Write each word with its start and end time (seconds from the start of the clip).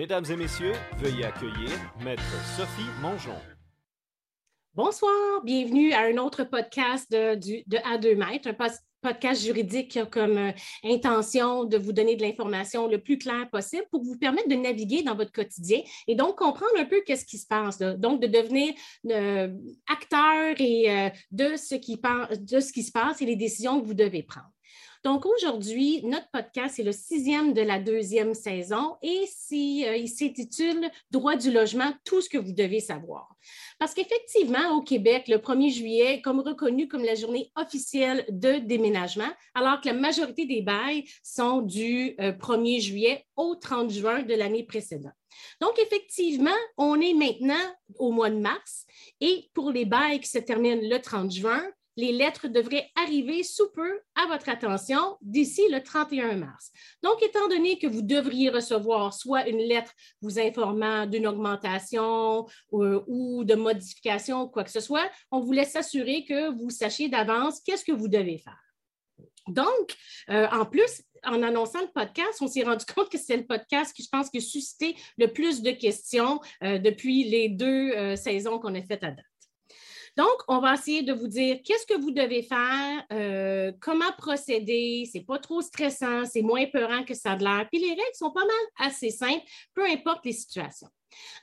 Mesdames 0.00 0.24
et 0.30 0.36
messieurs, 0.36 0.72
veuillez 0.96 1.26
accueillir 1.26 1.68
Maître 2.02 2.22
Sophie 2.56 2.88
Mongeon. 3.02 3.36
Bonsoir, 4.72 5.42
bienvenue 5.44 5.92
à 5.92 6.04
un 6.04 6.16
autre 6.16 6.44
podcast 6.44 7.12
de, 7.12 7.34
de 7.34 7.76
A2 7.76 8.16
Mètres, 8.16 8.48
un 8.48 8.68
podcast 9.02 9.42
juridique 9.44 9.98
comme 10.10 10.38
euh, 10.38 10.52
intention 10.84 11.64
de 11.64 11.76
vous 11.76 11.92
donner 11.92 12.16
de 12.16 12.22
l'information 12.22 12.88
le 12.88 12.96
plus 12.96 13.18
clair 13.18 13.50
possible 13.50 13.84
pour 13.90 14.02
vous 14.02 14.16
permettre 14.16 14.48
de 14.48 14.54
naviguer 14.54 15.02
dans 15.02 15.14
votre 15.14 15.32
quotidien 15.32 15.82
et 16.06 16.14
donc 16.14 16.38
comprendre 16.38 16.78
un 16.78 16.86
peu 16.86 17.02
qu'est-ce 17.04 17.26
qui 17.26 17.36
se 17.36 17.46
passe. 17.46 17.76
Donc, 17.76 18.22
de 18.22 18.26
devenir 18.26 18.72
euh, 19.10 19.52
acteur 19.86 20.54
euh, 20.58 21.10
ce 21.30 21.74
de 22.40 22.60
ce 22.60 22.72
qui 22.72 22.84
se 22.84 22.90
passe 22.90 23.20
et 23.20 23.26
les 23.26 23.36
décisions 23.36 23.78
que 23.78 23.86
vous 23.86 23.92
devez 23.92 24.22
prendre. 24.22 24.48
Donc 25.02 25.24
aujourd'hui, 25.24 26.02
notre 26.04 26.30
podcast 26.30 26.78
est 26.78 26.82
le 26.82 26.92
sixième 26.92 27.54
de 27.54 27.62
la 27.62 27.78
deuxième 27.78 28.34
saison 28.34 28.96
et 29.02 29.24
euh, 29.52 29.96
il 29.96 30.08
s'intitule 30.08 30.90
Droit 31.10 31.36
du 31.36 31.50
logement, 31.50 31.92
tout 32.04 32.20
ce 32.20 32.28
que 32.28 32.36
vous 32.36 32.52
devez 32.52 32.80
savoir. 32.80 33.34
Parce 33.78 33.94
qu'effectivement, 33.94 34.76
au 34.76 34.82
Québec, 34.82 35.26
le 35.28 35.38
1er 35.38 35.72
juillet 35.72 36.14
est 36.14 36.20
comme 36.20 36.40
reconnu 36.40 36.86
comme 36.86 37.02
la 37.02 37.14
journée 37.14 37.50
officielle 37.56 38.26
de 38.28 38.58
déménagement, 38.58 39.30
alors 39.54 39.80
que 39.80 39.88
la 39.88 39.94
majorité 39.94 40.44
des 40.44 40.60
bails 40.60 41.04
sont 41.22 41.62
du 41.62 42.14
1er 42.18 42.76
euh, 42.76 42.80
juillet 42.80 43.24
au 43.36 43.54
30 43.54 43.90
juin 43.90 44.22
de 44.22 44.34
l'année 44.34 44.64
précédente. 44.64 45.14
Donc, 45.60 45.78
effectivement, 45.78 46.50
on 46.76 47.00
est 47.00 47.14
maintenant 47.14 47.54
au 47.98 48.12
mois 48.12 48.30
de 48.30 48.38
mars 48.38 48.84
et 49.20 49.48
pour 49.54 49.70
les 49.70 49.86
bails 49.86 50.20
qui 50.20 50.28
se 50.28 50.38
terminent 50.38 50.82
le 50.82 50.98
30 50.98 51.32
juin, 51.32 51.62
les 51.96 52.12
lettres 52.12 52.48
devraient 52.48 52.88
arriver 52.96 53.42
sous 53.42 53.70
peu 53.72 54.00
à 54.14 54.26
votre 54.26 54.48
attention 54.48 55.16
d'ici 55.20 55.62
le 55.70 55.82
31 55.82 56.36
mars. 56.36 56.70
Donc, 57.02 57.22
étant 57.22 57.48
donné 57.48 57.78
que 57.78 57.86
vous 57.86 58.02
devriez 58.02 58.50
recevoir 58.50 59.14
soit 59.14 59.48
une 59.48 59.58
lettre 59.58 59.92
vous 60.22 60.38
informant 60.38 61.06
d'une 61.06 61.26
augmentation 61.26 62.46
euh, 62.72 63.02
ou 63.06 63.44
de 63.44 63.54
modification, 63.54 64.48
quoi 64.48 64.64
que 64.64 64.70
ce 64.70 64.80
soit, 64.80 65.10
on 65.30 65.40
vous 65.40 65.52
laisse 65.52 65.72
s'assurer 65.72 66.24
que 66.24 66.50
vous 66.50 66.70
sachiez 66.70 67.08
d'avance 67.08 67.60
qu'est-ce 67.60 67.84
que 67.84 67.92
vous 67.92 68.08
devez 68.08 68.38
faire. 68.38 68.60
Donc, 69.48 69.96
euh, 70.30 70.46
en 70.52 70.66
plus, 70.66 71.02
en 71.24 71.42
annonçant 71.42 71.80
le 71.80 71.90
podcast, 71.92 72.38
on 72.40 72.46
s'est 72.46 72.62
rendu 72.62 72.84
compte 72.94 73.10
que 73.10 73.18
c'est 73.18 73.36
le 73.36 73.46
podcast 73.46 73.94
qui, 73.94 74.02
je 74.02 74.08
pense, 74.10 74.28
a 74.34 74.40
suscité 74.40 74.96
le 75.18 75.26
plus 75.26 75.62
de 75.62 75.72
questions 75.72 76.40
euh, 76.62 76.78
depuis 76.78 77.24
les 77.24 77.48
deux 77.48 78.16
saisons 78.16 78.58
qu'on 78.58 78.74
a 78.74 78.82
faites 78.82 79.02
à 79.02 79.10
date. 79.10 79.29
Donc, 80.16 80.28
on 80.48 80.58
va 80.58 80.74
essayer 80.74 81.02
de 81.02 81.12
vous 81.12 81.28
dire 81.28 81.58
qu'est-ce 81.64 81.86
que 81.86 82.00
vous 82.00 82.10
devez 82.10 82.42
faire, 82.42 83.04
euh, 83.12 83.72
comment 83.80 84.10
procéder. 84.18 85.08
C'est 85.10 85.24
pas 85.24 85.38
trop 85.38 85.60
stressant, 85.60 86.24
c'est 86.24 86.42
moins 86.42 86.66
peurant 86.66 87.04
que 87.04 87.14
ça 87.14 87.32
a 87.32 87.36
l'air. 87.36 87.68
Puis 87.70 87.80
les 87.80 87.90
règles 87.90 88.02
sont 88.14 88.32
pas 88.32 88.44
mal 88.44 88.88
assez 88.88 89.10
simples, 89.10 89.42
peu 89.74 89.84
importe 89.84 90.24
les 90.24 90.32
situations. 90.32 90.88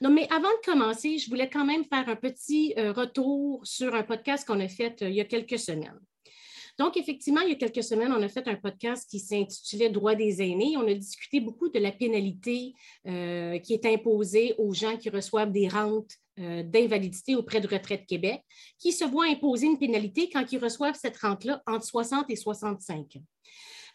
Non, 0.01 0.09
mais 0.11 0.27
avant 0.31 0.49
de 0.49 0.65
commencer, 0.65 1.17
je 1.17 1.29
voulais 1.29 1.49
quand 1.49 1.65
même 1.65 1.85
faire 1.85 2.07
un 2.07 2.15
petit 2.15 2.73
euh, 2.77 2.91
retour 2.91 3.61
sur 3.65 3.95
un 3.95 4.03
podcast 4.03 4.45
qu'on 4.47 4.59
a 4.59 4.67
fait 4.67 5.01
euh, 5.01 5.09
il 5.09 5.15
y 5.15 5.21
a 5.21 5.25
quelques 5.25 5.59
semaines. 5.59 5.99
Donc, 6.77 6.95
effectivement, 6.95 7.41
il 7.41 7.49
y 7.49 7.53
a 7.53 7.55
quelques 7.55 7.83
semaines, 7.83 8.13
on 8.13 8.21
a 8.21 8.29
fait 8.29 8.47
un 8.47 8.55
podcast 8.55 9.09
qui 9.09 9.19
s'intitulait 9.19 9.89
Droits 9.89 10.13
des 10.13 10.43
aînés. 10.43 10.77
On 10.77 10.87
a 10.87 10.93
discuté 10.93 11.39
beaucoup 11.39 11.69
de 11.69 11.79
la 11.79 11.91
pénalité 11.91 12.75
qui 13.03 13.73
est 13.73 13.85
imposée 13.87 14.53
aux 14.59 14.75
gens 14.75 14.95
qui 14.95 15.09
reçoivent 15.09 15.51
des 15.51 15.67
rentes 15.67 16.19
d'invalidité 16.37 17.35
auprès 17.35 17.61
de 17.61 17.67
Retraite 17.67 18.05
Québec, 18.05 18.43
qui 18.77 18.91
se 18.91 19.05
voient 19.05 19.25
imposer 19.25 19.65
une 19.65 19.79
pénalité 19.79 20.29
quand 20.29 20.51
ils 20.51 20.59
reçoivent 20.59 20.97
cette 20.99 21.17
rente-là 21.17 21.61
entre 21.65 21.85
60 21.85 22.29
et 22.29 22.35
65 22.35 23.15
ans. 23.15 23.23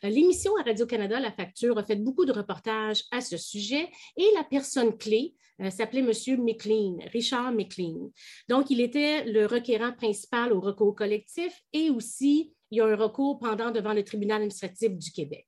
Euh, 0.04 0.08
l'émission 0.08 0.56
à 0.56 0.62
Radio-Canada, 0.62 1.20
La 1.20 1.32
Facture, 1.32 1.78
a 1.78 1.84
fait 1.84 1.96
beaucoup 1.96 2.24
de 2.24 2.32
reportages 2.32 3.04
à 3.10 3.20
ce 3.20 3.36
sujet 3.36 3.88
et 4.16 4.26
la 4.34 4.44
personne 4.44 4.96
clé 4.96 5.34
euh, 5.60 5.70
s'appelait 5.70 6.00
M. 6.00 6.42
McLean, 6.42 6.98
Richard 7.12 7.52
McLean. 7.52 8.10
Donc, 8.48 8.70
il 8.70 8.80
était 8.80 9.24
le 9.24 9.46
requérant 9.46 9.92
principal 9.92 10.52
au 10.52 10.60
recours 10.60 10.94
collectif 10.94 11.62
et 11.72 11.90
aussi 11.90 12.52
il 12.70 12.78
y 12.78 12.80
a 12.80 12.86
un 12.86 12.96
recours 12.96 13.38
pendant 13.38 13.70
devant 13.70 13.92
le 13.92 14.02
tribunal 14.02 14.36
administratif 14.36 14.96
du 14.96 15.12
Québec. 15.12 15.46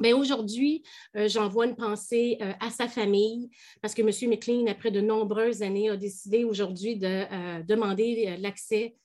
Mais 0.00 0.12
aujourd'hui, 0.12 0.82
euh, 1.16 1.28
j'envoie 1.28 1.66
une 1.66 1.76
pensée 1.76 2.36
euh, 2.40 2.52
à 2.60 2.70
sa 2.70 2.88
famille 2.88 3.50
parce 3.80 3.94
que 3.94 4.02
M. 4.02 4.30
McLean, 4.30 4.66
après 4.66 4.90
de 4.90 5.00
nombreuses 5.00 5.62
années, 5.62 5.88
a 5.88 5.96
décidé 5.96 6.44
aujourd'hui 6.44 6.96
de 6.96 7.06
euh, 7.06 7.62
demander 7.62 8.36
l'accès 8.38 8.96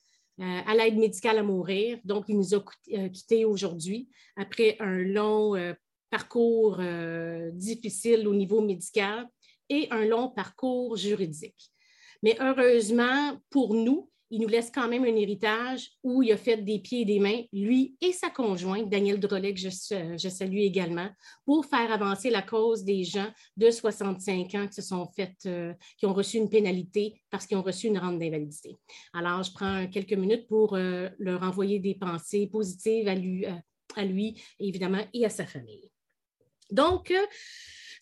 à 0.42 0.74
l'aide 0.74 0.96
médicale 0.96 1.36
à 1.36 1.42
mourir. 1.42 1.98
Donc, 2.02 2.24
il 2.28 2.38
nous 2.38 2.54
a 2.54 2.64
quittés 3.10 3.44
aujourd'hui 3.44 4.08
après 4.38 4.78
un 4.80 4.96
long 4.96 5.52
parcours 6.08 6.80
difficile 7.52 8.26
au 8.26 8.34
niveau 8.34 8.62
médical 8.62 9.28
et 9.68 9.86
un 9.90 10.06
long 10.06 10.30
parcours 10.30 10.96
juridique. 10.96 11.70
Mais 12.22 12.38
heureusement 12.40 13.38
pour 13.50 13.74
nous, 13.74 14.08
il 14.30 14.40
nous 14.40 14.48
laisse 14.48 14.70
quand 14.72 14.88
même 14.88 15.04
un 15.04 15.16
héritage 15.16 15.90
où 16.02 16.22
il 16.22 16.32
a 16.32 16.36
fait 16.36 16.58
des 16.58 16.78
pieds 16.78 17.02
et 17.02 17.04
des 17.04 17.18
mains, 17.18 17.42
lui 17.52 17.96
et 18.00 18.12
sa 18.12 18.30
conjointe, 18.30 18.88
Danielle 18.88 19.18
Drolet, 19.18 19.52
que 19.52 19.60
je, 19.60 20.28
salue 20.28 20.58
également, 20.58 21.08
pour 21.44 21.66
faire 21.66 21.92
avancer 21.92 22.30
la 22.30 22.42
cause 22.42 22.84
des 22.84 23.02
gens 23.04 23.28
de 23.56 23.70
65 23.70 24.54
ans 24.54 24.68
qui 24.68 24.74
se 24.74 24.82
sont 24.82 25.10
euh, 25.46 25.74
qui 25.98 26.06
ont 26.06 26.14
reçu 26.14 26.36
une 26.36 26.48
pénalité 26.48 27.20
parce 27.30 27.46
qu'ils 27.46 27.56
ont 27.56 27.62
reçu 27.62 27.88
une 27.88 27.98
rente 27.98 28.18
d'invalidité. 28.18 28.78
Alors, 29.12 29.42
je 29.42 29.52
prends 29.52 29.86
quelques 29.88 30.12
minutes 30.12 30.46
pour 30.46 30.74
euh, 30.74 31.08
leur 31.18 31.42
envoyer 31.42 31.80
des 31.80 31.96
pensées 31.96 32.46
positives 32.46 33.08
à 33.08 33.14
lui, 33.14 33.46
euh, 33.46 33.52
à 33.96 34.04
lui, 34.04 34.40
évidemment, 34.60 35.04
et 35.12 35.24
à 35.24 35.30
sa 35.30 35.44
famille. 35.44 35.90
Donc, 36.70 37.12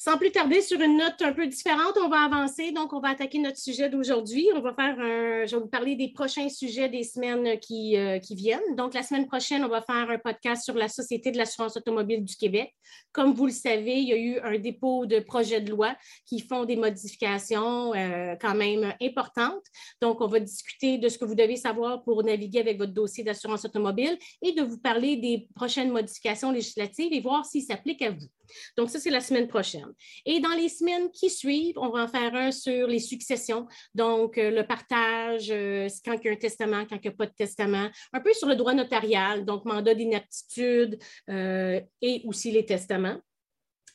sans 0.00 0.16
plus 0.16 0.30
tarder, 0.30 0.62
sur 0.62 0.80
une 0.80 0.96
note 0.96 1.20
un 1.20 1.32
peu 1.32 1.48
différente, 1.48 1.98
on 2.00 2.08
va 2.08 2.20
avancer. 2.20 2.70
Donc, 2.70 2.92
on 2.92 3.00
va 3.00 3.08
attaquer 3.08 3.40
notre 3.40 3.58
sujet 3.58 3.90
d'aujourd'hui. 3.90 4.48
On 4.54 4.60
va 4.60 4.72
faire 4.72 4.96
un, 5.00 5.44
je 5.44 5.56
vais 5.56 5.60
vous 5.60 5.68
parler 5.68 5.96
des 5.96 6.12
prochains 6.12 6.48
sujets 6.48 6.88
des 6.88 7.02
semaines 7.02 7.58
qui, 7.58 7.96
euh, 7.96 8.20
qui 8.20 8.36
viennent. 8.36 8.76
Donc, 8.76 8.94
la 8.94 9.02
semaine 9.02 9.26
prochaine, 9.26 9.64
on 9.64 9.68
va 9.68 9.82
faire 9.82 10.08
un 10.08 10.18
podcast 10.18 10.62
sur 10.62 10.74
la 10.74 10.88
Société 10.88 11.32
de 11.32 11.36
l'assurance 11.36 11.76
automobile 11.76 12.24
du 12.24 12.36
Québec. 12.36 12.72
Comme 13.10 13.34
vous 13.34 13.46
le 13.46 13.52
savez, 13.52 13.96
il 13.96 14.08
y 14.08 14.12
a 14.12 14.16
eu 14.16 14.38
un 14.38 14.56
dépôt 14.58 15.04
de 15.04 15.18
projets 15.18 15.60
de 15.60 15.70
loi 15.70 15.96
qui 16.26 16.38
font 16.38 16.64
des 16.64 16.76
modifications 16.76 17.92
euh, 17.92 18.36
quand 18.40 18.54
même 18.54 18.94
importantes. 19.02 19.64
Donc, 20.00 20.20
on 20.20 20.28
va 20.28 20.38
discuter 20.38 20.98
de 20.98 21.08
ce 21.08 21.18
que 21.18 21.24
vous 21.24 21.34
devez 21.34 21.56
savoir 21.56 22.04
pour 22.04 22.22
naviguer 22.22 22.60
avec 22.60 22.78
votre 22.78 22.92
dossier 22.92 23.24
d'assurance 23.24 23.64
automobile 23.64 24.16
et 24.42 24.52
de 24.52 24.62
vous 24.62 24.78
parler 24.78 25.16
des 25.16 25.48
prochaines 25.56 25.90
modifications 25.90 26.52
législatives 26.52 27.12
et 27.12 27.20
voir 27.20 27.44
s'ils 27.44 27.64
s'appliquent 27.64 28.02
à 28.02 28.12
vous. 28.12 28.28
Donc, 28.76 28.90
ça, 28.90 29.00
c'est 29.00 29.10
la 29.10 29.20
semaine 29.20 29.48
prochaine. 29.48 29.87
Et 30.24 30.40
dans 30.40 30.54
les 30.54 30.68
semaines 30.68 31.10
qui 31.10 31.30
suivent, 31.30 31.78
on 31.78 31.90
va 31.90 32.04
en 32.04 32.08
faire 32.08 32.34
un 32.34 32.50
sur 32.50 32.86
les 32.86 32.98
successions. 33.00 33.66
Donc, 33.94 34.38
euh, 34.38 34.50
le 34.50 34.66
partage, 34.66 35.50
euh, 35.50 35.88
quand 36.04 36.14
il 36.22 36.26
y 36.26 36.28
a 36.28 36.32
un 36.32 36.36
testament, 36.36 36.84
quand 36.88 36.96
il 36.96 37.08
n'y 37.08 37.14
a 37.14 37.16
pas 37.16 37.26
de 37.26 37.34
testament, 37.34 37.88
un 38.12 38.20
peu 38.20 38.32
sur 38.32 38.48
le 38.48 38.56
droit 38.56 38.74
notarial, 38.74 39.44
donc 39.44 39.64
mandat 39.64 39.94
d'inaptitude 39.94 40.98
euh, 41.30 41.80
et 42.02 42.22
aussi 42.24 42.50
les 42.50 42.64
testaments. 42.64 43.18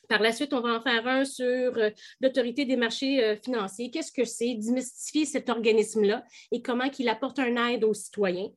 Par 0.08 0.20
la 0.20 0.32
suite, 0.32 0.52
on 0.52 0.60
va 0.60 0.76
en 0.76 0.80
faire 0.80 1.06
un 1.06 1.24
sur 1.24 1.46
euh, 1.46 1.90
l'autorité 2.20 2.64
des 2.64 2.76
marchés 2.76 3.22
euh, 3.22 3.36
financiers. 3.36 3.90
Qu'est-ce 3.90 4.12
que 4.12 4.24
c'est? 4.24 4.54
Démystifier 4.54 5.24
cet 5.24 5.48
organisme-là 5.48 6.24
et 6.52 6.62
comment 6.62 6.90
il 6.98 7.08
apporte 7.08 7.38
un 7.38 7.68
aide 7.68 7.84
aux 7.84 7.94
citoyens. 7.94 8.48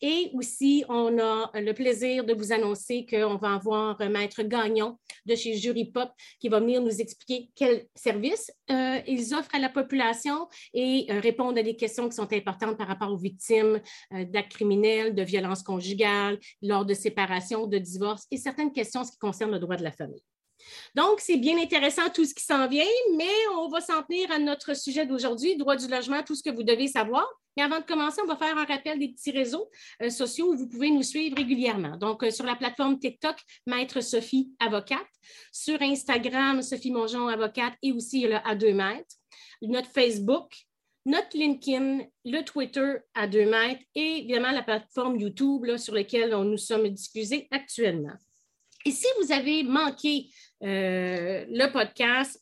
Et 0.00 0.30
aussi, 0.34 0.84
on 0.88 1.18
a 1.18 1.50
le 1.54 1.72
plaisir 1.72 2.24
de 2.24 2.34
vous 2.34 2.52
annoncer 2.52 3.06
qu'on 3.08 3.36
va 3.36 3.54
avoir 3.54 4.00
un 4.00 4.08
Maître 4.08 4.42
Gagnon 4.42 4.98
de 5.26 5.34
chez 5.34 5.54
Jury 5.54 5.86
Pop 5.86 6.10
qui 6.40 6.48
va 6.48 6.60
venir 6.60 6.82
nous 6.82 7.00
expliquer 7.00 7.50
quels 7.54 7.86
services 7.94 8.50
euh, 8.70 9.00
ils 9.06 9.34
offrent 9.34 9.54
à 9.54 9.58
la 9.58 9.68
population 9.68 10.48
et 10.74 11.06
répondre 11.08 11.58
à 11.58 11.62
des 11.62 11.76
questions 11.76 12.08
qui 12.08 12.16
sont 12.16 12.32
importantes 12.32 12.76
par 12.76 12.88
rapport 12.88 13.12
aux 13.12 13.16
victimes 13.16 13.80
d'actes 14.10 14.52
criminels, 14.52 15.14
de 15.14 15.22
violences 15.22 15.62
conjugales, 15.62 16.38
lors 16.62 16.84
de 16.84 16.94
séparation, 16.94 17.66
de 17.66 17.78
divorce 17.78 18.26
et 18.30 18.36
certaines 18.36 18.72
questions 18.72 19.04
qui 19.04 19.18
concernent 19.18 19.52
le 19.52 19.58
droit 19.58 19.76
de 19.76 19.84
la 19.84 19.92
famille. 19.92 20.22
Donc, 20.94 21.20
c'est 21.20 21.36
bien 21.36 21.58
intéressant 21.58 22.08
tout 22.14 22.24
ce 22.24 22.34
qui 22.34 22.44
s'en 22.44 22.66
vient, 22.68 22.84
mais 23.16 23.32
on 23.56 23.68
va 23.68 23.80
s'en 23.80 24.02
tenir 24.02 24.30
à 24.30 24.38
notre 24.38 24.74
sujet 24.74 25.06
d'aujourd'hui, 25.06 25.56
droit 25.56 25.76
du 25.76 25.88
logement, 25.88 26.22
tout 26.22 26.34
ce 26.34 26.42
que 26.42 26.54
vous 26.54 26.62
devez 26.62 26.88
savoir. 26.88 27.26
Mais 27.56 27.62
avant 27.62 27.80
de 27.80 27.84
commencer, 27.84 28.20
on 28.22 28.26
va 28.26 28.36
faire 28.36 28.56
un 28.56 28.64
rappel 28.64 28.98
des 28.98 29.08
petits 29.08 29.30
réseaux 29.30 29.70
euh, 30.02 30.10
sociaux 30.10 30.52
où 30.52 30.56
vous 30.56 30.68
pouvez 30.68 30.90
nous 30.90 31.02
suivre 31.02 31.36
régulièrement. 31.36 31.96
Donc, 31.96 32.22
euh, 32.22 32.30
sur 32.30 32.44
la 32.44 32.54
plateforme 32.54 32.98
TikTok, 32.98 33.36
Maître 33.66 34.00
Sophie 34.02 34.50
Avocate. 34.58 35.06
Sur 35.52 35.80
Instagram, 35.80 36.62
Sophie 36.62 36.90
Mongeon 36.90 37.28
Avocate 37.28 37.74
et 37.82 37.92
aussi 37.92 38.22
le 38.22 38.36
A2 38.36 38.74
mètres. 38.74 39.16
Notre 39.62 39.88
Facebook, 39.88 40.52
notre 41.06 41.36
LinkedIn, 41.36 42.00
le 42.24 42.42
Twitter 42.42 42.96
à 43.14 43.26
2 43.26 43.48
mètres 43.48 43.82
et 43.94 44.18
évidemment 44.18 44.50
la 44.50 44.62
plateforme 44.62 45.18
YouTube 45.18 45.76
sur 45.78 45.94
laquelle 45.94 46.30
nous 46.30 46.58
sommes 46.58 46.88
diffusés 46.88 47.48
actuellement. 47.50 48.14
Et 48.84 48.90
si 48.90 49.06
vous 49.20 49.32
avez 49.32 49.62
manqué 49.62 50.28
le 50.60 51.72
podcast 51.72 52.40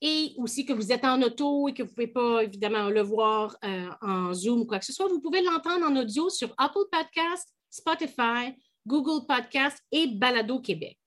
et 0.00 0.34
aussi 0.36 0.66
que 0.66 0.72
vous 0.72 0.92
êtes 0.92 1.04
en 1.04 1.20
auto 1.22 1.68
et 1.68 1.74
que 1.74 1.82
vous 1.82 1.88
ne 1.88 1.94
pouvez 1.94 2.06
pas 2.08 2.44
évidemment 2.44 2.90
le 2.90 3.00
voir 3.00 3.56
euh, 3.64 3.88
en 4.02 4.34
Zoom 4.34 4.60
ou 4.60 4.66
quoi 4.66 4.78
que 4.78 4.84
ce 4.84 4.92
soit, 4.92 5.08
vous 5.08 5.20
pouvez 5.20 5.42
l'entendre 5.42 5.86
en 5.86 5.96
audio 5.96 6.28
sur 6.28 6.52
Apple 6.58 6.84
Podcast, 6.92 7.48
Spotify, 7.70 8.54
Google 8.86 9.26
Podcast 9.26 9.78
et 9.90 10.06
Balado 10.06 10.60
Québec. 10.60 10.98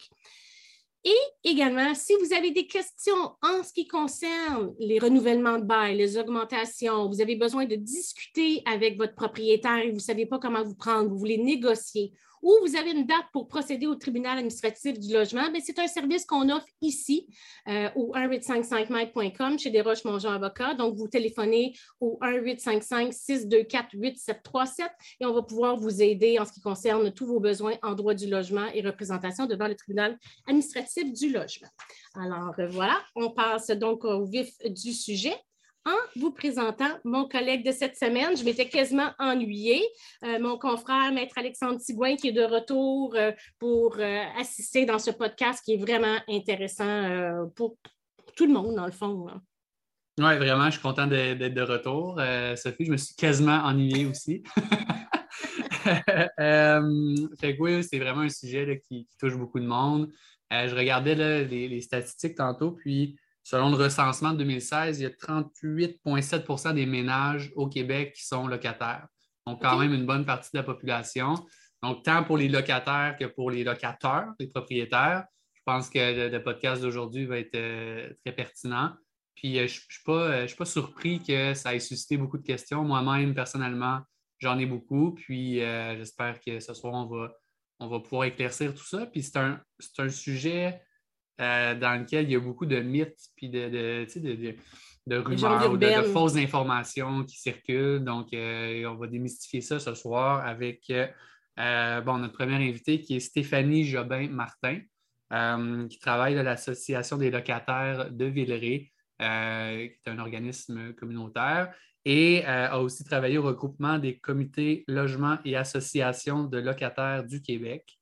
Et 1.05 1.15
également, 1.45 1.95
si 1.95 2.13
vous 2.15 2.33
avez 2.33 2.51
des 2.51 2.67
questions 2.67 3.35
en 3.41 3.63
ce 3.63 3.71
qui 3.71 3.87
concerne 3.87 4.73
les 4.79 4.99
renouvellements 4.99 5.59
de 5.59 5.63
bail, 5.63 5.95
les 5.95 6.17
augmentations, 6.17 7.07
vous 7.07 7.21
avez 7.21 7.37
besoin 7.37 7.65
de 7.65 7.75
discuter 7.75 8.61
avec 8.65 8.97
votre 8.97 9.15
propriétaire 9.15 9.77
et 9.77 9.89
vous 9.89 9.97
ne 9.97 10.01
savez 10.01 10.25
pas 10.25 10.39
comment 10.39 10.63
vous 10.63 10.75
prendre, 10.75 11.09
vous 11.09 11.17
voulez 11.17 11.37
négocier 11.37 12.11
ou 12.41 12.55
vous 12.65 12.75
avez 12.75 12.91
une 12.91 13.05
date 13.05 13.25
pour 13.33 13.47
procéder 13.47 13.87
au 13.87 13.95
tribunal 13.95 14.37
administratif 14.37 14.99
du 14.99 15.13
logement, 15.13 15.43
c'est 15.63 15.79
un 15.79 15.87
service 15.87 16.25
qu'on 16.25 16.49
offre 16.49 16.67
ici 16.81 17.27
euh, 17.67 17.89
au 17.95 18.13
1855 18.15 19.59
chez 19.59 19.69
Desroches 19.69 20.03
Mongeon 20.05 20.31
Avocat. 20.31 20.73
Donc, 20.73 20.95
vous 20.95 21.07
téléphonez 21.07 21.73
au 21.99 22.17
1855 22.21 23.13
624 23.13 23.89
8737 23.93 24.87
et 25.19 25.25
on 25.25 25.33
va 25.33 25.41
pouvoir 25.41 25.77
vous 25.77 26.01
aider 26.01 26.39
en 26.39 26.45
ce 26.45 26.51
qui 26.51 26.61
concerne 26.61 27.11
tous 27.11 27.25
vos 27.25 27.39
besoins 27.39 27.75
en 27.83 27.93
droit 27.93 28.13
du 28.13 28.27
logement 28.27 28.67
et 28.73 28.81
représentation 28.81 29.45
devant 29.45 29.67
le 29.67 29.75
tribunal 29.75 30.17
administratif 30.47 31.11
du 31.13 31.31
logement. 31.31 31.69
Alors, 32.15 32.53
euh, 32.59 32.67
voilà, 32.67 32.99
on 33.15 33.31
passe 33.31 33.69
donc 33.71 34.05
au 34.05 34.25
vif 34.25 34.51
du 34.65 34.93
sujet 34.93 35.35
en 35.85 36.19
vous 36.19 36.31
présentant 36.31 36.89
mon 37.03 37.27
collègue 37.27 37.65
de 37.65 37.71
cette 37.71 37.97
semaine. 37.97 38.35
Je 38.37 38.43
m'étais 38.43 38.67
quasiment 38.67 39.11
ennuyée. 39.19 39.83
Euh, 40.23 40.39
mon 40.39 40.57
confrère, 40.57 41.11
Maître 41.13 41.37
Alexandre 41.37 41.79
Tigouin, 41.79 42.15
qui 42.15 42.29
est 42.29 42.33
de 42.33 42.43
retour 42.43 43.15
euh, 43.15 43.31
pour 43.59 43.97
euh, 43.99 44.23
assister 44.37 44.85
dans 44.85 44.99
ce 44.99 45.11
podcast 45.11 45.63
qui 45.63 45.73
est 45.73 45.77
vraiment 45.77 46.17
intéressant 46.27 47.49
pour 47.55 47.77
tout 48.35 48.45
le 48.45 48.53
monde, 48.53 48.75
dans 48.75 48.85
le 48.85 48.91
fond. 48.91 49.27
Hein. 49.29 49.41
Oui, 50.17 50.37
vraiment, 50.37 50.65
je 50.65 50.71
suis 50.71 50.81
content 50.81 51.07
d'être 51.07 51.53
de, 51.53 51.61
retour. 51.61 52.19
Sophie, 52.57 52.85
je 52.85 52.91
me 52.91 52.97
suis 52.97 53.15
quasiment 53.15 53.61
ennuyée 53.63 54.05
aussi. 54.05 54.43
fait 57.39 57.55
oui, 57.57 57.83
c'est 57.83 57.99
vraiment 57.99 58.21
un 58.21 58.29
sujet 58.29 58.81
qui, 58.85 59.07
touche 59.17 59.35
beaucoup 59.35 59.59
de 59.59 59.65
monde. 59.65 60.11
je 60.51 60.75
regardais 60.75 61.15
les, 61.45 61.81
statistiques 61.81 62.35
tantôt, 62.35 62.71
puis 62.71 63.17
Selon 63.43 63.69
le 63.69 63.77
recensement 63.77 64.33
de 64.33 64.37
2016, 64.39 64.99
il 64.99 65.03
y 65.03 65.05
a 65.05 65.09
38,7% 65.09 66.73
des 66.73 66.85
ménages 66.85 67.51
au 67.55 67.67
Québec 67.67 68.13
qui 68.15 68.25
sont 68.25 68.47
locataires. 68.47 69.07
Donc, 69.47 69.61
quand 69.61 69.79
même 69.79 69.93
une 69.93 70.05
bonne 70.05 70.25
partie 70.25 70.49
de 70.53 70.57
la 70.57 70.63
population. 70.63 71.35
Donc, 71.81 72.03
tant 72.03 72.23
pour 72.23 72.37
les 72.37 72.49
locataires 72.49 73.15
que 73.19 73.25
pour 73.25 73.51
les 73.51 73.63
locataires, 73.63 74.33
les 74.39 74.47
propriétaires, 74.47 75.25
je 75.53 75.61
pense 75.65 75.89
que 75.89 76.29
le, 76.29 76.43
podcast 76.43 76.81
d'aujourd'hui 76.81 77.25
va 77.25 77.39
être 77.39 77.55
euh, 77.55 78.13
très 78.23 78.35
pertinent. 78.35 78.93
Puis, 79.35 79.57
euh, 79.57 79.67
je 79.67 79.79
ne 80.07 80.17
euh, 80.17 80.47
suis, 80.47 80.55
pas 80.57 80.65
surpris 80.65 81.23
que 81.23 81.53
ça 81.53 81.73
ait 81.73 81.79
suscité 81.79 82.17
beaucoup 82.17 82.37
de 82.37 82.45
questions. 82.45 82.83
Moi-même, 82.83 83.33
personnellement, 83.33 84.01
j'en 84.39 84.59
ai 84.59 84.65
beaucoup. 84.65 85.13
Puis, 85.13 85.59
j'espère 85.59 86.39
que 86.41 86.59
ce 86.59 86.73
soir, 86.73 86.93
on 86.93 87.05
va, 87.05 87.31
on 87.79 87.87
va 87.87 87.99
pouvoir 87.99 88.25
éclaircir 88.25 88.73
tout 88.73 88.85
ça. 88.85 89.05
Puis, 89.05 89.23
c'est 89.23 89.37
un, 89.37 89.61
un 89.97 90.09
sujet 90.09 90.81
euh, 91.39 91.73
dans 91.73 92.01
lequel 92.01 92.25
il 92.25 92.31
y 92.31 92.35
a 92.35 92.39
beaucoup 92.39 92.65
de 92.65 92.81
mythes 92.81 93.29
puis 93.37 93.47
de, 93.47 93.69
de, 93.69 95.17
rumeurs 95.17 95.71
ou 95.71 95.77
de, 95.77 95.87
fausses 96.11 96.35
informations 96.35 97.23
qui 97.23 97.37
circulent. 97.37 98.03
Donc, 98.03 98.33
euh, 98.33 98.83
on 98.85 98.95
va 98.95 99.07
démystifier 99.07 99.61
ça 99.61 99.79
ce 99.79 99.95
soir 99.95 100.45
avec 100.45 100.91
euh, 100.91 102.01
bon, 102.01 102.17
notre 102.17 102.33
première 102.33 102.59
invitée 102.59 102.99
qui 102.99 103.15
est 103.15 103.19
Stéphanie 103.21 103.85
Jobin-Martin, 103.85 104.81
qui 105.87 105.99
travaille 105.99 106.37
à 106.37 106.43
l'Association 106.43 107.15
des 107.15 107.31
locataires 107.31 108.11
de 108.11 108.25
Villeray, 108.25 108.91
qui 109.19 109.23
est 109.23 110.07
un 110.07 110.19
organisme 110.19 110.93
communautaire, 110.93 111.73
et 112.03 112.43
a 112.45 112.79
aussi 112.81 113.03
travaillé 113.03 113.37
au 113.37 113.43
regroupement 113.43 113.99
des 113.99 114.17
comités 114.17 114.83
logements 114.87 115.37
et 115.45 115.55
associations 115.55 116.43
de 116.43 116.57
locataires 116.57 117.23
du 117.23 117.41
Québec. 117.41 117.98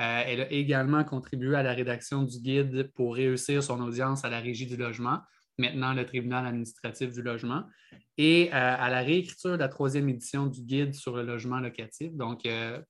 Euh, 0.00 0.22
elle 0.26 0.40
a 0.40 0.50
également 0.50 1.04
contribué 1.04 1.56
à 1.56 1.62
la 1.62 1.74
rédaction 1.74 2.22
du 2.22 2.38
guide 2.40 2.90
pour 2.94 3.16
réussir 3.16 3.62
son 3.62 3.80
audience 3.82 4.24
à 4.24 4.30
la 4.30 4.40
Régie 4.40 4.66
du 4.66 4.76
logement, 4.76 5.18
maintenant 5.58 5.92
le 5.92 6.06
tribunal 6.06 6.46
administratif 6.46 7.12
du 7.12 7.20
logement, 7.20 7.64
et 8.16 8.48
euh, 8.48 8.52
à 8.54 8.88
la 8.88 9.00
réécriture 9.00 9.52
de 9.52 9.56
la 9.56 9.68
troisième 9.68 10.08
édition 10.08 10.46
du 10.46 10.62
guide 10.62 10.94
sur 10.94 11.14
le 11.16 11.22
logement 11.22 11.60
locatif. 11.60 12.14
Donc, 12.14 12.46
euh, 12.46 12.80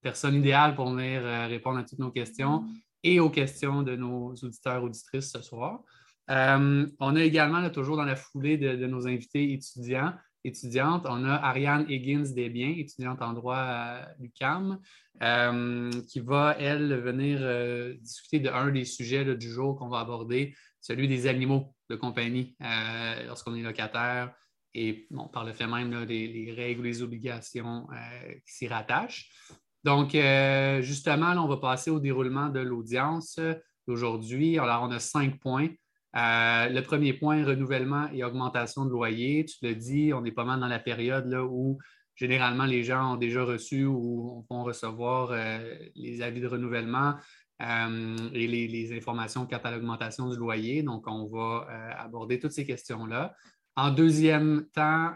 personne 0.00 0.36
idéale 0.36 0.76
pour 0.76 0.92
venir 0.92 1.22
répondre 1.48 1.78
à 1.78 1.82
toutes 1.82 1.98
nos 1.98 2.12
questions 2.12 2.64
et 3.02 3.18
aux 3.18 3.30
questions 3.30 3.82
de 3.82 3.96
nos 3.96 4.34
auditeurs 4.34 4.84
auditrices 4.84 5.32
ce 5.32 5.42
soir. 5.42 5.80
on 6.28 7.16
a 7.16 7.22
également, 7.22 7.68
toujours 7.70 7.96
dans 7.96 8.04
la 8.04 8.16
foulée 8.16 8.56
de, 8.56 8.86
nos 8.86 9.06
invités 9.06 9.52
étudiants, 9.52 10.14
étudiantes, 10.44 11.06
on 11.08 11.24
a 11.24 11.34
Ariane 11.34 11.86
Higgins 11.88 12.32
Desbiens, 12.34 12.74
étudiante 12.76 13.22
en 13.22 13.32
droit 13.32 13.56
à 13.56 14.08
l'UCAM, 14.18 14.78
euh, 15.22 15.90
qui 16.08 16.20
va, 16.20 16.56
elle, 16.58 16.94
venir 17.00 17.38
euh, 17.42 17.94
discuter 18.00 18.40
d'un 18.40 18.70
des 18.70 18.84
sujets 18.84 19.36
du 19.36 19.50
jour 19.50 19.76
qu'on 19.76 19.88
va 19.88 20.00
aborder, 20.00 20.54
celui 20.80 21.08
des 21.08 21.26
animaux 21.26 21.74
de 21.90 21.96
compagnie 21.96 22.56
euh, 22.62 23.26
lorsqu'on 23.26 23.54
est 23.54 23.62
locataire 23.62 24.32
et 24.72 25.08
par 25.32 25.44
le 25.44 25.52
fait 25.52 25.66
même 25.66 26.04
les, 26.04 26.54
règles 26.56 26.80
ou 26.80 26.84
les 26.84 27.02
obligations 27.02 27.88
qui 28.46 28.54
s'y 28.54 28.68
rattachent. 28.68 29.28
Donc, 29.82 30.12
justement, 30.80 31.32
on 31.32 31.48
va 31.48 31.56
passer 31.56 31.90
au 31.90 31.98
déroulement 31.98 32.50
de 32.50 32.60
l'audience 32.60 33.40
d'aujourd'hui. 33.88 34.60
Alors, 34.60 34.84
on 34.84 34.92
a 34.92 35.00
cinq 35.00 35.40
points. 35.40 35.70
Le 36.14 36.80
premier 36.80 37.12
point, 37.12 37.44
renouvellement 37.44 38.08
et 38.12 38.24
augmentation 38.24 38.84
de 38.84 38.90
loyer. 38.90 39.44
Tu 39.44 39.56
l'as 39.62 39.74
dit, 39.74 40.12
on 40.12 40.24
est 40.24 40.32
pas 40.32 40.44
mal 40.44 40.60
dans 40.60 40.68
la 40.68 40.78
période 40.78 41.26
là, 41.26 41.44
où 41.44 41.78
généralement, 42.20 42.66
les 42.66 42.84
gens 42.84 43.14
ont 43.14 43.16
déjà 43.16 43.42
reçu 43.42 43.86
ou 43.86 44.44
vont 44.50 44.62
recevoir 44.62 45.30
euh, 45.32 45.74
les 45.94 46.20
avis 46.20 46.42
de 46.42 46.46
renouvellement 46.46 47.14
euh, 47.62 48.16
et 48.34 48.46
les, 48.46 48.94
informations 48.94 49.46
quant 49.46 49.60
à 49.64 49.70
l'augmentation 49.70 50.28
du 50.28 50.36
loyer. 50.36 50.82
Donc, 50.82 51.06
on 51.06 51.24
va 51.26 51.66
euh, 51.70 51.90
aborder 51.96 52.38
toutes 52.38 52.52
ces 52.52 52.66
questions-là. 52.66 53.34
En 53.76 53.90
deuxième 53.90 54.66
temps, 54.74 55.14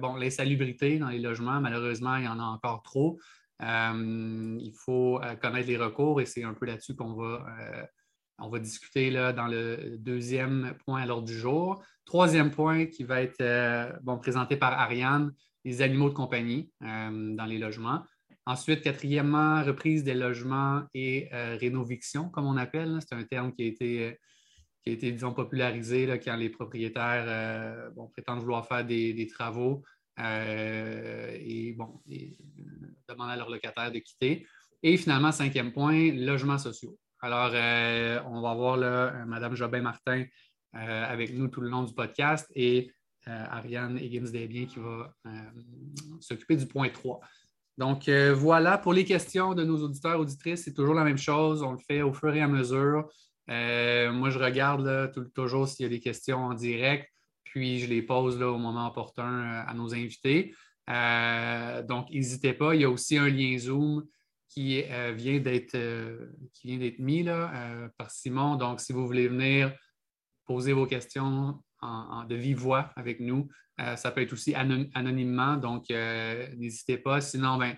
bon, 0.00 0.16
l'insalubrité 0.16 0.98
dans 0.98 1.10
les 1.10 1.20
logements, 1.20 1.60
malheureusement, 1.60 2.16
il 2.16 2.24
y 2.24 2.28
en 2.28 2.40
a 2.40 2.42
encore 2.42 2.82
trop. 2.82 3.20
il 3.60 4.72
faut 4.84 5.20
connaître 5.40 5.68
les 5.68 5.76
recours 5.76 6.20
et 6.20 6.26
c'est 6.26 6.42
un 6.42 6.54
peu 6.54 6.66
là-dessus 6.66 6.96
qu'on 6.96 7.12
va, 7.12 7.46
on 8.38 8.48
va 8.48 8.58
discuter 8.58 9.10
là, 9.10 9.32
dans 9.32 9.46
le 9.46 9.96
deuxième 9.98 10.74
point 10.84 11.02
à 11.02 11.06
l'ordre 11.06 11.26
du 11.26 11.36
jour. 11.36 11.82
Troisième 12.04 12.50
point 12.50 12.86
qui 12.86 13.04
va 13.04 13.22
être 13.22 14.02
bon, 14.02 14.18
présenté 14.18 14.56
par 14.56 14.72
Ariane, 14.72 15.32
les 15.64 15.82
animaux 15.82 16.08
de 16.08 16.14
compagnie 16.14 16.70
euh, 16.82 17.34
dans 17.34 17.46
les 17.46 17.58
logements. 17.58 18.04
Ensuite, 18.46 18.82
quatrièmement, 18.82 19.62
reprise 19.64 20.04
des 20.04 20.14
logements 20.14 20.82
et 20.92 21.28
euh, 21.32 21.58
comme 22.32 22.46
on 22.46 22.56
appelle. 22.58 22.98
C'est 23.00 23.14
un 23.14 23.24
terme 23.24 23.52
qui 23.52 23.62
a 23.62 23.66
été, 23.66 24.18
qui 24.82 24.90
a 24.90 24.92
été 24.92 25.12
disons, 25.12 25.32
popularisé 25.32 26.06
là, 26.06 26.18
quand 26.18 26.36
les 26.36 26.50
propriétaires 26.50 27.24
euh, 27.26 27.90
prétendent 28.12 28.40
vouloir 28.40 28.66
faire 28.66 28.84
des, 28.84 29.26
travaux 29.32 29.82
et, 30.18 31.74
bon, 31.76 32.02
demandent 33.08 33.30
à 33.30 33.36
leurs 33.36 33.50
locataires 33.50 33.90
de 33.90 33.98
quitter. 33.98 34.46
Et 34.82 34.98
finalement, 34.98 35.32
cinquième 35.32 35.72
point, 35.72 36.12
logements 36.12 36.58
sociaux. 36.58 36.98
Alors, 37.24 37.52
on 38.30 38.42
va 38.42 38.50
avoir 38.50 38.76
là 38.76 39.24
Mme 39.24 39.56
Jobin-Martin 39.56 40.24
avec 40.74 41.32
nous 41.32 41.48
tout 41.48 41.62
le 41.62 41.70
long 41.70 41.82
du 41.82 41.94
podcast 41.94 42.52
et 42.54 42.92
euh, 43.26 43.44
Ariane 43.50 43.98
Higgins-Desbiens 43.98 44.66
qui 44.66 44.78
va 44.80 45.14
euh, 45.26 45.30
s'occuper 46.20 46.56
du 46.56 46.66
point 46.66 46.90
3. 46.90 47.20
Donc, 47.78 48.06
euh, 48.06 48.34
voilà, 48.34 48.76
pour 48.76 48.92
les 48.92 49.06
questions 49.06 49.54
de 49.54 49.64
nos 49.64 49.82
auditeurs, 49.82 50.20
auditrices, 50.20 50.64
c'est 50.64 50.74
toujours 50.74 50.92
la 50.92 51.04
même 51.04 51.16
chose. 51.16 51.62
On 51.62 51.72
le 51.72 51.78
fait 51.78 52.02
au 52.02 52.12
fur 52.12 52.34
et 52.34 52.42
à 52.42 52.48
mesure. 52.48 53.08
moi, 53.48 54.28
je 54.28 54.38
regarde 54.38 55.10
toujours 55.32 55.66
s'il 55.66 55.84
y 55.84 55.86
a 55.86 55.88
des 55.88 56.00
questions 56.00 56.44
en 56.44 56.52
direct, 56.52 57.08
puis 57.44 57.80
je 57.80 57.86
les 57.86 58.02
pose 58.02 58.42
au 58.42 58.58
moment 58.58 58.86
opportun 58.88 59.64
à 59.66 59.72
nos 59.72 59.94
invités. 59.94 60.54
donc, 61.88 62.10
n'hésitez 62.10 62.52
pas. 62.52 62.74
Il 62.74 62.82
y 62.82 62.84
a 62.84 62.90
aussi 62.90 63.16
un 63.16 63.30
lien 63.30 63.56
Zoom 63.56 64.04
qui 64.54 64.82
vient 65.14 65.40
d'être 65.40 66.98
mis 66.98 67.22
là, 67.22 67.88
par 67.98 68.10
Simon. 68.10 68.56
Donc, 68.56 68.80
si 68.80 68.92
vous 68.92 69.06
voulez 69.06 69.28
venir 69.28 69.76
poser 70.46 70.72
vos 70.72 70.86
questions, 70.86 71.58
de 72.28 72.34
vive 72.34 72.58
voix 72.58 72.90
avec 72.96 73.20
nous. 73.20 73.48
Euh, 73.80 73.96
ça 73.96 74.10
peut 74.10 74.22
être 74.22 74.32
aussi 74.32 74.54
anonymement, 74.54 75.56
donc 75.56 75.90
euh, 75.90 76.46
n'hésitez 76.56 76.98
pas. 76.98 77.20
Sinon, 77.20 77.58
ben, 77.58 77.74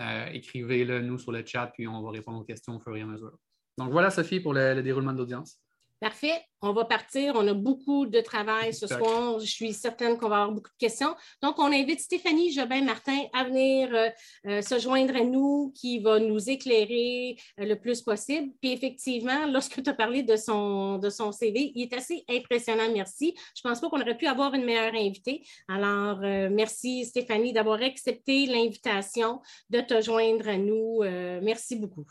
euh, 0.00 0.26
écrivez-le 0.32 1.02
nous 1.02 1.18
sur 1.18 1.32
le 1.32 1.44
chat, 1.44 1.70
puis 1.74 1.86
on 1.86 2.02
va 2.02 2.10
répondre 2.10 2.40
aux 2.40 2.44
questions 2.44 2.76
au 2.76 2.80
fur 2.80 2.96
et 2.96 3.02
à 3.02 3.06
mesure. 3.06 3.36
Donc 3.76 3.90
voilà, 3.90 4.10
Sophie, 4.10 4.40
pour 4.40 4.54
le 4.54 4.82
déroulement 4.82 5.12
de 5.12 5.18
l'audience. 5.18 5.60
Parfait. 6.04 6.42
On 6.60 6.74
va 6.74 6.84
partir. 6.84 7.32
On 7.34 7.48
a 7.48 7.54
beaucoup 7.54 8.04
de 8.04 8.20
travail 8.20 8.74
ce 8.74 8.86
soir. 8.86 9.40
Je 9.40 9.50
suis 9.50 9.72
certaine 9.72 10.18
qu'on 10.18 10.28
va 10.28 10.42
avoir 10.42 10.52
beaucoup 10.52 10.70
de 10.70 10.76
questions. 10.76 11.16
Donc, 11.42 11.58
on 11.58 11.72
invite 11.72 11.98
Stéphanie 11.98 12.52
Jobin-Martin 12.52 13.20
à 13.32 13.44
venir 13.44 13.88
euh, 13.94 14.10
euh, 14.46 14.60
se 14.60 14.78
joindre 14.78 15.16
à 15.16 15.24
nous, 15.24 15.72
qui 15.74 16.00
va 16.00 16.18
nous 16.18 16.50
éclairer 16.50 17.38
euh, 17.58 17.64
le 17.64 17.80
plus 17.80 18.02
possible. 18.02 18.52
Puis, 18.60 18.72
effectivement, 18.72 19.46
lorsque 19.50 19.82
tu 19.82 19.88
as 19.88 19.94
parlé 19.94 20.22
de 20.22 20.36
son, 20.36 20.98
de 20.98 21.08
son 21.08 21.32
CV, 21.32 21.72
il 21.74 21.84
est 21.84 21.94
assez 21.94 22.22
impressionnant. 22.28 22.92
Merci. 22.92 23.34
Je 23.56 23.62
ne 23.64 23.70
pense 23.70 23.80
pas 23.80 23.88
qu'on 23.88 24.02
aurait 24.02 24.18
pu 24.18 24.26
avoir 24.26 24.52
une 24.52 24.66
meilleure 24.66 24.94
invitée. 24.94 25.42
Alors, 25.68 26.18
merci 26.50 27.06
Stéphanie 27.06 27.54
d'avoir 27.54 27.80
accepté 27.80 28.44
l'invitation 28.44 29.40
de 29.70 29.80
te 29.80 30.02
joindre 30.02 30.48
à 30.48 30.58
nous. 30.58 31.00
merci 31.40 31.76
beaucoup. 31.76 32.04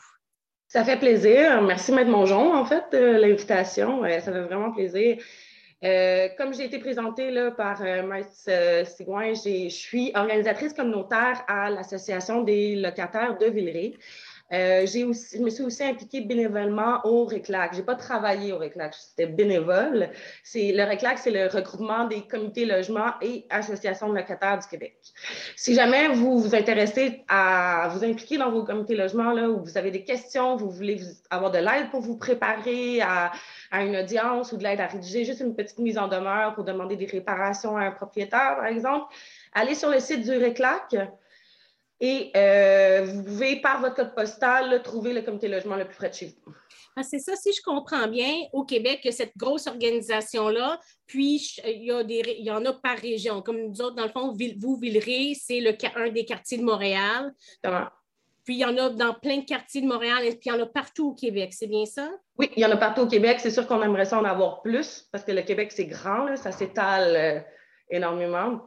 Ça 0.73 0.83
fait 0.83 0.97
plaisir. 0.97 1.61
Merci, 1.61 1.91
Maître 1.91 2.09
Mongeon, 2.09 2.51
en 2.55 2.65
fait, 2.65 2.85
de 2.93 3.21
l'invitation. 3.21 4.01
ça 4.01 4.31
fait 4.33 4.41
vraiment 4.41 4.71
plaisir. 4.71 5.17
Euh, 5.83 6.29
comme 6.35 6.51
j'ai 6.51 6.65
été 6.65 6.79
présentée 6.79 7.29
là, 7.29 7.51
par 7.51 7.79
euh, 7.83 8.01
Maître 8.01 8.31
euh, 8.47 8.83
Sigouin, 8.83 9.35
je 9.35 9.69
suis 9.69 10.11
organisatrice 10.15 10.73
communautaire 10.73 11.43
à 11.47 11.69
l'Association 11.69 12.41
des 12.41 12.75
locataires 12.75 13.37
de 13.37 13.45
Villeray. 13.45 13.93
Euh, 14.53 14.83
aussi, 14.83 15.01
je 15.33 15.41
me 15.41 15.49
suis 15.49 15.63
aussi 15.63 15.83
impliquée 15.83 16.21
bénévolement 16.21 17.01
au 17.05 17.25
RECLAC. 17.25 17.73
Je 17.73 17.77
n'ai 17.79 17.83
pas 17.83 17.95
travaillé 17.95 18.53
au 18.53 18.59
RECLAC, 18.59 18.93
c'était 18.93 19.25
bénévole. 19.25 20.09
Le 20.53 20.83
RECLAC, 20.83 21.17
c'est 21.17 21.31
le 21.31 21.47
regroupement 21.47 22.05
des 22.07 22.21
comités 22.21 22.65
logements 22.65 23.13
et 23.21 23.45
associations 23.49 24.09
de 24.09 24.15
locataires 24.15 24.59
du 24.59 24.67
Québec. 24.67 24.95
Si 25.55 25.73
jamais 25.73 26.09
vous 26.09 26.39
vous 26.39 26.53
intéressez 26.53 27.23
à 27.27 27.89
vous 27.93 28.03
impliquer 28.03 28.37
dans 28.37 28.51
vos 28.51 28.63
comités 28.63 28.95
logements, 28.95 29.31
là, 29.31 29.49
ou 29.49 29.63
vous 29.63 29.77
avez 29.77 29.89
des 29.89 30.03
questions, 30.03 30.55
vous 30.55 30.69
voulez 30.69 31.01
avoir 31.31 31.49
de 31.49 31.57
l'aide 31.57 31.89
pour 31.89 32.01
vous 32.01 32.17
préparer 32.17 33.01
à, 33.01 33.31
à 33.71 33.83
une 33.83 33.95
audience 33.95 34.51
ou 34.51 34.57
de 34.57 34.63
l'aide 34.63 34.81
à 34.81 34.87
rédiger 34.87 35.25
juste 35.25 35.39
une 35.39 35.55
petite 35.55 35.79
mise 35.79 35.97
en 35.97 36.07
demeure 36.07 36.53
pour 36.53 36.63
demander 36.63 36.95
des 36.95 37.07
réparations 37.07 37.75
à 37.75 37.85
un 37.85 37.91
propriétaire, 37.91 38.57
par 38.57 38.67
exemple, 38.67 39.05
allez 39.53 39.73
sur 39.73 39.89
le 39.89 39.99
site 39.99 40.21
du 40.21 40.31
RECLAC. 40.31 40.95
Et 42.05 42.31
euh, 42.35 43.05
vous 43.05 43.23
pouvez, 43.23 43.61
par 43.61 43.79
votre 43.79 43.95
code 43.95 44.13
postal, 44.13 44.83
trouver 44.83 45.13
le 45.13 45.21
comité 45.21 45.47
logement 45.47 45.77
le 45.77 45.85
plus 45.85 45.95
près 45.95 46.09
de 46.09 46.13
chez 46.13 46.25
vous. 46.25 46.53
Ah, 46.97 47.01
c'est 47.01 47.19
ça, 47.19 47.33
si 47.37 47.53
je 47.53 47.61
comprends 47.61 48.09
bien, 48.09 48.29
au 48.51 48.65
Québec, 48.65 48.99
il 49.03 49.07
y 49.07 49.09
a 49.09 49.13
cette 49.13 49.37
grosse 49.37 49.67
organisation-là, 49.67 50.81
puis 51.07 51.41
il 51.65 51.85
y, 51.85 51.91
a 51.91 52.03
des, 52.03 52.35
il 52.39 52.43
y 52.43 52.51
en 52.51 52.65
a 52.65 52.73
par 52.73 52.97
région. 52.97 53.41
Comme 53.41 53.69
nous 53.69 53.81
autres, 53.81 53.95
dans 53.95 54.03
le 54.03 54.09
fond, 54.09 54.35
vous, 54.59 54.75
Villeray, 54.75 55.33
c'est 55.33 55.61
le, 55.61 55.77
un 55.95 56.09
des 56.09 56.25
quartiers 56.25 56.57
de 56.57 56.65
Montréal. 56.65 57.33
Puis 58.43 58.55
il 58.55 58.59
y 58.59 58.65
en 58.65 58.77
a 58.77 58.89
dans 58.89 59.13
plein 59.13 59.37
de 59.37 59.45
quartiers 59.45 59.79
de 59.79 59.87
Montréal, 59.87 60.25
et 60.25 60.31
puis 60.31 60.49
il 60.49 60.49
y 60.49 60.51
en 60.51 60.61
a 60.61 60.65
partout 60.65 61.11
au 61.11 61.13
Québec, 61.13 61.53
c'est 61.53 61.67
bien 61.67 61.85
ça? 61.85 62.11
Oui, 62.37 62.51
il 62.57 62.61
y 62.61 62.65
en 62.65 62.71
a 62.71 62.77
partout 62.77 63.03
au 63.03 63.07
Québec. 63.07 63.37
C'est 63.39 63.49
sûr 63.49 63.65
qu'on 63.65 63.81
aimerait 63.81 64.03
ça 64.03 64.19
en 64.19 64.25
avoir 64.25 64.61
plus, 64.61 65.07
parce 65.09 65.23
que 65.23 65.31
le 65.31 65.43
Québec, 65.43 65.71
c'est 65.71 65.85
grand, 65.85 66.35
ça 66.35 66.51
s'étale 66.51 67.15
euh, 67.15 67.39
énormément. 67.89 68.59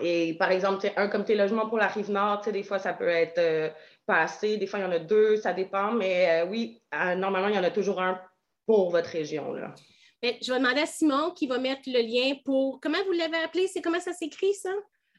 Et 0.00 0.34
par 0.34 0.50
exemple, 0.52 0.90
un 0.96 1.08
comité 1.08 1.34
logement 1.34 1.66
pour 1.68 1.78
la 1.78 1.88
rive 1.88 2.10
nord, 2.10 2.42
des 2.42 2.62
fois, 2.62 2.78
ça 2.78 2.92
peut 2.92 3.08
être 3.08 3.38
euh, 3.38 3.70
pas 4.06 4.20
assez, 4.20 4.56
des 4.56 4.66
fois, 4.66 4.78
il 4.78 4.82
y 4.82 4.84
en 4.84 4.92
a 4.92 5.00
deux, 5.00 5.36
ça 5.36 5.52
dépend. 5.52 5.92
Mais 5.92 6.42
euh, 6.42 6.46
oui, 6.46 6.80
euh, 6.94 7.14
normalement, 7.16 7.48
il 7.48 7.56
y 7.56 7.58
en 7.58 7.64
a 7.64 7.70
toujours 7.70 8.00
un 8.00 8.20
pour 8.66 8.90
votre 8.90 9.08
région. 9.10 9.52
Là. 9.52 9.74
je 10.22 10.52
vais 10.52 10.58
demander 10.58 10.82
à 10.82 10.86
Simon 10.86 11.32
qui 11.32 11.46
va 11.48 11.58
mettre 11.58 11.82
le 11.86 12.00
lien 12.00 12.36
pour. 12.44 12.80
Comment 12.80 13.02
vous 13.06 13.12
l'avez 13.12 13.38
appelé? 13.38 13.66
C'est 13.66 13.82
comment 13.82 14.00
ça 14.00 14.12
s'écrit, 14.12 14.54
ça? 14.54 14.70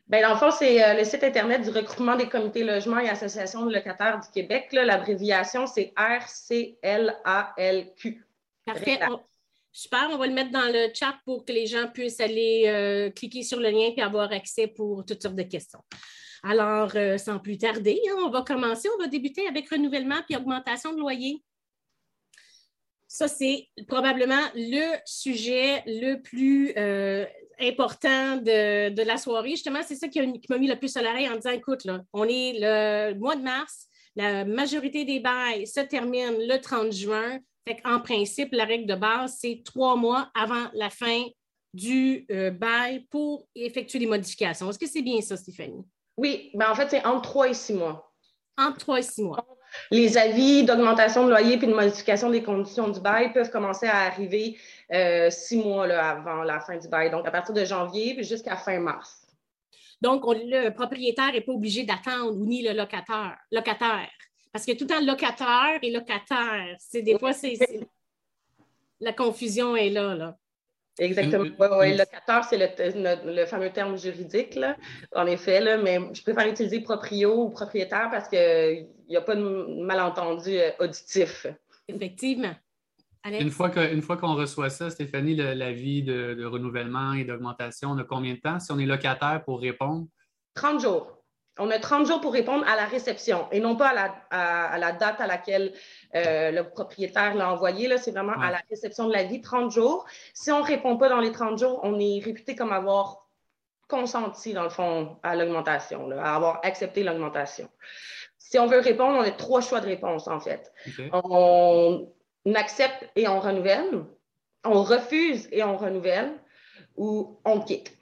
Bien, 0.08 0.22
dans 0.22 0.34
le 0.34 0.40
fond, 0.40 0.52
c'est 0.52 0.96
le 0.98 1.04
site 1.04 1.24
Internet 1.24 1.62
du 1.62 1.70
regroupement 1.70 2.16
des 2.16 2.28
comités 2.28 2.64
logements 2.64 3.00
et 3.00 3.10
associations 3.10 3.66
de 3.66 3.74
locataires 3.74 4.20
du 4.20 4.28
Québec. 4.30 4.70
L'abréviation, 4.72 5.68
c'est 5.68 5.94
RCLALQ. 5.96 6.82
Parfait. 8.66 9.00
Super, 9.74 10.10
on 10.12 10.18
va 10.18 10.28
le 10.28 10.34
mettre 10.34 10.52
dans 10.52 10.68
le 10.72 10.90
chat 10.94 11.16
pour 11.26 11.46
que 11.46 11.54
les 11.54 11.66
gens 11.66 11.88
puissent 11.88 12.20
aller 12.20 12.64
euh, 12.66 13.10
cliquer 13.10 13.42
sur 13.42 13.60
le 13.60 13.70
lien 13.70 13.92
et 13.96 14.02
avoir 14.02 14.32
accès 14.32 14.68
pour 14.68 15.06
toutes 15.06 15.22
sortes 15.22 15.36
de 15.36 15.44
questions. 15.44 15.80
Alors, 16.44 16.92
euh, 16.96 17.18
sans 17.18 17.40
plus 17.40 17.58
tarder, 17.58 18.02
hein, 18.10 18.16
on 18.26 18.30
va 18.30 18.42
commencer. 18.42 18.90
On 18.98 19.02
va 19.02 19.08
débuter 19.08 19.48
avec 19.48 19.70
renouvellement 19.70 20.22
puis 20.28 20.36
augmentation 20.36 20.94
de 20.94 21.00
loyer. 21.00 21.42
Ça, 23.08 23.28
c'est 23.28 23.68
probablement 23.88 24.42
le 24.56 24.98
sujet 25.06 25.84
le 25.86 26.16
plus 26.22 26.74
euh, 26.78 27.26
important 27.60 28.38
de, 28.38 29.04
la 29.04 29.18
soirée. 29.18 29.52
Justement, 29.52 29.82
c'est 29.86 29.96
ça 29.96 30.08
qui, 30.08 30.22
m'a 30.50 30.58
mis 30.58 30.68
le 30.68 30.78
plus 30.78 30.92
sur 30.92 31.02
l'oreille 31.02 31.30
en 31.30 31.36
disant, 31.36 31.52
écoute, 31.52 31.86
là, 31.86 32.02
on 32.14 32.26
est 32.28 32.54
le 32.58 33.20
mois 33.20 33.36
de 33.36 33.42
mars, 33.42 33.88
la 34.16 34.46
majorité 34.46 35.06
des 35.06 35.20
bails 35.20 35.68
se 35.68 35.82
terminent 35.82 36.38
le 36.38 36.58
30 36.58 36.92
juin. 36.92 37.40
En 37.86 38.00
principe, 38.00 38.54
la 38.54 38.66
règle 38.66 38.88
de 38.88 38.96
base, 38.96 39.38
c'est 39.40 39.62
trois 39.64 39.96
mois 39.96 40.32
avant 40.34 40.70
la 40.74 40.90
fin 40.90 41.26
du 41.74 42.26
euh, 42.32 42.52
bail 42.52 43.06
pour 43.10 43.48
effectuer 43.56 44.00
des 44.00 44.08
modifications. 44.08 44.70
Est-ce 44.70 44.80
que 44.80 44.88
c'est 44.88 45.02
bien 45.02 45.22
ça, 45.22 45.38
Stéphanie? 45.38 45.86
Oui, 46.18 46.52
ben 46.54 46.70
en 46.70 46.76
fait, 46.76 46.90
c'est 46.90 47.06
entre 47.06 47.22
trois 47.22 47.48
et 47.50 47.54
six 47.54 47.74
mois. 47.74 48.14
Entre 48.58 48.78
trois 48.80 49.00
et 49.00 49.04
six 49.04 49.24
mois. 49.24 49.46
Les 49.90 50.18
avis 50.18 50.64
d'augmentation 50.64 51.24
de 51.26 51.30
loyer 51.30 51.58
puis 51.58 51.68
de 51.68 51.74
modification 51.74 52.30
des 52.30 52.44
conditions 52.44 52.90
du 52.90 53.00
bail 53.00 53.32
peuvent 53.32 53.52
commencer 53.52 53.88
à 53.88 54.00
arriver 54.00 54.58
euh, 54.92 55.30
six 55.30 55.58
mois 55.58 55.86
avant 55.86 56.44
la 56.44 56.60
fin 56.60 56.78
du 56.78 56.90
bail, 56.90 57.10
donc 57.10 57.26
à 57.26 57.32
partir 57.32 57.54
de 57.54 57.64
janvier 57.64 58.22
jusqu'à 58.24 58.58
fin 58.58 58.80
mars. 58.80 59.26
Donc, 60.02 60.24
le 60.26 60.70
propriétaire 60.72 61.32
n'est 61.32 61.42
pas 61.42 61.54
obligé 61.54 61.84
d'attendre 61.84 62.36
ou 62.36 62.46
ni 62.46 62.64
le 62.64 62.74
locataire. 62.74 63.38
locataire. 63.52 64.10
Parce 64.52 64.66
que 64.66 64.74
tout 64.74 64.84
le 64.84 64.88
temps 64.88 65.02
locataire 65.02 65.80
et 65.82 65.92
locataire. 65.92 66.76
C'est 66.80 67.02
des 67.02 67.18
fois, 67.18 67.34
c'est, 67.34 67.58
la 69.00 69.14
confusion 69.14 69.76
est 69.76 69.90
là. 69.90 70.16
là. 70.16 70.38
Exactement. 71.00 71.46
Oui, 71.80 71.98
locataire, 71.98 72.44
c'est 72.44 72.58
le, 72.58 73.46
fameux 73.46 73.72
terme 73.72 73.98
juridique, 73.98 74.56
là, 74.56 74.76
en 75.16 75.26
effet, 75.26 75.62
là, 75.62 75.78
mais 75.78 76.00
je 76.14 76.22
préfère 76.22 76.48
utiliser 76.48 76.82
proprio 76.82 77.46
ou 77.46 77.50
propriétaire 77.50 78.10
parce 78.12 78.28
qu'il 78.28 78.88
n'y 79.10 79.16
a 79.16 79.22
pas 79.22 79.36
de 79.36 79.84
malentendu 79.84 80.58
euh, 80.58 80.70
auditif. 80.80 81.48
Effectivement. 81.88 82.54
Une 83.24 83.52
fois, 83.52 83.72
fois 84.02 84.18
qu'on 84.18 84.36
reçoit 84.36 84.70
ça, 84.70 84.90
Stéphanie, 84.90 85.36
l'avis 85.36 86.02
de, 86.02 86.34
de 86.34 86.46
renouvellement 86.46 87.14
et 87.14 87.24
d'augmentation, 87.24 87.92
on 87.92 87.98
a 88.00 88.04
combien 88.04 88.34
de 88.34 88.40
temps? 88.40 88.60
Si 88.60 88.72
on 88.72 88.80
est 88.80 88.86
locataire 88.86 89.44
pour 89.46 89.62
répondre? 89.62 90.08
30 90.56 90.82
jours 90.82 91.21
on 91.58 91.70
a 91.70 91.80
30 91.80 92.08
jours 92.08 92.22
pour 92.22 92.34
répondre 92.34 92.66
à 92.68 92.76
la 92.76 92.86
réception 92.86 93.48
et 93.52 93.60
non 93.60 93.76
pas 93.76 93.90
à 94.30 94.78
la, 94.78 94.92
date 94.94 95.20
à 95.20 95.28
laquelle 95.28 95.74
euh, 96.16 96.52
le 96.52 96.70
propriétaire 96.70 97.36
l'a 97.36 97.52
envoyé. 97.52 97.96
C'est 97.98 98.12
vraiment 98.12 98.40
à 98.40 98.52
la 98.52 98.62
réception 98.70 99.08
de 99.08 99.14
la 99.14 99.24
vie, 99.24 99.42
30 99.42 99.72
jours. 99.72 100.06
Si 100.34 100.52
on 100.52 100.60
ne 100.60 100.66
répond 100.66 100.98
pas 100.98 101.10
dans 101.10 101.20
les 101.20 101.32
30 101.32 101.60
jours, 101.60 101.80
on 101.84 102.00
est 102.00 102.20
réputé 102.24 102.56
comme 102.56 102.72
avoir 102.72 103.28
consenti, 103.88 104.54
dans 104.54 104.64
le 104.64 104.70
fond, 104.70 105.18
à 105.22 105.36
l'augmentation, 105.36 106.10
à 106.12 106.36
avoir 106.36 106.62
accepté 106.64 107.04
l'augmentation. 107.04 107.70
Si 108.38 108.58
on 108.58 108.68
veut 108.68 108.80
répondre, 108.80 109.18
on 109.18 109.22
a 109.22 109.32
trois 109.32 109.62
choix 109.62 109.82
de 109.82 109.88
réponse, 109.88 110.28
en 110.28 110.40
fait. 110.40 110.72
On 111.12 112.08
accepte 112.56 113.10
et 113.16 113.28
on 113.28 113.40
renouvelle, 113.40 114.06
on 114.64 114.84
refuse 114.84 115.48
et 115.52 115.64
on 115.64 115.78
renouvelle, 115.78 116.32
ou 116.96 117.40
on 117.46 117.60
quitte. 117.60 117.98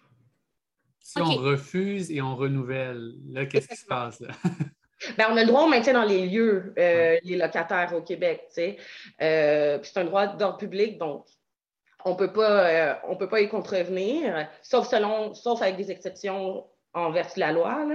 Si 1.09 1.19
on 1.19 1.37
refuse 1.37 2.11
et 2.11 2.21
on 2.21 2.35
renouvelle, 2.35 3.13
là, 3.31 3.47
qu'est-ce 3.47 3.67
qui 3.67 3.75
se 3.75 3.85
passe? 3.85 4.21
Ben, 5.17 5.27
on 5.31 5.37
a 5.37 5.43
le 5.43 5.47
droit 5.47 5.63
au 5.63 5.69
maintien 5.69 5.93
dans 5.93 6.03
les 6.03 6.27
lieux, 6.27 6.73
euh, 6.77 7.17
les 7.23 7.37
locataires 7.37 7.93
au 7.95 8.01
Québec. 8.01 8.49
Euh, 8.57 9.79
c'est 9.81 9.97
un 9.97 10.03
droit 10.03 10.27
d'ordre 10.27 10.57
public, 10.57 10.97
donc 10.97 11.25
on 12.03 12.17
euh, 12.19 12.93
ne 13.09 13.15
peut 13.15 13.29
pas 13.29 13.39
y 13.39 13.47
contrevenir, 13.47 14.49
sauf, 14.61 14.89
selon, 14.89 15.33
sauf 15.33 15.61
avec 15.61 15.77
des 15.77 15.89
exceptions 15.89 16.67
envers 16.93 17.29
la 17.37 17.53
loi. 17.53 17.87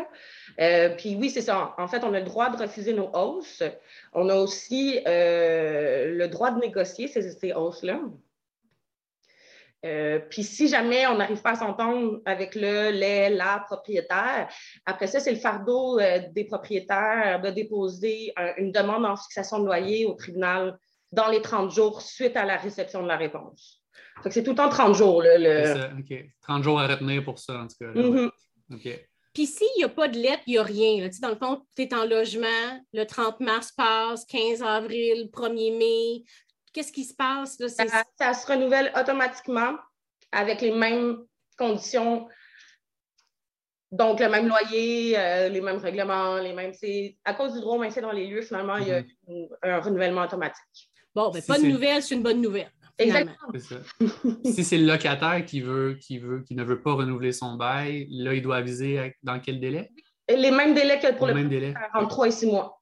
puis 0.96 1.14
oui, 1.16 1.28
c'est 1.28 1.42
ça. 1.42 1.74
En 1.76 1.88
fait, 1.88 2.02
on 2.04 2.14
a 2.14 2.20
le 2.20 2.24
droit 2.24 2.48
de 2.48 2.56
refuser 2.56 2.94
nos 2.94 3.10
hausses. 3.12 3.62
On 4.14 4.30
a 4.30 4.36
aussi 4.36 5.02
le 5.04 6.26
droit 6.28 6.52
de 6.52 6.60
négocier 6.60 7.06
ces, 7.08 7.32
ces 7.32 7.52
hausses-là. 7.52 8.00
Euh, 9.84 10.18
puis 10.30 10.42
si 10.42 10.68
jamais 10.68 11.06
on 11.06 11.16
n'arrive 11.16 11.42
pas 11.42 11.50
à 11.50 11.56
s'entendre 11.56 12.20
avec 12.24 12.54
le, 12.54 12.90
les, 12.90 13.28
la 13.28 13.62
propriétaire, 13.66 14.48
après 14.86 15.06
ça, 15.06 15.20
c'est 15.20 15.32
le 15.32 15.38
fardeau 15.38 15.98
euh, 15.98 16.20
des 16.32 16.44
propriétaires 16.44 17.40
de 17.42 17.50
déposer 17.50 18.32
une 18.56 18.72
demande 18.72 19.04
en 19.04 19.16
fixation 19.16 19.58
de 19.58 19.66
loyer 19.66 20.06
au 20.06 20.14
tribunal 20.14 20.78
dans 21.12 21.28
les 21.28 21.42
30 21.42 21.70
jours 21.70 22.00
suite 22.00 22.36
à 22.36 22.44
la 22.44 22.56
réception 22.56 23.02
de 23.02 23.08
la 23.08 23.16
réponse. 23.16 23.82
c'est 24.30 24.42
tout 24.42 24.50
le 24.50 24.56
temps 24.56 24.68
30 24.68 24.94
jours. 24.94 25.22
le... 25.22 26.24
30 26.42 26.62
jours 26.62 26.80
à 26.80 26.86
retenir 26.86 27.22
pour 27.22 27.38
ça, 27.38 27.60
en 27.60 27.68
tout 27.68 27.76
cas. 27.78 27.92
Mm-hmm. 27.92 28.30
Puis 29.34 29.46
s'il 29.46 29.66
n'y 29.76 29.84
a 29.84 29.88
pas 29.88 30.06
de 30.06 30.16
lettre, 30.16 30.42
il 30.46 30.52
n'y 30.52 30.58
a 30.58 30.62
rien. 30.62 31.08
Dans 31.20 31.28
le 31.28 31.34
fond, 31.36 31.60
tu 31.76 31.82
es 31.82 31.94
en 31.94 32.04
logement, 32.04 32.80
le 32.92 33.04
30 33.04 33.40
mars 33.40 33.72
passe, 33.72 34.24
15 34.26 34.62
avril, 34.62 35.28
1er 35.32 35.76
mai, 35.76 36.22
Qu'est-ce 36.74 36.92
qui 36.92 37.04
se 37.04 37.14
passe? 37.14 37.58
Là? 37.60 37.68
Ça, 37.68 38.34
se 38.34 38.46
renouvelle 38.46 38.92
automatiquement 39.00 39.76
avec 40.32 40.60
les 40.60 40.72
mêmes 40.72 41.18
conditions. 41.56 42.28
Donc, 43.92 44.18
le 44.18 44.28
même 44.28 44.48
loyer, 44.48 45.16
euh, 45.16 45.48
les 45.48 45.60
mêmes 45.60 45.78
règlements, 45.78 46.36
les 46.38 46.52
mêmes. 46.52 46.74
C'est 46.74 47.16
à 47.24 47.32
cause 47.32 47.54
du 47.54 47.60
droit 47.60 47.76
au 47.76 47.78
maintien 47.78 48.02
dans 48.02 48.10
les 48.10 48.26
lieux, 48.26 48.42
finalement, 48.42 48.76
il 48.78 48.88
y 48.88 48.90
a 48.90 49.02
mm-hmm. 49.02 49.48
un 49.62 49.80
renouvellement 49.80 50.22
automatique. 50.22 50.90
Bon, 51.14 51.30
ben, 51.30 51.40
pas 51.42 51.58
de 51.58 51.66
nouvelle, 51.66 52.02
c'est 52.02 52.16
une 52.16 52.24
bonne 52.24 52.40
nouvelle. 52.40 52.72
Exactement. 52.98 53.52
si 54.44 54.64
c'est 54.64 54.78
le 54.78 54.86
locataire 54.86 55.44
qui 55.44 55.60
veut, 55.60 55.96
qui 56.00 56.18
veut, 56.18 56.42
qui 56.42 56.56
ne 56.56 56.64
veut 56.64 56.80
pas 56.80 56.94
renouveler 56.94 57.32
son 57.32 57.54
bail, 57.54 58.08
là, 58.10 58.34
il 58.34 58.42
doit 58.42 58.56
aviser 58.56 59.14
dans 59.22 59.38
quel 59.38 59.60
délai? 59.60 59.90
Les 60.28 60.50
mêmes 60.50 60.74
délais 60.74 60.98
que 60.98 61.12
pour 61.12 61.28
le, 61.28 61.34
le 61.34 61.74
en 61.94 62.06
trois 62.06 62.28
et 62.28 62.30
six 62.32 62.46
mois. 62.46 62.80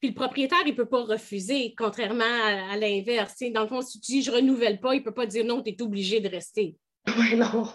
Puis 0.00 0.08
le 0.08 0.14
propriétaire, 0.14 0.58
il 0.64 0.70
ne 0.70 0.76
peut 0.76 0.88
pas 0.88 1.04
refuser, 1.04 1.74
contrairement 1.76 2.24
à, 2.24 2.76
l'inverse. 2.76 3.36
Dans 3.52 3.62
le 3.62 3.68
fond, 3.68 3.82
si 3.82 4.00
tu 4.00 4.12
dis 4.12 4.22
je 4.22 4.30
renouvelle 4.30 4.80
pas, 4.80 4.94
il 4.94 5.00
ne 5.00 5.04
peut 5.04 5.14
pas 5.14 5.26
dire 5.26 5.44
non, 5.44 5.62
tu 5.62 5.70
es 5.70 5.82
obligé 5.82 6.20
de 6.20 6.28
rester. 6.28 6.76
Oui, 7.06 7.36
non. 7.36 7.68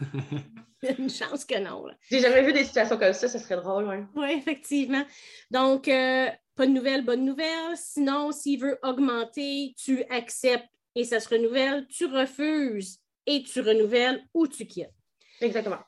Une 0.98 1.10
chance 1.10 1.44
que 1.44 1.58
non. 1.58 1.84
J'ai 2.10 2.20
jamais 2.20 2.42
vu 2.42 2.52
des 2.52 2.64
situations 2.64 2.96
comme 2.96 3.12
ça, 3.12 3.28
ce 3.28 3.38
serait 3.38 3.56
drôle, 3.56 3.86
oui. 3.88 3.96
Oui, 4.14 4.32
effectivement. 4.32 5.04
Donc, 5.50 5.88
euh, 5.88 6.28
pas 6.54 6.66
de 6.66 6.72
nouvelles, 6.72 7.04
bonne 7.04 7.24
nouvelle. 7.24 7.76
Sinon, 7.76 8.32
s'il 8.32 8.60
veut 8.60 8.78
augmenter, 8.82 9.74
tu 9.76 10.02
acceptes 10.04 10.68
et 10.94 11.04
ça 11.04 11.20
se 11.20 11.28
renouvelle. 11.28 11.86
Tu 11.88 12.06
refuses 12.06 13.00
et 13.26 13.42
tu 13.42 13.60
renouvelles 13.60 14.24
ou 14.32 14.46
tu 14.46 14.66
quittes. 14.66 14.94
Exactement. 15.40 15.80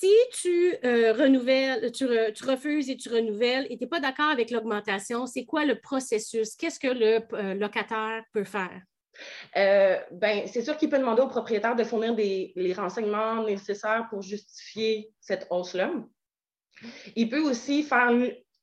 Si 0.00 0.14
tu 0.32 0.74
euh, 0.82 1.12
renouvelles, 1.12 1.92
tu, 1.92 2.06
refuses 2.06 2.88
et 2.88 2.96
tu 2.96 3.10
renouvelles 3.10 3.66
et 3.68 3.76
tu 3.76 3.84
n'es 3.84 3.86
pas 3.86 4.00
d'accord 4.00 4.30
avec 4.30 4.50
l'augmentation, 4.50 5.26
c'est 5.26 5.44
quoi 5.44 5.66
le 5.66 5.78
processus? 5.78 6.56
Qu'est-ce 6.56 6.80
que 6.80 6.88
le 6.88 7.20
euh, 7.34 7.52
locataire 7.52 8.22
peut 8.32 8.44
faire? 8.44 8.80
Euh, 9.58 9.98
ben, 10.12 10.46
c'est 10.46 10.62
sûr 10.62 10.78
qu'il 10.78 10.88
peut 10.88 10.98
demander 10.98 11.20
au 11.20 11.28
propriétaire 11.28 11.76
de 11.76 11.84
fournir 11.84 12.14
les 12.16 12.72
renseignements 12.72 13.44
nécessaires 13.44 14.06
pour 14.08 14.22
justifier 14.22 15.10
cette 15.20 15.46
hausse-là. 15.50 15.92
Il 17.14 17.28
peut 17.28 17.42
aussi 17.42 17.82
faire, 17.82 18.10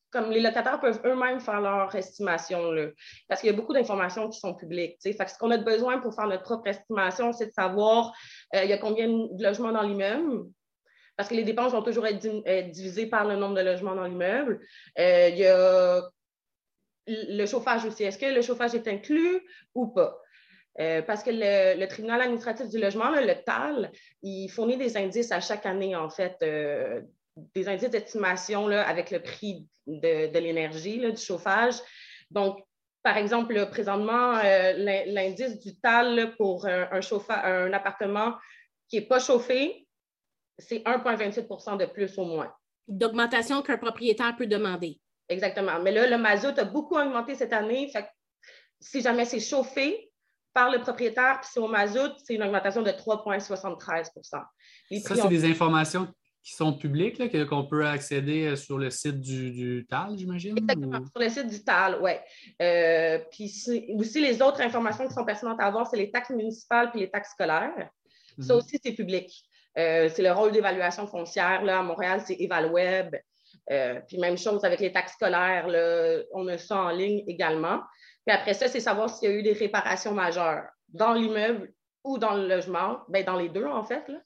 comme 0.09 0.31
les 0.31 0.41
locataires 0.41 0.79
peuvent 0.79 1.01
eux-mêmes 1.05 1.39
faire 1.39 1.61
leur 1.61 1.93
estimation, 1.93 2.71
là, 2.71 2.87
parce 3.27 3.41
qu'il 3.41 3.51
y 3.51 3.53
a 3.53 3.55
beaucoup 3.55 3.73
d'informations 3.73 4.27
qui 4.27 4.39
sont 4.39 4.55
publiques. 4.55 4.97
Fait 5.03 5.29
ce 5.29 5.37
qu'on 5.37 5.51
a 5.51 5.59
besoin 5.59 5.99
pour 5.99 6.15
faire 6.15 6.25
notre 6.25 6.41
propre 6.41 6.65
estimation, 6.65 7.31
c'est 7.31 7.45
de 7.45 7.53
savoir 7.53 8.11
il 8.55 8.67
y 8.67 8.73
a 8.73 8.79
combien 8.79 9.07
de 9.07 9.43
logements 9.43 9.71
dans 9.71 9.83
l'immeuble, 9.83 10.47
parce 11.17 11.29
que 11.29 11.33
les 11.33 11.43
dépenses 11.43 11.73
vont 11.73 11.81
toujours 11.81 12.05
être, 12.05 12.19
divisées 12.71 13.07
par 13.07 13.25
le 13.25 13.35
nombre 13.35 13.55
de 13.55 13.61
logements 13.61 13.95
dans 13.95 14.05
l'immeuble. 14.05 14.61
Euh, 14.99 15.29
il 15.29 15.37
y 15.37 15.45
a 15.47 16.01
le 17.07 17.45
chauffage 17.45 17.85
aussi. 17.85 18.03
Est-ce 18.03 18.19
que 18.19 18.27
le 18.27 18.41
chauffage 18.43 18.75
est 18.75 18.87
inclus 18.87 19.41
ou 19.73 19.87
pas? 19.87 20.21
Euh, 20.79 21.01
parce 21.01 21.23
que 21.23 21.31
le, 21.33 21.85
tribunal 21.87 22.21
administratif 22.21 22.69
du 22.69 22.79
logement, 22.79 23.09
le 23.09 23.33
TAL, 23.43 23.91
il 24.21 24.47
fournit 24.49 24.77
des 24.77 24.95
indices 24.95 25.31
à 25.31 25.41
chaque 25.41 25.65
année, 25.65 25.95
en 25.95 26.09
fait, 26.09 26.37
euh, 26.43 27.01
des 27.55 27.67
indices 27.67 27.89
d'estimation 27.89 28.67
avec 28.67 29.09
le 29.09 29.19
prix 29.19 29.67
de, 29.87 30.37
l'énergie, 30.37 30.99
du 30.99 31.17
chauffage. 31.17 31.75
Donc, 32.29 32.59
par 33.01 33.17
exemple, 33.17 33.69
présentement, 33.71 34.33
l'indice 34.33 35.59
du 35.59 35.79
TAL 35.79 36.35
pour 36.35 36.67
un, 36.67 36.89
un 36.91 37.73
appartement 37.73 38.35
qui 38.87 38.99
n'est 38.99 39.07
pas 39.07 39.19
chauffé, 39.19 39.86
c'est 40.57 40.83
1,28% 40.83 41.77
de 41.77 41.85
plus 41.85 42.17
au 42.17 42.25
moins. 42.25 42.51
D'augmentation 42.87 43.61
qu'un 43.61 43.77
propriétaire 43.77 44.35
peut 44.35 44.47
demander. 44.47 44.99
Exactement. 45.29 45.79
Mais 45.81 45.91
là, 45.91 46.07
le 46.09 46.17
mazout 46.17 46.57
a 46.57 46.63
beaucoup 46.63 46.95
augmenté 46.95 47.35
cette 47.35 47.53
année. 47.53 47.91
si 48.79 49.01
jamais 49.01 49.25
c'est 49.25 49.39
chauffé 49.39 50.11
par 50.53 50.71
le 50.71 50.79
propriétaire, 50.79 51.39
puis 51.41 51.49
c'est 51.53 51.59
au 51.59 51.67
mazout, 51.67 52.13
c'est 52.23 52.35
une 52.35 52.43
augmentation 52.43 52.81
de 52.81 52.89
3,73% 52.89 54.23
Ça, 54.23 54.45
c'est 55.15 55.27
des 55.27 55.45
informations 55.45 56.07
qui 56.41 56.53
sont 56.53 56.73
publiques, 56.73 57.21
qu'on 57.49 57.65
peut 57.65 57.85
accéder 57.85 58.45
euh, 58.45 58.55
sur 58.55 58.77
le 58.77 58.89
site 58.89 59.19
du, 59.19 59.85
TAL, 59.89 60.17
j'imagine? 60.17 60.57
Exactement, 60.57 61.05
sur 61.05 61.21
le 61.21 61.29
site 61.29 61.47
du 61.47 61.61
TAL, 61.61 61.99
oui. 62.01 62.11
Euh, 62.61 63.19
puis 63.29 63.51
aussi, 63.95 64.21
les 64.21 64.41
autres 64.41 64.61
informations 64.61 65.05
qui 65.05 65.13
sont 65.13 65.25
pertinentes 65.25 65.59
à 65.59 65.65
avoir, 65.65 65.87
c'est 65.87 65.97
les 65.97 66.09
taxes 66.09 66.29
municipales 66.29 66.89
puis 66.91 67.01
les 67.01 67.11
taxes 67.11 67.31
scolaires. 67.31 67.89
Ça 68.39 68.53
mhm. 68.53 68.59
aussi, 68.59 68.79
c'est 68.81 68.93
public. 68.93 69.29
Euh, 69.77 70.09
c'est 70.09 70.23
le 70.23 70.31
rôle 70.31 70.51
d'évaluation 70.51 71.07
foncière. 71.07 71.63
Là, 71.63 71.79
à 71.79 71.83
Montréal, 71.83 72.21
c'est 72.25 72.37
EvalWeb. 72.39 73.15
Euh, 73.69 73.99
puis 74.07 74.17
même 74.17 74.37
chose 74.37 74.63
avec 74.63 74.79
les 74.79 74.91
taxes 74.91 75.13
scolaires, 75.13 75.67
on 76.33 76.47
a 76.47 76.57
ça 76.57 76.77
en 76.77 76.89
ligne 76.89 77.23
également. 77.27 77.81
Puis 78.25 78.35
après 78.35 78.53
ça, 78.53 78.67
c'est 78.67 78.79
savoir 78.79 79.09
s'il 79.09 79.29
y 79.29 79.33
a 79.33 79.35
eu 79.35 79.43
des 79.43 79.53
réparations 79.53 80.13
majeures 80.13 80.63
dans 80.89 81.13
l'immeuble 81.13 81.71
ou 82.07 82.17
dans 82.17 82.35
le 82.35 82.47
logement, 82.47 82.99
bien, 83.09 83.23
dans 83.23 83.35
les 83.35 83.49
deux, 83.49 83.65
en 83.65 83.83
fait. 83.83 84.07
Là, 84.07 84.21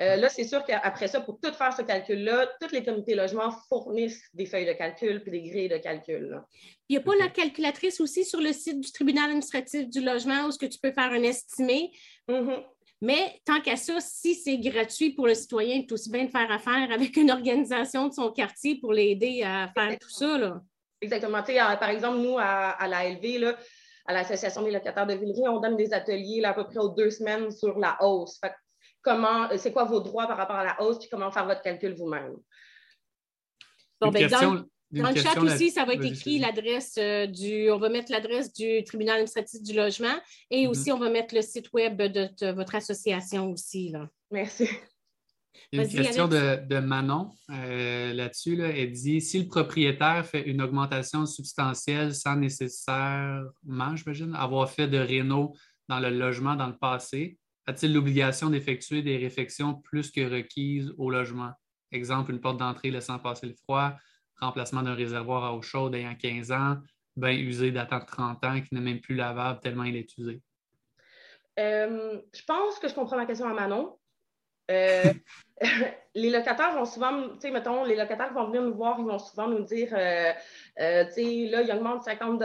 euh, 0.00 0.16
là 0.16 0.28
c'est 0.28 0.44
sûr 0.44 0.64
qu'après 0.64 1.06
ça, 1.06 1.20
pour 1.20 1.38
tout 1.38 1.52
faire 1.52 1.72
ce 1.76 1.82
calcul-là, 1.82 2.48
tous 2.60 2.72
les 2.72 2.82
comités 2.82 3.14
logement 3.14 3.50
fournissent 3.68 4.24
des 4.32 4.46
feuilles 4.46 4.66
de 4.66 4.72
calcul 4.72 5.22
puis 5.22 5.30
des 5.30 5.42
grilles 5.42 5.68
de 5.68 5.76
calcul. 5.76 6.40
Il 6.88 6.96
n'y 6.96 7.02
a 7.02 7.04
pas 7.04 7.14
la 7.16 7.28
calculatrice 7.28 8.00
aussi 8.00 8.24
sur 8.24 8.40
le 8.40 8.52
site 8.52 8.80
du 8.80 8.90
tribunal 8.90 9.24
administratif 9.26 9.88
du 9.88 10.00
logement 10.00 10.46
où 10.46 10.50
ce 10.50 10.58
que 10.58 10.66
tu 10.66 10.78
peux 10.78 10.92
faire 10.92 11.12
un 11.12 11.22
estimé? 11.22 11.90
Mm-hmm. 12.28 12.64
Mais 13.02 13.40
tant 13.44 13.60
qu'à 13.60 13.76
ça, 13.76 14.00
si 14.00 14.34
c'est 14.34 14.58
gratuit 14.58 15.10
pour 15.10 15.26
le 15.26 15.34
citoyen, 15.34 15.76
il 15.76 15.80
est 15.82 15.92
aussi 15.92 16.10
bien 16.10 16.24
de 16.24 16.30
faire 16.30 16.50
affaire 16.50 16.90
avec 16.90 17.16
une 17.16 17.30
organisation 17.30 18.08
de 18.08 18.14
son 18.14 18.32
quartier 18.32 18.80
pour 18.80 18.92
l'aider 18.92 19.42
à 19.42 19.68
faire 19.74 19.98
tout 19.98 20.10
ça. 20.10 20.38
Là. 20.38 20.62
Exactement. 21.00 21.42
par 21.42 21.90
exemple, 21.90 22.18
nous, 22.18 22.38
à, 22.38 22.86
la 22.88 23.10
LV, 23.10 23.54
à 24.06 24.12
l'Association 24.14 24.62
des 24.62 24.70
locataires 24.70 25.06
de 25.06 25.14
Villeray, 25.14 25.48
on 25.48 25.60
donne 25.60 25.76
des 25.76 25.92
ateliers 25.92 26.42
à 26.44 26.54
peu 26.54 26.64
près 26.64 26.78
aux 26.78 26.88
deux 26.88 27.10
semaines 27.10 27.50
sur 27.50 27.78
la 27.78 28.02
hausse. 28.02 28.40
comment, 29.02 29.48
c'est 29.56 29.72
quoi 29.72 29.84
vos 29.84 30.00
droits 30.00 30.26
par 30.26 30.38
rapport 30.38 30.56
à 30.56 30.64
la 30.64 30.82
hausse, 30.82 30.98
puis 30.98 31.08
comment 31.10 31.30
faire 31.30 31.46
votre 31.46 31.62
calcul 31.62 31.94
vous-même? 31.94 32.36
Bon, 34.00 34.10
ben, 34.10 34.28
dans 34.28 34.64
le 35.02 35.20
chat 35.20 35.38
aussi, 35.40 35.70
ça 35.70 35.84
va 35.84 35.94
être 35.94 36.04
écrit 36.04 36.38
l'adresse 36.38 36.96
euh, 36.98 37.26
du. 37.26 37.70
On 37.70 37.78
va 37.78 37.88
mettre 37.88 38.12
l'adresse 38.12 38.52
du 38.52 38.82
tribunal 38.84 39.16
administratif 39.16 39.62
du 39.62 39.74
logement 39.74 40.16
et 40.50 40.64
mhm. 40.64 40.70
aussi 40.70 40.92
on 40.92 40.98
va 40.98 41.10
mettre 41.10 41.34
le 41.34 41.42
site 41.42 41.72
web 41.72 42.00
de, 42.00 42.52
votre 42.52 42.74
association 42.74 43.50
aussi. 43.50 43.90
Là. 43.90 44.08
Merci. 44.30 44.68
Il 45.72 45.80
y 45.80 45.82
a 45.82 45.84
une 45.84 45.90
question 45.90 46.28
de, 46.28 46.78
Manon 46.78 47.30
euh, 47.50 48.12
là-dessus. 48.12 48.60
Elle 48.60 48.92
dit 48.92 49.20
si 49.20 49.40
le 49.40 49.48
propriétaire 49.48 50.24
fait 50.24 50.42
une 50.42 50.62
augmentation 50.62 51.26
substantielle 51.26 52.14
sans 52.14 52.36
nécessairement, 52.36 53.96
j'imagine, 53.96 54.34
avoir 54.34 54.70
fait 54.70 54.86
de 54.86 54.98
réno 54.98 55.54
dans 55.88 55.98
le 55.98 56.10
logement 56.10 56.56
dans 56.56 56.66
le 56.66 56.76
passé, 56.76 57.38
a-t-il 57.66 57.92
l'obligation 57.92 58.50
d'effectuer 58.50 59.02
des 59.02 59.16
réfections 59.16 59.74
plus 59.74 60.10
que 60.10 60.20
requises 60.20 60.92
au 60.98 61.10
logement? 61.10 61.50
Exemple, 61.90 62.32
une 62.32 62.40
porte 62.40 62.58
d'entrée 62.58 62.90
laissant 62.90 63.18
passer 63.18 63.46
le 63.46 63.54
froid, 63.54 63.94
remplacement 64.38 64.82
d'un 64.82 64.94
réservoir 64.94 65.44
à 65.44 65.54
eau 65.54 65.62
chaude 65.62 65.94
ayant 65.94 66.14
15 66.14 66.52
ans, 66.52 66.76
bien 67.16 67.32
usé 67.32 67.70
datant 67.70 67.98
de 67.98 68.06
30 68.06 68.44
ans, 68.44 68.60
qui 68.60 68.74
n'est 68.74 68.80
même 68.80 69.00
plus 69.00 69.14
lavable 69.14 69.60
tellement 69.60 69.84
il 69.84 69.96
est 69.96 70.16
usé? 70.18 70.40
Euh, 71.58 72.20
je 72.34 72.42
pense 72.44 72.78
que 72.78 72.88
je 72.88 72.94
comprends 72.94 73.16
la 73.16 73.26
question 73.26 73.48
à 73.48 73.54
Manon. 73.54 73.98
Euh, 74.70 75.12
les 76.14 76.30
locataires 76.30 76.74
vont 76.74 76.84
souvent, 76.84 77.28
tu 77.30 77.40
sais, 77.40 77.50
mettons, 77.50 77.84
les 77.84 77.96
locataires 77.96 78.32
vont 78.32 78.46
venir 78.46 78.62
nous 78.62 78.74
voir, 78.74 78.96
ils 78.98 79.06
vont 79.06 79.18
souvent 79.18 79.48
nous 79.48 79.62
dire, 79.62 79.88
euh, 79.92 80.32
tu 81.06 81.12
sais, 81.12 81.48
là, 81.50 81.62
il 81.62 81.72
augmente 81.72 82.02
50 82.02 82.42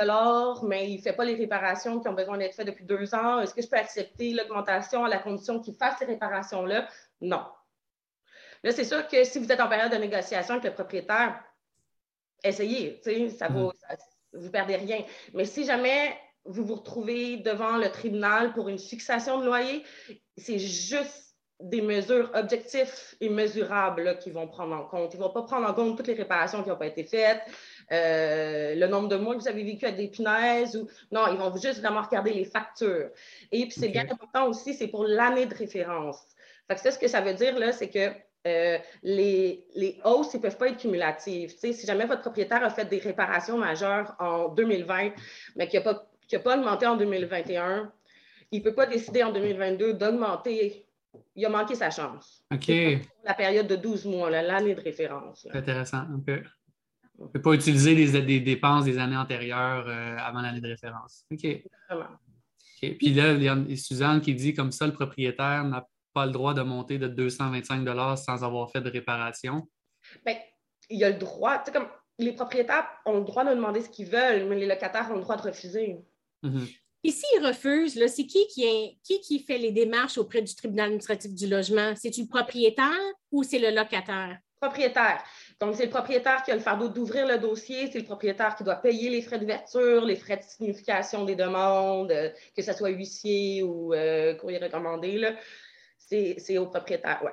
mais 0.64 0.90
il 0.90 0.98
ne 0.98 1.02
fait 1.02 1.14
pas 1.14 1.26
les 1.26 1.36
réparations 1.36 2.00
qui 2.00 2.08
ont 2.08 2.14
besoin 2.14 2.38
d'être 2.38 2.56
faites 2.56 2.68
depuis 2.68 2.86
deux 2.86 3.14
ans. 3.16 3.40
Est-ce 3.40 3.54
que 3.54 3.62
je 3.62 3.68
peux 3.68 3.78
accepter 3.78 4.34
l'augmentation 4.34 5.04
à 5.04 5.10
la 5.10 5.18
condition 5.18 5.60
qu'il 5.60 5.76
fasse 5.76 5.98
ces 6.00 6.06
réparations-là? 6.06 6.88
Non. 7.22 7.44
Là, 8.64 8.72
c'est 8.72 8.84
sûr 8.84 9.08
que 9.08 9.24
si 9.24 9.40
vous 9.40 9.52
êtes 9.52 9.60
en 9.60 9.68
période 9.68 9.92
de 9.92 9.98
négociation 9.98 10.56
avec 10.56 10.66
le 10.66 10.74
propriétaire, 10.74 11.44
essayez, 12.44 13.02
ça 13.30 13.50
mm. 13.50 13.72
vous 14.34 14.42
ne 14.42 14.50
perdez 14.50 14.76
rien. 14.76 15.04
Mais 15.34 15.46
si 15.46 15.66
jamais 15.66 16.18
vous 16.46 16.66
vous 16.66 16.76
retrouvez 16.76 17.38
devant 17.38 17.78
le 17.78 17.90
tribunal 17.90 18.54
pour 18.54 18.70
une 18.70 18.80
fixation 18.80 19.40
de 19.40 19.46
loyer, 19.46 19.84
c'est 20.38 20.60
juste 20.60 21.32
des 21.62 21.82
mesures 21.82 22.32
objectives 22.34 22.92
et 23.20 23.30
mesurables 23.30 24.18
qui 24.20 24.32
vont 24.32 24.48
prendre 24.48 24.76
en 24.76 24.84
compte. 24.86 25.14
Ils 25.14 25.18
ne 25.18 25.24
vont 25.24 25.30
pas 25.30 25.44
prendre 25.44 25.70
en 25.70 25.74
compte 25.74 25.98
toutes 25.98 26.08
les 26.08 26.16
réparations 26.16 26.64
qui 26.64 26.70
n'ont 26.70 26.78
pas 26.78 26.88
été 26.88 27.04
faites, 27.04 27.42
euh, 27.92 28.74
le 28.76 28.88
nombre 28.88 29.08
de 29.10 29.16
mois 29.16 29.36
que 29.36 29.42
vous 29.42 29.48
avez 29.48 29.64
vécu 29.64 29.86
avec 29.86 29.98
des 29.98 30.08
punaises. 30.08 30.76
Ou... 30.76 30.88
Non, 31.12 31.28
ils 31.32 31.38
vont 31.38 31.56
juste 31.56 31.80
vraiment 31.80 32.02
regarder 32.02 32.34
les 32.34 32.46
factures. 32.46 33.12
Et 33.52 33.68
puis, 33.68 33.76
c'est 33.80 33.90
bien 33.90 34.10
important 34.10 34.48
aussi, 34.48 34.74
c'est 34.74 34.88
pour 34.88 35.06
l'année 35.06 35.46
de 35.46 35.54
référence. 35.54 36.20
Fait 36.68 36.76
que 36.76 36.82
ça, 36.82 36.92
ce 36.92 36.98
que 36.98 37.08
ça 37.08 37.22
veut 37.22 37.34
dire, 37.34 37.58
là, 37.60 37.72
c'est 37.72 37.90
que 37.90 38.12
euh, 38.48 38.78
les, 39.04 39.64
les, 39.76 40.00
hausses 40.04 40.34
ne 40.34 40.40
peuvent 40.40 40.58
pas 40.58 40.70
être 40.70 40.78
cumulatives. 40.78 41.54
si 41.60 41.86
jamais 41.86 42.06
votre 42.06 42.22
propriétaire 42.22 42.64
a 42.64 42.72
fait 42.72 42.86
des 42.86 42.98
réparations 42.98 43.58
majeures 43.58 44.16
en 44.20 44.50
2020, 44.50 45.12
mais 45.56 45.68
qui 45.68 45.78
n'a 45.78 45.84
pas, 45.84 46.10
pas 46.44 46.58
augmenté 46.58 46.88
en 46.88 46.98
2021, 46.98 47.92
il 48.52 48.60
ne 48.60 48.64
peut 48.64 48.74
pas 48.74 48.88
décider 48.88 49.24
en 49.24 49.32
2022 49.32 49.94
d'augmenter. 49.94 50.86
Il 51.36 51.46
a 51.46 51.50
manqué 51.50 51.76
sa 51.76 51.92
chance. 51.92 52.44
OK. 52.52 52.72
La 53.24 53.34
période 53.36 53.68
de 53.68 53.76
12 53.76 54.06
mois, 54.06 54.30
l'année 54.30 54.74
de 54.74 54.82
référence. 54.82 55.48
Intéressant. 55.54 56.06
On 56.10 57.26
ne 57.26 57.30
peut 57.30 57.42
pas 57.42 57.54
utiliser 57.54 57.94
des, 57.94 58.40
dépenses 58.40 58.86
des 58.86 58.98
années 58.98 59.18
antérieures 59.18 59.88
euh, 59.88 60.18
avant 60.18 60.42
l'année 60.42 60.62
de 60.62 60.68
référence. 60.68 61.26
OK. 61.32 61.64
Puis 62.82 63.14
là, 63.14 63.34
il 63.34 63.44
y 63.44 63.48
a 63.48 63.56
Suzanne 63.78 64.22
qui 64.22 64.34
dit 64.34 64.56
comme 64.56 64.72
ça, 64.72 64.88
le 64.88 64.94
propriétaire 64.94 65.64
n'a 65.64 65.88
pas 66.14 66.26
le 66.26 66.32
droit 66.32 66.54
de 66.54 66.62
monter 66.62 66.98
de 66.98 67.08
225 67.08 67.88
sans 68.18 68.44
avoir 68.44 68.72
fait 68.72 68.82
de 68.82 68.90
réparation? 68.90 69.68
Bien, 70.26 70.38
il 70.90 71.00
y 71.00 71.04
a 71.04 71.10
le 71.10 71.18
droit. 71.18 71.60
Tu 71.60 71.66
sais, 71.66 71.72
comme 71.72 71.88
les 72.20 72.34
propriétaires 72.34 72.88
ont 73.06 73.18
le 73.18 73.24
droit 73.24 73.44
de 73.44 73.52
demander 73.52 73.82
ce 73.82 73.90
qu'ils 73.90 74.08
veulent, 74.08 74.48
mais 74.48 74.56
les 74.56 74.68
locataires 74.68 75.10
ont 75.12 75.16
le 75.16 75.22
droit 75.22 75.38
de 75.38 75.44
refuser. 75.44 75.98
Mm-hmm. 76.44 76.78
Et 77.04 77.12
s'ils 77.12 77.46
refusent, 77.46 78.06
c'est 78.08 78.26
qui 78.26 78.46
qui, 78.48 79.00
qui 79.04 79.22
qui 79.22 79.40
fait 79.40 79.58
les 79.58 79.72
démarches 79.72 80.18
auprès 80.18 80.42
du 80.42 80.54
tribunal 80.54 80.88
administratif 80.88 81.34
du 81.34 81.48
logement? 81.48 81.94
C'est-tu 81.96 82.22
le 82.22 82.28
propriétaire 82.28 83.14
ou 83.32 83.44
c'est 83.44 83.58
le 83.58 83.72
locataire? 83.72 84.38
Propriétaire. 84.60 85.24
Donc, 85.60 85.74
c'est 85.74 85.86
le 85.86 85.90
propriétaire 85.90 86.44
qui 86.44 86.52
a 86.52 86.56
le 86.56 86.62
fardeau 86.62 86.88
d'ouvrir 86.88 87.26
le 87.26 87.40
dossier, 87.40 87.90
c'est 87.92 87.98
le 87.98 88.06
propriétaire 88.06 88.56
qui 88.56 88.64
doit 88.64 88.76
payer 88.76 89.10
les 89.10 89.24
frais 89.24 89.40
d'ouverture, 89.40 90.06
les 90.06 90.16
frais 90.16 90.38
de 90.38 90.44
signification 90.44 91.26
des 91.26 91.36
demandes, 91.36 92.12
euh, 92.12 92.30
que 92.56 92.62
ce 92.62 92.72
soit 92.72 92.90
huissier 92.90 93.64
ou 93.64 93.92
euh, 93.96 94.36
courrier 94.36 94.60
recommandé. 94.60 95.18
Là 95.18 95.34
c'est 96.38 96.58
au 96.58 96.68
propriétaire, 96.68 97.20
oui. 97.24 97.32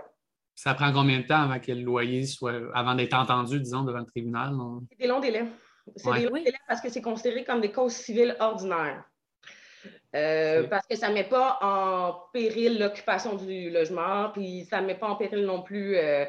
Ça 0.55 0.75
prend 0.75 0.93
combien 0.93 1.21
de 1.21 1.27
temps 1.27 1.43
avant 1.43 1.61
que 1.61 1.71
le 1.71 1.83
loyer 1.83 2.27
soit, 2.27 2.55
avant 2.75 2.97
d'être 2.97 3.15
entendu, 3.15 3.61
disons, 3.61 3.85
devant 3.85 4.01
le 4.01 4.07
tribunal? 4.07 4.53
C'est 4.91 4.99
des 4.99 5.07
longs 5.07 5.21
délais. 5.21 5.45
C'est 5.95 6.13
des 6.15 6.25
longs 6.25 6.35
délais 6.35 6.59
parce 6.67 6.81
que 6.81 6.89
c'est 6.89 7.01
considéré 7.01 7.45
comme 7.45 7.61
des 7.61 7.71
causes 7.71 7.93
civiles 7.93 8.37
ordinaires. 8.41 9.05
Euh, 10.17 10.67
parce 10.67 10.87
que 10.87 10.97
ça 10.97 11.11
ne 11.11 11.15
met 11.15 11.29
pas 11.29 11.59
en 11.61 12.31
péril 12.33 12.79
l'occupation 12.79 13.35
du 13.35 13.71
logement, 13.71 14.31
puis 14.31 14.65
ça 14.65 14.81
ne 14.81 14.87
met 14.87 14.95
pas 14.95 15.09
en 15.09 15.17
péril 15.17 15.45
non 15.45 15.63
plus 15.63 15.97
euh, 15.97 16.25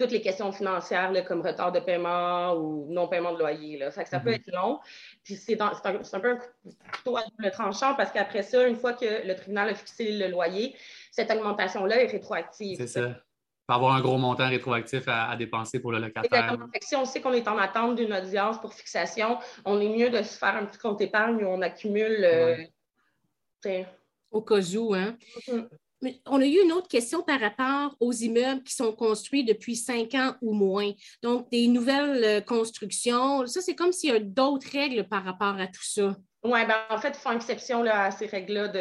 toutes 0.00 0.10
les 0.10 0.20
questions 0.20 0.50
financières 0.50 1.12
comme 1.26 1.40
retard 1.40 1.70
de 1.70 1.78
paiement 1.78 2.54
ou 2.54 2.86
non-paiement 2.90 3.32
de 3.34 3.38
loyer. 3.38 3.78
Là. 3.78 3.90
Ça, 3.90 4.02
peut 4.18 4.30
mhm. 4.30 4.34
être 4.34 4.52
long. 4.52 4.80
Puis 5.22 5.36
c'est 5.36 5.60
un, 5.60 5.72
un, 5.84 6.20
peu 6.20 6.30
un 6.32 6.38
couteau 6.92 7.16
à 7.18 7.22
double 7.22 7.50
tranchant 7.52 7.94
parce 7.94 8.10
qu'après 8.10 8.42
ça, 8.42 8.66
une 8.66 8.76
fois 8.76 8.94
que 8.94 9.26
le 9.26 9.34
tribunal 9.34 9.68
a 9.68 9.74
fixé 9.74 10.10
le 10.10 10.28
loyer, 10.28 10.74
cette 11.10 11.30
augmentation-là 11.30 12.02
est 12.02 12.06
rétroactive. 12.06 12.76
C'est 12.78 12.86
ça. 12.86 13.00
Il 13.70 13.74
avoir 13.74 13.94
un 13.94 14.00
gros 14.00 14.18
montant 14.18 14.48
rétroactif 14.48 15.04
à, 15.06 15.36
dépenser 15.36 15.78
pour 15.78 15.92
le 15.92 15.98
locataire. 15.98 16.24
Exactement. 16.24 16.68
si 16.80 16.96
on 16.96 17.04
sait 17.04 17.20
qu'on 17.20 17.32
est 17.32 17.46
en 17.46 17.56
attente 17.56 17.94
d'une 17.94 18.12
audience 18.12 18.60
pour 18.60 18.74
fixation, 18.74 19.38
on 19.64 19.80
est 19.80 19.88
mieux 19.88 20.10
de 20.10 20.22
se 20.22 20.36
faire 20.36 20.56
un 20.56 20.66
petit 20.66 20.78
compte 20.78 21.00
épargne 21.00 21.44
où 21.44 21.46
on 21.46 21.62
accumule. 21.62 22.24
Euh, 22.24 22.56
au 24.32 24.42
cas 24.42 24.60
où, 24.76 24.94
hein? 24.94 25.16
Mm-hmm. 25.46 25.68
Mais 26.02 26.20
on 26.26 26.40
a 26.40 26.46
eu 26.46 26.62
une 26.64 26.72
autre 26.72 26.88
question 26.88 27.22
par 27.22 27.38
rapport 27.40 27.94
aux 28.00 28.12
immeubles 28.12 28.62
qui 28.62 28.74
sont 28.74 28.92
construits 28.92 29.44
depuis 29.44 29.76
cinq 29.76 30.14
ans 30.14 30.34
ou 30.40 30.54
moins. 30.54 30.90
Donc, 31.22 31.50
des 31.50 31.68
nouvelles 31.68 32.24
euh, 32.24 32.40
constructions. 32.40 33.46
Ça, 33.46 33.60
c'est 33.60 33.74
comme 33.74 33.92
s'il 33.92 34.10
y 34.10 34.16
a 34.16 34.18
d'autres 34.18 34.70
règles 34.72 35.06
par 35.06 35.24
rapport 35.24 35.60
à 35.60 35.66
tout 35.66 35.84
ça. 35.84 36.16
Oui, 36.42 36.64
ben, 36.66 36.76
en 36.88 36.96
fait, 36.98 37.10
ils 37.10 37.20
font 37.20 37.32
exception 37.32 37.82
là, 37.82 38.04
à 38.04 38.10
ces 38.10 38.26
règles-là. 38.26 38.72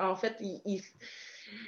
En 0.00 0.16
fait, 0.16 0.36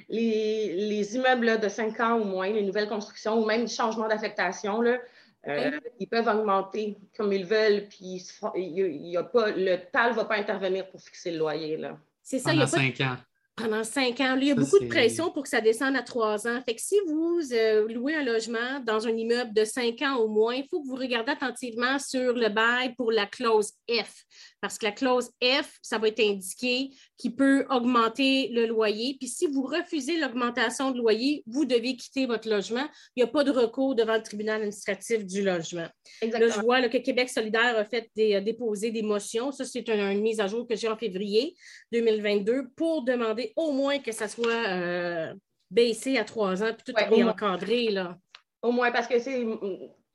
les, 0.09 1.17
immeubles 1.17 1.61
de 1.61 1.69
cinq 1.69 2.01
ans 2.01 2.19
ou 2.19 2.25
moins, 2.25 2.51
les 2.51 2.63
nouvelles 2.63 2.89
constructions 2.89 3.41
ou 3.41 3.47
même 3.47 3.63
les 3.63 3.69
changements 3.69 4.09
d'affectation, 4.09 4.83
euh, 4.83 5.71
ils 6.01 6.09
peuvent 6.09 6.29
augmenter 6.29 6.97
comme 7.17 7.33
ils 7.33 7.45
veulent, 7.45 7.87
puis 7.89 8.25
il 8.57 9.09
y 9.09 9.17
a 9.17 9.23
pas, 9.23 9.51
le 9.51 9.77
TAL 9.93 10.13
ne 10.13 10.17
va 10.17 10.25
pas 10.25 10.37
intervenir 10.37 10.89
pour 10.89 11.01
fixer 11.01 11.33
le 11.33 11.39
loyer. 11.39 11.77
Là. 11.77 11.99
C'est 12.23 12.39
ça. 12.39 12.53
il 12.53 12.61
y 12.61 12.63
a 12.63 12.67
cinq 12.67 13.01
ans 13.01 13.17
pendant 13.57 13.85
cinq 13.85 14.21
ans. 14.21 14.37
il 14.37 14.49
y 14.49 14.51
a 14.51 14.55
beaucoup 14.55 14.81
de 14.81 14.89
pression 14.89 15.31
pour 15.31 15.45
que 15.45 15.49
ça 15.49 15.61
descende 15.61 15.95
à 15.97 16.03
trois 16.03 16.49
ans. 16.49 16.61
Fait 16.67 16.75
que 16.75 16.81
si 16.81 16.97
vous 17.07 17.41
euh, 17.53 17.87
louez 17.89 18.15
un 18.15 18.25
logement 18.25 18.81
dans 18.85 19.07
un 19.07 19.17
immeuble 19.17 19.53
de 19.55 19.65
cinq 19.65 20.03
ans 20.03 20.17
au 20.17 20.29
moins, 20.29 20.55
il 20.55 20.67
faut 20.69 20.83
que 20.83 20.89
vous 20.89 20.97
regardiez 20.97 21.33
attentivement 21.33 21.99
sur 21.99 22.33
le 22.33 22.49
bail 22.49 22.95
pour 22.97 23.13
la 23.13 23.27
clause 23.27 23.73
F. 23.89 24.25
Parce 24.61 24.79
que 24.79 24.87
la 24.87 24.93
clause 24.93 25.31
F, 25.43 25.79
ça 25.83 25.99
va 25.99 26.09
être 26.09 26.21
indiqué 26.21 26.91
qui 27.17 27.31
peut 27.31 27.65
augmenter 27.71 28.49
le 28.49 28.67
loyer. 28.67 29.17
Puis 29.21 29.29
si 29.29 29.47
vous 29.47 29.63
refusez 29.63 30.19
l'augmentation 30.19 30.91
de 30.91 30.99
loyer, 30.99 31.45
vous 31.47 31.65
devez 31.65 31.97
quitter 31.97 32.27
votre 32.27 32.49
logement. 32.49 32.87
Il 33.15 33.23
n'y 33.23 33.29
a 33.29 33.33
pas 33.33 33.45
de 33.45 33.53
recours 33.53 33.95
devant 33.95 34.15
le 34.15 34.23
tribunal 34.23 34.57
administratif 34.57 35.25
du 35.25 35.43
logement. 35.43 35.87
Là, 36.23 36.49
je 36.49 36.61
vois 36.61 36.89
que 36.89 36.99
Québec 36.99 37.29
solidaire 37.29 37.79
a 37.79 37.85
fait 37.85 38.11
des, 38.17 38.41
déposé 38.41 38.91
des 38.91 39.03
motions. 39.03 39.53
Ça, 39.53 39.65
c'est 39.65 39.89
une 39.89 40.23
mise 40.23 40.41
à 40.41 40.49
jour 40.49 40.67
que 40.67 40.75
j'ai 40.75 40.89
en 40.89 40.97
février 40.97 41.55
2022 41.93 42.69
pour 42.75 43.05
demander 43.05 43.44
au 43.57 43.73
moins 43.73 43.99
que 43.99 44.13
ça 44.13 44.29
soit 44.29 44.49
euh, 44.49 45.35
baissé 45.71 46.19
à 46.19 46.25
trois 46.25 46.63
ans, 46.63 46.73
puis 46.73 46.93
tout 46.93 46.99
est 46.99 47.23
encadré. 47.23 47.91
Là. 47.91 48.17
Au 48.63 48.73
moins, 48.73 48.91
parce 48.91 49.07
que 49.07 49.19
c'est 49.19 49.45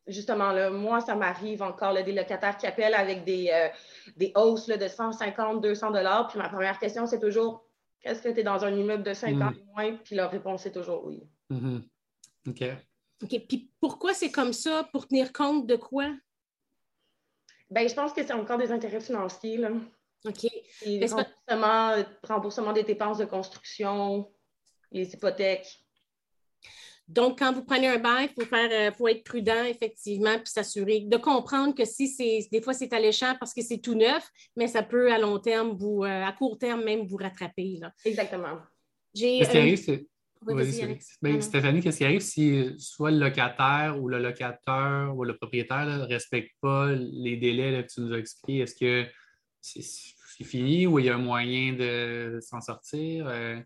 justement, 0.08 0.52
là, 0.52 0.70
moi, 0.70 1.02
ça 1.02 1.16
m'arrive 1.16 1.62
encore, 1.62 1.94
des 1.94 2.12
locataires 2.12 2.58
qui 2.58 2.66
appellent 2.66 2.96
avec 2.96 3.24
des, 3.24 3.50
euh, 3.54 3.68
des 4.18 4.32
hausses 4.36 4.68
de 4.68 4.88
150, 4.88 5.62
200 5.62 5.92
dollars. 5.92 6.28
Puis 6.28 6.40
ma 6.40 6.50
première 6.50 6.80
question, 6.80 7.06
c'est 7.06 7.20
toujours 7.20 7.66
est-ce 8.04 8.22
que 8.22 8.30
tu 8.30 8.40
es 8.40 8.44
dans 8.44 8.64
un 8.64 8.74
immeuble 8.74 9.04
de 9.04 9.14
5 9.14 9.42
ans 9.42 9.52
ou 9.52 9.74
moins? 9.76 9.96
Puis 9.98 10.16
leur 10.16 10.32
réponse 10.32 10.66
est 10.66 10.72
toujours 10.72 11.06
oui. 11.06 11.22
Mm-hmm. 11.52 11.82
OK. 12.48 12.64
OK. 13.24 13.48
Puis 13.48 13.72
pourquoi 13.80 14.14
c'est 14.14 14.32
comme 14.32 14.54
ça? 14.54 14.88
Pour 14.92 15.08
tenir 15.08 15.34
compte 15.34 15.68
de 15.68 15.76
quoi? 15.76 16.10
Bien, 17.70 17.88
je 17.88 17.94
pense 17.94 18.14
que 18.14 18.24
c'est 18.24 18.34
encore 18.34 18.58
des 18.58 18.72
intérêts 18.72 19.02
financiers. 19.02 19.58
Là. 19.58 19.70
OK. 20.26 20.46
Et 20.84 21.06
remboursement, 21.06 22.04
remboursement 22.24 22.74
des 22.74 22.84
dépenses 22.84 23.18
de 23.18 23.26
construction, 23.26 24.30
les 24.92 25.14
hypothèques. 25.14 25.80
Donc, 27.10 27.40
quand 27.40 27.52
vous 27.52 27.64
prenez 27.64 27.88
un 27.88 27.98
bail, 27.98 28.30
il 28.38 28.46
faut, 28.46 28.56
euh, 28.56 28.92
faut 28.92 29.08
être 29.08 29.24
prudent, 29.24 29.64
effectivement, 29.64 30.36
puis 30.36 30.46
s'assurer 30.46 31.02
de 31.02 31.18
comprendre 31.18 31.74
que 31.74 31.84
si 31.84 32.08
c'est 32.08 32.48
des 32.52 32.62
fois 32.62 32.74
c'est 32.74 32.94
alléchant 32.94 33.36
parce 33.40 33.52
que 33.56 33.64
c'est 33.64 33.80
tout 33.80 33.96
neuf, 33.96 34.30
mais 34.56 34.68
ça 34.68 34.84
peut 34.84 35.12
à 35.12 35.18
long 35.18 35.40
terme, 35.40 35.76
vous, 35.76 36.04
euh, 36.04 36.24
à 36.24 36.32
court 36.34 36.60
terme 36.60 36.84
même, 36.84 37.08
vous 37.08 37.18
rattraper. 37.18 37.78
Là. 37.82 37.92
Exactement. 38.06 38.60
Qu'est-ce 39.16 39.50
qui 39.50 39.58
arrive, 39.58 39.78
c'est. 39.78 40.06
Ben, 41.22 41.42
Stéphanie, 41.42 41.82
qu'est-ce 41.82 41.98
qui 41.98 42.06
arrive 42.06 42.22
si 42.22 42.74
soit 42.78 43.12
le 43.12 43.20
locataire 43.20 43.98
ou 44.00 44.08
le 44.08 44.20
locateur 44.20 45.18
ou 45.18 45.26
le 45.26 45.36
propriétaire 45.36 45.86
ne 45.86 46.04
respecte 46.04 46.52
pas 46.62 46.92
les 46.94 47.36
délais 47.36 47.84
que 47.84 47.94
tu 47.94 48.02
nous 48.02 48.14
as 48.14 48.20
expliqués? 48.20 48.60
Est-ce 48.60 48.76
que 48.76 49.06
c'est 49.62 50.44
fini 50.44 50.88
ou 50.88 51.00
il 51.00 51.06
y 51.06 51.10
a 51.10 51.16
un 51.16 51.20
moyen 51.20 51.74
de 51.74 52.40
s'en 52.42 52.62
sortir? 52.62 53.28
Euh? 53.28 53.60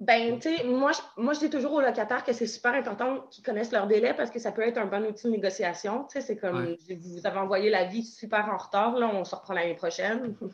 Ben, 0.00 0.38
tu 0.38 0.56
sais, 0.56 0.64
moi, 0.64 0.92
je, 0.92 1.00
moi, 1.20 1.34
je 1.34 1.40
dis 1.40 1.50
toujours 1.50 1.74
aux 1.74 1.80
locataires 1.82 2.24
que 2.24 2.32
c'est 2.32 2.46
super 2.46 2.72
important 2.72 3.26
qu'ils 3.30 3.44
connaissent 3.44 3.70
leur 3.70 3.86
délai 3.86 4.14
parce 4.14 4.30
que 4.30 4.38
ça 4.38 4.50
peut 4.50 4.62
être 4.62 4.78
un 4.78 4.86
bon 4.86 5.04
outil 5.04 5.26
de 5.26 5.32
négociation. 5.32 6.04
Tu 6.04 6.12
sais, 6.14 6.26
c'est 6.26 6.36
comme, 6.38 6.74
vous 6.88 7.26
avez 7.26 7.38
envoyé 7.38 7.68
la 7.68 7.84
vie 7.84 8.02
super 8.02 8.48
en 8.48 8.56
retard, 8.56 8.98
là, 8.98 9.10
on 9.12 9.24
se 9.24 9.34
reprend 9.34 9.54
l'année 9.54 9.74
prochaine. 9.74 10.34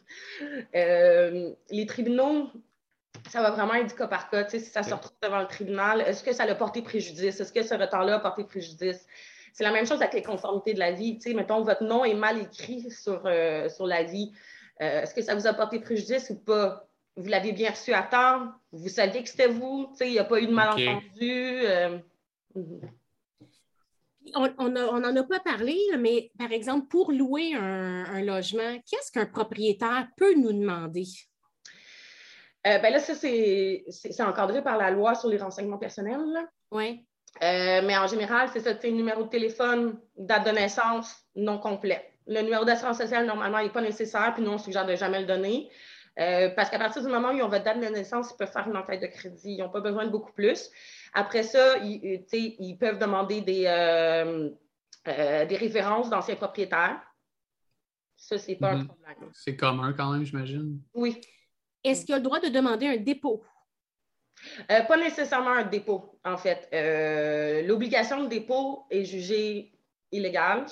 Euh, 0.75 1.53
les 1.71 1.87
tribunaux, 1.87 2.51
ça 3.31 3.41
va 3.41 3.51
vraiment 3.51 3.75
être 3.75 3.89
du 3.89 3.95
cas 3.95 4.07
par 4.07 4.29
cas. 4.31 4.45
Tu 4.45 4.53
sais, 4.53 4.59
si 4.59 4.71
ça 4.71 4.83
se 4.83 4.93
retrouve 4.93 5.17
devant 5.23 5.41
le 5.41 5.47
tribunal, 5.47 6.03
est-ce 6.03 6.23
que 6.23 6.33
ça 6.33 6.43
a 6.43 6.55
porté 6.55 6.83
préjudice? 6.83 7.41
Est-ce 7.41 7.53
que 7.53 7.63
ce 7.63 7.75
retard-là 7.75 8.17
a 8.17 8.21
porté 8.21 8.45
préjudice? 8.45 9.07
C'est 9.53 9.65
la 9.65 9.73
même 9.73 9.87
chose 9.87 10.03
avec 10.03 10.13
les 10.13 10.23
conformités 10.23 10.75
de 10.75 10.79
la 10.79 10.93
vie. 10.93 11.19
Tu 11.19 11.31
sais, 11.31 11.35
mettons, 11.35 11.63
votre 11.63 11.83
nom 11.83 12.05
est 12.05 12.15
mal 12.15 12.39
écrit 12.39 12.91
sur, 12.91 13.23
euh, 13.25 13.69
sur 13.69 13.87
la 13.87 14.03
vie. 14.03 14.33
Euh, 14.83 15.03
est-ce 15.03 15.15
que 15.15 15.23
ça 15.23 15.35
vous 15.35 15.47
a 15.47 15.55
porté 15.55 15.81
préjudice 15.81 16.31
ou 16.31 16.37
pas? 16.37 16.87
Vous 17.17 17.29
l'avez 17.29 17.53
bien 17.53 17.71
reçu 17.71 17.95
à 17.95 18.03
temps? 18.03 18.53
Vous 18.73 18.89
saviez 18.89 19.23
que 19.23 19.29
c'était 19.29 19.49
vous? 19.49 19.91
Il 20.01 20.11
n'y 20.11 20.19
a 20.19 20.25
pas 20.25 20.41
eu 20.41 20.47
de 20.47 20.53
malentendu? 20.53 21.07
Euh, 21.23 21.99
on 24.35 24.69
n'en 24.69 25.17
a 25.17 25.23
pas 25.23 25.41
parlé, 25.41 25.79
mais 25.99 26.31
par 26.39 26.53
exemple, 26.53 26.89
pour 26.89 27.13
louer 27.13 27.55
un, 27.55 28.23
logement, 28.23 28.77
qu'est-ce 28.91 29.13
qu'un 29.13 29.25
propriétaire 29.25 30.09
peut 30.17 30.35
nous 30.35 30.53
demander? 30.53 31.05
Euh, 32.67 32.79
ben 32.79 32.93
là, 32.93 32.99
ça, 32.99 33.15
c'est 33.15 33.85
encadré 34.21 34.63
par 34.63 34.77
la 34.77 34.91
loi 34.91 35.15
sur 35.15 35.29
les 35.29 35.39
renseignements 35.39 35.79
personnels. 35.79 36.21
Oui. 36.71 37.07
mais 37.41 37.97
en 37.97 38.09
général, 38.09 38.51
c'est 38.53 38.61
ça, 38.61 38.73
c'est 38.79 38.91
numéro 38.91 39.23
de 39.23 39.29
téléphone, 39.29 39.99
date 40.19 40.47
de 40.47 40.51
naissance 40.51 41.25
non 41.35 41.59
complet. 41.59 42.16
Le 42.27 42.43
numéro 42.43 42.65
d'assurance 42.65 42.99
sociale, 42.99 43.27
normalement, 43.27 43.63
n'est 43.63 43.71
pas 43.71 43.81
nécessaire, 43.81 44.33
puis 44.35 44.43
nous, 44.43 44.51
on 44.51 44.59
suggère 44.59 44.87
de 44.87 44.97
jamais 44.97 45.21
le 45.21 45.27
donner. 45.27 45.71
Euh, 46.19 46.49
parce 46.51 46.71
qu'à 46.71 46.79
partir 46.79 47.03
du 47.03 47.09
moment 47.09 47.29
où 47.31 47.37
ils 47.37 47.43
ont 47.43 47.49
votre 47.49 47.65
date 47.65 47.79
de 47.79 47.87
naissance, 47.87 48.31
ils 48.33 48.37
peuvent 48.37 48.51
faire 48.51 48.67
une 48.67 48.77
enquête 48.77 49.03
de 49.03 49.07
crédit. 49.07 49.55
Ils 49.55 49.59
n'ont 49.59 49.69
pas 49.69 49.81
besoin 49.81 50.07
de 50.07 50.11
beaucoup 50.11 50.33
plus. 50.33 50.71
Après 51.13 51.43
ça, 51.43 51.77
ils, 51.79 52.25
ils 52.33 52.79
peuvent 52.79 52.99
demander 52.99 53.43
des, 53.43 53.65
euh, 53.67 54.51
euh, 55.09 55.45
des 55.45 55.57
références 55.57 56.09
d'anciens 56.09 56.37
propriétaires. 56.37 57.01
Ça, 58.17 58.39
c'est 58.39 58.57
pas 58.57 58.71
un 58.71 58.79
mhm. 58.79 58.87
problème. 58.87 59.31
C'est 59.35 59.57
commun 59.57 59.93
quand 59.93 60.11
même, 60.11 60.25
j'imagine. 60.25 60.81
Oui. 60.95 61.21
Est-ce 61.85 62.07
qu'il 62.07 62.15
a 62.15 62.19
le 62.19 62.25
droit 62.25 62.41
de 62.41 62.49
demander 62.49 62.87
un 62.87 62.97
dépôt? 62.97 63.45
pas 64.69 64.97
nécessairement 64.99 65.53
un 65.53 65.65
dépôt, 65.65 66.19
en 66.25 66.37
fait. 66.37 66.69
L'obligation 67.67 68.25
de 68.25 68.29
dépôt 68.29 68.85
est 68.91 69.05
jugée 69.05 69.73
illégale. 70.13 70.67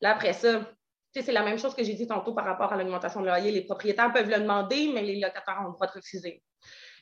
Là, 0.00 0.12
après 0.12 0.34
ça, 0.34 0.70
c'est 1.14 1.32
la 1.32 1.42
même 1.42 1.58
chose 1.58 1.74
que 1.74 1.82
j'ai 1.82 1.94
dit 1.94 2.06
tantôt 2.06 2.32
par 2.32 2.44
rapport 2.44 2.72
à 2.72 2.76
l'augmentation 2.76 3.20
de 3.20 3.26
loyer. 3.26 3.50
Les 3.50 3.62
propriétaires 3.62 4.12
peuvent 4.12 4.28
le 4.28 4.40
demander, 4.40 4.90
mais 4.92 5.02
les 5.02 5.20
locataires 5.20 5.58
ont 5.62 5.68
le 5.68 5.72
droit 5.72 5.86
de 5.86 5.92
refuser. 5.92 6.42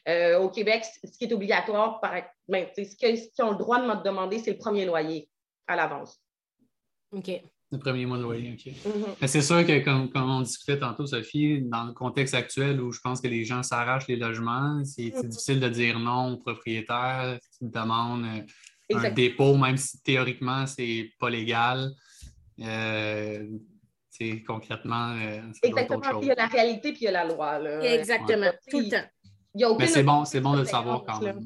Euh, 0.08 0.38
au 0.38 0.48
Québec, 0.48 0.84
ce 0.84 1.18
qui 1.18 1.24
est 1.24 1.32
obligatoire, 1.32 2.00
par, 2.00 2.14
ben, 2.48 2.66
ce 2.76 2.96
qu'ils 2.96 3.44
ont 3.44 3.50
le 3.50 3.58
droit 3.58 3.80
de 3.80 3.86
me 3.86 4.04
demander, 4.04 4.38
c'est 4.38 4.52
le 4.52 4.58
premier 4.58 4.84
loyer 4.84 5.28
à 5.66 5.74
l'avance. 5.74 6.20
OK. 7.10 7.30
Le 7.72 7.78
premier 7.78 8.06
mois 8.06 8.16
de 8.18 8.22
loyer, 8.22 8.52
OK. 8.52 8.72
Mm-hmm. 8.72 9.26
C'est 9.26 9.42
sûr 9.42 9.66
que, 9.66 9.82
comme, 9.82 10.10
on 10.14 10.42
discutait 10.42 10.78
tantôt, 10.78 11.06
Sophie, 11.06 11.62
dans 11.62 11.84
le 11.84 11.92
contexte 11.92 12.34
actuel 12.34 12.80
où 12.80 12.92
je 12.92 13.00
pense 13.00 13.20
que 13.20 13.26
les 13.26 13.44
gens 13.44 13.64
s'arrachent 13.64 14.06
les 14.06 14.16
logements, 14.16 14.84
c'est 14.84 15.02
mm-hmm. 15.02 15.26
difficile 15.26 15.60
de 15.60 15.68
dire 15.68 15.98
non 15.98 16.34
au 16.34 16.36
propriétaire 16.36 17.40
qui 17.58 17.66
demande 17.66 18.24
euh, 18.24 18.96
un 18.96 19.10
dépôt, 19.10 19.56
même 19.56 19.76
si 19.76 20.00
théoriquement, 20.02 20.66
c'est 20.68 21.10
pas 21.18 21.28
légal. 21.28 21.90
Euh, 22.60 23.44
concrètement, 24.46 25.12
euh, 25.12 25.40
Exactement. 25.62 26.20
il 26.20 26.28
y 26.28 26.30
a 26.30 26.34
la 26.34 26.46
réalité 26.46 26.92
puis 26.92 27.02
il 27.02 27.04
y 27.04 27.08
a 27.08 27.12
la 27.12 27.24
loi. 27.24 27.60
Exactement, 27.84 28.50
tout 28.70 28.80
le 28.80 28.88
temps. 28.88 29.76
Mais 29.78 29.86
c'est 29.86 30.02
bon, 30.02 30.24
c'est 30.24 30.40
bon 30.40 30.54
de 30.54 30.60
le 30.60 30.64
savoir 30.64 31.04
quand 31.04 31.20
même. 31.20 31.40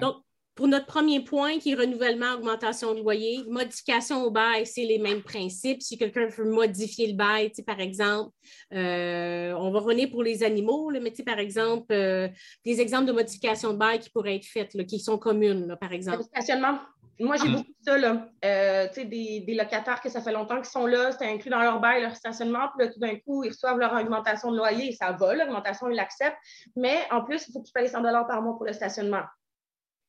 Donc, 0.00 0.16
pour 0.58 0.66
notre 0.66 0.86
premier 0.86 1.20
point, 1.20 1.60
qui 1.60 1.70
est 1.70 1.76
renouvellement, 1.76 2.34
augmentation 2.34 2.92
de 2.92 2.98
loyer, 2.98 3.44
modification 3.48 4.24
au 4.24 4.32
bail, 4.32 4.66
c'est 4.66 4.84
les 4.84 4.98
mêmes 4.98 5.22
principes. 5.22 5.80
Si 5.82 5.96
quelqu'un 5.96 6.26
veut 6.26 6.50
modifier 6.50 7.06
le 7.06 7.12
bail, 7.12 7.52
par 7.64 7.78
exemple, 7.78 8.32
euh, 8.74 9.52
on 9.52 9.70
va 9.70 9.78
revenir 9.78 10.10
pour 10.10 10.24
les 10.24 10.42
animaux, 10.42 10.90
mais 10.90 11.12
par 11.24 11.38
exemple, 11.38 11.92
euh, 11.92 12.28
des 12.64 12.80
exemples 12.80 13.06
de 13.06 13.12
modification 13.12 13.72
de 13.72 13.78
bail 13.78 14.00
qui 14.00 14.10
pourraient 14.10 14.34
être 14.34 14.46
faites, 14.46 14.76
qui 14.86 14.98
sont 14.98 15.16
communes, 15.16 15.76
par 15.80 15.92
exemple. 15.92 16.18
Le 16.18 16.24
stationnement. 16.24 16.80
Moi, 17.20 17.36
j'ai 17.36 17.48
Mm. 17.48 17.52
beaucoup 17.52 17.70
de 17.70 17.84
ça, 17.84 17.98
là. 17.98 18.28
Euh, 18.44 18.88
tu 18.88 18.94
sais, 18.94 19.04
des, 19.04 19.40
des 19.40 19.54
locataires 19.54 20.00
que 20.00 20.08
ça 20.08 20.20
fait 20.20 20.32
longtemps 20.32 20.56
qu'ils 20.56 20.66
sont 20.66 20.86
là, 20.86 21.10
c'est 21.12 21.26
inclus 21.26 21.50
dans 21.50 21.60
leur 21.60 21.80
bail, 21.80 22.02
leur 22.02 22.14
stationnement, 22.14 22.68
puis 22.76 22.86
là, 22.86 22.92
tout 22.92 23.00
d'un 23.00 23.16
coup, 23.16 23.42
ils 23.44 23.50
reçoivent 23.50 23.78
leur 23.78 23.92
augmentation 23.92 24.52
de 24.52 24.56
loyer, 24.56 24.88
et 24.88 24.92
ça 24.92 25.12
va, 25.12 25.34
l'augmentation, 25.34 25.88
ils 25.88 25.96
l'acceptent. 25.96 26.38
Mais 26.76 26.98
en 27.10 27.24
plus, 27.24 27.48
il 27.48 27.52
faut 27.52 27.60
qu'ils 27.62 27.72
payent 27.72 27.88
100 27.88 28.02
par 28.02 28.42
mois 28.42 28.56
pour 28.56 28.66
le 28.66 28.72
stationnement. 28.72 29.24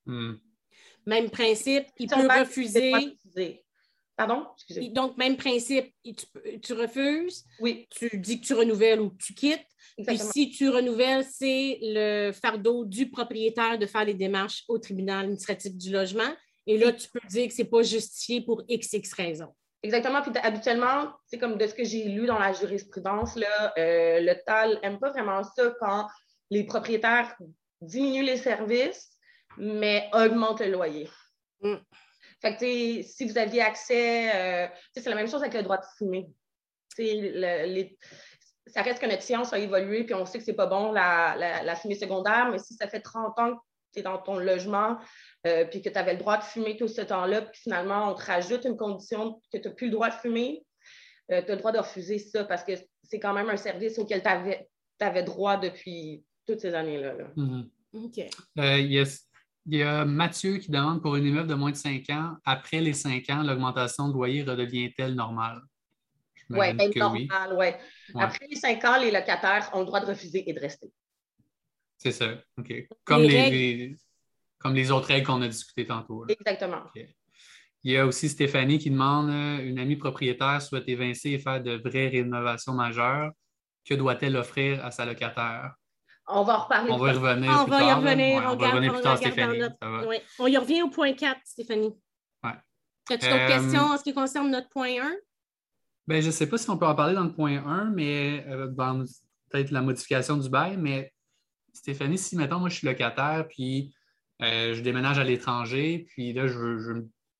Hmm. 0.05 0.33
Même 1.05 1.29
principe, 1.29 1.87
il 1.97 2.07
peut 2.07 2.27
bail, 2.27 2.41
refuser. 2.41 3.63
Pardon? 4.15 4.47
Excusez. 4.55 4.89
Donc, 4.89 5.17
même 5.17 5.37
principe, 5.37 5.93
tu, 6.61 6.73
refuses, 6.73 7.45
Oui, 7.61 7.87
tu 7.89 8.09
dis 8.19 8.41
que 8.41 8.45
tu 8.45 8.53
renouvelles 8.53 8.99
ou 8.99 9.11
que 9.11 9.23
tu 9.23 9.33
quittes. 9.33 9.65
Puis 10.05 10.17
si 10.17 10.49
tu 10.49 10.69
renouvelles, 10.69 11.23
c'est 11.23 11.79
le 11.81 12.31
fardeau 12.33 12.83
du 12.85 13.09
propriétaire 13.09 13.79
de 13.79 13.85
faire 13.85 14.03
les 14.03 14.13
démarches 14.13 14.65
au 14.67 14.77
tribunal 14.77 15.21
administratif 15.21 15.75
du 15.75 15.91
logement. 15.91 16.35
Et 16.69 16.77
là, 16.77 16.93
tu 16.93 17.09
peux 17.09 17.19
dire 17.27 17.47
que 17.47 17.53
ce 17.55 17.63
n'est 17.63 17.67
pas 17.67 17.81
justifié 17.81 18.41
pour 18.41 18.61
XX 18.67 19.11
raisons. 19.13 19.55
Exactement. 19.81 20.21
Puis 20.21 20.31
habituellement, 20.43 21.11
c'est 21.25 21.39
comme 21.39 21.57
de 21.57 21.65
ce 21.65 21.73
que 21.73 21.83
j'ai 21.83 22.03
lu 22.03 22.27
dans 22.27 22.37
la 22.37 22.53
jurisprudence, 22.53 23.35
là, 23.35 23.73
euh, 23.79 24.19
le 24.19 24.35
TAL 24.45 24.79
n'aime 24.83 24.99
pas 24.99 25.09
vraiment 25.09 25.43
ça 25.43 25.73
quand 25.79 26.07
les 26.51 26.65
propriétaires 26.65 27.35
diminuent 27.81 28.23
les 28.25 28.37
services, 28.37 29.09
mais 29.57 30.09
augmentent 30.13 30.59
le 30.59 30.71
loyer. 30.71 31.09
Mm. 31.61 31.75
Fait 32.39 32.55
que, 32.55 33.01
si 33.07 33.25
vous 33.27 33.37
aviez 33.39 33.61
accès, 33.61 34.29
euh, 34.35 34.67
c'est 34.95 35.09
la 35.09 35.15
même 35.15 35.27
chose 35.27 35.41
avec 35.41 35.55
le 35.55 35.63
droit 35.63 35.77
de 35.77 35.85
fumer. 35.97 36.27
Le- 36.99 37.65
les- 37.65 37.97
ça 38.67 38.83
reste 38.83 38.99
que 39.01 39.07
notre 39.07 39.23
science 39.23 39.53
a 39.53 39.57
évolué, 39.57 40.03
puis 40.03 40.13
on 40.13 40.25
sait 40.27 40.37
que 40.37 40.43
c'est 40.43 40.53
pas 40.53 40.67
bon 40.67 40.91
la, 40.91 41.35
la- 41.35 41.63
la 41.63 41.75
fumée 41.75 41.95
secondaire, 41.95 42.49
mais 42.51 42.59
si 42.59 42.75
ça 42.75 42.87
fait 42.87 42.99
30 43.01 43.39
ans 43.39 43.55
que 43.55 43.61
tu 43.93 43.99
es 44.01 44.03
dans 44.03 44.19
ton 44.19 44.37
logement, 44.37 44.97
euh, 45.47 45.65
puis 45.65 45.81
que 45.81 45.89
tu 45.89 45.97
avais 45.97 46.13
le 46.13 46.19
droit 46.19 46.37
de 46.37 46.43
fumer 46.43 46.75
tout 46.77 46.87
ce 46.87 47.01
temps-là, 47.01 47.43
puis 47.43 47.61
finalement, 47.61 48.11
on 48.11 48.15
te 48.15 48.23
rajoute 48.23 48.65
une 48.65 48.77
condition 48.77 49.39
que 49.51 49.57
tu 49.57 49.67
n'as 49.67 49.73
plus 49.73 49.87
le 49.87 49.93
droit 49.93 50.09
de 50.09 50.15
fumer, 50.15 50.63
tu 51.29 51.35
as 51.35 51.41
le 51.41 51.55
droit 51.57 51.71
de 51.71 51.77
refuser 51.79 52.17
ça 52.19 52.43
parce 52.43 52.63
que 52.63 52.71
c'est 53.03 53.19
quand 53.19 53.33
même 53.33 53.49
un 53.49 53.57
service 53.57 53.97
auquel 53.99 54.21
tu 54.21 54.29
avais, 55.05 55.23
droit 55.23 55.57
depuis 55.57 56.23
toutes 56.45 56.59
ces 56.59 56.73
années-là. 56.73 57.13
là. 57.13 57.25
Mhm. 57.35 57.69
OK. 57.93 58.19
Euh, 58.59 58.79
il, 58.79 58.91
y 58.93 58.99
a, 58.99 59.03
il 59.65 59.77
y 59.77 59.83
a 59.83 60.05
Mathieu 60.05 60.57
qui 60.57 60.71
demande 60.71 61.01
pour 61.01 61.15
un 61.15 61.21
immeuble 61.23 61.47
de 61.47 61.53
moins 61.55 61.71
de 61.71 61.75
5 61.75 62.09
ans, 62.09 62.35
après 62.45 62.81
les 62.81 62.93
5 62.93 63.29
ans, 63.29 63.43
l'augmentation 63.43 64.07
de 64.09 64.13
loyer 64.13 64.43
redevient-elle 64.43 65.13
normale? 65.15 65.61
Oui, 66.49 66.57
J'imagine 66.67 66.77
ben, 66.77 66.91
que 66.91 67.11
oui. 67.13 67.27
normal, 67.27 67.53
ouais. 67.53 67.79
Ouais. 68.15 68.23
Après 68.23 68.47
les 68.49 68.55
cinq 68.55 68.83
ans, 68.83 68.97
les 68.99 69.11
locataires 69.11 69.69
ont 69.73 69.81
le 69.81 69.85
droit 69.85 69.99
de 69.99 70.07
refuser 70.07 70.49
et 70.49 70.53
de 70.53 70.59
rester. 70.59 70.91
C'est 71.99 72.11
ça. 72.11 72.27
OK. 72.57 72.73
Comme 73.03 73.21
Les 73.21 73.27
les, 73.27 73.41
règles- 73.41 73.55
les- 73.55 73.95
comme 74.59 74.73
les 74.75 74.91
autres 74.91 75.07
règles 75.07 75.25
qu'on 75.25 75.41
a 75.41 75.47
discutées 75.47 75.85
tantôt. 75.87 76.25
là. 76.25 76.33
Exactement. 76.37 76.83
Il 77.83 77.91
y 77.91 77.97
a 77.97 78.05
aussi 78.05 78.27
Stéphanie 78.27 78.77
qui 78.77 78.89
demande 78.91 79.29
euh, 79.29 79.59
une 79.65 79.79
amie 79.79 79.95
propriétaire 79.95 80.61
souhaite 80.61 80.87
évincer 80.87 81.29
et 81.31 81.39
faire 81.39 81.63
de 81.63 81.75
vraies 81.77 82.09
rénovations 82.09 82.73
majeures. 82.73 83.31
Que 83.87 83.93
doit-elle 83.95 84.35
offrir 84.35 84.83
à 84.85 84.91
sa 84.91 85.05
locataire? 85.05 85.73
On 86.27 86.43
va 86.43 86.59
en 86.59 86.63
reparler. 86.63 86.91
On 86.91 86.97
va 86.97 87.07
y 87.13 87.15
revenir 87.15 87.51
On 87.59 87.63
plus 87.63 87.71
va 87.71 87.77
y 87.81 87.87
tard, 87.87 87.97
revenir. 88.01 88.37
Ouais, 88.37 88.43
on 88.45 88.47
on 88.47 88.49
va 88.49 88.55
garde- 88.57 88.73
revenir 88.73 88.91
on 88.91 88.95
plus 88.95 89.03
tard, 89.03 89.17
regarde 89.17 89.33
Stéphanie. 89.33 89.59
notre-. 89.59 90.23
On 90.39 90.47
y 90.47 90.57
revient 90.57 90.81
au 90.83 90.89
point 90.89 91.13
4, 91.13 91.39
Stéphanie. 91.45 91.95
Ouais. 92.43 92.51
As-tu 93.09 93.25
d'autres 93.29 93.35
Euh, 93.35 93.47
questions 93.47 93.81
en 93.81 93.97
ce 93.97 94.03
qui 94.03 94.13
concerne 94.13 94.51
notre 94.51 94.69
point 94.69 94.89
1? 95.01 95.15
Ben, 96.05 96.21
je 96.21 96.27
ne 96.27 96.31
sais 96.31 96.47
pas 96.47 96.57
si 96.57 96.69
on 96.69 96.77
peut 96.77 96.85
en 96.85 96.95
parler 96.95 97.15
dans 97.15 97.23
le 97.23 97.31
point 97.33 97.63
1, 97.65 97.85
mais 97.91 98.45
euh, 98.47 98.67
dans 98.67 99.03
peut-être 99.49 99.71
la 99.71 99.81
modification 99.81 100.37
du 100.37 100.49
bail, 100.49 100.75
mais 100.77 101.11
Stéphanie, 101.73 102.17
si 102.17 102.35
mettons, 102.35 102.59
moi 102.59 102.69
je 102.69 102.75
suis 102.75 102.87
locataire, 102.87 103.47
puis 103.47 103.95
euh, 104.41 104.73
je 104.73 104.81
déménage 104.81 105.19
à 105.19 105.23
l'étranger, 105.23 106.05
puis 106.09 106.33
là, 106.33 106.47
je 106.47 106.57
veux, 106.57 106.77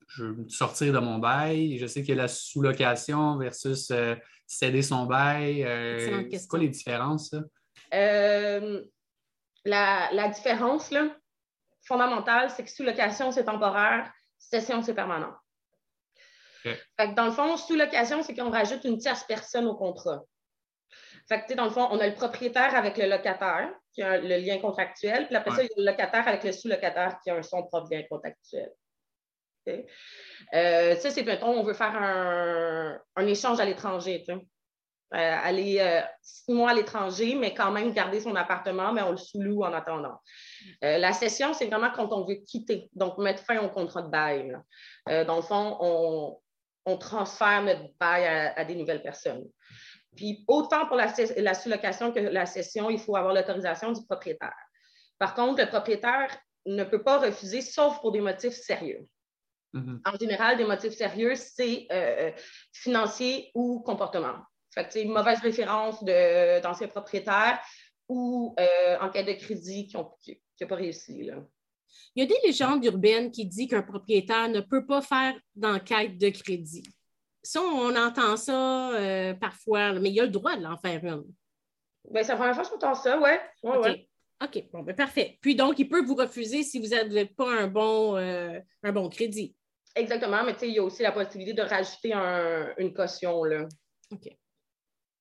je, 0.07 0.23
veux 0.23 0.49
sortir 0.49 0.93
de 0.93 0.99
mon 0.99 1.17
bail, 1.17 1.77
je 1.77 1.85
sais 1.85 2.01
qu'il 2.01 2.15
y 2.15 2.19
a 2.19 2.21
la 2.21 2.27
sous-location 2.27 3.37
versus 3.37 3.89
euh, 3.91 4.15
céder 4.47 4.81
son 4.81 5.05
bail. 5.05 5.63
euh, 5.63 6.27
c'est 6.31 6.47
quoi 6.47 6.59
les 6.59 6.69
différences? 6.69 7.33
Euh, 7.93 8.83
la, 9.65 10.09
la 10.11 10.27
différence 10.29 10.91
là, 10.91 11.15
fondamentale, 11.83 12.49
c'est 12.49 12.63
que 12.63 12.71
sous-location, 12.71 13.31
c'est 13.31 13.45
temporaire, 13.45 14.11
cession, 14.37 14.81
c'est 14.81 14.93
permanent. 14.93 15.33
OK. 16.65 16.77
Fait 16.97 17.09
que 17.09 17.15
dans 17.15 17.25
le 17.25 17.31
fond, 17.31 17.55
sous-location, 17.55 18.23
c'est 18.23 18.35
qu'on 18.35 18.49
rajoute 18.49 18.83
une 18.83 18.97
tierce 18.97 19.23
personne 19.23 19.67
au 19.67 19.75
contrat. 19.75 20.23
Fait 21.29 21.45
que, 21.45 21.53
dans 21.53 21.65
le 21.65 21.69
fond, 21.69 21.87
on 21.91 21.99
a 21.99 22.07
le 22.07 22.15
propriétaire 22.15 22.75
avec 22.75 22.97
le 22.97 23.05
locataire, 23.07 23.69
qui 23.93 24.01
a 24.01 24.17
le 24.17 24.37
lien 24.37 24.57
contractuel, 24.57 25.27
puis 25.27 25.35
après 25.35 25.51
ça, 25.51 25.63
il 25.63 25.69
y 25.69 25.79
a 25.79 25.83
le 25.83 25.91
locataire 25.91 26.27
avec 26.27 26.43
le 26.43 26.51
sous-locataire 26.51 27.19
qui 27.23 27.29
a 27.29 27.35
un 27.35 27.43
son 27.43 27.63
propre 27.67 27.87
lien 27.91 28.01
contractuel. 28.09 28.71
OK? 29.67 29.73
Euh, 30.55 30.95
ça, 30.95 31.11
c'est, 31.11 31.23
mettons, 31.23 31.51
on 31.51 31.63
veut 31.63 31.73
faire 31.73 31.95
un, 31.95 32.99
un 33.15 33.27
échange 33.27 33.59
à 33.59 33.65
l'étranger. 33.65 34.25
Euh, 35.11 35.17
aller 35.17 35.79
euh, 35.79 36.01
six 36.21 36.53
mois 36.53 36.69
à 36.69 36.73
l'étranger, 36.75 37.33
mais 37.33 37.55
quand 37.55 37.71
même 37.71 37.93
garder 37.93 38.19
son 38.19 38.35
appartement, 38.35 38.93
mais 38.93 39.01
on 39.01 39.11
le 39.11 39.17
sous-loue 39.17 39.63
en 39.63 39.73
attendant. 39.73 40.19
Euh, 40.83 40.99
la 40.99 41.13
cession, 41.13 41.53
c'est 41.53 41.65
vraiment 41.65 41.89
quand 41.89 42.13
on 42.13 42.25
veut 42.25 42.35
quitter, 42.45 42.89
donc 42.93 43.17
mettre 43.17 43.43
fin 43.43 43.59
au 43.59 43.69
contrat 43.69 44.03
de 44.03 44.09
bail. 44.09 44.55
dans 45.07 45.35
le 45.37 45.41
fond, 45.41 45.77
on, 45.79 46.39
on 46.85 46.97
transfère 46.97 47.63
notre 47.63 47.85
bail 47.99 48.25
à, 48.25 48.53
à 48.59 48.65
des 48.65 48.75
nouvelles 48.75 49.01
personnes. 49.01 49.45
Puis 50.15 50.43
autant 50.47 50.87
pour 50.87 50.97
la, 50.97 51.13
sous-location 51.53 52.11
que 52.11 52.19
la 52.19 52.45
cession, 52.45 52.89
il 52.89 52.99
faut 52.99 53.15
avoir 53.15 53.33
l'autorisation 53.33 53.91
du 53.91 54.03
propriétaire. 54.05 54.55
Par 55.17 55.33
contre, 55.35 55.61
le 55.61 55.67
propriétaire 55.67 56.35
ne 56.65 56.83
peut 56.83 57.03
pas 57.03 57.19
refuser, 57.19 57.61
sauf 57.61 57.99
pour 57.99 58.11
des 58.11 58.21
motifs 58.21 58.53
sérieux. 58.53 59.07
Mhm. 59.73 60.01
En 60.05 60.17
général, 60.17 60.57
des 60.57 60.65
motifs 60.65 60.93
sérieux, 60.93 61.35
c'est 61.35 61.87
euh, 61.91 62.31
financier 62.73 63.51
ou 63.53 63.81
comportement. 63.81 64.37
Fait 64.73 64.87
que, 64.87 64.99
une 64.99 65.11
mauvaise 65.11 65.39
référence 65.39 66.03
de- 66.03 66.61
d'anciens 66.61 66.87
propriétaires 66.87 67.59
ou 68.07 68.55
euh, 68.59 68.97
enquête 68.99 69.27
de 69.27 69.33
crédit 69.33 69.87
qui 69.87 69.95
n'ont 69.95 70.11
pas 70.67 70.75
réussi. 70.75 71.23
Là. 71.23 71.35
Il 72.15 72.23
y 72.23 72.25
a 72.25 72.27
des 72.27 72.47
légendes 72.47 72.83
urbaines 72.83 73.31
qui 73.31 73.45
disent 73.45 73.69
qu'un 73.69 73.83
propriétaire 73.83 74.49
ne 74.49 74.61
peut 74.61 74.85
pas 74.85 75.01
faire 75.01 75.35
d'enquête 75.55 76.17
de 76.17 76.29
crédit. 76.29 76.83
Ça, 77.51 77.61
on 77.63 77.95
entend 77.95 78.37
ça 78.37 78.91
euh, 78.91 79.33
parfois, 79.33 79.93
mais 79.93 80.11
il 80.11 80.19
a 80.19 80.25
le 80.25 80.29
droit 80.29 80.55
de 80.55 80.61
l'en 80.61 80.77
faire 80.77 81.03
une. 81.03 81.23
Ben, 82.11 82.23
c'est 82.23 82.31
la 82.33 82.37
première 82.37 82.53
fois 82.53 82.63
que 82.63 82.69
j'entends 82.69 82.93
ça, 82.93 83.19
ouais. 83.19 83.41
ouais, 83.63 83.77
OK. 83.77 83.83
ouais. 83.85 84.07
OK, 84.43 84.63
bon, 84.71 84.83
ben 84.83 84.95
parfait. 84.95 85.39
Puis 85.41 85.55
donc, 85.55 85.79
il 85.79 85.89
peut 85.89 86.05
vous 86.05 86.13
refuser 86.13 86.61
si 86.61 86.79
vous 86.79 86.89
n'avez 86.89 87.25
pas 87.25 87.51
un 87.61 87.67
bon, 87.67 88.15
euh, 88.17 88.59
un 88.83 88.91
bon 88.91 89.09
crédit. 89.09 89.55
Exactement, 89.95 90.43
mais 90.45 90.53
tu 90.53 90.59
sais, 90.59 90.67
il 90.69 90.75
y 90.75 90.79
a 90.79 90.83
aussi 90.83 91.01
la 91.01 91.11
possibilité 91.11 91.53
de 91.53 91.63
rajouter 91.63 92.13
un- 92.13 92.69
une 92.77 92.93
caution. 92.93 93.43
Là. 93.43 93.67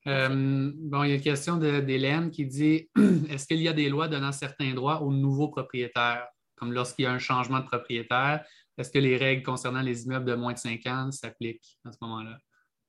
Euh, 0.07 0.71
bon, 0.77 1.03
il 1.05 1.09
y 1.09 1.13
a 1.13 1.15
une 1.17 1.23
question 1.23 1.57
de- 1.57 1.81
d'Hélène 1.81 2.31
qui 2.31 2.45
dit 2.47 2.91
Est-ce 3.31 3.47
qu'il 3.47 3.63
y 3.63 3.69
a 3.69 3.73
des 3.73 3.89
lois 3.89 4.07
donnant 4.09 4.33
certains 4.33 4.75
droits 4.75 5.01
aux 5.03 5.13
nouveaux 5.13 5.49
propriétaires, 5.49 6.29
comme 6.57 6.73
lorsqu'il 6.75 7.05
y 7.05 7.07
a 7.07 7.13
un 7.13 7.19
changement 7.19 7.61
de 7.61 7.67
propriétaire? 7.67 8.45
Est-ce 8.79 8.91
que 8.91 8.99
les 8.99 9.17
règles 9.17 9.43
concernant 9.43 9.81
les 9.83 10.05
immeubles 10.05 10.25
de 10.27 10.35
moins 10.35 10.53
de 10.53 10.59
5 10.59 10.87
ans 10.87 11.11
s'appliquent 11.11 11.79
à 11.85 11.93
ce 11.93 11.99
moment-là? 12.03 12.39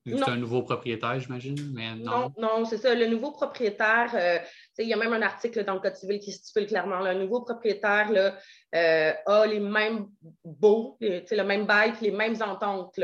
C'est 0.05 0.23
un 0.29 0.37
nouveau 0.37 0.63
propriétaire, 0.63 1.19
j'imagine, 1.19 1.71
mais 1.73 1.93
non. 1.95 2.29
Non, 2.29 2.33
non, 2.39 2.65
c'est 2.65 2.77
ça. 2.77 2.95
Le 2.95 3.05
nouveau 3.05 3.31
propriétaire, 3.31 4.09
euh, 4.15 4.39
il 4.79 4.87
y 4.87 4.93
a 4.93 4.97
même 4.97 5.13
un 5.13 5.21
article 5.21 5.63
dans 5.65 5.75
le 5.75 5.81
Code 5.81 5.95
civil 5.95 6.19
qui 6.19 6.31
stipule 6.31 6.65
clairement, 6.67 6.99
là, 6.99 7.13
le 7.13 7.21
nouveau 7.23 7.41
propriétaire 7.41 8.09
là, 8.11 8.35
euh, 8.75 9.13
a 9.25 9.45
les 9.45 9.59
mêmes 9.59 10.07
baux, 10.43 10.97
les- 10.99 11.27
sais, 11.27 11.35
le 11.35 11.43
même 11.43 11.65
bail, 11.67 11.93
les 12.01 12.11
mêmes 12.11 12.41
ententes 12.41 12.99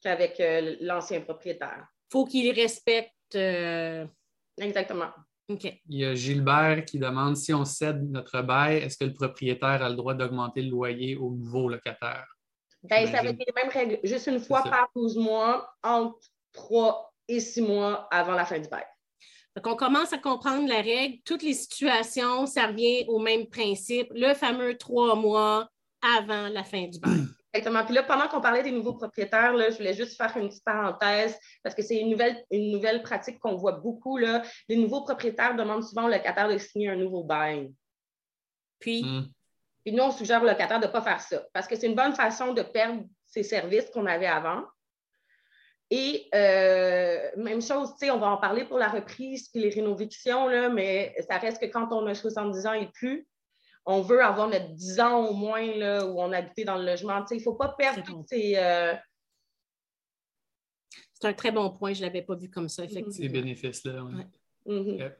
qu'avec 0.00 0.40
euh, 0.40 0.76
l'ancien 0.80 1.20
propriétaire. 1.20 1.86
faut 2.10 2.24
qu'il 2.24 2.50
respecte. 2.52 3.12
euh, 3.36 4.04
Exactement. 4.58 5.10
Il 5.88 5.98
y 5.98 6.04
a 6.04 6.14
Gilbert 6.14 6.84
qui 6.84 6.98
demande 6.98 7.36
si 7.36 7.52
on 7.52 7.64
cède 7.64 8.02
notre 8.10 8.42
bail, 8.42 8.78
est-ce 8.78 8.96
que 8.96 9.04
le 9.04 9.12
propriétaire 9.12 9.82
a 9.82 9.88
le 9.88 9.96
droit 9.96 10.14
d'augmenter 10.14 10.62
le 10.62 10.70
loyer 10.70 11.16
au 11.16 11.30
nouveau 11.30 11.68
locataire? 11.68 12.26
Ben, 12.82 13.06
ça 13.06 13.20
avait 13.20 13.30
été 13.30 13.44
les 13.46 13.62
mêmes 13.62 13.70
règles, 13.70 14.00
juste 14.02 14.26
une 14.26 14.40
fois 14.40 14.62
par 14.62 14.88
12 14.96 15.16
mois, 15.16 15.72
entre 15.82 16.18
3 16.52 17.14
et 17.28 17.40
6 17.40 17.62
mois 17.62 18.08
avant 18.10 18.34
la 18.34 18.44
fin 18.44 18.58
du 18.58 18.68
bail. 18.68 18.84
Donc, 19.54 19.66
on 19.66 19.76
commence 19.76 20.12
à 20.12 20.18
comprendre 20.18 20.66
la 20.66 20.80
règle. 20.80 21.18
Toutes 21.24 21.42
les 21.42 21.52
situations, 21.52 22.46
ça 22.46 22.68
revient 22.68 23.04
au 23.08 23.18
même 23.18 23.46
principe, 23.46 24.08
le 24.14 24.34
fameux 24.34 24.76
trois 24.78 25.14
mois 25.14 25.68
avant 26.00 26.48
la 26.48 26.64
fin 26.64 26.88
du 26.88 26.98
bail. 26.98 27.26
Exactement. 27.54 27.84
Puis 27.84 27.94
là, 27.94 28.02
pendant 28.02 28.28
qu'on 28.28 28.40
parlait 28.40 28.62
des 28.62 28.72
nouveaux 28.72 28.94
propriétaires, 28.94 29.52
là, 29.52 29.70
je 29.70 29.76
voulais 29.76 29.94
juste 29.94 30.16
faire 30.16 30.34
une 30.36 30.48
petite 30.48 30.64
parenthèse 30.64 31.38
parce 31.62 31.74
que 31.74 31.82
c'est 31.82 31.98
une 31.98 32.10
nouvelle, 32.10 32.42
une 32.50 32.72
nouvelle 32.72 33.02
pratique 33.02 33.38
qu'on 33.40 33.56
voit 33.56 33.72
beaucoup. 33.72 34.16
Là. 34.16 34.42
Les 34.68 34.76
nouveaux 34.76 35.02
propriétaires 35.02 35.54
demandent 35.54 35.84
souvent 35.84 36.06
au 36.06 36.08
locataire 36.08 36.48
de 36.48 36.56
signer 36.58 36.88
un 36.88 36.96
nouveau 36.96 37.24
bail. 37.24 37.70
Puis, 38.78 39.04
Hmm. 39.04 39.22
Puis 39.84 39.92
nous, 39.92 40.02
on 40.02 40.10
suggère 40.10 40.42
au 40.42 40.46
locataire 40.46 40.80
de 40.80 40.86
ne 40.86 40.92
pas 40.92 41.02
faire 41.02 41.20
ça 41.20 41.44
parce 41.52 41.66
que 41.66 41.76
c'est 41.76 41.86
une 41.86 41.94
bonne 41.94 42.14
façon 42.14 42.52
de 42.52 42.62
perdre 42.62 43.04
ces 43.26 43.42
services 43.42 43.90
qu'on 43.90 44.06
avait 44.06 44.26
avant. 44.26 44.64
Et 45.90 46.28
euh, 46.34 47.30
même 47.36 47.60
chose, 47.60 47.92
on 48.02 48.18
va 48.18 48.28
en 48.28 48.38
parler 48.38 48.64
pour 48.64 48.78
la 48.78 48.88
reprise 48.88 49.48
puis 49.50 49.60
les 49.60 49.68
rénovictions, 49.68 50.48
là, 50.48 50.70
mais 50.70 51.14
ça 51.28 51.36
reste 51.36 51.60
que 51.60 51.66
quand 51.66 51.92
on 51.92 52.06
a 52.06 52.14
70 52.14 52.66
ans 52.66 52.72
et 52.72 52.88
plus, 52.94 53.26
on 53.84 54.02
veut 54.02 54.22
avoir 54.22 54.48
notre 54.48 54.68
10 54.68 55.00
ans 55.00 55.26
au 55.26 55.34
moins 55.34 55.66
là, 55.74 56.06
où 56.06 56.20
on 56.20 56.32
a 56.32 56.38
habité 56.38 56.64
dans 56.64 56.76
le 56.76 56.86
logement. 56.86 57.24
il 57.30 57.38
ne 57.38 57.42
faut 57.42 57.54
pas 57.54 57.68
perdre 57.70 58.02
tous 58.04 58.24
ces. 58.28 58.54
Euh, 58.56 58.94
C'est 61.20 61.28
un 61.28 61.32
très 61.32 61.50
bon 61.50 61.70
point, 61.70 61.92
je 61.92 62.00
ne 62.00 62.06
l'avais 62.06 62.22
pas 62.22 62.36
vu 62.36 62.48
comme 62.48 62.68
ça, 62.68 62.84
effectivement. 62.84 63.12
Ces 63.12 63.28
bénéfices-là. 63.28 64.04
Mm-hmm. 64.66 65.12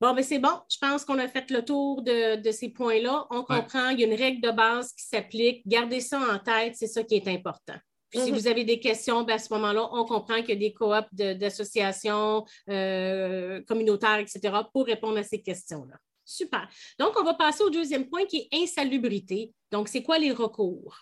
Bon, 0.00 0.14
ben 0.14 0.22
c'est 0.22 0.38
bon. 0.38 0.60
Je 0.70 0.78
pense 0.78 1.04
qu'on 1.04 1.18
a 1.18 1.28
fait 1.28 1.50
le 1.50 1.62
tour 1.62 2.02
de, 2.02 2.50
ces 2.50 2.70
points-là. 2.70 3.26
On 3.30 3.42
comprend, 3.42 3.90
il 3.90 4.00
y 4.00 4.04
a 4.04 4.06
une 4.06 4.14
règle 4.14 4.40
de 4.40 4.50
base 4.50 4.92
qui 4.94 5.04
s'applique. 5.04 5.66
Gardez 5.66 6.00
ça 6.00 6.18
en 6.18 6.38
tête, 6.38 6.74
c'est 6.74 6.86
ça 6.86 7.02
qui 7.02 7.16
est 7.16 7.28
important. 7.28 7.76
Puis 8.08 8.20
si 8.20 8.32
mhm. 8.32 8.38
vous 8.38 8.48
avez 8.48 8.64
des 8.64 8.80
questions, 8.80 9.22
ben, 9.22 9.34
à 9.34 9.38
ce 9.38 9.52
moment-là, 9.54 9.88
on 9.92 10.04
comprend 10.04 10.40
qu'il 10.40 10.48
y 10.48 10.52
a 10.52 10.56
des 10.56 10.72
coops 10.72 11.06
d'associations 11.12 12.44
euh, 12.68 13.62
communautaires, 13.68 14.18
etc., 14.18 14.40
pour 14.72 14.86
répondre 14.86 15.18
à 15.18 15.22
ces 15.22 15.42
questions-là. 15.42 15.96
Super. 16.30 16.68
Donc, 16.96 17.18
on 17.18 17.24
va 17.24 17.34
passer 17.34 17.64
au 17.64 17.70
deuxième 17.70 18.08
point 18.08 18.24
qui 18.24 18.38
est 18.38 18.62
insalubrité. 18.62 19.52
Donc, 19.72 19.88
c'est 19.88 20.04
quoi 20.04 20.16
les 20.16 20.30
recours? 20.30 20.96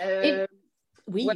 Euh, 0.00 0.46
oui. 1.06 1.28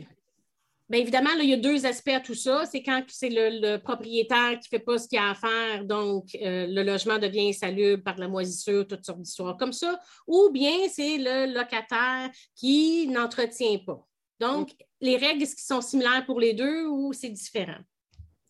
Bien 0.88 1.00
évidemment, 1.00 1.30
il 1.38 1.50
y 1.50 1.52
a 1.52 1.58
deux 1.58 1.84
aspects 1.84 2.08
à 2.08 2.20
tout 2.20 2.34
ça. 2.34 2.64
C'est 2.64 2.82
quand 2.82 3.02
c'est 3.08 3.28
le, 3.28 3.76
propriétaire 3.76 4.52
qui 4.52 4.68
ne 4.72 4.78
fait 4.78 4.84
pas 4.84 4.96
ce 4.96 5.06
qu'il 5.06 5.18
a 5.18 5.30
à 5.30 5.34
faire, 5.34 5.84
donc 5.84 6.34
euh, 6.34 6.66
le 6.66 6.82
logement 6.82 7.18
devient 7.18 7.50
insalubre 7.50 8.02
par 8.02 8.16
la 8.18 8.28
moisissure, 8.28 8.86
toutes 8.86 9.04
sortes 9.04 9.20
d'histoires 9.20 9.56
comme 9.58 9.72
ça, 9.72 9.98
ou 10.26 10.50
bien 10.50 10.88
c'est 10.88 11.18
le 11.18 11.52
locataire 11.52 12.30
qui 12.54 13.06
n'entretient 13.08 13.78
pas. 13.84 14.06
Donc, 14.40 14.74
les 15.00 15.16
règles, 15.18 15.42
est-ce 15.42 15.56
qu'ils 15.56 15.64
sont 15.64 15.82
similaires 15.82 16.24
pour 16.24 16.40
les 16.40 16.54
deux 16.54 16.86
ou 16.86 17.12
c'est 17.12 17.30
différent? 17.30 17.80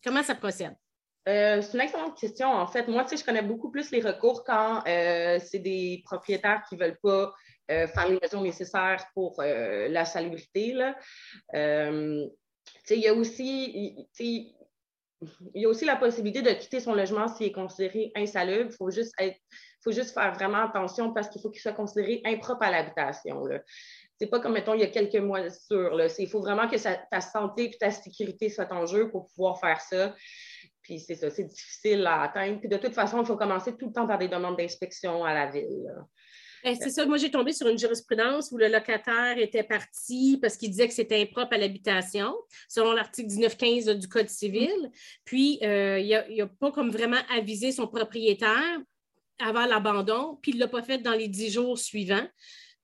Comment 0.01 0.23
ça 0.23 0.35
procède? 0.35 0.75
Euh, 1.27 1.61
c'est 1.61 1.73
une 1.75 1.81
excellente 1.81 2.17
question. 2.17 2.47
En 2.49 2.67
fait, 2.67 2.87
moi, 2.87 3.03
tu 3.03 3.09
sais, 3.09 3.17
je 3.17 3.25
connais 3.25 3.41
beaucoup 3.41 3.71
plus 3.71 3.91
les 3.91 4.01
recours 4.01 4.43
quand 4.43 4.83
euh, 4.87 5.39
c'est 5.43 5.59
des 5.59 6.01
propriétaires 6.05 6.63
qui 6.67 6.75
ne 6.75 6.81
veulent 6.81 6.99
pas 7.01 7.33
euh, 7.71 7.87
faire 7.87 8.09
les 8.09 8.19
mesures 8.21 8.41
nécessaires 8.41 9.05
pour 9.13 9.41
la 9.41 10.05
salubrité. 10.05 10.73
Là. 10.73 10.95
il 11.53 12.29
y 12.89 13.07
a 13.07 13.13
aussi. 13.13 14.07
Il 15.55 15.61
y 15.61 15.65
a 15.65 15.69
aussi 15.69 15.85
la 15.85 15.95
possibilité 15.95 16.41
de 16.41 16.49
quitter 16.49 16.81
son 16.81 16.93
logement 16.93 17.29
s'il 17.29 17.47
est 17.47 17.53
considéré 17.53 18.11
insalubre. 18.13 18.71
Il 18.71 18.75
faut 18.75 18.91
juste 18.91 19.15
faut 19.81 19.93
juste 19.93 20.13
faire 20.13 20.33
vraiment 20.33 20.65
attention 20.65 21.13
parce 21.13 21.29
qu'il 21.29 21.41
faut 21.41 21.49
qu'il 21.49 21.61
soit 21.61 21.71
considéré 21.71 22.21
impropre 22.25 22.63
à 22.63 22.71
l'habitation 22.71 23.41
c'est 24.19 24.29
pas 24.29 24.39
comme, 24.39 24.53
mettons, 24.53 24.73
il 24.73 24.81
y 24.81 24.83
a 24.83 24.87
quelques 24.87 25.15
mois 25.15 25.49
sûr. 25.49 25.99
Il 26.17 26.29
faut 26.29 26.39
vraiment 26.39 26.67
que 26.67 26.77
ta 27.09 27.21
santé 27.21 27.65
et 27.65 27.77
ta 27.77 27.91
sécurité 27.91 28.49
soient 28.49 28.71
en 28.71 28.85
jeu 28.85 29.09
pour 29.09 29.27
pouvoir 29.27 29.59
faire 29.59 29.81
ça. 29.81 30.15
Puis 30.83 30.99
c'est 30.99 31.15
ça, 31.15 31.29
c'est 31.29 31.45
difficile 31.45 32.05
à 32.05 32.23
atteindre. 32.23 32.59
Puis 32.59 32.69
de 32.69 32.77
toute 32.77 32.93
façon, 32.93 33.21
il 33.21 33.25
faut 33.25 33.37
commencer 33.37 33.75
tout 33.75 33.87
le 33.87 33.93
temps 33.93 34.05
par 34.05 34.17
des 34.17 34.27
demandes 34.27 34.57
d'inspection 34.57 35.23
à 35.23 35.33
la 35.33 35.49
ville. 35.49 35.89
Ben, 36.63 36.77
c'est 36.79 36.91
ça. 36.91 37.05
Moi, 37.05 37.17
j'ai 37.17 37.29
tombé 37.29 37.51
sur 37.51 37.67
une 37.67 37.77
jurisprudence 37.77 38.51
où 38.51 38.57
le 38.57 38.69
locataire 38.69 39.37
était 39.37 39.63
parti 39.63 40.37
parce 40.41 40.55
qu'il 40.55 40.69
disait 40.69 40.87
que 40.87 40.93
c'était 40.93 41.21
impropre 41.21 41.53
à 41.53 41.57
l'habitation, 41.57 42.33
selon 42.69 42.93
l'article 42.93 43.29
1915 43.29 43.89
du 43.97 44.07
Code 44.07 44.29
civil. 44.29 44.91
Puis, 45.25 45.59
euh, 45.63 45.99
il 45.99 46.37
n'a 46.37 46.47
pas 46.47 46.71
comme 46.71 46.89
vraiment 46.89 47.19
avisé 47.35 47.73
son 47.73 47.87
propriétaire 47.87 48.79
avant 49.39 49.65
l'abandon, 49.65 50.37
puis 50.41 50.51
il 50.51 50.55
ne 50.55 50.61
l'a 50.61 50.67
pas 50.69 50.83
fait 50.83 50.99
dans 50.99 51.11
les 51.11 51.27
dix 51.27 51.51
jours 51.51 51.77
suivants. 51.77 52.27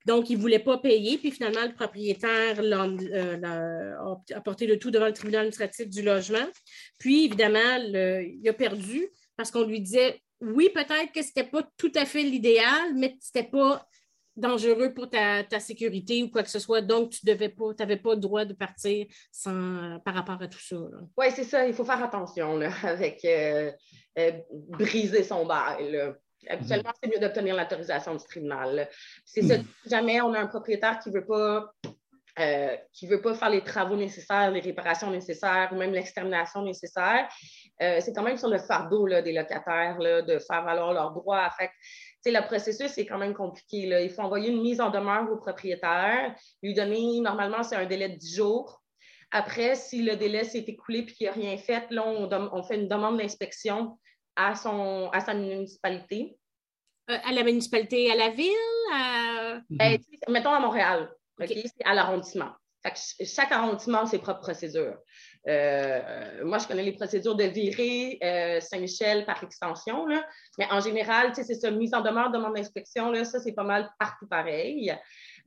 Donc, 0.06 0.30
il 0.30 0.38
ne 0.38 0.42
voulait 0.42 0.60
pas 0.60 0.78
payer, 0.78 1.18
puis 1.18 1.32
finalement, 1.32 1.66
le 1.66 1.74
propriétaire 1.74 2.60
euh, 2.60 4.16
a 4.34 4.42
porté 4.42 4.66
le 4.66 4.80
tout 4.80 4.92
devant 4.92 5.08
le 5.08 5.14
tribunal 5.14 5.42
administratif 5.42 5.90
du 5.90 6.02
logement. 6.02 6.48
Puis, 7.00 7.26
évidemment, 7.26 7.78
il 7.78 8.48
a 8.48 8.54
perdu 8.54 9.08
parce 9.36 9.52
qu'on 9.52 9.64
lui 9.64 9.82
disait 9.82 10.22
oui, 10.42 10.70
peut-être 10.74 11.12
que 11.14 11.22
ce 11.22 11.28
n'était 11.28 11.50
pas 11.50 11.64
tout 11.78 11.92
à 11.96 12.06
fait 12.06 12.24
l'idéal, 12.24 12.94
mais 12.96 13.18
ce 13.20 13.32
n'était 13.36 13.50
pas 13.50 13.86
dangereux 14.36 14.94
pour 14.94 15.10
ta, 15.10 15.44
sécurité 15.60 16.24
ou 16.24 16.30
quoi 16.30 16.44
que 16.44 16.50
ce 16.50 16.60
soit. 16.60 16.82
Donc, 16.82 17.12
tu 17.12 17.26
n'avais 17.26 17.50
pas, 17.50 17.74
pas 17.74 18.14
le 18.14 18.20
droit 18.20 18.46
de 18.46 18.54
partir 18.54 19.06
sans, 19.32 20.00
par 20.06 20.14
rapport 20.14 20.42
à 20.42 20.48
tout 20.48 20.60
ça. 20.60 20.78
Oui, 21.18 21.28
c'est 21.36 21.44
ça. 21.44 21.68
Il 21.68 21.74
faut 21.74 21.84
faire 21.84 22.02
attention 22.02 22.60
avec 22.84 23.24
euh, 23.26 23.72
euh, 24.18 24.32
briser 24.50 25.24
son 25.24 25.46
bail. 25.46 26.14
Habituellement, 26.48 26.92
c'est 27.02 27.10
mieux 27.10 27.20
d'obtenir 27.20 27.56
l'autorisation 27.56 28.16
du 28.16 28.24
tribunal. 28.24 28.90
C'est 29.26 29.42
ça, 29.42 29.56
jamais 29.86 30.22
on 30.22 30.34
a 30.34 30.40
un 30.40 30.48
propriétaire 30.48 31.00
qui 31.00 31.10
ne 31.10 31.16
veut 31.16 31.26
pas 31.26 31.72
euh, 32.40 32.78
qui 32.94 33.06
veut 33.06 33.22
pas 33.22 33.34
faire 33.34 33.50
les 33.50 33.64
travaux 33.64 33.98
nécessaires, 33.98 34.50
les 34.52 34.62
réparations 34.62 35.12
nécessaires 35.12 35.70
ou 35.74 35.76
même 35.76 35.92
l'extermination 35.92 36.62
nécessaire, 36.62 37.28
euh, 37.82 38.00
c'est 38.00 38.14
quand 38.14 38.24
même 38.24 38.38
sur 38.38 38.48
le 38.48 38.60
fardeau 38.60 39.08
là, 39.08 39.22
des 39.22 39.34
locataires 39.34 40.00
là, 40.00 40.22
de 40.22 40.40
faire 40.40 40.64
valoir 40.64 40.94
leurs 40.94 41.12
droits. 41.12 41.50
Fait 41.58 41.70
le 42.26 42.46
processus 42.46 42.98
est 42.98 43.06
quand 43.06 43.18
même 43.18 43.34
compliqué. 43.34 43.88
Là. 43.88 44.02
Il 44.02 44.10
faut 44.10 44.22
envoyer 44.22 44.52
une 44.52 44.62
mise 44.62 44.80
en 44.80 44.90
demeure 44.90 45.30
au 45.30 45.36
propriétaire, 45.36 46.34
lui 46.64 46.74
donner, 46.74 47.20
normalement, 47.20 47.64
c'est 47.64 47.76
un 47.76 47.86
délai 47.86 48.08
de 48.08 48.16
10 48.16 48.36
jours. 48.36 48.84
Après, 49.32 49.76
si 49.76 50.02
le 50.02 50.16
délai 50.16 50.46
s'est 50.46 50.64
écoulé 50.66 51.00
et 51.00 51.06
qu'il 51.08 51.26
n'y 51.26 51.30
a 51.30 51.34
rien 51.34 51.58
fait, 51.58 51.88
là, 51.90 52.04
on, 52.06 52.30
on 52.32 52.64
fait 52.64 52.76
une 52.76 52.88
demande 52.88 53.18
d'inspection 53.18 53.98
à, 54.40 54.56
son, 54.56 55.10
à 55.12 55.20
sa 55.20 55.34
municipalité. 55.34 56.38
Euh, 57.10 57.18
à 57.24 57.32
la 57.32 57.44
municipalité, 57.44 58.12
à 58.12 58.16
la 58.16 58.30
ville? 58.30 58.54
Ben, 59.70 59.98
mettons 60.28 60.52
à 60.52 60.60
Montréal. 60.60 61.10
C'est 61.40 61.86
à 61.86 61.94
l'arrondissement. 61.94 62.52
Chaque 63.26 63.52
arrondissement 63.52 64.02
a 64.02 64.06
ses 64.06 64.20
propres 64.20 64.42
procédures. 64.42 64.98
Euh, 65.48 66.46
moi, 66.46 66.58
je 66.60 66.68
connais 66.68 66.84
les 66.84 66.94
procédures 66.94 67.36
de 67.36 67.44
virer 67.44 68.20
euh, 68.24 68.60
Saint-Michel 68.62 69.26
par 69.26 69.44
extension, 69.44 70.06
mais 70.58 70.68
en 70.72 70.80
général, 70.80 71.34
c'est 71.34 71.44
ça, 71.44 71.72
mise 71.72 71.94
en 71.94 72.02
demeure, 72.02 72.32
demande 72.32 72.56
d'inspection, 72.56 73.14
ça, 73.26 73.40
c'est 73.40 73.54
pas 73.54 73.64
mal 73.64 73.90
partout 74.00 74.28
pareil. 74.28 74.94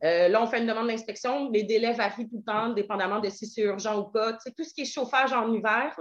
Euh, 0.05 0.29
là, 0.29 0.43
on 0.43 0.47
fait 0.47 0.59
une 0.59 0.67
demande 0.67 0.88
d'inspection. 0.88 1.51
Les 1.51 1.62
délais 1.62 1.93
varient 1.93 2.29
tout 2.29 2.38
le 2.38 2.45
temps, 2.45 2.71
dépendamment 2.71 3.21
de 3.21 3.29
si 3.29 3.47
c'est 3.47 3.62
urgent 3.62 4.01
ou 4.01 4.05
pas. 4.05 4.33
tout 4.33 4.65
ce 4.65 4.75
qui 4.75 4.83
est 4.83 4.93
chauffage 4.93 5.33
en 5.33 5.53
hiver, 5.53 5.97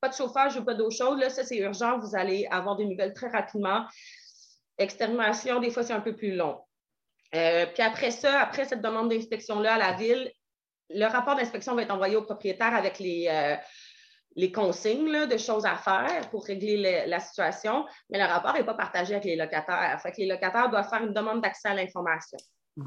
pas 0.00 0.08
de 0.08 0.14
chauffage 0.14 0.56
ou 0.56 0.64
pas 0.64 0.74
d'eau 0.74 0.90
chaude, 0.90 1.18
là, 1.18 1.30
ça, 1.30 1.42
c'est 1.44 1.56
urgent. 1.56 1.98
Vous 1.98 2.14
allez 2.14 2.46
avoir 2.50 2.76
des 2.76 2.84
nouvelles 2.84 3.14
très 3.14 3.28
rapidement. 3.28 3.86
Extermination, 4.76 5.60
des 5.60 5.70
fois, 5.70 5.82
c'est 5.82 5.94
un 5.94 6.00
peu 6.00 6.14
plus 6.14 6.34
long. 6.34 6.58
Euh, 7.34 7.64
puis 7.72 7.82
après 7.82 8.10
ça, 8.10 8.40
après 8.40 8.66
cette 8.66 8.82
demande 8.82 9.08
d'inspection-là 9.08 9.74
à 9.74 9.78
la 9.78 9.92
ville, 9.92 10.30
le 10.90 11.06
rapport 11.06 11.34
d'inspection 11.34 11.74
va 11.74 11.82
être 11.82 11.94
envoyé 11.94 12.16
au 12.16 12.22
propriétaire 12.22 12.74
avec 12.74 12.98
les, 12.98 13.28
euh, 13.30 14.48
consignes 14.52 15.26
de 15.26 15.38
choses 15.38 15.64
à 15.64 15.76
faire 15.76 16.28
pour 16.30 16.44
régler 16.44 17.06
la 17.06 17.20
situation, 17.20 17.86
mais 18.10 18.18
le 18.18 18.24
rapport 18.24 18.52
n'est 18.52 18.64
pas 18.64 18.74
partagé 18.74 19.14
avec 19.14 19.24
les 19.24 19.36
locataires. 19.36 19.98
Fait 20.02 20.12
que 20.12 20.18
les 20.18 20.26
locataires 20.26 20.68
doivent 20.68 20.88
faire 20.88 21.02
une 21.02 21.14
demande 21.14 21.40
d'accès 21.40 21.68
à 21.68 21.74
l'information. 21.74 22.38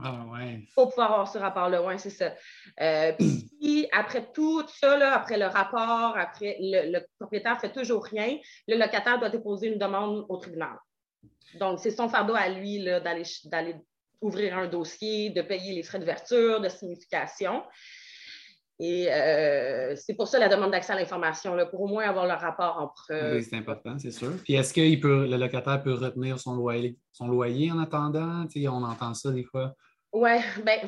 Ah 0.03 0.25
ouais. 0.31 0.63
Pour 0.73 0.89
pouvoir 0.89 1.11
avoir 1.11 1.31
ce 1.31 1.37
rapport-là, 1.37 1.83
oui, 1.83 1.93
c'est 1.99 2.09
ça. 2.09 2.33
Euh, 2.81 3.13
puis 3.13 3.87
après 3.93 4.31
tout 4.33 4.63
ça, 4.67 5.13
après 5.13 5.37
le 5.37 5.45
rapport, 5.45 6.17
après 6.17 6.57
le, 6.59 6.99
propriétaire 7.19 7.55
ne 7.55 7.59
fait 7.59 7.71
toujours 7.71 8.03
rien, 8.03 8.37
le 8.67 8.77
locataire 8.77 9.19
doit 9.19 9.29
déposer 9.29 9.67
une 9.67 9.77
demande 9.77 10.25
au 10.27 10.37
tribunal. 10.37 10.77
Donc, 11.59 11.79
c'est 11.79 11.91
son 11.91 12.09
fardeau 12.09 12.33
à 12.35 12.49
lui 12.49 12.83
d'aller 12.83 13.75
ouvrir 14.21 14.57
un 14.57 14.67
dossier, 14.67 15.29
de 15.29 15.41
payer 15.41 15.75
les 15.75 15.83
frais 15.83 15.99
d'ouverture, 15.99 16.59
de 16.59 16.69
signification. 16.69 17.63
Et 18.79 19.11
euh, 19.11 19.95
c'est 19.95 20.15
pour 20.15 20.27
ça 20.27 20.37
la 20.37 20.49
demande 20.49 20.71
d'accès 20.71 20.93
à 20.93 20.99
l'information, 20.99 21.55
pour 21.71 21.81
au 21.81 21.87
moins 21.87 22.07
avoir 22.07 22.25
le 22.25 22.33
rapport 22.33 22.77
en 22.77 22.87
preuve. 22.87 23.35
Oui, 23.35 23.43
c'est 23.43 23.55
important, 23.55 23.97
c'est 23.97 24.11
sûr. 24.11 24.31
Puis 24.43 24.55
est-ce 24.55 24.73
que 24.73 24.81
le 24.81 25.37
locataire 25.37 25.81
peut 25.81 25.93
retenir 25.93 26.39
son 26.39 26.55
loyer, 26.55 26.97
son 27.11 27.27
loyer 27.27 27.71
en 27.71 27.79
attendant? 27.79 28.45
on 28.55 28.83
entend 28.83 29.13
ça 29.13 29.31
des 29.31 29.43
fois. 29.43 29.73
Oui, 30.11 30.31
bien. 30.65 30.79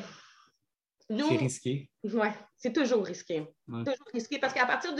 C'est 1.10 1.36
risqué. 1.36 1.90
Oui, 2.04 2.28
c'est 2.58 2.72
toujours 2.74 3.04
risqué. 3.04 3.46
Toujours 3.66 4.08
risqué 4.12 4.38
parce 4.38 4.52
qu'à 4.52 4.66
partir 4.66 4.94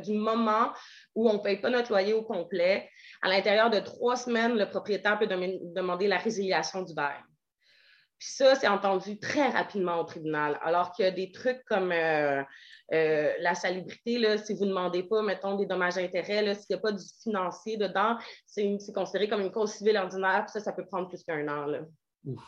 du 0.00 0.12
moment 0.12 0.72
où 1.16 1.28
on 1.28 1.34
ne 1.34 1.38
paye 1.38 1.60
pas 1.60 1.70
notre 1.70 1.90
loyer 1.90 2.12
au 2.12 2.22
complet, 2.22 2.88
à 3.20 3.28
l'intérieur 3.28 3.68
de 3.68 3.80
trois 3.80 4.14
semaines, 4.14 4.56
le 4.56 4.68
propriétaire 4.68 5.18
peut 5.18 5.26
demander 5.26 6.06
la 6.06 6.18
résiliation 6.18 6.82
du 6.82 6.94
bail. 6.94 7.16
Puis 8.20 8.28
ça, 8.32 8.54
c'est 8.54 8.68
entendu 8.68 9.18
très 9.18 9.48
rapidement 9.48 9.98
au 9.98 10.04
tribunal. 10.04 10.60
Alors 10.62 10.92
qu'il 10.92 11.06
y 11.06 11.08
a 11.08 11.10
des 11.10 11.32
trucs 11.32 11.64
comme 11.64 11.90
euh, 11.90 12.42
euh, 12.92 13.32
la 13.40 13.54
salubrité, 13.54 14.18
là, 14.18 14.36
si 14.36 14.52
vous 14.52 14.66
ne 14.66 14.68
demandez 14.68 15.04
pas, 15.04 15.22
mettons, 15.22 15.56
des 15.56 15.64
dommages 15.64 15.96
intérêts, 15.96 16.54
s'il 16.54 16.66
n'y 16.68 16.76
a 16.76 16.80
pas 16.80 16.92
du 16.92 17.04
financier 17.22 17.78
dedans, 17.78 18.18
c'est 18.44 18.76
considéré 18.94 19.26
comme 19.26 19.40
une 19.40 19.50
cause 19.50 19.72
civile 19.72 19.96
ordinaire, 19.96 20.44
puis 20.44 20.52
ça, 20.52 20.60
ça 20.60 20.72
peut 20.72 20.84
prendre 20.84 21.08
plus 21.08 21.24
qu'un 21.24 21.48
an. 21.48 21.64
Là. 21.64 21.80
Ouf. 22.26 22.42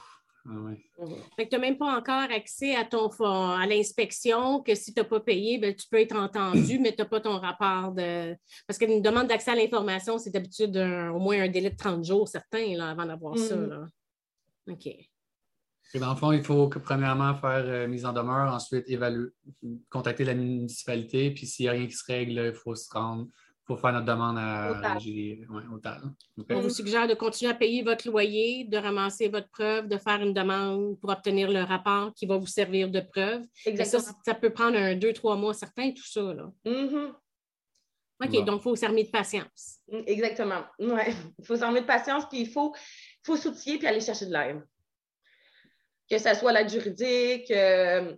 Ah 0.44 0.50
ouais. 0.50 0.84
Mhm. 0.98 1.16
tu 1.38 1.48
n'as 1.52 1.58
même 1.58 1.78
pas 1.78 1.96
encore 1.96 2.30
accès 2.30 2.74
à 2.74 2.84
ton 2.84 3.08
à 3.08 3.64
l'inspection, 3.66 4.60
que 4.60 4.74
si 4.74 4.92
tu 4.92 5.00
n'as 5.00 5.06
pas 5.06 5.20
payé, 5.20 5.56
ben, 5.56 5.74
tu 5.74 5.88
peux 5.88 6.00
être 6.00 6.16
entendu, 6.16 6.80
mais 6.80 6.90
tu 6.90 7.00
n'as 7.00 7.08
pas 7.08 7.20
ton 7.20 7.38
rapport 7.38 7.92
de. 7.92 8.36
Parce 8.66 8.76
qu'une 8.78 9.00
demande 9.00 9.28
d'accès 9.28 9.52
à 9.52 9.54
l'information, 9.54 10.18
c'est 10.18 10.30
d'habitude 10.30 10.76
au 10.76 11.18
moins 11.18 11.40
un 11.40 11.48
délai 11.48 11.70
de 11.70 11.76
30 11.76 12.04
jours, 12.04 12.28
certains, 12.28 12.76
là, 12.76 12.90
avant 12.90 13.06
d'avoir 13.06 13.38
ça. 13.38 13.56
Mhm. 13.56 13.70
Là. 13.70 13.86
OK 14.68 15.11
dans 15.98 16.10
le 16.10 16.16
fond, 16.16 16.32
il 16.32 16.42
faut 16.42 16.68
que, 16.68 16.78
premièrement 16.78 17.34
faire 17.34 17.64
euh, 17.66 17.86
mise 17.86 18.04
en 18.06 18.12
demeure, 18.12 18.52
ensuite 18.52 18.84
évaluer, 18.88 19.30
contacter 19.90 20.24
la 20.24 20.34
municipalité, 20.34 21.30
puis 21.30 21.46
s'il 21.46 21.64
n'y 21.66 21.68
a 21.68 21.72
rien 21.72 21.86
qui 21.86 21.92
se 21.96 22.04
règle, 22.06 22.50
il 22.52 22.54
faut 22.54 22.74
se 22.74 22.90
rendre, 22.90 23.26
il 23.28 23.32
pour 23.64 23.80
faire 23.80 23.92
notre 23.92 24.06
demande 24.06 24.36
à 24.38 24.72
Au 24.72 24.82
TAL. 24.82 24.98
GD, 25.00 25.46
ouais, 25.48 25.62
au 25.72 25.78
TAL. 25.78 26.02
On 26.50 26.60
vous 26.60 26.70
suggère 26.70 27.06
de 27.06 27.14
continuer 27.14 27.52
à 27.52 27.54
payer 27.54 27.82
votre 27.82 28.08
loyer, 28.08 28.64
de 28.64 28.76
ramasser 28.76 29.28
votre 29.28 29.48
preuve, 29.50 29.88
de 29.88 29.96
faire 29.98 30.20
une 30.20 30.34
demande 30.34 30.98
pour 31.00 31.10
obtenir 31.10 31.50
le 31.50 31.62
rapport 31.62 32.12
qui 32.14 32.26
va 32.26 32.36
vous 32.36 32.46
servir 32.46 32.90
de 32.90 33.00
preuve. 33.00 33.42
Ça, 33.54 33.70
Exactement. 33.70 34.18
ça 34.24 34.34
peut 34.34 34.50
prendre 34.50 34.76
un, 34.76 34.96
deux, 34.96 35.12
trois 35.12 35.36
mois 35.36 35.54
certains, 35.54 35.92
tout 35.92 36.06
ça. 36.06 36.34
Là. 36.34 36.50
Mhm. 36.66 37.12
OK, 38.24 38.30
Bon. 38.30 38.42
donc 38.44 38.60
il 38.60 38.62
faut 38.62 38.76
s'armer 38.76 39.04
de 39.04 39.10
patience. 39.10 39.78
Mm, 39.90 40.00
Exactement. 40.06 40.62
Ouais. 40.78 41.14
Il 41.38 41.44
faut 41.46 41.56
s'en 41.56 41.70
mettre 41.72 41.86
de 41.86 41.92
patience, 41.92 42.28
puis 42.28 42.40
il 42.40 42.48
faut, 42.48 42.74
faut 43.24 43.36
s'outiller 43.36 43.78
puis 43.78 43.86
aller 43.86 44.00
chercher 44.00 44.26
de 44.26 44.32
l'aide. 44.32 44.62
Que 46.12 46.18
ce 46.18 46.34
soit 46.34 46.52
l'aide 46.52 46.68
juridique, 46.68 47.50
euh, 47.50 48.14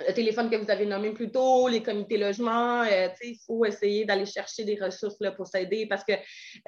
le 0.00 0.12
téléphone 0.12 0.50
que 0.50 0.56
vous 0.56 0.68
avez 0.68 0.84
nommé 0.84 1.12
plus 1.12 1.30
tôt, 1.30 1.68
les 1.68 1.80
comités 1.80 2.18
logement, 2.18 2.82
euh, 2.82 3.08
tu 3.10 3.16
sais, 3.16 3.30
il 3.30 3.38
faut 3.46 3.64
essayer 3.64 4.04
d'aller 4.04 4.26
chercher 4.26 4.64
des 4.64 4.74
ressources 4.74 5.20
là, 5.20 5.30
pour 5.30 5.46
s'aider 5.46 5.86
parce 5.86 6.02
que 6.02 6.14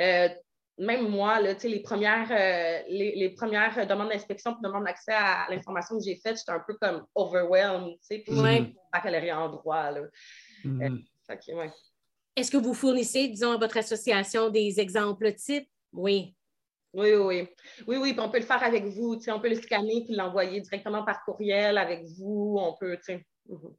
euh, 0.00 0.28
même 0.78 1.08
moi, 1.08 1.40
là, 1.40 1.56
tu 1.56 1.62
sais, 1.62 1.68
les, 1.68 1.80
premières, 1.80 2.30
euh, 2.30 2.84
les, 2.88 3.16
les 3.16 3.30
premières 3.30 3.88
demandes 3.88 4.10
d'inspection 4.10 4.52
et 4.52 4.62
demandes 4.62 4.84
d'accès 4.84 5.14
à 5.14 5.48
l'information 5.50 5.98
que 5.98 6.04
j'ai 6.04 6.14
faite, 6.14 6.38
j'étais 6.38 6.52
un 6.52 6.62
peu 6.64 6.74
comme 6.80 7.04
overwhelmed, 7.16 7.94
tu 8.08 8.22
sais, 8.22 8.24
mon 8.28 8.72
baccalauréat 8.92 9.40
en 9.40 9.48
droit. 9.48 9.90
Là. 9.90 10.02
Fait 10.62 11.38
que, 11.38 11.56
ouais. 11.56 11.72
Est-ce 12.36 12.52
que 12.52 12.56
vous 12.56 12.74
fournissez, 12.74 13.26
disons, 13.26 13.50
à 13.50 13.56
votre 13.56 13.78
association 13.78 14.48
des 14.48 14.78
exemples 14.78 15.34
types? 15.34 15.68
Oui. 15.92 16.36
Oui, 16.94 17.12
oui, 17.14 17.16
oui. 17.16 17.48
Oui, 17.86 17.96
oui, 17.98 18.12
puis 18.12 18.20
on 18.20 18.30
peut 18.30 18.38
le 18.38 18.44
faire 18.44 18.62
avec 18.62 18.84
vous. 18.86 19.16
tu 19.16 19.22
sais, 19.24 19.32
On 19.32 19.40
peut 19.40 19.48
le 19.50 19.56
scanner 19.60 20.04
puis 20.04 20.14
l'envoyer 20.14 20.60
directement 20.60 21.04
par 21.04 21.22
courriel 21.24 21.76
avec 21.78 22.04
vous. 22.18 22.56
On 22.58 22.74
peut, 22.78 22.96
tu 22.96 23.02
sais. 23.04 23.26
Mhm. 23.48 23.74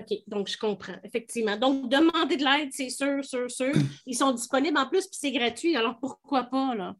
OK, 0.00 0.18
donc 0.28 0.48
je 0.48 0.56
comprends, 0.56 0.96
effectivement. 1.04 1.56
Donc, 1.58 1.90
demander 1.90 2.36
de 2.38 2.44
l'aide, 2.44 2.70
c'est 2.72 2.88
sûr, 2.88 3.22
sûr, 3.24 3.50
sûr. 3.50 3.72
Ils 4.06 4.16
sont 4.16 4.32
disponibles 4.32 4.78
en 4.78 4.88
plus, 4.88 5.02
puis 5.06 5.18
c'est 5.20 5.32
gratuit, 5.32 5.76
alors 5.76 5.98
pourquoi 6.00 6.44
pas, 6.44 6.74
là? 6.74 6.94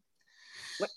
Ouais. 0.79 0.87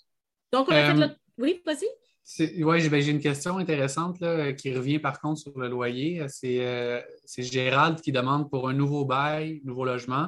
Donc, 0.51 0.67
on 0.69 0.71
a 0.73 0.81
Euh, 0.81 0.93
fait 0.95 1.07
le... 1.07 1.15
Oui, 1.39 1.61
vas-y. 1.65 1.87
C'est- 2.23 2.63
Ouais, 2.63 2.79
j'ai 2.79 2.89
ben, 2.89 3.01
j'ai 3.01 3.11
une 3.11 3.19
question 3.19 3.57
intéressante 3.57 4.19
là, 4.19 4.27
euh, 4.27 4.51
qui 4.53 4.73
revient 4.73 4.99
par 4.99 5.19
contre 5.19 5.39
sur 5.41 5.57
le 5.57 5.67
loyer. 5.67 6.25
C'est 6.27 6.65
euh, 6.65 7.01
c'est 7.25 7.43
Gérald 7.43 8.01
qui 8.01 8.11
demande 8.11 8.49
pour 8.51 8.67
un 8.69 8.73
nouveau 8.73 9.05
bail, 9.05 9.61
nouveau 9.63 9.85
logement. 9.85 10.27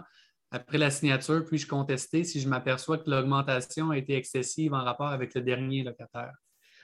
Après 0.52 0.78
la 0.78 0.90
signature, 0.90 1.44
puis-je 1.46 1.68
contester 1.68 2.24
si 2.24 2.40
je 2.40 2.48
m'aperçois 2.48 2.98
que 2.98 3.10
l'augmentation 3.10 3.92
a 3.92 3.98
été 3.98 4.16
excessive 4.16 4.74
en 4.74 4.84
rapport 4.84 5.08
avec 5.10 5.34
le 5.36 5.42
dernier 5.42 5.84
locataire? 5.84 6.34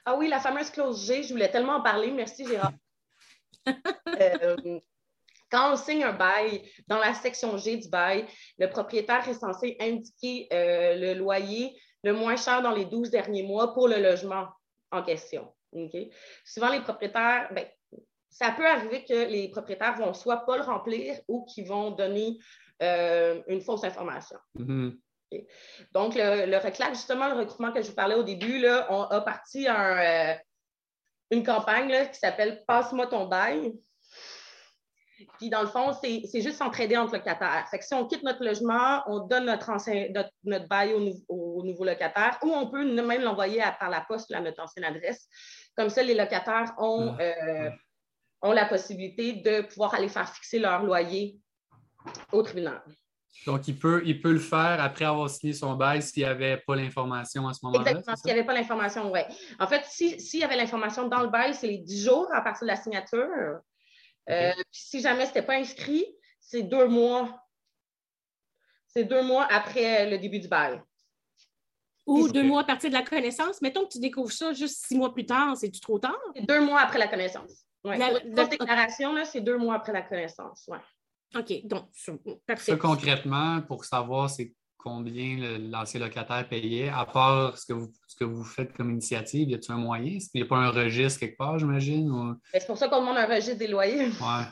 Ah 0.05 0.15
oui, 0.17 0.27
la 0.27 0.39
fameuse 0.39 0.69
clause 0.69 1.07
G, 1.07 1.23
je 1.23 1.29
voulais 1.31 1.49
tellement 1.49 1.77
en 1.77 1.81
parler. 1.81 2.11
Merci, 2.11 2.45
Gérard. 2.45 2.73
Euh, 4.19 4.57
quand 5.49 5.71
on 5.71 5.77
signe 5.77 6.03
un 6.03 6.13
bail, 6.13 6.69
dans 6.87 6.97
la 6.97 7.13
section 7.13 7.57
G 7.57 7.77
du 7.77 7.87
bail, 7.87 8.27
le 8.57 8.67
propriétaire 8.67 9.27
est 9.27 9.33
censé 9.33 9.77
indiquer 9.79 10.47
euh, 10.51 10.95
le 10.95 11.13
loyer 11.13 11.73
le 12.03 12.13
moins 12.13 12.35
cher 12.35 12.61
dans 12.61 12.75
les 12.75 12.85
12 12.85 13.09
derniers 13.09 13.43
mois 13.43 13.73
pour 13.73 13.87
le 13.87 14.01
logement 14.01 14.47
en 14.91 15.01
question. 15.01 15.53
Souvent, 16.45 16.69
les 16.69 16.81
propriétaires, 16.81 17.49
ben, 17.53 17.65
ça 18.29 18.51
peut 18.51 18.67
arriver 18.67 19.05
que 19.05 19.29
les 19.29 19.49
propriétaires 19.49 19.95
vont 19.95 20.13
soit 20.13 20.45
pas 20.45 20.57
le 20.57 20.63
remplir 20.63 21.15
ou 21.27 21.45
qu'ils 21.45 21.67
vont 21.67 21.91
donner 21.91 22.37
euh, 22.81 23.41
une 23.47 23.61
fausse 23.61 23.83
information. 23.83 24.37
Mhm. 24.55 24.99
Donc, 25.91 26.13
le, 26.15 26.45
le 26.45 26.57
RECLAC, 26.57 26.93
justement, 26.93 27.27
le 27.27 27.39
recrutement 27.39 27.71
que 27.71 27.81
je 27.81 27.87
vous 27.89 27.95
parlais 27.95 28.15
au 28.15 28.23
début, 28.23 28.59
là, 28.59 28.85
on 28.89 29.01
a 29.03 29.21
parti 29.21 29.67
un, 29.67 29.97
euh, 29.97 30.33
une 31.31 31.43
campagne 31.43 31.89
là, 31.89 32.05
qui 32.05 32.19
s'appelle 32.19 32.63
Passe-moi 32.67 33.07
ton 33.07 33.25
bail. 33.25 33.73
Puis, 35.37 35.49
dans 35.49 35.61
le 35.61 35.67
fond, 35.67 35.93
c'est 35.93 36.41
juste 36.41 36.57
s'entraider 36.57 36.97
entre 36.97 37.13
locataires. 37.13 37.65
Fait 37.71 37.79
que 37.79 37.85
si 37.85 37.93
on 37.93 38.05
quitte 38.05 38.23
notre 38.23 38.43
logement, 38.43 39.03
on 39.07 39.25
donne 39.25 39.45
notre, 39.45 39.69
ancien, 39.69 40.07
notre, 40.13 40.29
notre 40.43 40.67
bail 40.67 40.93
au, 40.93 40.99
nou- 40.99 41.25
au 41.29 41.63
nouveau 41.63 41.85
locataire 41.85 42.37
ou 42.43 42.53
on 42.53 42.69
peut 42.69 42.83
même 42.83 43.21
l'envoyer 43.21 43.63
par 43.79 43.89
la 43.89 44.01
poste 44.01 44.31
à 44.33 44.41
notre 44.41 44.61
ancienne 44.61 44.85
adresse. 44.85 45.27
Comme 45.75 45.89
ça, 45.89 46.03
les 46.03 46.13
locataires 46.13 46.73
ont, 46.77 47.17
euh, 47.19 47.69
ont 48.41 48.51
la 48.51 48.65
possibilité 48.65 49.33
de 49.33 49.61
pouvoir 49.61 49.95
aller 49.95 50.09
faire 50.09 50.29
fixer 50.29 50.59
leur 50.59 50.83
loyer 50.83 51.39
au 52.31 52.41
tribunal. 52.41 52.81
Donc, 53.45 53.67
il 53.67 53.77
peut, 53.77 54.01
il 54.05 54.21
peut 54.21 54.31
le 54.31 54.39
faire 54.39 54.79
après 54.81 55.05
avoir 55.05 55.29
signé 55.29 55.53
son 55.53 55.73
bail 55.73 56.01
s'il 56.01 56.23
n'y 56.23 56.29
avait 56.29 56.57
pas 56.57 56.75
l'information 56.75 57.47
à 57.47 57.53
ce 57.53 57.59
moment-là. 57.65 57.89
Exactement. 57.91 58.15
S'il 58.15 58.25
n'y 58.25 58.31
avait 58.31 58.45
pas 58.45 58.53
l'information, 58.53 59.11
oui. 59.11 59.19
En 59.59 59.67
fait, 59.67 59.83
si- 59.85 60.19
s'il 60.19 60.39
y 60.39 60.43
avait 60.43 60.55
l'information 60.55 61.07
dans 61.07 61.21
le 61.21 61.27
bail, 61.29 61.53
c'est 61.53 61.67
les 61.67 61.79
10 61.79 62.05
jours 62.05 62.27
à 62.33 62.41
partir 62.41 62.65
de 62.65 62.71
la 62.71 62.75
signature. 62.77 63.27
Euh, 64.29 64.51
puis 64.53 64.63
si 64.71 65.01
jamais 65.01 65.23
ce 65.23 65.29
n'était 65.29 65.41
pas 65.41 65.55
inscrit, 65.55 66.05
c'est 66.39 66.63
deux 66.63 66.87
mois. 66.87 67.37
C'est 68.87 69.03
deux 69.03 69.23
mois 69.23 69.45
après 69.51 70.09
le 70.09 70.17
début 70.19 70.39
du 70.39 70.47
bail. 70.47 70.81
Ou 72.05 72.27
deux 72.29 72.43
mois 72.43 72.61
à 72.61 72.63
partir 72.65 72.89
de 72.89 72.95
la 72.95 73.01
connaissance. 73.03 73.61
Mettons 73.61 73.85
que 73.85 73.93
tu 73.93 73.99
découvres 73.99 74.31
ça 74.31 74.53
juste 74.53 74.85
six 74.85 74.95
mois 74.95 75.13
plus 75.13 75.25
tard, 75.25 75.57
c'est-tu 75.57 75.79
trop 75.79 75.99
tard? 75.99 76.15
C'est 76.35 76.45
deux 76.45 76.61
mois 76.61 76.81
après 76.81 76.99
la 76.99 77.07
connaissance. 77.07 77.65
Ouais. 77.83 77.97
La- 77.97 78.11
la- 78.11 78.45
déclaration, 78.45 79.13
là, 79.13 79.25
c'est 79.25 79.41
deux 79.41 79.57
mois 79.57 79.75
après 79.75 79.91
la 79.93 80.01
connaissance. 80.03 80.65
Ouais. 80.67 80.77
OK, 81.35 81.65
donc, 81.65 81.89
parfait. 82.45 82.71
Ça, 82.71 82.77
concrètement, 82.77 83.61
pour 83.61 83.85
savoir 83.85 84.29
c'est 84.29 84.53
combien 84.77 85.57
l'ancien 85.59 85.99
locataire 86.01 86.47
payait, 86.47 86.89
à 86.89 87.05
part 87.05 87.57
ce 87.57 87.65
que 87.65 87.73
vous, 87.73 87.91
ce 88.07 88.15
que 88.17 88.25
vous 88.25 88.43
faites 88.43 88.73
comme 88.73 88.91
initiative, 88.91 89.49
y 89.49 89.55
a-t-il 89.55 89.71
un 89.71 89.77
moyen? 89.77 90.17
Il 90.33 90.41
n'y 90.41 90.41
a 90.41 90.45
pas 90.45 90.57
un 90.57 90.69
registre 90.69 91.21
quelque 91.21 91.37
part, 91.37 91.57
j'imagine? 91.57 92.11
Ou... 92.11 92.35
Mais 92.53 92.59
C'est 92.59 92.67
pour 92.67 92.77
ça 92.77 92.89
qu'on 92.89 92.99
demande 92.99 93.17
un 93.17 93.25
registre 93.25 93.57
des 93.57 93.67
loyers. 93.67 94.07
Ouais. 94.07 94.43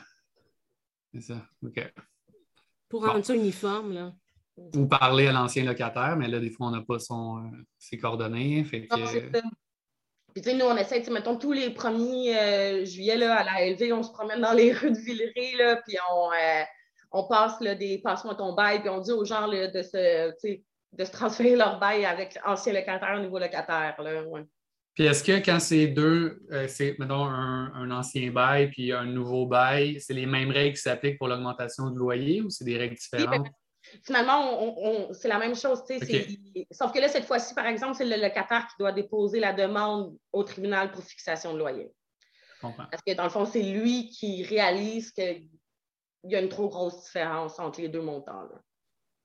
C'est 1.14 1.20
ça. 1.20 1.46
OK. 1.64 1.92
Pour 2.88 3.02
Bon. 3.02 3.08
rendre 3.12 3.24
ça 3.24 3.34
uniforme, 3.34 3.92
là. 3.92 4.12
Ou 4.74 4.86
parler 4.86 5.26
à 5.26 5.32
l'ancien 5.32 5.64
locataire, 5.64 6.16
mais 6.16 6.28
là, 6.28 6.38
des 6.40 6.50
fois, 6.50 6.66
on 6.68 6.70
n'a 6.70 6.82
pas 6.82 6.98
son, 6.98 7.38
euh, 7.38 7.48
ses 7.78 7.98
coordonnées. 7.98 8.64
Fait 8.64 8.86
que, 8.86 8.96
Non. 8.96 9.42
Puis, 10.32 10.42
tu 10.42 10.50
sais, 10.50 10.56
nous, 10.56 10.64
on 10.64 10.76
essaie, 10.76 11.00
tu 11.00 11.06
sais, 11.06 11.10
mettons, 11.10 11.36
tous 11.36 11.52
les 11.52 11.70
1er 11.70 12.36
euh, 12.36 12.84
juillet, 12.84 13.16
là, 13.16 13.36
à 13.36 13.44
la 13.44 13.70
LV, 13.70 13.92
on 13.92 14.02
se 14.02 14.10
promène 14.10 14.40
dans 14.40 14.52
les 14.52 14.72
rues 14.72 14.92
de 14.92 14.98
Villeray, 14.98 15.56
là, 15.58 15.76
puis 15.86 15.96
on, 16.10 16.30
euh, 16.30 16.62
on 17.10 17.24
passe 17.24 17.60
là, 17.60 17.74
des 17.74 17.98
passe-moi 17.98 18.34
ton 18.34 18.54
bail, 18.54 18.80
puis 18.80 18.88
on 18.88 19.00
dit 19.00 19.12
aux 19.12 19.24
gens 19.24 19.46
là, 19.46 19.68
de, 19.68 19.82
se, 19.82 20.32
de 20.92 21.04
se 21.04 21.12
transférer 21.12 21.56
leur 21.56 21.78
bail 21.78 22.06
avec 22.06 22.38
ancien 22.46 22.72
locataire, 22.72 23.20
nouveau 23.20 23.38
locataire. 23.38 23.94
Là, 24.02 24.22
ouais. 24.22 24.46
Puis 24.94 25.04
est-ce 25.04 25.24
que 25.24 25.44
quand 25.44 25.58
c'est 25.58 25.86
deux, 25.86 26.42
euh, 26.50 26.66
c'est, 26.68 26.96
mettons, 26.98 27.24
un, 27.24 27.72
un 27.74 27.90
ancien 27.90 28.30
bail 28.30 28.70
puis 28.70 28.92
un 28.92 29.06
nouveau 29.06 29.46
bail, 29.46 29.98
c'est 30.00 30.12
les 30.12 30.26
mêmes 30.26 30.50
règles 30.50 30.76
qui 30.76 30.82
s'appliquent 30.82 31.18
pour 31.18 31.28
l'augmentation 31.28 31.90
du 31.90 31.98
loyer 31.98 32.42
ou 32.42 32.50
c'est 32.50 32.64
des 32.64 32.76
règles 32.76 32.96
différentes? 32.96 33.48
Finalement, 34.04 34.62
on- 34.62 35.08
on- 35.10 35.12
c'est 35.12 35.28
la 35.28 35.38
même 35.38 35.54
chose. 35.54 35.82
Sauf 36.70 36.92
que 36.92 36.98
là, 36.98 37.08
cette 37.08 37.24
fois-ci, 37.24 37.54
par 37.54 37.66
exemple, 37.66 37.94
c'est 37.94 38.04
le 38.04 38.16
locataire 38.20 38.66
qui 38.68 38.74
doit 38.78 38.92
déposer 38.92 39.40
la 39.40 39.52
demande 39.52 40.16
au 40.32 40.42
tribunal 40.44 40.90
pour 40.90 41.02
fixation 41.02 41.52
de 41.54 41.58
loyer. 41.58 41.90
Parce 42.60 43.02
que 43.06 43.14
dans 43.14 43.24
le 43.24 43.30
fond, 43.30 43.44
c'est 43.44 43.62
lui 43.62 44.08
qui 44.08 44.44
réalise 44.44 45.10
qu'il 45.12 45.48
y 46.24 46.36
a 46.36 46.40
une 46.40 46.48
trop 46.48 46.68
grosse 46.68 47.02
différence 47.04 47.58
entre 47.58 47.80
les 47.80 47.88
deux 47.88 48.02
montants. 48.02 48.42
là. 48.42 48.60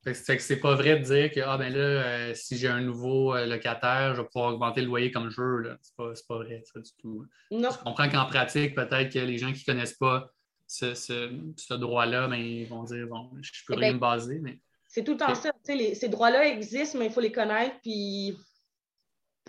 Fait 0.04 0.14
que, 0.38 0.42
c'est 0.42 0.60
pas 0.60 0.76
vrai 0.76 1.00
de 1.00 1.04
dire 1.04 1.32
que 1.32 1.40
ah, 1.42 1.58
ben 1.58 1.74
là, 1.74 1.80
euh, 1.80 2.34
si 2.34 2.58
j'ai 2.58 2.68
un 2.70 2.80
nouveau 2.82 3.36
euh, 3.36 3.46
locataire, 3.46 4.16
je 4.16 4.22
vais 4.22 4.28
pouvoir 4.28 4.54
augmenter 4.54 4.82
le 4.82 4.88
loyer 4.88 5.12
comme 5.12 5.30
je 5.30 5.42
veux. 5.42 5.78
C'est, 5.82 5.96
pas, 5.96 6.16
c'est 6.16 6.28
pas 6.28 6.38
vrai, 6.38 6.62
ça 6.64 6.80
du 6.80 6.92
tout. 7.00 7.26
Non. 7.52 7.70
Je 7.72 7.78
comprends 7.80 8.08
qu'en 8.10 8.26
pratique, 8.26 8.74
peut-être 8.74 9.12
que 9.12 9.20
les 9.20 9.38
gens 9.38 9.52
qui 9.52 9.64
ne 9.68 9.74
connaissent 9.74 9.98
pas 9.98 10.32
ce, 10.68 10.94
ce- 10.94 11.32
ce 11.56 11.74
droit-là, 11.74 12.28
ben, 12.28 12.36
ils 12.36 12.68
vont 12.68 12.84
dire 12.84 13.08
bon, 13.08 13.32
je 13.42 13.52
peux 13.66 13.74
Eh 13.74 13.78
rien 13.78 13.94
me 13.94 14.00
baser. 14.00 14.40
Mais... 14.40 14.60
C'est 14.88 15.04
tout 15.04 15.14
le 15.14 15.18
temps 15.18 15.34
ça. 15.36 15.52
les- 15.70 15.96
ces 15.96 16.10
droits-là 16.10 16.46
existent, 16.48 17.00
mais 17.00 17.06
il 17.08 17.12
faut 17.12 17.22
les 17.22 17.32
connaître, 17.32 17.76
puis 17.82 18.38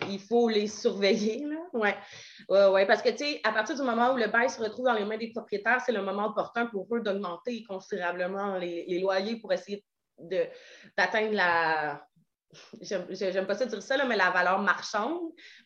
il 0.09 0.19
faut 0.19 0.47
les 0.47 0.67
surveiller. 0.67 1.45
Là. 1.45 1.57
Ouais. 1.73 1.95
Ouais, 2.47 2.67
ouais, 2.67 2.85
parce 2.87 3.01
que, 3.01 3.09
tu 3.09 3.17
sais, 3.17 3.41
à 3.43 3.51
partir 3.51 3.75
du 3.75 3.81
moment 3.81 4.13
où 4.13 4.17
le 4.17 4.27
bail 4.27 4.49
se 4.49 4.61
retrouve 4.61 4.85
dans 4.85 4.93
les 4.93 5.03
mains 5.05 5.17
des 5.17 5.31
propriétaires, 5.31 5.81
c'est 5.85 5.91
le 5.91 6.01
moment 6.01 6.27
opportun 6.27 6.67
pour 6.67 6.87
eux 6.95 7.01
d'augmenter 7.01 7.63
considérablement 7.63 8.57
les, 8.57 8.85
les 8.87 8.99
loyers 8.99 9.35
pour 9.39 9.51
essayer 9.51 9.83
d'atteindre 10.97 11.33
la. 11.33 12.05
J'aime 12.81 13.45
pas 13.45 13.53
ça 13.53 13.65
dire 13.67 13.81
ça, 13.83 13.95
là, 13.95 14.05
mais 14.05 14.15
la 14.17 14.31
valeur 14.31 14.59
marchande. 14.59 15.19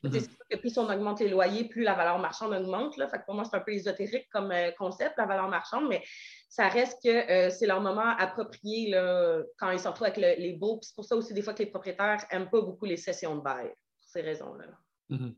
Mhm. 0.03 0.11
C'est 0.11 0.19
sûr 0.21 0.37
que 0.49 0.57
plus 0.57 0.77
on 0.77 0.89
augmente 0.91 1.21
les 1.21 1.29
loyers, 1.29 1.63
plus 1.69 1.83
la 1.83 1.93
valeur 1.93 2.19
marchande 2.19 2.51
augmente. 2.53 2.97
Là. 2.97 3.07
Fait 3.07 3.19
que 3.19 3.25
pour 3.25 3.35
moi, 3.35 3.45
c'est 3.45 3.55
un 3.55 3.61
peu 3.61 3.71
ésotérique 3.71 4.27
comme 4.31 4.51
euh, 4.51 4.71
concept, 4.77 5.13
la 5.17 5.25
valeur 5.25 5.47
marchande, 5.47 5.87
mais 5.87 6.03
ça 6.49 6.67
reste 6.67 6.97
que 7.01 7.09
euh, 7.09 7.49
c'est 7.49 7.67
leur 7.67 7.79
moment 7.79 8.15
approprié 8.17 8.89
là, 8.91 9.41
quand 9.57 9.71
ils 9.71 9.79
se 9.79 9.87
retrouvent 9.87 10.07
avec 10.07 10.17
le- 10.17 10.41
les. 10.43 10.57
Puis 10.59 10.79
C'est 10.81 10.95
pour 10.95 11.05
ça 11.05 11.15
aussi 11.15 11.33
des 11.33 11.41
fois 11.41 11.53
que 11.53 11.59
les 11.63 11.69
propriétaires 11.69 12.23
n'aiment 12.31 12.49
pas 12.49 12.61
beaucoup 12.61 12.85
les 12.85 12.97
sessions 12.97 13.35
de 13.37 13.41
bail, 13.41 13.67
pour 13.69 14.09
ces 14.09 14.21
raisons-là. 14.21 14.65
Mhm. 15.09 15.33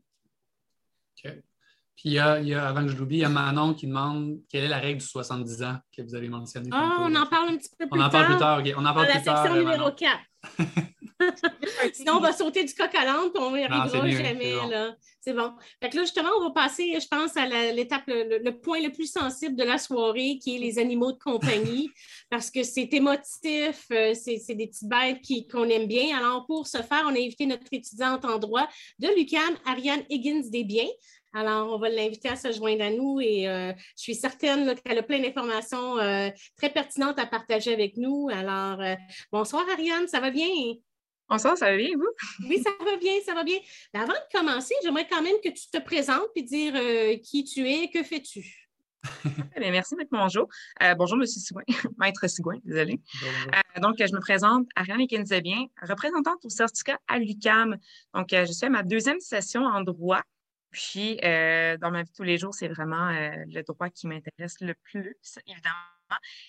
OK. 1.24 1.32
Puis 1.94 2.10
il 2.10 2.12
y 2.12 2.18
a, 2.18 2.38
il 2.40 2.48
y 2.48 2.54
a- 2.54 2.68
avant 2.68 2.82
que 2.82 2.88
je 2.88 2.96
l'oublie, 2.98 3.18
il 3.18 3.22
y 3.22 3.24
a 3.24 3.28
Manon 3.30 3.72
qui 3.72 3.86
demande 3.86 4.40
quelle 4.50 4.64
est 4.64 4.68
la 4.68 4.78
règle 4.78 5.00
du 5.00 5.06
70 5.06 5.62
ans 5.62 5.78
que 5.96 6.02
vous 6.02 6.14
avez 6.14 6.28
mentionnée. 6.28 6.68
Ah, 6.72 6.98
on 7.00 7.14
en 7.14 7.26
parle 7.26 7.50
un 7.50 7.56
petit 7.56 7.70
peu 7.78 7.88
plus 7.88 7.98
On 7.98 8.02
en 8.02 8.10
tard. 8.10 8.10
parle 8.10 8.26
plus 8.26 8.38
tard, 8.38 8.58
OK. 8.58 8.72
On 8.76 8.80
en 8.80 8.82
Dans 8.82 8.94
parle 8.94 9.06
la 9.06 9.12
plus 9.14 9.22
tard. 9.24 9.38
section 9.38 9.54
euh, 9.54 9.58
numéro 9.60 9.78
Manon. 9.84 9.94
4. 9.96 10.20
Sinon, 11.92 12.14
on 12.16 12.20
va 12.20 12.32
sauter 12.32 12.64
du 12.64 12.74
coq 12.74 12.94
à 12.94 13.04
l'âne, 13.04 13.30
puis 13.32 13.42
on 13.42 13.56
n'y 13.56 13.64
arrivera 13.64 14.08
jamais. 14.08 14.54
C'est 15.20 15.32
bon. 15.32 15.50
Fait 15.82 15.90
que 15.90 15.96
là, 15.96 16.02
justement, 16.02 16.28
on 16.38 16.44
va 16.44 16.50
passer, 16.50 16.96
je 17.00 17.08
pense, 17.08 17.36
à 17.36 17.46
l'étape, 17.72 18.04
le, 18.06 18.50
point 18.50 18.80
le 18.80 18.92
plus 18.92 19.10
sensible 19.10 19.56
de 19.56 19.64
la 19.64 19.76
soirée, 19.78 20.38
qui 20.40 20.54
est 20.54 20.58
les 20.58 20.78
animaux 20.78 21.10
de 21.10 21.18
compagnie, 21.18 21.90
parce 22.30 22.48
que 22.50 22.62
c'est 22.62 22.92
émotif, 22.92 23.86
euh, 23.90 24.14
c'est 24.14 24.54
des 24.54 24.68
petites 24.68 24.88
bêtes 24.88 25.50
qu'on 25.50 25.68
aime 25.68 25.88
bien. 25.88 26.16
Alors, 26.16 26.46
pour 26.46 26.66
ce 26.66 26.78
faire, 26.78 27.04
on 27.06 27.14
a 27.14 27.18
invité 27.18 27.46
notre 27.46 27.66
étudiante 27.72 28.24
en 28.24 28.38
droit 28.38 28.68
de 29.00 29.08
l'UQAM, 29.08 29.56
Ariane 29.64 30.04
Higgins 30.10 30.48
Desbiens. 30.48 30.86
Alors, 31.32 31.72
on 31.72 31.78
va 31.78 31.88
l'inviter 31.88 32.28
à 32.28 32.36
se 32.36 32.52
joindre 32.52 32.84
à 32.84 32.90
nous 32.90 33.20
et 33.20 33.48
euh, 33.48 33.72
je 33.96 34.02
suis 34.02 34.14
certaine 34.14 34.74
qu'elle 34.76 34.98
a 34.98 35.02
plein 35.02 35.18
d'informations 35.18 35.98
euh, 35.98 36.30
très 36.56 36.70
pertinentes 36.70 37.18
à 37.18 37.26
partager 37.26 37.74
avec 37.74 37.96
nous. 37.96 38.28
Alors, 38.32 38.78
bonsoir 39.32 39.66
Ariane, 39.68 40.06
ça 40.06 40.20
va 40.20 40.30
bien? 40.30 40.46
Bonsoir, 41.28 41.58
ça 41.58 41.70
va 41.70 41.76
bien, 41.76 41.88
vous? 41.96 42.46
Oui, 42.48 42.62
ça 42.62 42.70
va 42.84 42.96
bien, 42.98 43.14
ça 43.24 43.34
va 43.34 43.42
bien. 43.42 43.58
avant 43.94 44.12
de 44.12 44.38
commencer, 44.38 44.74
j'aimerais 44.84 45.08
quand 45.08 45.22
même 45.22 45.34
que 45.42 45.48
tu 45.48 45.68
te 45.72 45.78
présentes 45.82 46.30
et 46.36 46.42
dire 46.42 46.72
euh, 46.76 47.16
qui 47.16 47.42
tu 47.42 47.68
es, 47.68 47.90
que 47.90 48.04
fais-tu? 48.04 48.68
merci, 49.58 49.96
Maître 49.96 50.10
Bonjour. 50.12 50.48
Euh, 50.84 50.94
bonjour, 50.94 51.18
M. 51.18 51.26
Sigouin, 51.26 51.64
Maître 51.98 52.28
Sigouin, 52.28 52.58
désolé. 52.62 53.00
Euh, 53.24 53.80
donc, 53.80 53.96
je 53.98 54.14
me 54.14 54.20
présente, 54.20 54.68
Ariane 54.76 55.08
Kenzabien, 55.08 55.66
représentante 55.82 56.44
au 56.44 56.48
certificat 56.48 57.00
à 57.08 57.18
l'UCAM. 57.18 57.76
Donc, 58.14 58.28
je 58.30 58.52
suis 58.52 58.66
à 58.66 58.70
ma 58.70 58.84
deuxième 58.84 59.18
session 59.18 59.64
en 59.64 59.80
droit. 59.80 60.22
Puis, 60.70 61.16
dans 61.16 61.90
ma 61.90 62.02
vie 62.02 62.10
de 62.10 62.14
tous 62.14 62.22
les 62.22 62.38
jours, 62.38 62.54
c'est 62.54 62.68
vraiment 62.68 63.10
le 63.10 63.62
droit 63.62 63.90
qui 63.90 64.06
m'intéresse 64.06 64.60
le 64.60 64.74
plus, 64.74 65.16
évidemment. 65.48 65.95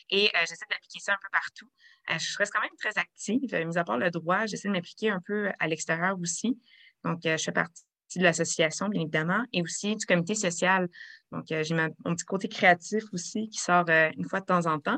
Et 0.10 0.30
j'essaie 0.42 0.66
d'appliquer 0.70 1.00
ça 1.00 1.14
un 1.14 1.18
peu 1.22 1.30
partout. 1.32 1.70
Euh, 2.10 2.18
je 2.20 2.38
reste 2.38 2.54
quand 2.54 2.62
même 2.62 2.70
très 2.78 2.98
active. 2.98 3.54
Euh, 3.54 3.66
mis 3.66 3.78
à 3.78 3.84
part 3.84 3.98
le 3.98 4.10
droit, 4.12 4.46
j'essaie 4.46 4.68
de 4.68 4.74
m'impliquer 4.74 5.10
un 5.10 5.22
peu 5.26 5.50
à 5.60 5.68
l'extérieur 5.68 6.18
aussi. 6.20 6.60
Donc, 7.04 7.26
euh, 7.26 7.38
je 7.38 7.44
fais 7.44 7.52
partie 7.52 7.84
de 8.16 8.24
l'association, 8.24 8.88
bien 8.88 9.02
évidemment, 9.02 9.44
et 9.52 9.62
aussi 9.62 9.96
du 9.96 10.06
comité 10.06 10.36
social. 10.36 10.88
Donc, 11.32 11.46
j'ai 11.50 11.76
mon 11.76 12.16
petit 12.16 12.26
côté 12.26 12.48
créatif 12.48 13.04
aussi 13.12 13.50
qui 13.50 13.60
sort 13.60 13.90
une 13.90 14.28
fois 14.30 14.40
de 14.40 14.46
temps 14.46 14.66
en 14.66 14.80
temps. 14.80 14.98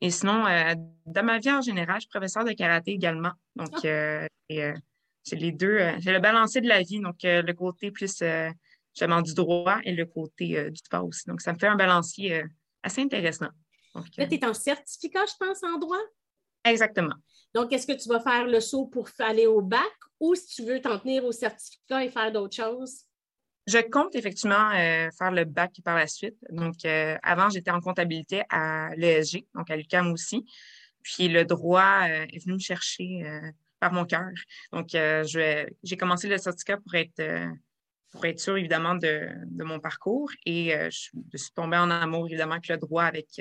Et 0.00 0.10
sinon, 0.10 0.44
dans 1.06 1.24
ma 1.24 1.40
vie 1.40 1.50
en 1.50 1.60
général, 1.60 1.96
je 1.96 2.02
suis 2.02 2.08
professeur 2.08 2.44
de 2.44 2.52
karaté 2.52 2.92
également. 2.92 3.32
Donc, 3.56 3.84
ah. 3.84 4.28
j'ai 4.48 4.74
les 5.32 5.50
deux, 5.50 5.80
j'ai 5.98 6.12
le 6.12 6.20
balancé 6.20 6.60
de 6.60 6.68
la 6.68 6.80
vie, 6.82 7.00
donc 7.00 7.16
le 7.24 7.52
côté 7.52 7.90
plus 7.90 8.22
justement 8.94 9.20
du 9.20 9.34
droit 9.34 9.80
et 9.82 9.92
le 9.92 10.06
côté 10.06 10.70
du 10.70 10.76
sport 10.76 11.06
aussi. 11.06 11.26
Donc, 11.26 11.40
ça 11.40 11.52
me 11.52 11.58
fait 11.58 11.66
un 11.66 11.76
balancier 11.76 12.44
assez 12.84 13.02
intéressant. 13.02 13.48
Là, 13.94 14.26
tu 14.26 14.34
es 14.34 14.44
en 14.44 14.54
certificat, 14.54 15.24
je 15.26 15.34
pense, 15.38 15.62
en 15.62 15.78
droit? 15.78 16.02
Exactement. 16.64 17.14
Donc, 17.54 17.72
est-ce 17.72 17.86
que 17.86 17.92
tu 17.92 18.08
vas 18.08 18.20
faire 18.20 18.46
le 18.46 18.60
saut 18.60 18.86
pour 18.86 19.08
aller 19.18 19.46
au 19.46 19.60
bac 19.62 19.92
ou 20.18 20.34
si 20.34 20.46
tu 20.56 20.64
veux 20.64 20.80
t'en 20.80 20.98
tenir 20.98 21.24
au 21.24 21.32
certificat 21.32 22.04
et 22.04 22.10
faire 22.10 22.32
d'autres 22.32 22.56
choses? 22.56 23.04
Je 23.66 23.78
compte 23.78 24.14
effectivement 24.14 24.70
euh, 24.72 25.08
faire 25.16 25.30
le 25.30 25.44
bac 25.44 25.72
par 25.84 25.96
la 25.96 26.06
suite. 26.06 26.36
Donc, 26.50 26.74
euh, 26.84 27.16
avant, 27.22 27.48
j'étais 27.48 27.70
en 27.70 27.80
comptabilité 27.80 28.42
à 28.50 28.90
l'ESG, 28.96 29.46
donc 29.54 29.70
à 29.70 29.76
l'UQAM 29.76 30.12
aussi. 30.12 30.44
Puis 31.02 31.28
le 31.28 31.44
droit 31.44 32.02
euh, 32.02 32.26
est 32.30 32.44
venu 32.44 32.54
me 32.54 32.58
chercher 32.58 33.22
par 33.78 33.92
mon 33.92 34.04
cœur. 34.04 34.30
Donc, 34.72 34.88
j'ai 34.90 35.96
commencé 35.98 36.28
le 36.28 36.38
certificat 36.38 36.78
pour 36.78 36.94
être, 36.94 37.22
pour 38.14 38.24
être 38.24 38.40
sûr, 38.40 38.56
évidemment, 38.56 38.94
de, 38.94 39.28
mon 39.62 39.80
parcours. 39.80 40.30
Et 40.46 40.72
je, 40.90 41.10
suis 41.36 41.52
tombée 41.54 41.76
en 41.76 41.90
amour, 41.90 42.26
évidemment, 42.28 42.52
avec 42.52 42.68
le 42.68 42.78
droit, 42.78 43.04
avec, 43.04 43.40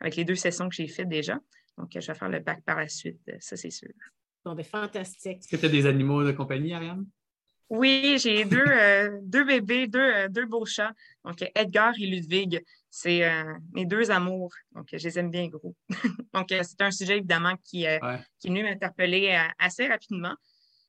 avec 0.00 0.16
les 0.16 0.24
deux 0.24 0.36
sessions 0.36 0.68
que 0.68 0.74
j'ai 0.76 0.86
faites 0.86 1.08
déjà. 1.08 1.40
Donc, 1.78 1.90
je 1.94 2.06
vais 2.06 2.14
faire 2.14 2.28
le 2.28 2.40
bac 2.40 2.62
par 2.64 2.78
la 2.78 2.88
suite, 2.88 3.20
euh, 3.28 3.36
ça, 3.38 3.56
c'est 3.56 3.70
sûr. 3.70 3.90
Bon, 4.44 4.54
bien, 4.54 4.64
fantastique. 4.64 5.38
Est-ce 5.38 5.48
que 5.48 5.56
tu 5.56 5.66
as 5.66 5.68
des 5.68 5.86
animaux 5.86 6.24
de 6.24 6.32
compagnie, 6.32 6.72
Ariane? 6.72 7.06
Oui, 7.68 8.16
j'ai 8.18 8.44
deux, 8.44 8.64
euh, 8.64 9.18
deux 9.22 9.44
bébés, 9.44 9.88
deux, 9.88 9.98
euh, 9.98 10.28
deux, 10.28 10.46
beaux 10.46 10.64
chats. 10.64 10.92
Donc, 11.24 11.44
Edgar 11.54 11.92
et 11.98 12.06
Ludwig, 12.06 12.64
c'est 12.88 13.28
mes 13.74 13.84
deux 13.84 14.10
amours. 14.10 14.54
Donc, 14.72 14.86
je 14.90 15.02
les 15.02 15.18
aime 15.18 15.30
bien 15.30 15.48
gros. 15.48 15.74
Donc, 16.32 16.46
c'est 16.48 16.80
un 16.80 16.90
sujet, 16.90 17.18
évidemment, 17.18 17.54
qui, 17.62 17.84
qui 18.38 18.46
est 18.46 18.48
venu 18.48 18.62
m'interpeller 18.62 19.38
assez 19.58 19.86
rapidement. 19.86 20.34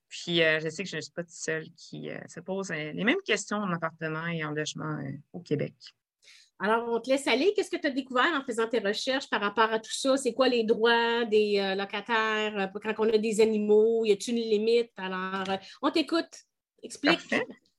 Puis, 0.09 0.37
je 0.37 0.69
sais 0.69 0.83
que 0.83 0.89
je 0.89 0.95
ne 0.95 1.01
suis 1.01 1.11
pas 1.11 1.23
toute 1.23 1.31
seule 1.31 1.65
qui 1.75 2.09
se 2.27 2.39
pose 2.39 2.69
les 2.69 3.03
mêmes 3.03 3.21
questions 3.25 3.57
en 3.57 3.71
appartement 3.73 4.25
et 4.27 4.43
en 4.45 4.51
logement 4.51 4.97
au 5.33 5.41
Québec. 5.41 5.73
Alors, 6.59 6.89
on 6.89 6.99
te 6.99 7.09
laisse 7.09 7.27
aller. 7.27 7.53
Qu'est-ce 7.55 7.69
que 7.69 7.77
tu 7.77 7.87
as 7.87 7.91
découvert 7.91 8.33
en 8.33 8.43
faisant 8.43 8.67
tes 8.67 8.79
recherches 8.79 9.29
par 9.29 9.41
rapport 9.41 9.71
à 9.71 9.79
tout 9.79 9.91
ça? 9.91 10.17
C'est 10.17 10.33
quoi 10.33 10.49
les 10.49 10.63
droits 10.63 11.23
des 11.25 11.59
euh, 11.59 11.75
locataires 11.75 12.57
euh, 12.57 12.79
quand 12.81 13.05
on 13.05 13.13
a 13.13 13.17
des 13.17 13.41
animaux? 13.41 14.05
Y 14.05 14.13
a-t-il 14.13 14.37
une 14.37 14.49
limite? 14.49 14.91
Alors, 14.97 15.47
euh, 15.49 15.57
on 15.83 15.91
t'écoute. 15.91 16.45
Explique. 16.81 17.19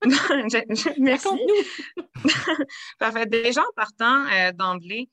Merci. 0.99 1.29
nous 1.29 2.24
Parfait. 3.01 3.26
Déjà, 3.26 3.62
en 3.62 3.72
partant 3.74 4.26
d'emblée, 4.55 5.09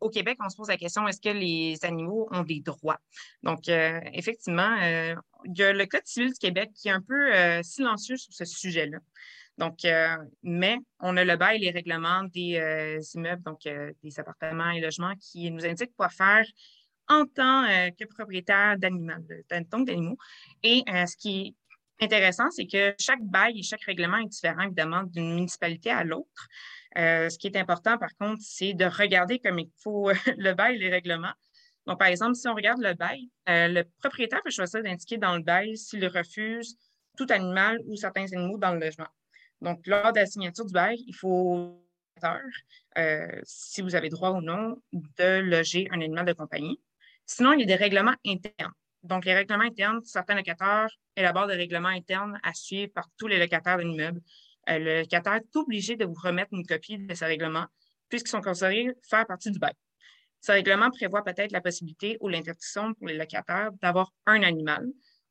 au 0.00 0.10
Québec, 0.10 0.38
on 0.44 0.48
se 0.48 0.56
pose 0.56 0.68
la 0.68 0.76
question 0.76 1.06
est-ce 1.08 1.20
que 1.20 1.30
les 1.30 1.78
animaux 1.84 2.28
ont 2.30 2.42
des 2.42 2.60
droits? 2.60 3.00
Donc, 3.42 3.68
effectivement, 3.68 4.76
il 4.76 5.56
y 5.56 5.62
a 5.62 5.72
le 5.72 5.86
Code 5.86 6.06
civil 6.06 6.32
du 6.32 6.38
Québec 6.38 6.70
qui 6.74 6.88
est 6.88 6.92
un 6.92 7.00
peu 7.00 7.62
silencieux 7.62 8.16
sur 8.16 8.32
ce 8.32 8.44
sujet-là. 8.44 8.98
Donc, 9.60 9.84
euh, 9.84 10.16
mais 10.42 10.78
on 11.00 11.18
a 11.18 11.24
le 11.24 11.36
bail 11.36 11.56
et 11.56 11.66
les 11.66 11.70
règlements 11.70 12.24
des 12.24 12.56
euh, 12.56 12.98
immeubles, 13.14 13.42
donc 13.42 13.66
euh, 13.66 13.92
des 14.02 14.18
appartements 14.18 14.70
et 14.70 14.80
logements, 14.80 15.12
qui 15.20 15.50
nous 15.50 15.66
indiquent 15.66 15.94
quoi 15.94 16.08
faire 16.08 16.46
en 17.08 17.26
tant 17.26 17.66
que 17.98 18.04
propriétaire 18.04 18.78
d'animaux. 18.78 20.16
Et 20.62 20.84
ce 20.86 21.16
qui 21.16 21.56
est 21.98 22.04
intéressant, 22.04 22.48
c'est 22.52 22.68
que 22.68 22.94
chaque 23.00 23.20
bail 23.20 23.58
et 23.58 23.62
chaque 23.64 23.82
règlement 23.82 24.18
est 24.18 24.28
différent, 24.28 24.62
évidemment, 24.62 25.02
d'une 25.02 25.34
municipalité 25.34 25.90
à 25.90 26.04
l'autre. 26.04 26.46
Ce 26.96 27.38
qui 27.38 27.46
est 27.46 27.56
important, 27.56 27.98
par 27.98 28.14
contre, 28.16 28.42
c'est 28.42 28.74
de 28.74 28.84
regarder 28.84 29.38
comme 29.38 29.58
il 29.58 29.70
faut 29.82 30.10
le 30.36 30.52
bail 30.54 30.76
et 30.76 30.78
les 30.78 30.90
règlements. 30.90 31.32
Donc, 31.86 31.98
par 31.98 32.08
exemple, 32.08 32.34
si 32.34 32.46
on 32.48 32.54
regarde 32.54 32.80
le 32.80 32.94
bail, 32.94 33.28
le 33.46 33.82
propriétaire 34.00 34.42
peut 34.42 34.50
choisir 34.50 34.82
d'indiquer 34.82 35.18
dans 35.18 35.36
le 35.36 35.42
bail 35.42 35.76
s'il 35.76 36.06
refuse 36.06 36.76
tout 37.16 37.26
animal 37.30 37.78
ou 37.86 37.96
certains 37.96 38.26
animaux 38.32 38.58
dans 38.58 38.72
le 38.72 38.80
logement. 38.80 39.08
Donc, 39.60 39.86
lors 39.86 40.12
de 40.12 40.20
la 40.20 40.26
signature 40.26 40.64
du 40.64 40.72
bail, 40.72 41.02
il 41.06 41.14
faut, 41.14 41.84
euh, 42.96 43.40
si 43.44 43.82
vous 43.82 43.94
avez 43.94 44.08
droit 44.08 44.30
ou 44.30 44.40
non, 44.40 44.80
de 44.92 45.40
loger 45.40 45.88
un 45.90 46.00
animal 46.00 46.24
de 46.24 46.32
compagnie. 46.32 46.80
Sinon, 47.26 47.52
il 47.52 47.60
y 47.60 47.62
a 47.64 47.66
des 47.66 47.74
règlements 47.74 48.14
internes. 48.26 48.72
Donc, 49.02 49.24
les 49.24 49.34
règlements 49.34 49.64
internes, 49.64 50.00
certains 50.04 50.34
locataires 50.34 50.88
élaborent 51.16 51.46
des 51.46 51.56
règlements 51.56 51.88
internes 51.88 52.38
à 52.42 52.54
suivre 52.54 52.92
par 52.92 53.08
tous 53.18 53.26
les 53.26 53.38
locataires 53.38 53.76
de 53.76 53.82
l'immeuble. 53.82 54.20
Euh, 54.68 54.78
le 54.78 55.00
locataire 55.00 55.34
est 55.34 55.56
obligé 55.56 55.96
de 55.96 56.04
vous 56.04 56.14
remettre 56.14 56.52
une 56.52 56.66
copie 56.66 56.98
de 56.98 57.14
ces 57.14 57.24
règlements 57.24 57.66
puisqu'ils 58.10 58.30
sont 58.30 58.42
considérés 58.42 58.94
faire 59.08 59.26
partie 59.26 59.50
du 59.50 59.58
bail. 59.58 59.72
Ce 60.40 60.52
règlement 60.52 60.90
prévoit 60.90 61.22
peut-être 61.24 61.52
la 61.52 61.60
possibilité 61.60 62.18
ou 62.20 62.28
l'interdiction 62.28 62.94
pour 62.94 63.06
les 63.06 63.16
locataires 63.16 63.70
d'avoir 63.80 64.12
un 64.26 64.42
animal. 64.42 64.86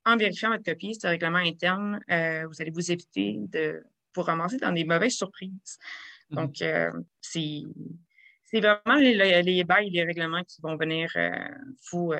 En 0.05 0.17
vérifiant 0.17 0.49
votre 0.49 0.63
copie, 0.63 0.95
ce 0.95 1.07
règlement 1.07 1.39
interne, 1.39 1.99
euh, 2.09 2.47
vous 2.47 2.61
allez 2.61 2.71
vous 2.71 2.91
éviter 2.91 3.35
de 3.37 3.83
pour 4.13 4.25
ramasser 4.25 4.57
dans 4.57 4.71
des 4.71 4.85
mauvaises 4.85 5.15
surprises. 5.15 5.77
Mhm. 6.29 6.35
Donc, 6.35 6.61
euh, 6.61 6.91
c'est 7.21 7.63
vraiment 8.53 8.95
les, 8.95 9.43
les, 9.43 9.63
bails 9.63 9.87
et 9.87 9.91
les 9.91 10.03
règlements 10.03 10.43
qui 10.43 10.61
vont 10.61 10.75
venir 10.77 11.11
euh, 11.15 11.29
vous, 11.91 12.13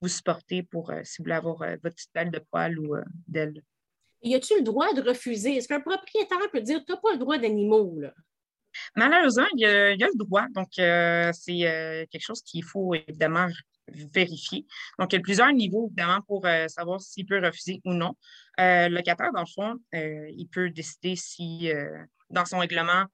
vous 0.00 0.08
supporter 0.08 0.62
pour, 0.62 0.92
si 1.04 1.18
vous 1.18 1.24
voulez 1.24 1.34
avoir 1.34 1.58
votre 1.58 1.94
petite 1.94 2.14
balle 2.14 2.30
de 2.30 2.38
poil 2.38 2.78
ou 2.78 2.96
d'aile. 3.26 3.62
Y 4.22 4.34
a-t-il 4.34 4.58
le 4.58 4.64
droit 4.64 4.92
de 4.94 5.02
refuser? 5.02 5.56
Est-ce 5.56 5.68
qu'un 5.68 5.80
propriétaire 5.80 6.38
peut 6.52 6.60
dire 6.60 6.84
tu 6.84 6.92
n'as 6.92 6.98
pas 6.98 7.12
le 7.12 7.18
droit 7.18 7.38
d'animaux? 7.38 8.00
Malheureusement, 8.96 9.46
il 9.54 9.60
y, 9.60 9.64
a, 9.66 9.94
le 9.94 10.18
droit. 10.18 10.46
Donc, 10.54 10.68
c'est 10.72 12.08
quelque 12.10 12.24
chose 12.24 12.42
qu'il 12.42 12.64
faut 12.64 12.94
évidemment 12.94 13.48
vérifier. 13.90 14.66
Donc, 14.98 15.12
il 15.12 15.16
y 15.16 15.18
a 15.18 15.22
plusieurs 15.22 15.52
niveaux, 15.52 15.86
évidemment, 15.86 16.20
pour 16.22 16.46
euh, 16.46 16.68
savoir 16.68 17.00
s'il 17.00 17.26
peut 17.26 17.44
refuser 17.44 17.80
ou 17.84 17.92
non. 17.92 18.14
Euh, 18.60 18.88
le 18.88 18.96
locataire, 18.96 19.32
dans 19.32 19.40
le 19.40 19.46
fond, 19.46 19.76
euh, 19.94 20.30
il 20.36 20.46
peut 20.48 20.70
décider 20.70 21.16
si, 21.16 21.70
dans 22.30 22.44
son 22.44 22.58
règlement, 22.58 23.04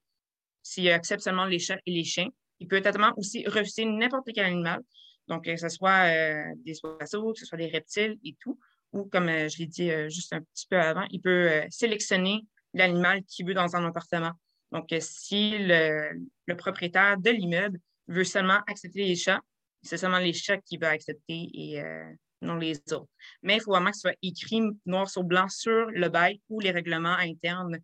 s'il 0.62 0.90
accepte 0.90 1.22
seulement 1.22 1.44
les 1.44 1.58
chats 1.58 1.80
et 1.86 1.92
les 1.92 2.04
chiens. 2.04 2.28
Il 2.60 2.68
peut 2.68 2.80
totalement 2.80 3.12
aussi 3.16 3.46
refuser 3.46 3.84
n'importe 3.84 4.28
quel 4.34 4.46
animal. 4.46 4.80
Donc, 5.28 5.44
que 5.44 5.56
ce 5.56 5.68
soit 5.68 6.08
des 6.56 6.74
oiseaux, 6.84 7.32
que 7.32 7.40
ce 7.40 7.46
soit 7.46 7.58
des 7.58 7.68
reptiles 7.68 8.18
et 8.24 8.36
tout. 8.40 8.58
Ou, 8.94 9.04
comme 9.04 9.26
je 9.26 9.58
l'ai 9.58 9.66
dit 9.66 9.90
juste 10.08 10.32
un 10.32 10.40
petit 10.40 10.66
peu 10.68 10.80
avant, 10.80 11.04
il 11.10 11.20
peut 11.20 11.62
sélectionner 11.68 12.46
l'animal 12.72 13.22
qu'il 13.24 13.46
veut 13.46 13.54
dans 13.54 13.76
un 13.76 13.84
appartement. 13.84 14.32
Donc, 14.72 14.94
si 15.00 15.56
le 15.58 16.54
propriétaire 16.56 17.18
de 17.18 17.30
l'immeuble 17.30 17.78
veut 18.08 18.24
seulement 18.24 18.60
accepter 18.66 19.04
les 19.04 19.16
chats, 19.16 19.40
c'est 19.84 19.98
seulement 19.98 20.18
les 20.18 20.32
chats 20.32 20.58
qu'il 20.58 20.80
va 20.80 20.90
accepter 20.90 21.50
et 21.52 21.80
euh, 21.80 22.10
non 22.40 22.56
les 22.56 22.76
autres. 22.92 23.08
Mais 23.42 23.56
il 23.56 23.60
faut 23.60 23.70
vraiment 23.70 23.90
que 23.90 23.96
ce 23.96 24.02
soit 24.02 24.16
écrit 24.22 24.62
noir 24.86 25.08
sur 25.08 25.22
blanc 25.22 25.48
sur 25.48 25.86
le 25.90 26.08
bail 26.08 26.40
ou 26.48 26.60
les 26.60 26.70
règlements 26.70 27.16
internes, 27.16 27.78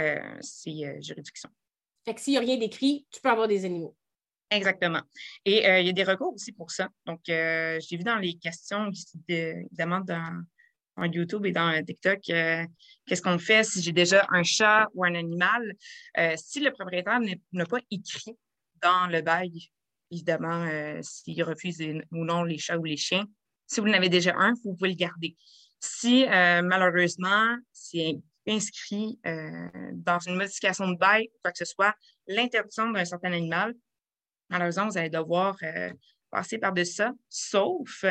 euh, 0.00 0.18
ces 0.40 0.84
euh, 0.84 1.00
juridictions. 1.00 1.50
Fait 2.04 2.14
que 2.14 2.20
s'il 2.20 2.32
n'y 2.32 2.38
a 2.38 2.40
rien 2.40 2.56
d'écrit, 2.56 3.06
tu 3.10 3.20
peux 3.20 3.30
avoir 3.30 3.46
des 3.46 3.64
animaux. 3.64 3.94
Exactement. 4.50 5.00
Et 5.46 5.64
il 5.80 5.86
y 5.86 5.88
a 5.88 5.92
des 5.92 6.04
recours 6.04 6.34
aussi 6.34 6.52
pour 6.52 6.70
ça. 6.70 6.90
Donc, 7.06 7.20
j'ai 7.26 7.96
vu 7.96 8.04
dans 8.04 8.16
les 8.16 8.34
questions, 8.34 8.90
évidemment, 9.26 10.00
dans, 10.00 10.44
YouTube 10.98 11.46
et 11.46 11.52
dans 11.52 11.84
TikTok, 11.84 12.20
qu'est-ce 12.22 13.22
qu'on 13.22 13.38
fait 13.38 13.64
si 13.64 13.82
j'ai 13.82 13.92
déjà 13.92 14.26
un 14.30 14.42
chat 14.42 14.88
ou 14.94 15.04
un 15.04 15.14
animal? 15.14 15.74
si 16.36 16.60
le 16.60 16.70
propriétaire 16.70 17.20
n'a 17.52 17.66
pas 17.66 17.80
écrit 17.90 18.36
dans 18.82 19.06
le 19.06 19.22
bail, 19.22 19.70
évidemment, 20.10 20.66
s'il 21.02 21.42
refuse 21.42 21.80
ou 22.10 22.24
non 22.24 22.44
les 22.44 22.58
chats 22.58 22.78
ou 22.78 22.84
les 22.84 22.96
chiens, 22.96 23.24
si 23.66 23.80
vous 23.80 23.86
en 23.86 23.92
avez 23.92 24.08
déjà 24.08 24.34
un, 24.36 24.52
vous 24.64 24.74
pouvez 24.74 24.90
le 24.90 24.96
garder. 24.96 25.36
Si 25.80 26.26
malheureusement, 26.26 27.56
c'est 27.72 28.18
inscrit 28.46 29.18
dans 29.24 30.18
une 30.26 30.36
modification 30.36 30.90
de 30.90 30.98
bail, 30.98 31.28
quoi 31.42 31.52
que 31.52 31.58
ce 31.58 31.64
soit, 31.64 31.94
l'interdiction 32.26 32.90
d'un 32.90 33.04
certain 33.04 33.32
animal, 33.32 33.74
malheureusement, 34.50 34.88
vous 34.88 34.98
allez 34.98 35.10
devoir 35.10 35.56
passer 36.30 36.58
par-dessus 36.58 36.94
ça, 36.94 37.12
sauf 37.28 38.04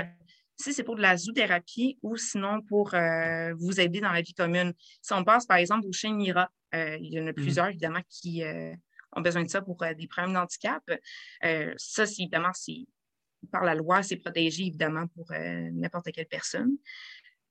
si 0.61 0.73
c'est 0.73 0.83
pour 0.83 0.95
de 0.95 1.01
la 1.01 1.17
zoothérapie 1.17 1.97
ou 2.01 2.15
sinon 2.15 2.61
pour 2.61 2.93
euh, 2.93 3.53
vous 3.55 3.79
aider 3.79 3.99
dans 3.99 4.11
la 4.11 4.21
vie 4.21 4.33
commune. 4.33 4.73
Si 5.01 5.13
on 5.13 5.23
passe, 5.23 5.45
par 5.45 5.57
exemple, 5.57 5.87
au 5.87 5.91
chien 5.91 6.13
Mira, 6.13 6.49
euh, 6.75 6.97
il 7.01 7.13
y 7.13 7.19
en 7.19 7.27
a 7.27 7.31
mmh. 7.31 7.35
plusieurs, 7.35 7.67
évidemment, 7.67 8.01
qui 8.09 8.43
euh, 8.43 8.73
ont 9.13 9.21
besoin 9.21 9.43
de 9.43 9.49
ça 9.49 9.61
pour 9.61 9.77
des 9.97 10.07
problèmes 10.07 10.33
d'handicap. 10.33 10.83
ça, 11.77 12.05
c'est 12.05 12.21
évidemment, 12.21 12.51
c'est 12.53 12.85
par 13.51 13.63
la 13.63 13.75
loi, 13.75 14.03
c'est 14.03 14.17
protégé, 14.17 14.67
évidemment, 14.67 15.07
pour 15.07 15.31
n'importe 15.31 16.11
quelle 16.11 16.27
personne. 16.27 16.77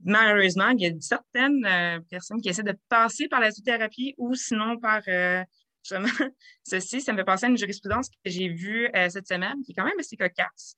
Malheureusement, 0.03 0.69
il 0.69 0.81
y 0.81 0.87
a 0.87 0.93
certaines 1.01 2.03
personnes 2.09 2.41
qui 2.41 2.49
essaient 2.49 2.63
de 2.63 2.79
passer 2.89 3.29
par 3.29 3.41
la 3.41 3.51
zoothérapie 3.51 4.15
ou 4.17 4.35
sinon 4.35 4.79
par 4.79 5.03
justement, 5.83 6.09
ceci, 6.63 7.01
ça 7.01 7.13
me 7.13 7.19
fait 7.19 7.25
penser 7.25 7.47
à 7.47 7.49
une 7.49 7.59
jurisprudence 7.59 8.09
que 8.09 8.17
j'ai 8.25 8.49
vue 8.49 8.89
cette 9.11 9.27
semaine, 9.27 9.61
qui 9.65 9.73
est 9.73 9.75
quand 9.75 9.85
même 9.85 9.99
assez 9.99 10.17
cocasse. 10.17 10.77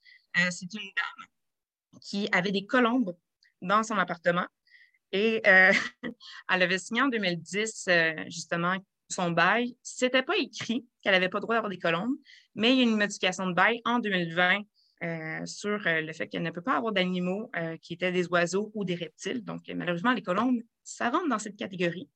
c'est 0.51 0.73
une 0.73 0.81
dame 0.81 1.29
qui 2.01 2.29
avait 2.33 2.53
des 2.53 2.67
colombes 2.67 3.17
dans 3.61 3.83
son 3.83 3.97
appartement. 3.97 4.47
Et 5.13 5.43
euh, 5.47 5.73
elle 6.51 6.63
avait 6.63 6.79
signé 6.79 7.03
en 7.03 7.09
2010, 7.09 7.87
euh, 7.89 8.15
justement, 8.27 8.77
son 9.09 9.31
bail. 9.31 9.77
Ce 9.83 10.05
n'était 10.05 10.23
pas 10.23 10.37
écrit 10.39 10.87
qu'elle 11.03 11.13
n'avait 11.13 11.29
pas 11.29 11.39
le 11.39 11.43
droit 11.43 11.55
d'avoir 11.55 11.71
des 11.71 11.79
colombes, 11.79 12.17
mais 12.55 12.73
il 12.73 12.79
y 12.79 12.81
a 12.81 12.85
une 12.85 12.97
modification 12.97 13.47
de 13.47 13.53
bail 13.53 13.81
en 13.85 13.99
2020 13.99 14.61
euh, 15.03 15.47
sur 15.47 15.79
le 15.85 16.13
fait 16.13 16.29
qu'elle 16.29 16.43
ne 16.43 16.51
peut 16.51 16.63
pas 16.63 16.77
avoir 16.77 16.93
d'animaux 16.93 17.51
qui 17.83 17.95
étaient 17.95 18.13
des 18.13 18.27
oiseaux 18.29 18.71
ou 18.75 18.85
des 18.85 18.95
reptiles. 18.95 19.45
Donc, 19.45 19.69
malheureusement, 19.69 20.13
les 20.13 20.23
colombes, 20.23 20.61
ça 20.83 21.11
rentre 21.11 21.29
dans 21.29 21.39
cette 21.39 21.57
catégorie. 21.57 22.09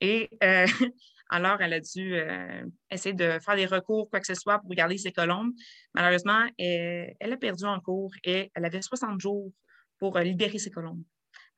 Et 0.00 0.30
alors, 1.32 1.62
elle 1.62 1.72
a 1.72 1.80
dû 1.80 2.14
euh, 2.14 2.62
essayer 2.90 3.14
de 3.14 3.38
faire 3.40 3.56
des 3.56 3.64
recours, 3.64 4.10
quoi 4.10 4.20
que 4.20 4.26
ce 4.26 4.34
soit, 4.34 4.58
pour 4.58 4.68
garder 4.74 4.98
ses 4.98 5.12
colombes. 5.12 5.52
Malheureusement, 5.94 6.46
elle, 6.58 7.16
a 7.20 7.36
perdu 7.38 7.64
en 7.64 7.80
cours 7.80 8.12
et 8.22 8.50
elle 8.54 8.64
avait 8.66 8.82
60 8.82 9.18
jours 9.18 9.50
pour 9.98 10.18
euh, 10.18 10.22
libérer 10.22 10.58
ses 10.58 10.70
colombes 10.70 11.02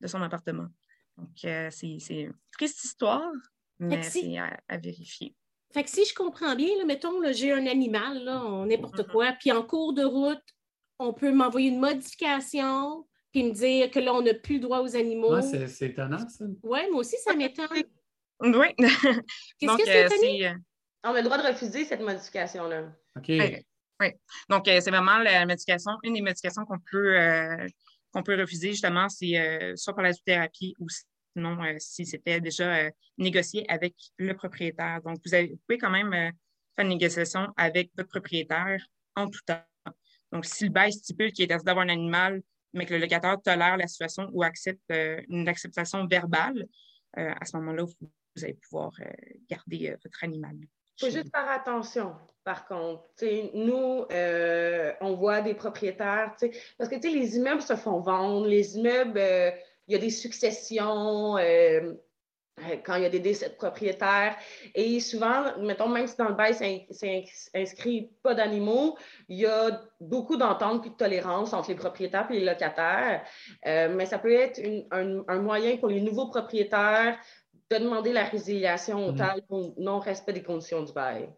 de 0.01 0.07
son 0.07 0.23
appartement. 0.23 0.69
Donc, 1.19 1.45
euh, 1.45 1.71
c'est 1.73 1.99
une 2.09 2.35
triste 2.53 2.85
histoire, 2.85 3.33
mais 3.81 4.01
c'est 4.05 4.39
à, 4.39 4.79
vérifier. 4.79 5.35
Fait 5.73 5.83
que 5.83 5.91
si 5.91 6.05
je 6.05 6.15
comprends 6.15 6.55
bien, 6.55 6.69
mettons, 6.87 7.21
j'ai 7.33 7.51
un 7.51 7.67
animal, 7.67 8.25
n'importe 8.69 9.01
mm-hmm. 9.01 9.11
quoi, 9.11 9.33
puis 9.33 9.51
en 9.51 9.65
cours 9.65 9.93
de 9.93 10.05
route, 10.05 10.45
on 11.01 11.13
peut 11.13 11.33
m'envoyer 11.33 11.71
une 11.71 11.81
modification, 11.81 13.09
puis 13.33 13.43
me 13.43 13.51
dire 13.51 13.91
que 13.91 13.99
là, 13.99 14.15
on 14.15 14.23
n'a 14.23 14.35
plus 14.35 14.55
le 14.55 14.61
droit 14.61 14.83
aux 14.83 14.95
animaux. 14.95 15.41
c'est 15.41 15.87
étonnant, 15.87 16.29
ça. 16.29 16.45
Oui, 16.63 16.79
moi 16.93 17.01
aussi, 17.01 17.17
ça 17.25 17.35
m'étonne. 17.35 17.83
Oui. 18.45 18.75
Qu'est-ce 19.59 19.77
que 19.77 19.85
c'est, 19.85 20.47
euh, 20.47 20.51
euh, 20.51 20.55
On 21.05 21.15
a 21.15 21.19
le 21.19 21.23
droit 21.23 21.39
de 21.39 21.47
refuser 21.47 21.85
cette 21.85 22.01
modification-là. 22.01 22.93
OK. 23.17 23.29
Oui. 24.01 24.11
Donc, 24.51 24.69
euh, 24.69 24.81
c'est 24.81 24.91
vraiment 24.91 25.19
la 25.19 25.47
médication, 25.47 25.93
une 26.03 26.15
des 26.15 26.21
médications 26.21 26.65
qu'on 26.65 26.79
peut, 26.91 27.17
qu'on 28.13 28.23
peut 28.23 28.39
refuser, 28.39 28.71
justement, 28.73 29.09
c'est 29.09 29.73
soit 29.77 29.95
par 29.95 30.05
la 30.05 30.13
thérapie 30.13 30.75
ou 30.79 30.89
sinon 30.89 31.59
si 31.79 32.05
c'était 32.05 32.41
déjà 32.41 32.91
négocié 33.19 33.65
avec 33.71 33.95
le 34.19 34.35
propriétaire. 34.35 35.01
Donc, 35.03 35.19
vous, 35.25 35.35
avez, 35.35 35.57
pouvez 35.67 35.79
quand 35.79 35.91
même 35.91 36.11
faire 36.13 36.85
une 36.85 36.89
négociation 36.89 37.49
avec 37.57 37.91
votre 37.97 38.11
propriétaire 38.11 38.81
en 39.17 39.29
tout 39.29 39.41
temps. 39.47 39.63
Donc, 40.33 40.45
si 40.45 40.65
le 40.65 40.71
bail 40.71 40.93
stipule 40.93 41.33
qu'il 41.33 41.45
est 41.45 41.47
interdit 41.47 41.65
d'avoir 41.65 41.87
un 41.87 41.89
animal, 41.89 42.43
mais 42.73 42.85
que 42.85 42.95
le 42.95 43.01
locataire 43.01 43.41
tolère 43.41 43.77
la 43.77 43.87
situation 43.87 44.29
ou 44.33 44.43
accepte 44.43 44.93
une 45.29 45.49
acceptation 45.49 46.05
verbale, 46.07 46.67
à 47.17 47.45
ce 47.45 47.57
moment-là, 47.57 47.85
vous 47.85 48.11
vous 48.37 48.45
allez 48.45 48.55
pouvoir 48.55 48.93
euh, 49.01 49.05
garder 49.49 49.91
euh, 49.91 49.97
votre 50.03 50.25
animal. 50.25 50.57
Il 50.57 51.07
faut 51.07 51.11
juste 51.11 51.35
faire 51.35 51.51
attention, 51.51 52.15
par 52.45 52.67
contre. 52.67 53.03
nous, 53.55 54.05
euh, 54.13 54.93
on 55.01 55.15
voit 55.15 55.41
des 55.41 55.55
propriétaires, 55.55 56.37
parce 56.79 56.89
que 56.89 57.09
les 57.09 57.37
immeubles 57.37 57.63
se 57.63 57.75
font 57.75 58.01
vendre, 58.01 58.47
les 58.47 58.77
immeubles, 58.77 59.21
il 59.89 59.93
y 59.93 59.97
a 59.97 59.99
des 59.99 60.11
successions 60.11 61.37
quand 62.85 62.95
il 62.95 63.03
y 63.03 63.07
a 63.07 63.11
des 63.11 63.19
décès 63.19 63.49
de 63.49 63.55
propriétaires. 63.55 64.37
Et 64.73 65.01
souvent, 65.01 65.59
mettons, 65.59 65.89
même 65.89 66.07
si 66.07 66.17
dans 66.17 66.29
le 66.29 66.35
bail, 66.35 66.55
c'est 66.55 67.25
inscrit 67.53 68.13
pas 68.23 68.35
d'animaux, 68.35 68.97
il 69.29 69.41
y 69.41 69.47
a 69.47 69.83
beaucoup 69.99 70.37
d'entente 70.37 70.87
et 70.87 70.91
de 70.91 70.95
tolérance 70.95 71.53
entre 71.53 71.71
les 71.71 71.75
propriétaires 71.75 72.29
et 72.31 72.35
les 72.35 72.45
locataires. 72.45 73.25
mais 73.65 74.07
ça 74.07 74.21
peut 74.21 74.33
être 74.33 74.63
un, 74.93 75.39
moyen 75.41 75.77
pour 75.79 75.89
les 75.89 76.01
nouveaux 76.01 76.29
propriétaires 76.29 77.19
de 77.79 77.85
demander 77.85 78.13
la 78.13 78.25
résiliation 78.25 79.09
au 79.09 79.13
mm 79.13 79.43
pour 79.49 79.75
non-respect 79.79 80.33
des 80.33 80.43
conditions 80.43 80.83
du 80.83 80.93
bail. 80.93 81.29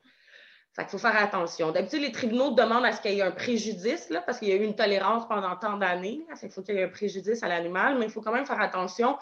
Il 0.79 0.85
faut 0.89 0.99
faire 0.99 1.17
attention. 1.17 1.73
D'habitude, 1.73 2.03
les 2.03 2.13
tribunaux 2.13 2.55
demandent 2.55 2.85
à 2.85 2.93
ce 2.93 3.01
qu'il 3.01 3.15
y 3.15 3.21
ait 3.21 3.23
un 3.23 3.31
préjudice, 3.31 4.11
là, 4.11 4.21
parce 4.21 4.39
qu'il 4.39 4.49
y 4.49 4.53
a 4.53 4.57
eu 4.57 4.65
une 4.65 4.77
tolérance 4.77 5.27
pendant 5.27 5.57
tant 5.57 5.79
d'années. 5.79 6.21
Il 6.43 6.51
faut 6.51 6.63
qu'il 6.63 6.75
y 6.75 6.79
ait 6.79 6.85
un 6.85 6.89
préjudice 6.89 7.43
à 7.43 7.49
l'animal, 7.49 7.99
mais 7.99 8.07
il 8.07 8.11
faut 8.11 8.21
quand 8.21 8.33
même 8.33 8.45
faire 8.45 8.61
attention. 8.61 9.17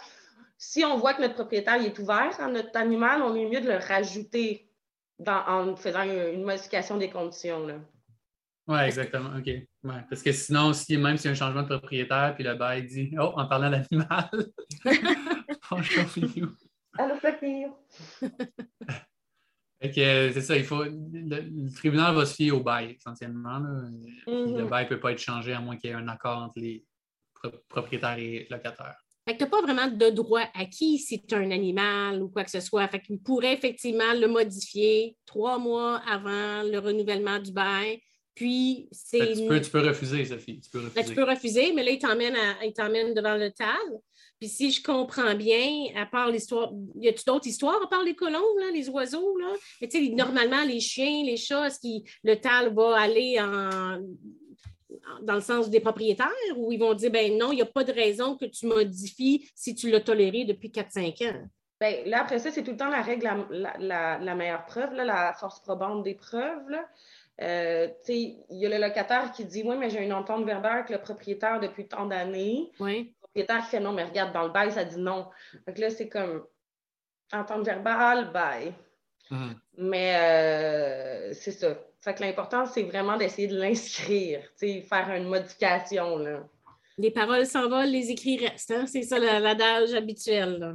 Si 0.58 0.84
on 0.84 0.96
voit 0.96 1.14
que 1.14 1.22
notre 1.22 1.34
propriétaire 1.34 1.80
est 1.80 1.96
ouvert 1.98 2.30
à 2.40 2.48
notre 2.48 2.76
animal, 2.76 3.22
on 3.22 3.34
est 3.36 3.48
mieux 3.48 3.60
de 3.60 3.68
le 3.68 3.76
rajouter 3.76 4.68
en 5.26 5.76
faisant 5.76 6.02
une, 6.02 6.42
modification 6.42 6.96
des 6.96 7.10
conditions. 7.10 7.66
Oui, 8.66 8.78
exactement. 8.80 9.30
OK. 9.38 9.50
parce 10.08 10.22
que 10.22 10.32
sinon, 10.32 10.72
si, 10.72 10.96
même 10.96 11.16
s'il 11.16 11.26
y 11.26 11.28
a 11.28 11.32
un 11.32 11.34
changement 11.34 11.62
de 11.62 11.68
propriétaire, 11.68 12.34
puis 12.34 12.42
le 12.42 12.54
bail 12.54 12.84
dit 12.84 13.14
Oh, 13.18 13.32
en 13.36 13.46
parlant 13.46 13.70
d'animal, 13.70 14.30
franchement, 15.62 16.04
Allô, 16.99 17.14
Sophie! 17.20 17.66
c'est 19.92 20.40
ça, 20.40 20.57
il 20.57 20.64
faut. 20.64 20.84
Le, 20.84 21.74
tribunal 21.74 22.14
va 22.14 22.24
se 22.24 22.34
fier 22.34 22.53
au 22.53 22.61
bail 22.61 22.97
essentiellement. 22.99 23.59
Le 23.59 24.62
mhm. 24.62 24.68
bail 24.68 24.84
ne 24.84 24.88
peut 24.88 25.01
pas 25.01 25.12
être 25.12 25.18
changé 25.18 25.53
à 25.53 25.61
moins 25.61 25.76
qu'il 25.76 25.90
y 25.90 25.92
ait 25.92 25.97
un 25.97 26.09
accord 26.09 26.38
entre 26.38 26.61
les 26.61 26.84
propriétaires 27.68 28.18
et 28.18 28.47
locataires. 28.51 28.97
Fait 29.26 29.34
que 29.34 29.38
tu 29.38 29.45
n'as 29.45 29.51
pas 29.51 29.62
vraiment 29.62 29.86
de 29.88 30.11
droit 30.11 30.42
acquis 30.55 30.99
si 30.99 31.24
tu 31.24 31.34
un 31.34 31.51
animal 31.51 32.22
ou 32.22 32.28
quoi 32.28 32.45
que 32.45 32.51
ce 32.51 32.61
soit. 32.61 32.86
Fait 32.88 33.01
qu'il 33.01 33.18
pourrait 33.20 33.55
effectivement 33.55 34.12
le 34.14 34.28
modifier 34.28 35.16
trois 35.24 35.59
mois 35.59 36.03
avant 36.07 36.62
le 36.62 36.78
renouvellement 36.78 37.38
du 37.38 37.53
bail. 37.53 38.01
Puis, 38.34 38.88
c'est. 38.90 39.34
Tu 39.34 39.47
peux, 39.47 39.61
tu 39.61 39.70
peux, 39.70 39.86
refuser, 39.86 40.24
Sophie. 40.24 40.61
Tu 40.61 40.70
peux 40.70 40.80
refuser. 40.80 41.05
tu 41.05 41.14
peux 41.14 41.24
refuser, 41.24 41.72
mais 41.72 41.84
là, 41.84 41.90
il 41.92 42.72
t'emmène 42.72 43.14
devant 43.14 43.36
le 43.36 43.51
table. 43.51 44.01
Puis 44.45 44.51
si 44.51 44.70
je 44.70 44.82
comprends 44.82 45.34
bien, 45.34 45.86
à 45.97 46.05
part 46.05 46.30
l'histoire, 46.30 46.70
y 46.97 47.09
a-t-il 47.09 47.24
d'autres 47.24 47.47
histoires 47.47 47.82
à 47.82 47.88
part 47.88 48.03
les 48.03 48.14
colombes, 48.14 48.42
les 48.74 48.90
oiseaux? 48.90 49.38
Là? 49.38 49.55
Mais 49.80 49.88
tu 49.88 50.05
sais, 50.05 50.12
normalement, 50.12 50.62
les 50.66 50.80
chiens, 50.80 51.24
les 51.24 51.38
chats, 51.38 51.66
est-ce 51.66 51.80
que 51.80 52.07
le 52.22 52.34
tal 52.34 52.74
va 52.74 53.01
aller 53.01 53.40
en, 53.40 54.03
dans 55.22 55.34
le 55.36 55.40
sens 55.40 55.70
des 55.70 55.80
propriétaires 55.80 56.28
ou 56.57 56.72
ils 56.72 56.78
vont 56.78 56.92
dire, 56.92 57.11
ben 57.11 57.38
non, 57.38 57.53
il 57.53 57.57
n'y 57.57 57.62
a 57.62 57.64
pas 57.64 57.84
de 57.84 57.92
raison 57.92 58.36
que 58.36 58.45
tu 58.45 58.66
modifies 58.66 59.51
si 59.55 59.74
tu 59.74 59.90
l'as 59.90 60.01
toléré 60.01 60.45
depuis 60.45 60.68
4-5 60.68 61.26
ans? 61.26 61.49
Bien, 61.80 62.05
là, 62.05 62.20
après 62.20 62.38
ça, 62.38 62.51
c'est 62.51 62.62
tout 62.62 62.72
le 62.72 62.76
temps 62.76 62.90
la 62.90 63.01
règle, 63.01 63.47
la, 63.51 64.34
meilleure 64.34 64.66
preuve, 64.66 64.92
la 64.92 65.32
force 65.32 65.62
probante 65.62 66.03
des 66.03 66.16
preuves. 66.16 66.76
Euh, 67.40 67.88
il 68.09 68.36
y 68.51 68.66
a 68.66 68.68
le 68.68 68.86
locataire 68.86 69.32
qui 69.32 69.47
dit 69.47 69.62
Oui, 69.64 69.76
mais 69.78 69.88
j'ai 69.88 70.05
une 70.05 70.12
entente 70.12 70.45
verbale 70.45 70.80
avec 70.80 70.90
le 70.90 70.99
propriétaire 70.99 71.61
depuis 71.61 71.88
tant 71.88 72.05
d'années. 72.05 72.70
Oui 72.78 73.14
propriétaire 73.35 73.64
qui 73.64 73.70
fait 73.70 73.80
non, 73.80 73.93
mais 73.93 74.05
regarde, 74.05 74.32
dans 74.32 74.45
le 74.45 74.51
bail, 74.51 74.72
ça 74.72 74.85
dit 74.85 74.99
non. 74.99 75.28
Donc 75.66 75.78
là, 75.78 75.91
c'est 75.91 76.09
comme 76.09 76.45
entente 77.32 77.64
verbale, 77.64 78.30
bail. 78.32 78.72
Mhm. 79.30 79.55
Mais 79.78 80.16
euh, 80.16 81.32
c'est 81.32 81.53
ça. 81.53 81.76
Fait 82.01 82.14
que 82.14 82.22
l'important, 82.22 82.66
c'est 82.66 82.82
vraiment 82.82 83.16
d'essayer 83.16 83.49
de 83.49 83.59
l'inscrire, 83.59 84.43
faire 84.59 85.14
une 85.16 85.24
modification. 85.24 86.18
Là. 86.18 86.45
Les 86.99 87.11
paroles 87.11 87.47
s'envolent, 87.47 87.89
les 87.89 88.11
écrits 88.11 88.37
restent. 88.37 88.70
Hein? 88.70 88.87
C'est 88.87 89.03
ça 89.03 89.18
l'adage 89.18 89.95
habituel. 89.95 90.59
Là. 90.59 90.74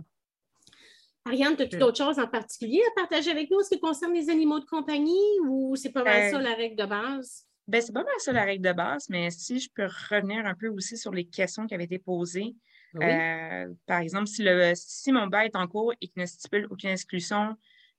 Ariane, 1.25 1.55
as-tu 1.59 1.77
d'autres 1.77 1.97
choses 1.97 2.17
en 2.17 2.27
particulier 2.27 2.81
à 2.81 3.01
partager 3.01 3.29
avec 3.29 3.51
nous, 3.51 3.61
ce 3.61 3.69
qui 3.69 3.79
concerne 3.79 4.13
les 4.13 4.29
animaux 4.29 4.59
de 4.59 4.65
compagnie 4.65 5.39
ou 5.47 5.75
c'est 5.75 5.91
pas 5.91 6.03
mal 6.03 6.23
euh, 6.23 6.31
ça 6.31 6.41
la 6.41 6.55
règle 6.55 6.75
de 6.75 6.85
base? 6.85 7.45
Ben, 7.69 7.81
c'est 7.81 7.93
pas 7.93 8.03
mal 8.03 8.13
ça 8.17 8.33
la 8.33 8.45
règle 8.45 8.63
de 8.63 8.73
base, 8.73 9.09
mais 9.09 9.29
si 9.29 9.59
je 9.59 9.69
peux 9.71 9.85
revenir 9.85 10.43
un 10.47 10.55
peu 10.55 10.69
aussi 10.69 10.97
sur 10.97 11.11
les 11.11 11.25
questions 11.25 11.67
qui 11.67 11.75
avaient 11.75 11.83
été 11.83 11.99
posées. 11.99 12.55
Euh, 12.95 13.67
par 13.85 13.99
exemple, 13.99 14.25
si, 14.25 14.41
le, 14.41 14.71
si 14.73 15.11
mon 15.11 15.27
bail 15.27 15.49
est 15.49 15.55
en 15.55 15.67
cours 15.67 15.93
et 16.01 16.07
qu'il 16.07 16.19
ne 16.19 16.25
stipule 16.25 16.65
aucune 16.71 16.89
exclusion, 16.89 17.55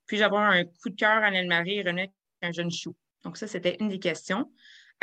puis-je 0.06 0.24
avoir 0.24 0.50
un 0.50 0.64
coup 0.64 0.88
de 0.88 0.96
cœur 0.96 1.22
à 1.22 1.30
l'Anne-Marie 1.30 1.78
et 1.78 1.82
renaître 1.82 2.12
un 2.42 2.50
jeune 2.50 2.72
chou? 2.72 2.96
Donc, 3.22 3.36
ça, 3.36 3.46
c'était 3.46 3.76
une 3.78 3.86
des 3.86 4.00
questions. 4.00 4.50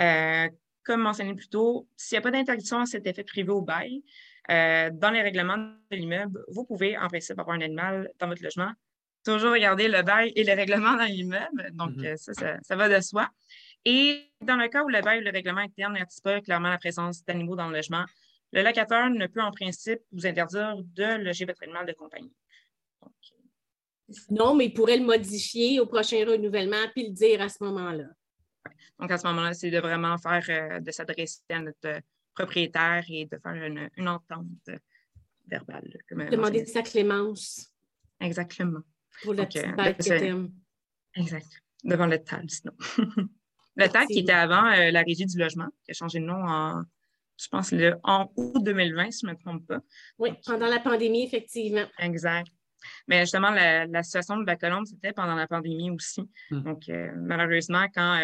Euh, 0.01 0.49
comme 0.83 1.01
mentionné 1.01 1.33
plus 1.33 1.47
tôt, 1.47 1.87
s'il 1.95 2.15
n'y 2.15 2.19
a 2.19 2.21
pas 2.23 2.31
d'interdiction 2.31 2.81
à 2.81 2.85
cet 2.85 3.07
effet 3.07 3.23
privé 3.23 3.49
au 3.49 3.61
bail, 3.61 4.03
euh, 4.51 4.89
dans 4.91 5.11
les 5.11 5.21
règlements 5.21 5.57
de 5.57 5.95
l'immeuble, 5.95 6.43
vous 6.49 6.65
pouvez 6.65 6.97
en 6.97 7.07
principe 7.07 7.39
avoir 7.39 7.55
un 7.55 7.61
animal 7.61 8.11
dans 8.19 8.27
votre 8.27 8.43
logement. 8.43 8.71
Toujours 9.23 9.51
regarder 9.51 9.87
le 9.87 10.01
bail 10.01 10.33
et 10.35 10.43
le 10.43 10.53
règlement 10.53 10.95
dans 10.95 11.05
l'immeuble. 11.05 11.69
Donc, 11.71 11.91
mm-hmm. 11.91 12.17
ça, 12.17 12.57
ça, 12.61 12.75
va 12.75 12.89
de 12.89 13.01
soi. 13.01 13.29
Et 13.89 14.29
dans 14.41 14.57
le 14.57 14.67
cas 14.67 14.83
où 14.83 14.89
le 14.89 15.01
bail 15.01 15.21
ou 15.21 15.23
le 15.23 15.31
règlement 15.31 15.61
interne 15.61 15.93
n'interdit 15.93 16.19
pas 16.21 16.41
clairement 16.41 16.69
la 16.69 16.77
présence 16.77 17.23
d'animaux 17.23 17.55
dans 17.55 17.69
le 17.69 17.75
logement, 17.77 18.03
le 18.51 18.61
locataire 18.61 19.09
ne 19.09 19.27
peut 19.27 19.41
en 19.41 19.51
principe 19.51 20.01
vous 20.11 20.27
interdire 20.27 20.75
de 20.77 21.23
loger 21.23 21.45
votre 21.45 21.63
animal 21.63 21.85
de 21.85 21.93
compagnie. 21.93 22.35
non, 24.29 24.55
mais 24.55 24.65
il 24.65 24.73
pourrait 24.73 24.97
le 24.97 25.05
modifier 25.05 25.79
au 25.79 25.85
prochain 25.85 26.25
renouvellement 26.25 26.85
puis 26.93 27.07
le 27.07 27.13
dire 27.13 27.41
à 27.41 27.47
ce 27.47 27.63
moment-là. 27.63 28.09
Donc, 28.99 29.09
à 29.09 29.17
ce 29.17 29.25
moment-là, 29.27 29.53
c'est 29.53 29.71
de 29.71 29.79
vraiment 29.79 30.17
faire, 30.17 30.43
euh, 30.49 30.79
de 30.81 30.91
s'adresser 30.91 31.39
à 31.49 31.61
notre 31.61 32.01
propriétaire 32.35 33.05
et 33.07 33.25
de 33.25 33.37
faire 33.37 33.53
une, 33.53 34.07
entente 34.09 34.47
verbale. 35.47 35.93
Demander 36.11 36.65
sa 36.65 36.81
clémence. 36.81 37.71
Exactement. 38.19 38.81
Pour 39.23 39.33
le 39.33 39.45
petit 39.45 39.59
euh, 39.59 40.47
Exact. 41.15 41.47
Devant 41.85 42.07
le 42.07 42.21
TAL, 42.21 42.49
sinon. 42.49 42.73
le 43.77 43.87
TAL 43.87 44.07
qui 44.07 44.19
était 44.19 44.31
avant 44.31 44.65
euh, 44.65 44.91
la 44.91 45.01
régie 45.01 45.25
du 45.25 45.37
logement, 45.37 45.67
qui 45.83 45.91
a 45.91 45.93
changé 45.93 46.19
de 46.19 46.25
nom 46.25 46.43
en, 46.45 46.83
je 47.39 47.47
pense, 47.47 47.71
le, 47.71 47.95
en 48.03 48.29
août 48.35 48.63
2020, 48.63 49.11
si 49.11 49.21
je 49.21 49.27
ne 49.27 49.31
me 49.31 49.37
trompe 49.37 49.65
pas. 49.65 49.79
Oui, 50.17 50.31
pendant 50.45 50.67
la 50.67 50.79
pandémie, 50.79 51.23
effectivement. 51.23 51.85
Exact. 51.99 52.47
Mais 53.07 53.21
justement, 53.21 53.49
la, 53.49 54.03
situation 54.03 54.37
de 54.37 54.45
la 54.45 54.55
Colombe, 54.55 54.85
c'était 54.85 55.13
pendant 55.13 55.35
la 55.35 55.47
pandémie 55.47 55.91
aussi. 55.91 56.21
Hmm. 56.51 56.61
Donc, 56.61 56.89
euh, 56.89 57.11
malheureusement, 57.15 57.85
quand, 57.93 58.19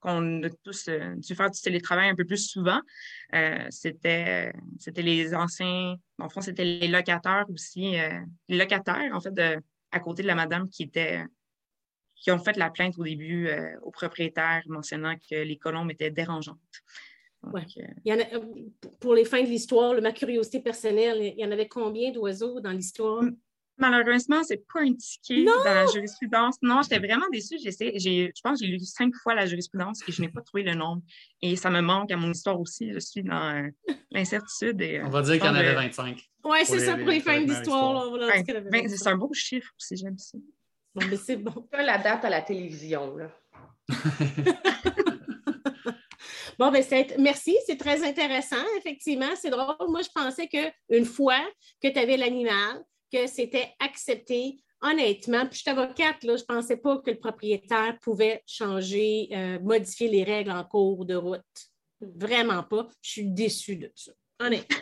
qu'on 0.00 0.42
a 0.42 0.50
tous 0.62 0.88
euh, 0.88 1.14
dû 1.16 1.34
faire 1.34 1.50
du 1.50 1.60
télétravail 1.60 2.08
un 2.08 2.14
peu 2.14 2.24
plus 2.24 2.48
souvent. 2.48 2.80
Euh, 3.34 3.66
c'était, 3.70 4.52
c'était 4.78 5.02
les 5.02 5.34
anciens, 5.34 5.96
en 6.18 6.28
fond, 6.28 6.40
c'était 6.40 6.64
les 6.64 6.88
locataires 6.88 7.46
aussi, 7.52 7.98
euh, 7.98 8.20
les 8.48 8.56
locataires, 8.56 9.10
en 9.12 9.20
fait, 9.20 9.32
de, 9.32 9.58
à 9.90 10.00
côté 10.00 10.22
de 10.22 10.28
la 10.28 10.34
madame 10.34 10.68
qui 10.68 10.84
était 10.84 11.24
qui 12.20 12.30
ont 12.30 12.38
fait 12.38 12.56
la 12.56 12.70
plainte 12.70 12.98
au 12.98 13.04
début 13.04 13.48
au 13.82 13.90
propriétaire 13.90 14.62
mentionnant 14.66 15.14
que 15.30 15.36
les 15.36 15.56
colombes 15.56 15.90
étaient 15.90 16.10
dérangeantes. 16.10 16.58
il 17.54 17.86
y 18.04 18.12
en 18.12 18.18
a, 18.18 18.24
pour 19.00 19.14
les 19.14 19.24
fins 19.24 19.42
de 19.42 19.48
l'histoire, 19.48 20.00
ma 20.00 20.12
curiosité 20.12 20.60
personnelle, 20.60 21.34
il 21.36 21.40
y 21.40 21.44
en 21.44 21.52
avait 21.52 21.68
combien 21.68 22.10
d'oiseaux 22.10 22.60
dans 22.60 22.72
l'histoire? 22.72 23.22
Malheureusement, 23.78 24.42
c'est 24.42 24.64
pas 24.72 24.80
indiqué 24.80 25.44
dans 25.44 25.62
la 25.64 25.86
jurisprudence. 25.86 26.56
Non, 26.62 26.82
j'étais 26.82 26.98
vraiment 26.98 27.26
déçue. 27.30 27.58
je 27.58 28.40
pense 28.42 28.60
que 28.60 28.66
j'ai 28.66 28.72
lu 28.72 28.80
cinq 28.80 29.14
fois 29.22 29.36
la 29.36 29.46
jurisprudence 29.46 30.00
et 30.08 30.12
je 30.12 30.20
n'ai 30.20 30.28
pas 30.28 30.40
trouvé 30.40 30.64
le 30.64 30.74
nombre. 30.74 31.02
Et 31.42 31.54
ça 31.54 31.70
me 31.70 31.80
manque 31.80 32.10
à 32.10 32.16
mon 32.16 32.32
histoire 32.32 32.60
aussi. 32.60 32.92
Je 32.92 32.98
suis 32.98 33.22
dans 33.22 33.54
euh, 33.54 33.68
l'incertitude. 34.10 34.82
Euh, 34.82 35.02
on 35.04 35.10
va 35.10 35.22
dire 35.22 35.34
qu'il 35.34 35.44
y 35.44 35.48
en 35.48 35.54
avait 35.54 35.74
25. 35.74 36.20
Oui, 36.44 36.58
c'est 36.64 36.80
ça 36.80 36.96
pour 36.96 37.06
les 37.06 37.20
fins 37.20 37.40
d'histoire. 37.40 38.10
c'est 38.88 39.06
un 39.06 39.16
beau 39.16 39.30
chiffre 39.32 39.70
aussi, 39.78 39.96
j'aime 39.96 40.18
ça. 40.18 40.38
Mais 40.94 41.16
c'est 41.16 41.36
bon. 41.36 41.68
la 41.72 41.98
date 41.98 42.24
à 42.24 42.30
la 42.30 42.42
télévision, 42.42 43.16
là. 43.16 43.30
Bon, 46.58 46.72
ben, 46.72 46.84
merci, 47.20 47.56
c'est 47.66 47.76
très 47.76 48.02
intéressant, 48.02 48.56
effectivement. 48.78 49.28
C'est 49.40 49.50
drôle. 49.50 49.76
Moi, 49.88 50.02
je 50.02 50.08
pensais 50.12 50.48
qu'une 50.48 51.04
fois 51.04 51.40
que 51.80 51.86
tu 51.86 51.98
avais 51.98 52.16
l'animal, 52.16 52.84
que 53.12 53.28
c'était 53.28 53.72
accepté. 53.78 54.58
Honnêtement, 54.80 55.46
puis 55.46 55.56
je 55.56 55.62
suis 55.62 55.70
avocate, 55.70 56.22
là, 56.22 56.36
je 56.36 56.42
ne 56.42 56.46
pensais 56.46 56.76
pas 56.76 56.98
que 56.98 57.10
le 57.10 57.18
propriétaire 57.18 57.98
pouvait 58.00 58.42
changer, 58.46 59.28
euh, 59.32 59.58
modifier 59.58 60.08
les 60.08 60.22
règles 60.22 60.52
en 60.52 60.62
cours 60.62 61.04
de 61.04 61.16
route. 61.16 61.42
Vraiment 62.00 62.62
pas. 62.62 62.86
Je 63.02 63.10
suis 63.10 63.24
déçue 63.24 63.74
de 63.74 63.90
ça. 63.94 64.12
Honnêtement. 64.38 64.78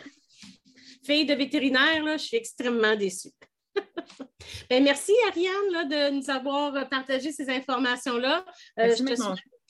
Fille 1.03 1.25
de 1.25 1.33
vétérinaire, 1.33 2.03
là, 2.03 2.17
je 2.17 2.25
suis 2.25 2.37
extrêmement 2.37 2.95
déçue. 2.95 3.31
ben, 4.69 4.83
merci, 4.83 5.13
Ariane, 5.29 5.89
de 5.89 6.11
nous 6.11 6.29
avoir 6.29 6.87
partagé 6.89 7.31
ces 7.31 7.49
informations-là. 7.49 8.45
Euh, 8.79 8.95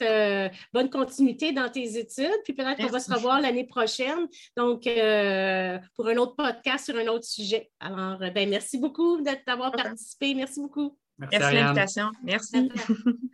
euh, 0.03 0.49
bonne 0.73 0.89
continuité 0.89 1.53
dans 1.53 1.69
tes 1.69 1.97
études. 1.97 2.39
Puis 2.43 2.53
peut-être 2.53 2.77
qu'on 2.77 2.87
va 2.87 2.99
se 2.99 3.11
revoir 3.11 3.41
l'année 3.41 3.65
prochaine. 3.65 4.27
Donc, 4.55 4.85
euh, 4.85 5.79
pour 5.95 6.07
un 6.07 6.17
autre 6.17 6.35
podcast 6.35 6.85
sur 6.85 6.95
un 6.97 7.07
autre 7.07 7.25
sujet. 7.25 7.71
Alors, 7.79 8.19
ben, 8.33 8.49
merci 8.49 8.77
beaucoup 8.77 9.21
d'avoir 9.21 9.71
participé. 9.71 10.35
Merci 10.35 10.59
beaucoup. 10.59 10.97
Merci, 11.17 11.37
merci 11.39 11.55
l'invitation. 11.55 12.11
Merci. 12.23 12.69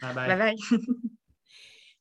bye. 0.02 0.14
bye. 0.16 0.38
bye. 0.38 0.56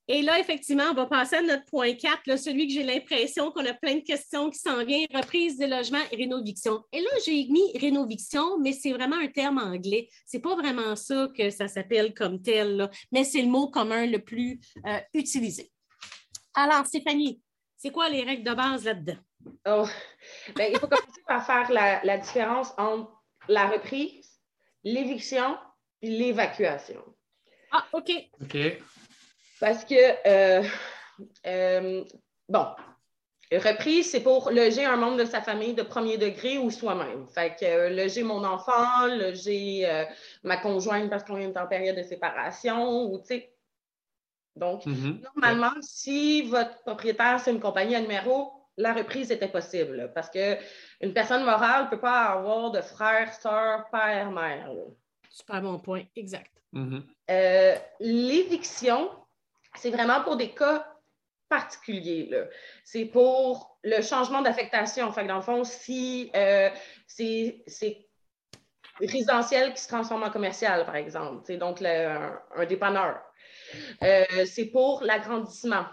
Et 0.09 0.23
là, 0.23 0.39
effectivement, 0.41 0.85
on 0.91 0.95
va 0.95 1.07
passer 1.07 1.37
à 1.37 1.43
notre 1.43 1.65
point 1.67 1.95
4, 1.95 2.37
celui 2.37 2.67
que 2.67 2.73
j'ai 2.73 2.83
l'impression 2.83 3.53
qu'on 3.53 3.65
a 3.65 3.73
plein 3.73 3.97
de 3.97 4.01
questions 4.01 4.51
qui 4.51 4.59
s'en 4.59 4.85
viennent, 4.85 5.07
reprise 5.15 5.59
des 5.59 5.69
logements 5.69 6.03
et 6.11 6.17
rénoviction. 6.17 6.83
Et 6.93 7.01
là, 7.01 7.11
j'ai 7.25 7.47
mis 7.47 7.79
rénoviction, 7.79 8.59
mais 8.59 8.73
c'est 8.73 8.93
vraiment 8.93 9.17
un 9.17 9.29
terme 9.29 9.59
anglais. 9.59 10.09
C'est 10.27 10.41
pas 10.41 10.57
vraiment 10.57 10.97
ça 10.97 11.29
que 11.37 11.51
ça 11.51 11.69
s'appelle 11.69 12.15
comme 12.15 12.43
tel, 12.43 12.91
mais 13.13 13.23
c'est 13.23 13.43
le 13.43 13.49
mot 13.49 13.69
commun 13.69 14.07
le 14.07 14.19
plus 14.19 14.59
euh, 14.87 14.99
utilisé. 15.15 15.71
Alors, 16.55 16.85
Stéphanie, 16.85 17.41
c'est 17.77 17.91
quoi 17.91 18.09
les 18.09 18.23
règles 18.23 18.45
de 18.45 18.55
base 18.55 18.85
là-dedans? 18.85 19.19
Oh. 19.67 19.87
Ben, 20.57 20.73
il 20.73 20.79
faut 20.79 20.89
commencer 20.89 21.23
par 21.27 21.47
faire 21.47 21.71
la, 21.71 22.03
la 22.05 22.19
différence 22.19 22.73
entre 22.77 23.13
la 23.49 23.69
reprise, 23.69 24.41
l'éviction 24.83 25.57
et 26.01 26.11
l'évacuation. 26.11 27.03
Ah, 27.71 27.87
OK. 27.93 28.11
OK. 28.43 28.57
Parce 29.63 29.85
que, 29.85 29.95
euh, 30.27 30.65
euh, 31.47 32.05
bon, 32.49 32.67
reprise, 33.53 34.11
c'est 34.11 34.25
pour 34.25 34.51
loger 34.51 34.85
un 34.85 34.97
membre 34.97 35.19
de 35.19 35.25
sa 35.25 35.41
famille 35.41 35.73
de 35.73 35.85
premier 35.85 36.19
degré 36.19 36.59
ou 36.59 36.73
soi-même. 36.73 37.29
Fait 37.29 37.55
que 37.55 37.65
euh, 37.65 37.91
loger 37.91 38.25
mon 38.25 38.43
enfant, 38.43 39.07
loger 39.07 39.89
ma 40.43 40.57
conjointe 40.57 41.09
parce 41.09 41.23
qu'on 41.23 41.37
est 41.37 41.57
en 41.57 41.69
période 41.69 41.97
de 41.97 42.03
séparation 42.03 43.05
ou, 43.05 43.19
tu 43.21 43.27
sais. 43.27 43.55
Donc, 44.57 44.85
mm-hmm. 44.85 45.23
normalement, 45.37 45.81
si 45.81 46.43
votre 46.43 46.83
propriétaire, 46.83 47.39
c'est 47.39 47.53
une 47.53 47.61
compagnie 47.61 47.95
à 47.95 48.01
numéro, 48.01 48.53
la 48.77 48.93
reprise 48.93 49.31
était 49.31 49.47
possible 49.47 50.11
parce 50.13 50.29
qu'une 50.29 51.13
personne 51.15 51.45
morale 51.45 51.85
ne 51.85 51.91
peut 51.91 52.01
pas 52.01 52.25
avoir 52.31 52.73
de 52.73 52.81
frère, 52.81 53.33
soeur, 53.33 53.89
père, 53.93 54.29
mère. 54.33 54.73
Super 55.31 55.63
bon 55.63 55.79
point, 55.79 56.03
exact. 56.17 56.51
Mm-hmm. 56.75 57.81
L'éviction, 58.01 59.09
c'est 59.77 59.91
vraiment 59.91 60.23
pour 60.23 60.37
des 60.37 60.51
cas 60.51 60.87
particuliers. 61.49 62.31
C'est 62.85 63.05
pour 63.05 63.79
le 63.85 64.01
changement 64.01 64.41
d'affectation. 64.41 65.11
Dans 65.11 65.37
le 65.37 65.43
fond, 65.43 65.65
si 65.65 66.31
euh, 66.35 66.71
c'est 67.07 67.63
résidentiel 68.99 69.75
qui 69.75 69.83
se 69.83 69.89
transforme 69.89 70.23
en 70.23 70.31
commercial, 70.31 70.85
par 70.87 70.97
exemple, 70.97 71.43
c'est 71.47 71.57
donc 71.57 71.83
un, 71.83 72.41
dépanneur. 72.69 73.21
Euh, 74.03 74.25
c'est 74.47 74.67
pour 74.67 75.03
l'agrandissement. 75.03 75.85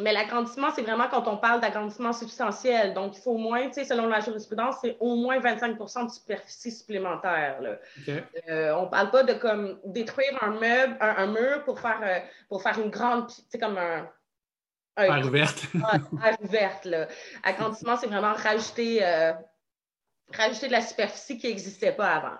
Mais 0.00 0.12
l'agrandissement, 0.12 0.68
c'est 0.72 0.82
vraiment 0.82 1.08
quand 1.08 1.26
on 1.26 1.36
parle 1.38 1.60
d'agrandissement 1.60 2.12
substantiel. 2.12 2.94
Donc, 2.94 3.16
il 3.16 3.20
faut 3.20 3.32
au 3.32 3.38
moins, 3.38 3.72
selon 3.72 4.06
la 4.06 4.20
jurisprudence, 4.20 4.76
c'est 4.80 4.96
au 5.00 5.16
moins 5.16 5.40
25% 5.40 6.06
de 6.06 6.10
superficie 6.10 6.70
supplémentaire. 6.70 7.60
Euh, 8.48 8.72
on 8.74 8.84
ne 8.84 8.90
parle 8.90 9.10
pas 9.10 9.24
de 9.24 9.32
comme 9.32 9.80
détruire 9.84 10.38
un 10.40 10.50
meuble, 10.50 10.96
un, 11.00 11.26
mur 11.26 11.64
pour 11.64 11.80
faire, 11.80 11.98
euh, 12.04 12.20
pour 12.48 12.62
faire 12.62 12.78
une 12.78 12.90
grande, 12.90 13.28
c'est 13.48 13.58
comme 13.58 13.76
un. 13.76 14.08
un 14.96 15.22
ouverte. 15.24 15.66
ouverte. 16.42 16.86
Agrandissement, 17.42 17.96
c'est 17.96 18.06
vraiment 18.06 18.34
rajouter, 18.34 19.04
euh, 19.04 19.32
rajouter 20.32 20.68
de 20.68 20.72
la 20.72 20.80
superficie 20.80 21.38
qui 21.38 21.48
n'existait 21.48 21.92
pas 21.92 22.38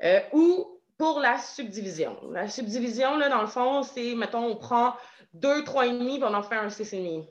avant. 0.00 0.26
ou 0.32 0.75
pour 0.98 1.20
la 1.20 1.38
subdivision. 1.38 2.16
La 2.30 2.48
subdivision, 2.48 3.16
là, 3.16 3.28
dans 3.28 3.42
le 3.42 3.46
fond, 3.46 3.82
c'est, 3.82 4.14
mettons, 4.14 4.44
on 4.44 4.56
prend 4.56 4.94
2, 5.34 5.62
3,5 5.62 6.14
puis 6.14 6.24
on 6.24 6.34
en 6.34 6.42
fait 6.42 6.56
un 6.56 6.68
6,5. 6.68 7.28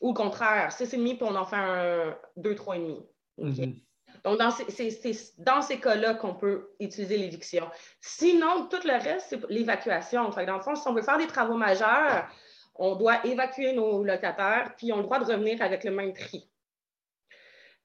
Ou 0.00 0.08
le 0.08 0.14
contraire, 0.14 0.70
6,5 0.70 1.16
puis 1.16 1.18
on 1.22 1.34
en 1.34 1.44
fait 1.44 1.56
un 1.56 2.16
2, 2.36 2.54
3,5. 2.54 3.02
Mm-hmm. 3.38 3.82
Donc, 4.24 4.38
dans 4.38 4.50
c'est 4.50 5.34
dans 5.38 5.62
ces 5.62 5.80
cas-là 5.80 6.14
qu'on 6.14 6.34
peut 6.34 6.70
utiliser 6.78 7.16
l'éviction. 7.16 7.66
Sinon, 8.00 8.66
tout 8.68 8.84
le 8.84 8.92
reste, 8.92 9.26
c'est 9.30 9.48
l'évacuation. 9.48 10.28
dans 10.28 10.56
le 10.56 10.62
fond, 10.62 10.74
si 10.74 10.86
on 10.86 10.92
veut 10.92 11.02
faire 11.02 11.18
des 11.18 11.26
travaux 11.26 11.56
majeurs, 11.56 12.28
on 12.74 12.96
doit 12.96 13.24
évacuer 13.26 13.72
nos 13.72 14.04
locataires, 14.04 14.74
puis 14.76 14.92
on 14.92 14.96
a 14.96 14.98
le 14.98 15.04
droit 15.04 15.18
de 15.18 15.24
revenir 15.24 15.62
avec 15.62 15.84
le 15.84 15.90
même 15.90 16.12
prix, 16.12 16.50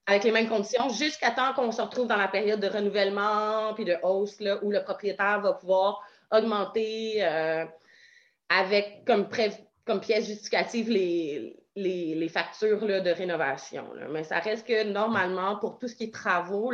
avec 0.08 0.24
les 0.24 0.32
mêmes 0.32 0.48
conditions, 0.48 0.90
jusqu'à 0.90 1.32
temps 1.32 1.54
qu'on 1.54 1.72
se 1.72 1.82
retrouve 1.82 2.08
dans 2.08 2.18
la 2.18 2.28
période 2.28 2.60
de 2.60 2.68
renouvellement 2.68 3.74
puis 3.74 3.86
de 3.86 3.98
hausse, 4.04 4.40
là, 4.40 4.64
où 4.64 4.72
le 4.72 4.84
propriétaire 4.84 5.42
va 5.42 5.54
pouvoir 5.54 6.02
augmenter 6.32 7.24
euh, 7.24 7.66
avec 8.50 9.04
comme, 9.06 9.28
comme 9.86 10.00
pièce 10.00 10.28
justificative 10.28 10.90
les, 10.90 12.30
factures 12.30 12.82
de 12.82 13.10
rénovation. 13.10 13.86
Mais 14.12 14.24
ça 14.24 14.40
reste 14.40 14.68
que 14.68 14.84
normalement, 14.92 15.58
pour 15.58 15.80
tout 15.80 15.88
ce 15.88 15.96
qui 15.96 16.06
est 16.06 16.14
travaux, 16.14 16.72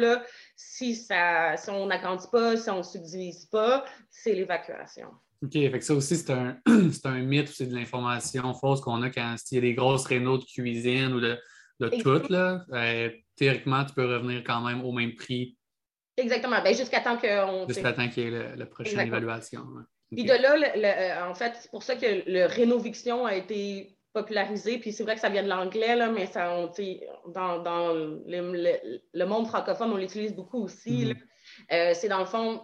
si, 0.55 0.95
ça, 0.95 1.55
si 1.55 1.69
on 1.69 1.85
n'agrandit 1.85 2.27
pas, 2.31 2.57
si 2.57 2.69
on 2.69 2.79
ne 2.79 2.83
subdivise 2.83 3.45
pas, 3.45 3.85
c'est 4.09 4.33
l'évacuation. 4.33 5.07
OK, 5.43 5.53
fait 5.53 5.81
ça 5.81 5.95
aussi, 5.95 6.17
c'est 6.17 6.31
un, 6.31 6.57
un 7.05 7.19
mythe 7.21 7.47
c'est 7.47 7.65
de 7.65 7.73
l'information 7.73 8.53
fausse 8.53 8.81
qu'on 8.81 9.01
a 9.01 9.09
quand 9.09 9.35
il 9.49 9.55
y 9.55 9.57
a 9.57 9.61
des 9.61 9.73
grosses 9.73 10.05
rénaux 10.05 10.37
de 10.37 10.43
cuisine 10.43 11.13
ou 11.13 11.19
de, 11.19 11.39
de 11.81 12.01
tout. 12.01 12.31
Là. 12.31 12.65
Euh, 12.71 13.09
théoriquement, 13.35 13.83
tu 13.85 13.93
peux 13.93 14.05
revenir 14.05 14.43
quand 14.43 14.61
même 14.61 14.83
au 14.83 14.91
même 14.91 15.15
prix. 15.15 15.57
Exactement. 16.17 16.61
Ben, 16.63 16.75
jusqu'à 16.75 16.99
temps 16.99 17.17
qu'on. 17.17 17.67
Jusqu'à 17.67 17.93
temps 17.93 18.07
qu'il 18.09 18.23
y 18.23 18.27
ait 18.27 18.55
la 18.55 18.65
prochaine 18.65 19.07
évaluation. 19.07 19.65
Puis 20.11 20.25
de 20.25 20.33
là, 20.33 20.55
euh, 20.55 21.29
en 21.29 21.33
fait, 21.33 21.53
c'est 21.59 21.71
pour 21.71 21.83
ça 21.83 21.95
que 21.95 22.29
le 22.29 22.45
rénoviction 22.45 23.25
a 23.25 23.35
été 23.35 23.97
popularisé. 24.13 24.77
Puis 24.77 24.91
c'est 24.91 25.03
vrai 25.03 25.15
que 25.15 25.21
ça 25.21 25.29
vient 25.29 25.43
de 25.43 25.47
l'anglais, 25.47 25.95
mais 26.09 26.25
ça, 26.25 26.69
dans, 27.27 27.59
dans 27.59 27.93
le, 27.93 29.25
monde 29.25 29.47
francophone, 29.47 29.91
on 29.93 29.97
l'utilise 29.97 30.35
beaucoup 30.35 30.63
aussi. 30.63 31.05
Mm-hmm. 31.05 31.17
Euh, 31.71 31.93
c'est 31.95 32.09
dans 32.09 32.19
le 32.19 32.25
fond 32.25 32.61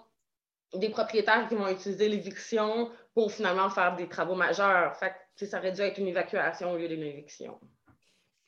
des 0.73 0.89
propriétaires 0.89 1.47
qui 1.47 1.55
vont 1.55 1.69
utiliser 1.69 2.09
l'éviction 2.09 2.91
pour 3.13 3.31
finalement 3.31 3.69
faire 3.69 3.95
des 3.95 4.09
travaux 4.09 4.35
majeurs. 4.35 4.95
Fait 4.97 5.13
que 5.39 5.45
ça 5.45 5.59
aurait 5.59 5.71
dû 5.71 5.81
être 5.81 5.97
une 5.97 6.07
évacuation 6.07 6.73
au 6.73 6.77
lieu 6.77 6.89
d'une 6.89 7.03
éviction. 7.03 7.59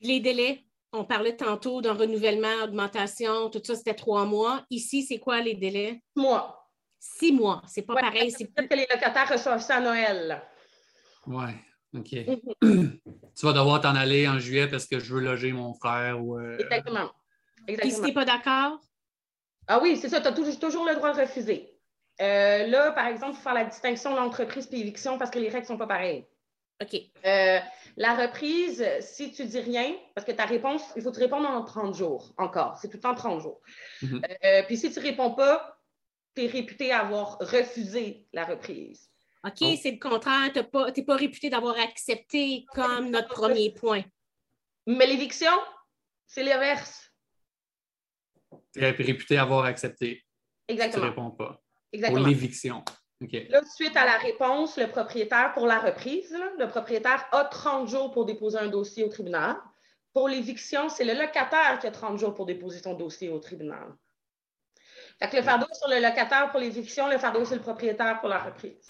Les 0.01 0.19
délais, 0.19 0.63
on 0.93 1.03
parlait 1.03 1.35
tantôt 1.35 1.81
d'un 1.81 1.93
renouvellement, 1.93 2.63
augmentation, 2.63 3.49
tout 3.49 3.61
ça, 3.63 3.75
c'était 3.75 3.93
trois 3.93 4.25
mois. 4.25 4.65
Ici, 4.69 5.03
c'est 5.03 5.19
quoi 5.19 5.41
les 5.41 5.55
délais? 5.55 6.01
Six 6.15 6.21
mois. 6.21 6.69
Six 6.99 7.31
mois, 7.31 7.61
c'est 7.67 7.83
pas 7.83 7.95
pareil. 7.95 8.31
C'est 8.31 8.45
peut-être 8.45 8.69
que 8.69 8.75
les 8.75 8.87
locataires 8.89 9.29
reçoivent 9.29 9.61
ça 9.61 9.77
à 9.77 9.81
Noël. 9.81 10.41
Oui, 11.27 11.51
OK. 11.95 12.11
Mhm. 12.61 12.99
tu 13.35 13.45
vas 13.45 13.53
devoir 13.53 13.81
t'en 13.81 13.95
aller 13.95 14.27
en 14.27 14.39
juillet 14.39 14.67
parce 14.67 14.85
que 14.85 14.99
je 14.99 15.13
veux 15.13 15.21
loger 15.21 15.51
mon 15.51 15.73
frère. 15.73 16.21
Ou, 16.21 16.37
euh, 16.37 16.57
Exactement. 16.57 17.11
Exactement. 17.67 17.93
si 17.93 18.01
tu 18.01 18.07
n'es 18.07 18.13
pas 18.13 18.25
d'accord? 18.25 18.81
Ah 19.67 19.79
oui, 19.81 19.97
c'est 19.97 20.09
ça, 20.09 20.19
tu 20.19 20.27
as 20.27 20.31
toujours, 20.31 20.85
le 20.85 20.95
droit 20.95 21.13
de 21.13 21.21
refuser. 21.21 21.73
Euh, 22.21 22.67
là, 22.67 22.91
par 22.91 23.05
exemple, 23.07 23.33
il 23.33 23.35
faut 23.35 23.43
faire 23.43 23.53
la 23.53 23.65
distinction 23.65 24.11
de 24.11 24.17
l'entreprise 24.17 24.67
et 24.71 24.75
l'éviction 24.75 25.17
parce 25.17 25.29
que 25.31 25.39
les 25.39 25.47
règles 25.47 25.61
ne 25.61 25.67
sont 25.67 25.77
pas 25.77 25.87
pareilles. 25.87 26.25
OK. 26.81 26.95
Euh, 27.25 27.59
la 27.97 28.15
reprise, 28.15 28.85
si 29.01 29.31
tu 29.31 29.45
dis 29.45 29.59
rien, 29.59 29.93
parce 30.15 30.25
que 30.25 30.31
ta 30.31 30.45
réponse, 30.45 30.81
il 30.95 31.01
faut 31.01 31.11
te 31.11 31.19
répondre 31.19 31.49
en 31.49 31.63
30 31.63 31.95
jours 31.95 32.33
encore. 32.37 32.77
C'est 32.77 32.87
tout 32.87 32.97
le 32.97 33.01
temps 33.01 33.15
30 33.15 33.41
jours. 33.41 33.61
Mhm. 34.01 34.21
puis 34.67 34.77
si 34.77 34.91
tu 34.91 34.99
ne 34.99 35.03
réponds 35.03 35.31
pas, 35.31 35.77
tu 36.35 36.45
es 36.45 36.47
réputé 36.47 36.91
avoir 36.91 37.37
refusé 37.39 38.25
la 38.33 38.45
reprise. 38.45 39.09
OK, 39.45 39.57
oh. 39.61 39.75
c'est 39.81 39.91
le 39.91 39.99
contraire. 39.99 40.51
Tu 40.53 40.59
n'es 40.59 41.05
pas, 41.05 41.15
réputé 41.15 41.49
d'avoir 41.49 41.77
accepté 41.79 42.65
comme 42.73 43.09
notre 43.09 43.29
premier 43.29 43.73
point. 43.73 44.03
Mais 44.85 45.05
l'éviction, 45.05 45.51
c'est 46.27 46.43
l'inverse. 46.43 47.11
Tu 48.73 48.81
es 48.81 48.89
réputé 48.91 49.37
avoir 49.37 49.65
accepté. 49.65 50.25
Exactement. 50.67 51.03
Tu 51.03 51.05
ne 51.05 51.09
réponds 51.09 51.31
pas. 51.31 51.61
Exactement. 51.91 52.21
Pour 52.21 52.27
l'éviction. 52.27 52.83
Là, 53.21 53.61
suite 53.65 53.97
à 53.97 54.05
la 54.05 54.17
réponse, 54.17 54.77
le 54.77 54.87
propriétaire, 54.87 55.51
pour 55.53 55.67
la 55.67 55.79
reprise, 55.79 56.33
le 56.57 56.67
propriétaire 56.67 57.25
a 57.31 57.43
30 57.43 57.89
jours 57.89 58.11
pour 58.11 58.25
déposer 58.25 58.57
un 58.57 58.67
dossier 58.67 59.03
au 59.03 59.09
tribunal. 59.09 59.57
Pour 60.13 60.29
l'éviction, 60.29 60.87
c'est 60.87 61.03
le 61.03 61.13
locataire 61.13 61.79
qui 61.81 61.87
a 61.87 61.91
30 61.91 62.17
jours 62.17 62.33
pour 62.33 62.45
déposer 62.45 62.79
son 62.79 62.93
dossier 62.93 63.29
au 63.29 63.39
tribunal. 63.39 63.93
Fait 65.19 65.29
que 65.29 65.35
le 65.35 65.43
fardeau 65.43 65.67
sur 65.73 65.89
le 65.89 66.01
locataire 66.01 66.49
pour 66.49 66.61
l'éviction, 66.61 67.09
le 67.09 67.17
fardeau 67.17 67.43
c'est 67.43 67.55
le 67.55 67.61
propriétaire 67.61 68.21
pour 68.21 68.29
la 68.29 68.39
reprise. 68.39 68.89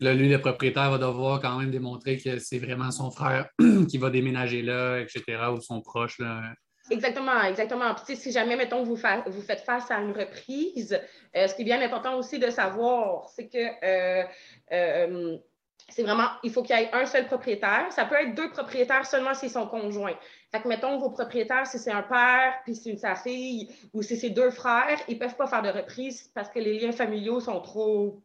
Là, 0.00 0.14
lui, 0.14 0.28
le 0.28 0.40
propriétaire 0.40 0.92
va 0.92 0.98
devoir 0.98 1.40
quand 1.40 1.58
même 1.58 1.72
démontrer 1.72 2.18
que 2.18 2.38
c'est 2.38 2.60
vraiment 2.60 2.92
son 2.92 3.10
frère 3.10 3.48
qui 3.88 3.98
va 3.98 4.10
déménager 4.10 4.62
là, 4.62 5.00
etc., 5.00 5.22
ou 5.52 5.60
son 5.60 5.80
proche. 5.80 6.20
Là. 6.20 6.54
Exactement, 6.90 7.42
exactement. 7.42 7.94
Puis, 7.94 8.16
si 8.16 8.32
jamais, 8.32 8.56
mettons, 8.56 8.82
vous, 8.82 8.96
vous 9.26 9.42
faites 9.42 9.60
face 9.60 9.90
à 9.90 9.98
une 9.98 10.12
reprise, 10.12 10.98
euh, 11.36 11.46
ce 11.46 11.54
qui 11.54 11.62
est 11.62 11.64
bien 11.64 11.80
important 11.82 12.16
aussi 12.16 12.38
de 12.38 12.50
savoir, 12.50 13.28
c'est 13.28 13.48
que 13.48 13.58
euh, 13.84 14.24
euh, 14.72 15.36
c'est 15.90 16.02
vraiment, 16.02 16.28
il 16.42 16.50
faut 16.50 16.62
qu'il 16.62 16.78
y 16.78 16.82
ait 16.82 16.92
un 16.92 17.06
seul 17.06 17.26
propriétaire. 17.26 17.86
Ça 17.90 18.04
peut 18.04 18.16
être 18.16 18.34
deux 18.34 18.50
propriétaires 18.50 19.06
seulement 19.06 19.34
si 19.34 19.48
c'est 19.48 19.54
son 19.54 19.66
conjoint. 19.66 20.14
Fait 20.52 20.60
que, 20.62 20.68
mettons, 20.68 20.98
vos 20.98 21.10
propriétaires, 21.10 21.66
si 21.66 21.78
c'est 21.78 21.92
un 21.92 22.02
père, 22.02 22.54
puis 22.64 22.74
c'est 22.74 22.96
sa 22.96 23.14
fille, 23.14 23.68
ou 23.92 24.02
si 24.02 24.16
c'est 24.16 24.30
deux 24.30 24.50
frères, 24.50 24.98
ils 25.08 25.14
ne 25.14 25.18
peuvent 25.18 25.36
pas 25.36 25.46
faire 25.46 25.62
de 25.62 25.70
reprise 25.70 26.30
parce 26.34 26.48
que 26.48 26.58
les 26.58 26.78
liens 26.78 26.92
familiaux 26.92 27.40
sont 27.40 27.60
trop 27.60 28.22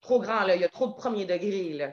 trop 0.00 0.18
grand, 0.20 0.40
là. 0.40 0.56
il 0.56 0.60
y 0.60 0.64
a 0.64 0.68
trop 0.68 0.88
de 0.88 0.94
premier 0.94 1.26
degré. 1.26 1.74
Là. 1.74 1.92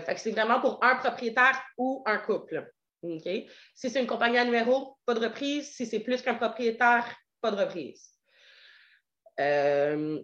Fait 0.00 0.14
que 0.14 0.20
c'est 0.20 0.30
vraiment 0.30 0.60
pour 0.60 0.78
un 0.84 0.94
propriétaire 0.94 1.60
ou 1.76 2.04
un 2.06 2.18
couple. 2.18 2.72
Si 3.02 3.90
c'est 3.90 4.00
une 4.00 4.06
compagnie 4.06 4.38
à 4.38 4.44
numéro, 4.44 4.96
pas 5.06 5.14
de 5.14 5.20
reprise. 5.20 5.70
Si 5.70 5.86
c'est 5.86 6.00
plus 6.00 6.22
qu'un 6.22 6.34
propriétaire, 6.34 7.04
pas 7.40 7.50
de 7.50 7.56
reprise. 7.56 8.10
Euh, 9.40 10.20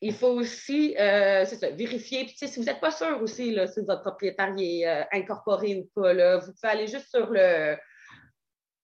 il 0.00 0.14
faut 0.14 0.28
aussi 0.28 0.96
euh, 0.98 1.44
vérifier. 1.74 2.28
si 2.28 2.46
vous 2.56 2.64
n'êtes 2.64 2.80
pas 2.80 2.90
sûr 2.90 3.20
aussi 3.20 3.52
là, 3.52 3.66
si 3.66 3.80
votre 3.80 4.02
propriétaire 4.02 4.54
est 4.58 4.84
incorporé 5.12 5.76
ou 5.76 5.90
pas, 6.00 6.12
là, 6.12 6.38
vous 6.38 6.52
pouvez 6.52 6.68
aller 6.68 6.86
juste 6.86 7.08
sur 7.08 7.32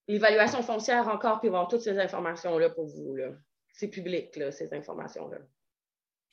l'évaluation 0.07 0.61
foncière 0.63 1.07
encore 1.07 1.39
puis 1.39 1.49
voir 1.49 1.67
toutes 1.67 1.81
ces 1.81 1.97
informations-là 1.97 2.69
pour 2.71 2.87
vous. 2.87 3.17
C'est 3.71 3.89
public, 3.89 4.35
là, 4.35 4.51
ces 4.51 4.73
informations-là. 4.73 5.37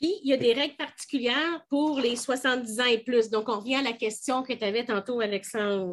Puis, 0.01 0.19
il 0.23 0.31
y 0.31 0.33
a 0.33 0.39
des 0.39 0.55
règles 0.55 0.77
particulières 0.77 1.63
pour 1.69 2.01
les 2.01 2.17
70 2.17 2.81
ans 2.81 2.87
et 2.87 2.99
plus. 2.99 3.29
Donc, 3.29 3.51
on 3.51 3.59
revient 3.59 3.77
à 3.77 3.83
la 3.83 3.93
question 3.93 4.43
que 4.43 4.55
tu 4.55 4.65
avais 4.65 4.85
tantôt, 4.85 5.21
Alexandre. 5.21 5.93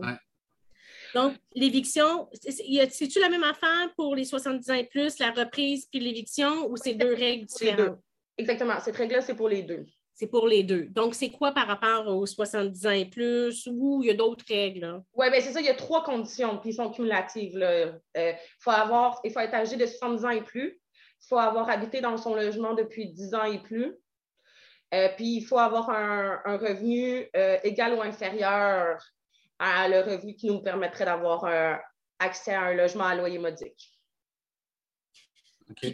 Donc, 1.18 1.34
l'éviction, 1.56 2.30
c'est-tu 2.32 3.20
la 3.20 3.30
même 3.30 3.42
affaire 3.42 3.92
pour 3.96 4.16
les 4.16 4.24
70 4.24 4.70
ans 4.70 4.76
et 4.76 4.84
plus, 4.84 5.18
la 5.18 5.32
reprise 5.32 5.88
puis 5.88 6.00
l'éviction, 6.00 6.70
ou 6.70 6.78
c'est 6.78 6.94
deux 6.94 7.16
règles 7.16 7.48
différentes? 7.48 7.98
Exactement. 8.38 8.80
Cette 8.80 8.98
règle-là, 8.98 9.22
c'est 9.22 9.34
pour 9.34 9.50
les 9.50 9.64
deux. 9.64 9.84
C'est 10.14 10.28
pour 10.28 10.48
les 10.48 10.62
deux. 10.62 10.86
Donc, 10.92 11.16
c'est 11.16 11.32
quoi 11.32 11.54
par 11.54 11.66
rapport 11.66 12.06
aux 12.06 12.28
70 12.28 12.86
ans 12.86 12.92
et 12.92 13.06
plus 13.06 13.68
ou 13.68 14.04
il 14.04 14.10
y 14.10 14.12
a 14.12 14.14
d'autres 14.14 14.46
règles? 14.48 15.02
Oui, 15.16 15.32
bien, 15.32 15.42
c'est 15.42 15.54
ça. 15.54 15.60
Il 15.60 15.66
y 15.66 15.70
a 15.70 15.74
trois 15.74 16.04
conditions, 16.04 16.60
qui 16.60 16.72
sont 16.72 16.92
cumulatives. 16.92 17.54
Il 17.56 18.00
euh, 18.16 18.34
faut 18.60 18.70
avoir, 18.70 19.20
il 19.24 19.32
faut 19.32 19.40
être 19.40 19.56
âgé 19.56 19.76
de 19.76 19.88
70 19.88 20.24
ans 20.24 20.30
et 20.30 20.44
plus. 20.44 20.80
Il 21.24 21.28
faut 21.30 21.40
avoir 21.40 21.68
habité 21.68 22.00
dans 22.00 22.18
son 22.18 22.36
logement 22.36 22.76
depuis 22.76 23.12
10 23.12 23.34
ans 23.34 23.46
et 23.46 23.58
plus. 23.58 23.96
Euh, 24.94 25.10
puis, 25.16 25.38
il 25.38 25.42
faut 25.42 25.58
avoir 25.58 25.90
un, 25.90 26.58
revenu 26.58 27.28
euh, 27.36 27.58
égal 27.64 27.96
ou 27.96 28.04
inférieur 28.04 29.00
à 29.60 29.88
le 29.88 30.02
revenu 30.02 30.36
qui 30.36 30.48
nous 30.48 30.62
permettrait 30.62 31.06
d'avoir 31.06 31.46
accès 32.20 32.54
à 32.54 32.64
un 32.64 32.74
logement 32.74 33.06
à 33.06 33.16
loyer 33.16 33.40
modique. 33.40 33.92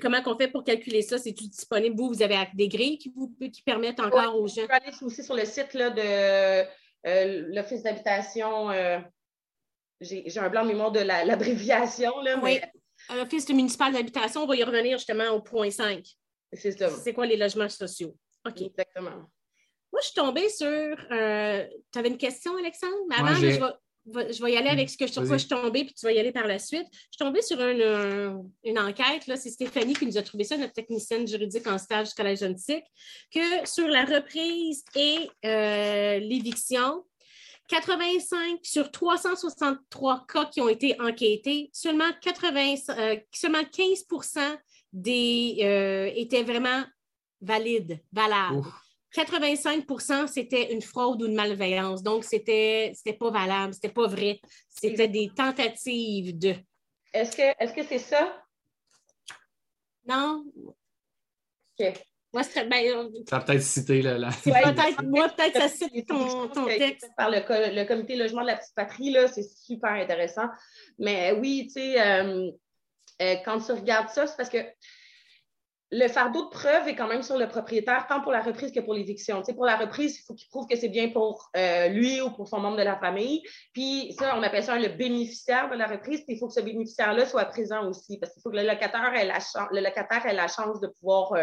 comment 0.01 0.19
on 0.25 0.37
fait 0.37 0.49
pour 0.49 0.63
calculer 0.63 1.01
ça? 1.01 1.17
C'est 1.17 1.33
tout 1.33 1.47
disponible? 1.47 1.95
Vous, 1.95 2.09
vous 2.09 2.21
avez 2.21 2.37
des 2.53 2.67
grilles 2.67 2.97
qui, 2.97 3.13
vous, 3.15 3.33
qui 3.51 3.61
permettent 3.61 3.99
encore 3.99 4.35
aux 4.35 4.47
gens? 4.47 4.61
Je 4.61 4.67
peux 4.67 4.73
aller 4.73 4.91
aussi 5.01 5.23
sur 5.23 5.35
le 5.35 5.45
site 5.45 5.73
là, 5.73 5.89
de 5.89 6.67
euh, 7.07 7.45
l'Office 7.53 7.83
d'habitation. 7.83 8.69
J'ai 10.01 10.39
un 10.39 10.49
blanc 10.49 10.65
mémoire 10.65 10.91
de 10.91 10.99
l'abréviation. 10.99 12.13
oui 12.41 12.59
l'Office 13.09 13.49
municipal 13.49 13.93
d'habitation, 13.93 14.43
on 14.43 14.47
va 14.47 14.55
y 14.55 14.63
revenir 14.63 14.97
justement 14.97 15.29
au 15.31 15.41
point 15.41 15.71
5. 15.71 16.05
C'est 16.51 16.71
ça. 16.71 16.89
C'est 16.89 17.13
quoi 17.13 17.25
les 17.25 17.37
logements 17.37 17.69
sociaux? 17.69 18.15
OK. 18.45 18.61
Exactement. 18.61 19.29
Moi, 19.93 20.01
je 20.01 20.07
suis 20.07 20.15
tombée 20.15 20.49
sur. 20.49 20.67
Euh, 21.11 21.67
tu 21.91 21.99
avais 21.99 22.09
une 22.09 22.17
question, 22.17 22.57
Alexandre? 22.57 22.97
Mais 23.07 23.15
avant, 23.15 23.35
je, 23.35 23.45
vais, 23.45 24.33
je, 24.33 24.43
vais, 24.43 24.51
y 24.51 24.57
aller 24.57 24.69
avec 24.69 24.89
ce 24.89 24.97
que, 24.97 25.05
sur 25.05 25.21
quoi 25.21 25.37
je 25.37 25.45
suis 25.45 25.49
tombée, 25.49 25.85
puis 25.85 25.93
tu 25.93 26.07
vas 26.07 26.11
y 26.11 26.17
aller 26.17 26.31
par 26.31 26.47
la 26.47 26.57
suite. 26.57 26.87
Je 26.91 26.97
suis 27.11 27.17
tombée 27.19 27.43
sur 27.43 27.61
une, 27.61 28.43
une 28.63 28.79
enquête. 28.79 29.21
C'est 29.27 29.51
Stéphanie 29.51 29.93
qui 29.93 30.07
nous 30.07 30.17
a 30.17 30.23
trouvé 30.23 30.45
ça, 30.45 30.57
notre 30.57 30.73
technicienne 30.73 31.27
juridique 31.27 31.67
en 31.67 31.77
stage 31.77 32.09
du 32.09 32.15
Collège 32.15 32.39
Jontique, 32.39 32.85
que 33.31 33.69
sur 33.69 33.87
la 33.87 34.03
reprise 34.03 34.83
et 34.95 35.29
euh, 35.45 36.17
l'éviction, 36.17 37.05
85 37.67 38.61
sur 38.63 38.89
363 38.89 40.25
cas 40.27 40.45
qui 40.45 40.59
ont 40.59 40.69
été 40.69 40.99
enquêtés, 40.99 41.69
seulement, 41.71 42.09
80, 42.19 42.75
euh, 42.89 43.17
seulement 43.31 43.61
15% 43.61 44.39
des, 44.91 45.57
euh, 45.61 46.11
étaient 46.15 46.43
vraiment 46.43 46.83
valides, 47.41 47.99
valables. 48.11 48.63
85% 49.13 50.27
c'était 50.27 50.73
une 50.73 50.81
fraude 50.81 51.21
ou 51.21 51.25
une 51.25 51.35
malveillance. 51.35 52.03
Donc, 52.03 52.23
c'était 52.23 52.93
n'était 52.93 53.17
pas 53.17 53.31
valable, 53.31 53.73
c'était 53.73 53.89
pas 53.89 54.07
vrai. 54.07 54.39
C'était 54.69 55.07
des 55.07 55.29
tentatives 55.35 56.37
de. 56.37 56.55
Est-ce 57.13 57.37
que 57.37 57.63
est-ce 57.63 57.73
que 57.73 57.83
c'est 57.83 57.99
ça? 57.99 58.43
Non. 60.05 60.43
OK. 61.79 61.93
Moi, 62.33 62.41
ben, 62.67 62.83
euh, 62.87 63.09
ça 63.29 63.37
a 63.37 63.41
peut-être 63.41 63.61
cité 63.61 64.01
là. 64.01 64.17
moi, 65.03 65.29
peut-être 65.29 65.53
ça 65.53 65.69
cite 65.69 66.07
ton, 66.07 66.49
texte. 66.65 67.07
Par 67.15 67.29
le, 67.29 67.85
comité 67.85 68.15
logement 68.15 68.41
de 68.41 68.47
la 68.47 68.57
petite 68.57 68.73
patrie, 68.75 69.11
là, 69.11 69.27
c'est 69.27 69.43
super 69.43 69.91
intéressant. 69.91 70.47
Mais 70.97 71.33
oui, 71.33 71.67
tu 71.67 71.73
sais, 71.73 72.01
euh, 72.01 72.49
euh, 73.21 73.35
quand 73.45 73.59
tu 73.59 73.71
regardes 73.71 74.09
ça, 74.09 74.25
c'est 74.25 74.35
parce 74.35 74.49
que 74.49 74.57
le 75.95 76.07
fardeau 76.07 76.45
de 76.45 76.49
preuve 76.49 76.87
est 76.87 76.95
quand 76.95 77.07
même 77.07 77.21
sur 77.21 77.37
le 77.37 77.47
propriétaire, 77.47 78.07
tant 78.07 78.19
pour 78.21 78.31
la 78.31 78.41
reprise 78.41 78.71
que 78.71 78.79
pour 78.79 78.95
l'éviction. 78.95 79.43
pour 79.43 79.65
la 79.65 79.77
reprise, 79.77 80.17
il 80.17 80.23
faut 80.23 80.33
qu'il 80.33 80.49
prouve 80.49 80.65
que 80.67 80.75
c'est 80.75 80.89
bien 80.89 81.09
pour 81.09 81.51
lui 81.89 82.19
ou 82.19 82.31
pour 82.31 82.47
son 82.47 82.59
membre 82.59 82.77
de 82.77 82.83
la 82.83 82.97
famille. 82.97 83.43
Puis 83.73 84.13
ça, 84.17 84.35
on 84.35 84.41
appelle 84.41 84.63
ça 84.63 84.77
le 84.77 84.89
bénéficiaire 84.89 85.69
de 85.69 85.75
la 85.75 85.85
reprise. 85.85 86.21
Puis 86.25 86.35
il 86.35 86.39
faut 86.39 86.47
que 86.47 86.53
ce 86.53 86.61
bénéficiaire-là 86.61 87.27
soit 87.27 87.45
présent 87.45 87.87
aussi, 87.87 88.17
parce 88.17 88.33
qu'il 88.33 88.41
faut 88.41 88.49
que 88.49 88.55
le 88.55 88.63
locataire 88.63 89.13
ait 89.13 89.25
la, 89.25 89.37
le 89.71 89.81
locataire 89.81 90.25
ait 90.25 90.33
la 90.33 90.47
chance 90.47 90.79
de 90.81 90.87
pouvoir 90.87 91.33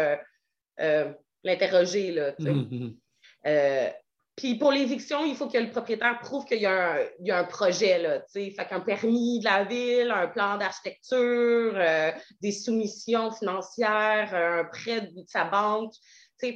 euh, 0.79 1.13
l'interroger. 1.43 2.11
Là, 2.11 2.31
mm-hmm. 2.31 3.93
Puis 4.41 4.55
pour 4.55 4.71
l'éviction, 4.71 5.23
il 5.23 5.35
faut 5.35 5.47
que 5.47 5.59
le 5.59 5.69
propriétaire 5.69 6.17
prouve 6.17 6.45
qu'il 6.45 6.61
y, 6.61 6.65
a 6.65 7.05
un 7.29 7.43
projet, 7.43 7.99
là, 7.99 8.23
fait 8.33 8.55
qu'un 8.67 8.79
permis 8.79 9.37
de 9.37 9.45
la 9.45 9.65
ville, 9.65 10.09
un 10.09 10.25
plan 10.25 10.57
d'architecture, 10.57 11.73
euh, 11.75 12.11
des 12.41 12.51
soumissions 12.51 13.29
financières, 13.29 14.33
un 14.33 14.63
prêt 14.63 15.01
de 15.01 15.23
sa 15.27 15.43
banque, 15.43 15.93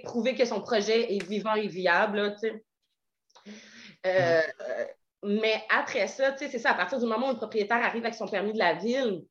prouver 0.03 0.33
que 0.33 0.45
son 0.45 0.61
projet 0.61 1.13
est 1.13 1.23
vivant 1.27 1.53
et 1.53 1.67
viable. 1.67 2.35
Euh, 4.07 4.41
mais 5.21 5.63
après 5.69 6.07
ça, 6.07 6.35
c'est 6.35 6.57
ça, 6.57 6.71
à 6.71 6.73
partir 6.73 6.97
du 6.97 7.05
moment 7.05 7.27
où 7.27 7.33
le 7.33 7.37
propriétaire 7.37 7.85
arrive 7.85 8.03
avec 8.03 8.15
son 8.15 8.27
permis 8.27 8.53
de 8.53 8.57
la 8.57 8.73
ville, 8.73 9.21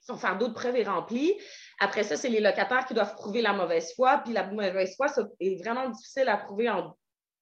son 0.00 0.16
fardeau 0.16 0.46
de 0.46 0.54
preuve 0.54 0.76
est 0.76 0.84
rempli. 0.84 1.34
Après 1.80 2.04
ça, 2.04 2.16
c'est 2.16 2.28
les 2.28 2.38
locataires 2.38 2.86
qui 2.86 2.94
doivent 2.94 3.16
prouver 3.16 3.42
la 3.42 3.52
mauvaise 3.52 3.92
foi. 3.96 4.18
Puis 4.18 4.32
la 4.32 4.46
mauvaise 4.46 4.94
foi, 4.94 5.08
est 5.40 5.60
vraiment 5.60 5.88
difficile 5.88 6.28
à 6.28 6.36
prouver 6.36 6.70
en 6.70 6.96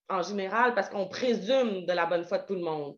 en 0.09 0.22
général 0.22 0.74
parce 0.74 0.88
qu'on 0.88 1.09
présume 1.09 1.86
de 1.86 1.92
la 1.92 2.07
bonne 2.07 2.24
foi 2.24 2.38
de 2.38 2.46
tout 2.46 2.55
le 2.55 2.62
monde. 2.62 2.96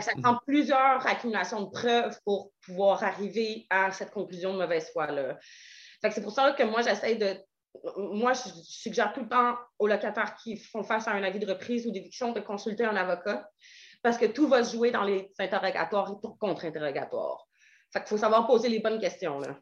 Ça 0.00 0.12
prend 0.22 0.38
plusieurs 0.46 1.06
accumulations 1.06 1.62
de 1.62 1.70
preuves 1.70 2.18
pour 2.24 2.52
pouvoir 2.64 3.02
arriver 3.02 3.66
à 3.70 3.90
cette 3.90 4.10
conclusion 4.10 4.52
de 4.52 4.58
mauvaise 4.58 4.90
foi-là. 4.92 5.38
C'est 6.02 6.22
pour 6.22 6.32
ça 6.32 6.52
que 6.52 6.62
moi, 6.62 6.82
j'essaie 6.82 7.16
de. 7.16 7.36
Moi, 7.96 8.32
je 8.34 8.50
suggère 8.64 9.12
tout 9.14 9.20
le 9.20 9.28
temps 9.28 9.56
aux 9.78 9.86
locataires 9.86 10.34
qui 10.42 10.58
font 10.58 10.82
face 10.82 11.08
à 11.08 11.12
un 11.12 11.22
avis 11.22 11.38
de 11.38 11.50
reprise 11.50 11.86
ou 11.86 11.90
d'éviction 11.90 12.32
de 12.32 12.40
consulter 12.40 12.84
un 12.84 12.96
avocat 12.96 13.48
parce 14.02 14.18
que 14.18 14.26
tout 14.26 14.46
va 14.46 14.62
se 14.62 14.76
jouer 14.76 14.90
dans 14.90 15.04
les 15.04 15.30
interrogatoires 15.38 16.10
et 16.10 16.28
contre-interrogatoires. 16.38 17.46
Il 17.94 18.02
faut 18.06 18.18
savoir 18.18 18.46
poser 18.46 18.68
les 18.68 18.80
bonnes 18.80 19.00
questions. 19.00 19.38
Là 19.38 19.56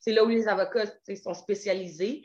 c'est 0.00 0.12
là 0.12 0.24
où 0.24 0.28
les 0.28 0.48
avocats 0.48 0.86
sont 1.22 1.34
spécialisés. 1.34 2.22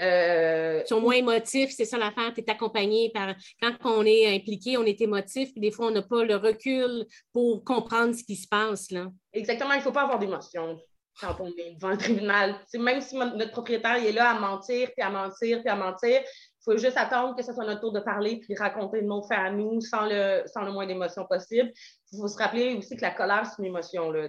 Euh, 0.00 0.82
Ils 0.84 0.88
sont 0.88 1.00
moins 1.00 1.14
émotifs, 1.14 1.70
c'est 1.74 1.86
ça 1.86 1.96
l'affaire. 1.96 2.32
Tu 2.34 2.42
es 2.42 2.50
accompagné 2.50 3.10
par. 3.12 3.34
Quand 3.60 3.74
on 3.84 4.04
est 4.04 4.36
impliqué, 4.36 4.76
on 4.76 4.84
est 4.84 5.00
émotif, 5.00 5.50
puis 5.52 5.60
des 5.60 5.70
fois, 5.70 5.86
on 5.86 5.90
n'a 5.90 6.02
pas 6.02 6.22
le 6.24 6.36
recul 6.36 7.06
pour 7.32 7.64
comprendre 7.64 8.14
ce 8.14 8.22
qui 8.22 8.36
se 8.36 8.46
passe. 8.46 8.90
Là. 8.90 9.08
Exactement, 9.32 9.72
il 9.72 9.78
ne 9.78 9.82
faut 9.82 9.92
pas 9.92 10.02
avoir 10.02 10.18
d'émotion 10.18 10.78
quand 11.20 11.36
on 11.40 11.46
est 11.46 11.74
devant 11.74 11.90
le 11.90 11.96
tribunal. 11.96 12.56
même 12.74 13.00
si 13.00 13.16
notre 13.16 13.52
propriétaire 13.52 13.96
est 13.96 14.12
là 14.12 14.30
à 14.30 14.40
mentir, 14.40 14.90
puis 14.96 15.02
à 15.02 15.10
mentir, 15.10 15.60
puis 15.60 15.68
à 15.68 15.76
mentir, 15.76 16.20
il 16.20 16.62
faut 16.64 16.76
juste 16.76 16.96
attendre 16.96 17.36
que 17.36 17.42
ce 17.42 17.52
soit 17.52 17.64
notre 17.64 17.80
tour 17.80 17.92
de 17.92 18.00
parler, 18.00 18.40
puis 18.40 18.54
raconter 18.56 19.00
nos 19.02 19.22
faits 19.22 19.38
à 19.38 19.50
nous 19.50 19.80
sans 19.80 20.06
le, 20.06 20.42
sans 20.46 20.62
le 20.62 20.72
moins 20.72 20.86
d'émotion 20.86 21.24
possible. 21.26 21.72
Il 22.12 22.18
faut 22.18 22.28
se 22.28 22.36
rappeler 22.36 22.74
aussi 22.74 22.96
que 22.96 23.02
la 23.02 23.12
colère, 23.12 23.46
c'est 23.46 23.62
une 23.62 23.68
émotion. 23.68 24.10
Là, 24.10 24.28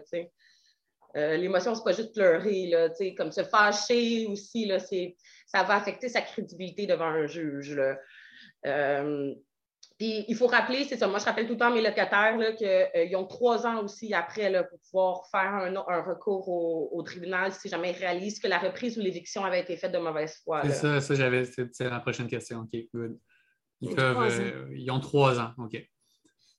euh, 1.15 1.37
l'émotion, 1.37 1.73
ce 1.73 1.79
n'est 1.79 1.83
pas 1.83 1.91
juste 1.93 2.13
pleurer, 2.13 2.67
là, 2.67 2.89
comme 3.17 3.31
se 3.31 3.43
fâcher 3.43 4.25
aussi, 4.27 4.65
là, 4.65 4.79
ça 4.79 5.63
va 5.63 5.75
affecter 5.75 6.09
sa 6.09 6.21
crédibilité 6.21 6.87
devant 6.87 7.05
un 7.05 7.25
juge. 7.25 7.79
Euh, 8.65 9.33
puis 9.97 10.25
il 10.27 10.35
faut 10.35 10.47
rappeler, 10.47 10.83
c'est 10.83 10.97
ça, 10.97 11.07
moi 11.07 11.19
je 11.19 11.25
rappelle 11.25 11.45
tout 11.45 11.53
le 11.53 11.59
temps 11.59 11.73
mes 11.73 11.81
locataires 11.81 12.37
qu'ils 12.57 12.67
euh, 12.67 13.17
ont 13.17 13.25
trois 13.25 13.65
ans 13.65 13.81
aussi 13.81 14.13
après 14.13 14.49
là, 14.49 14.65
pour 14.65 14.77
pouvoir 14.81 15.29
faire 15.31 15.53
un, 15.53 16.01
recours 16.01 16.49
au, 16.49 17.01
tribunal 17.03 17.53
si 17.53 17.69
jamais 17.69 17.91
ils 17.91 17.97
réalisent 17.97 18.39
que 18.39 18.47
la 18.47 18.57
reprise 18.57 18.97
ou 18.97 19.01
l'éviction 19.01 19.45
avait 19.45 19.61
été 19.61 19.77
faite 19.77 19.93
de 19.93 19.97
mauvaise 19.97 20.41
foi. 20.43 20.63
C'est 20.63 20.73
ça, 20.73 20.99
ça 20.99 21.15
j'avais, 21.15 21.45
c'est 21.45 21.89
la 21.89 22.01
prochaine 22.01 22.27
question. 22.27 22.59
OK, 22.59 22.77
good. 22.93 23.17
Ils, 23.79 23.95
peuvent, 23.95 24.67
ils 24.73 24.91
ont 24.91 24.99
trois 24.99 25.39
ans, 25.39 25.51
OK. 25.59 25.81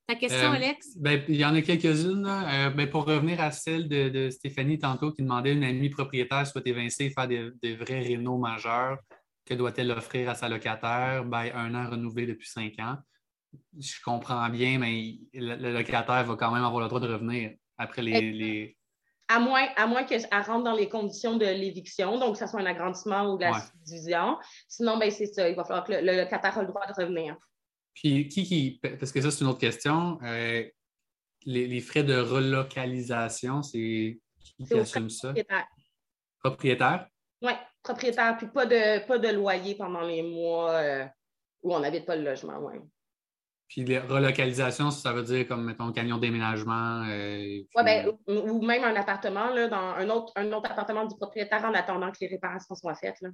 Ta 0.06 0.14
question, 0.14 0.52
euh, 0.52 0.54
Alex? 0.54 0.96
Ben, 0.98 1.24
il 1.26 1.34
y 1.34 1.44
en 1.44 1.54
a 1.54 1.62
quelques-unes. 1.62 2.26
Euh, 2.26 2.70
ben, 2.70 2.88
pour 2.88 3.06
revenir 3.06 3.40
à 3.40 3.50
celle 3.50 3.88
de, 3.88 4.30
Stéphanie 4.30 4.78
tantôt 4.78 5.10
qui 5.10 5.22
demandait 5.22 5.52
une 5.52 5.64
amie 5.64 5.90
propriétaire 5.90 6.46
souhaite 6.46 6.66
évincer 6.66 7.06
et 7.06 7.10
faire 7.10 7.26
des, 7.26 7.76
vrais 7.76 8.00
rénaux 8.00 8.38
majeurs. 8.38 8.98
Que 9.44 9.54
doit-elle 9.54 9.90
offrir 9.90 10.30
à 10.30 10.34
sa 10.34 10.48
locataire? 10.48 11.24
Ben, 11.24 11.50
un 11.54 11.74
an 11.74 11.90
renouvelé 11.90 12.26
depuis 12.26 12.48
cinq 12.48 12.78
ans. 12.78 12.96
Je 13.78 14.00
comprends 14.04 14.48
bien, 14.48 14.78
mais 14.78 15.18
le, 15.34 15.72
locataire 15.72 16.24
va 16.24 16.36
quand 16.36 16.52
même 16.52 16.64
avoir 16.64 16.82
le 16.82 16.88
droit 16.88 17.00
de 17.00 17.12
revenir 17.12 17.52
après 17.76 18.02
les. 18.02 18.76
À 19.28 19.40
moins, 19.40 19.66
à 19.74 19.88
moins 19.88 20.04
qu'elle 20.04 20.24
rentre 20.30 20.62
dans 20.62 20.76
les 20.76 20.88
conditions 20.88 21.36
de 21.36 21.46
l'éviction, 21.46 22.16
donc 22.16 22.34
que 22.34 22.38
ce 22.38 22.46
soit 22.46 22.60
un 22.60 22.66
agrandissement 22.66 23.32
ou 23.32 23.38
de 23.38 23.42
la 23.42 23.60
subdivision. 23.60 24.38
Sinon, 24.68 24.98
ben, 24.98 25.10
c'est 25.10 25.26
ça. 25.26 25.48
Il 25.48 25.56
va 25.56 25.64
falloir 25.64 25.84
que 25.84 25.94
le, 25.94 26.00
le 26.00 26.16
locataire 26.22 26.56
ait 26.56 26.60
le 26.60 26.68
droit 26.68 26.86
de 26.86 26.92
revenir. 26.92 27.36
Puis, 27.96 28.28
qui, 28.28 28.44
qui, 28.44 28.78
parce 28.82 29.10
que 29.10 29.22
ça, 29.22 29.30
c'est 29.30 29.40
une 29.40 29.50
autre 29.50 29.58
question, 29.58 30.18
euh, 30.22 30.62
les, 31.46 31.80
frais 31.80 32.04
de 32.04 32.14
relocalisation, 32.14 33.62
c'est 33.62 34.20
qui 34.38 34.64
qui 34.64 34.74
assume 34.74 35.08
ça? 35.08 35.28
Propriétaire. 35.28 35.66
Propriétaire? 36.40 37.08
Oui, 37.40 37.52
propriétaire, 37.82 38.36
puis 38.36 38.48
pas 38.48 38.66
de, 38.66 39.06
pas 39.06 39.18
de 39.18 39.28
loyer 39.28 39.76
pendant 39.76 40.02
les 40.02 40.22
mois 40.22 40.72
euh, 40.72 41.06
où 41.62 41.74
on 41.74 41.80
n'habite 41.80 42.04
pas 42.04 42.16
le 42.16 42.24
logement, 42.24 42.58
oui. 42.58 42.74
Puis 43.66 43.82
les 43.82 43.98
relocalisations, 43.98 44.90
ça 44.90 45.14
veut 45.14 45.24
dire 45.24 45.48
comme, 45.48 45.64
mettons, 45.64 45.90
camion 45.90 46.18
déménagement. 46.18 47.02
Euh, 47.08 47.62
oui, 47.74 47.82
ben, 47.82 48.12
ou, 48.28 48.62
même 48.64 48.84
un 48.84 48.94
appartement, 48.94 49.48
là, 49.48 49.68
dans 49.68 49.94
un 49.94 50.08
autre, 50.10 50.32
un 50.36 50.52
autre 50.52 50.70
appartement 50.70 51.06
du 51.06 51.16
propriétaire 51.16 51.64
en 51.64 51.72
attendant 51.72 52.12
que 52.12 52.18
les 52.20 52.28
réparations 52.28 52.74
soient 52.74 52.94
faites. 52.94 53.20
Là. 53.22 53.30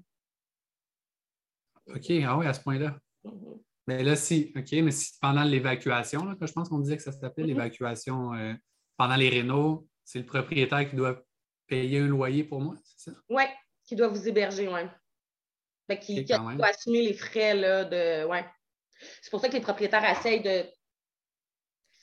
OK, 1.89 2.11
ah 2.25 2.39
oui, 2.39 2.47
à 2.47 2.55
ce 2.55 2.61
point-là. 2.61 2.97
Mm-hmm. 3.25 3.61
Mais 3.87 4.03
là, 4.03 4.15
si, 4.15 4.53
OK, 4.57 4.73
mais 4.73 4.91
si 4.93 5.13
pendant 5.21 5.43
l'évacuation, 5.43 6.37
je 6.41 6.53
pense 6.53 6.69
qu'on 6.69 6.79
disait 6.79 6.97
que 6.97 7.03
ça 7.03 7.13
s'appelait 7.13 7.45
mm-hmm. 7.45 7.47
l'évacuation 7.49 8.35
euh, 8.35 8.55
pendant 8.97 9.17
les 9.17 9.29
rénaux, 9.29 9.89
c'est 10.05 10.21
le 10.21 10.27
propriétaire 10.27 10.89
qui 10.89 10.97
doit 10.97 11.23
payer 11.67 12.01
un 12.01 12.07
loyer 12.07 12.45
pour 12.45 12.61
moi, 12.61 12.77
c'est 12.85 13.11
ça? 13.11 13.17
Oui, 13.29 13.45
qui 13.85 13.97
doit 13.97 14.09
vous 14.09 14.29
héberger, 14.29 14.69
oui. 14.69 15.99
qui, 15.99 16.25
doit 16.25 16.67
assumer 16.67 17.03
les 17.03 17.15
frais 17.15 17.55
là, 17.55 17.85
de. 17.85 18.27
Ouais. 18.27 18.45
C'est 19.21 19.31
pour 19.31 19.41
ça 19.41 19.49
que 19.49 19.55
les 19.55 19.61
propriétaires 19.61 20.05
essayent 20.05 20.43
de 20.43 20.65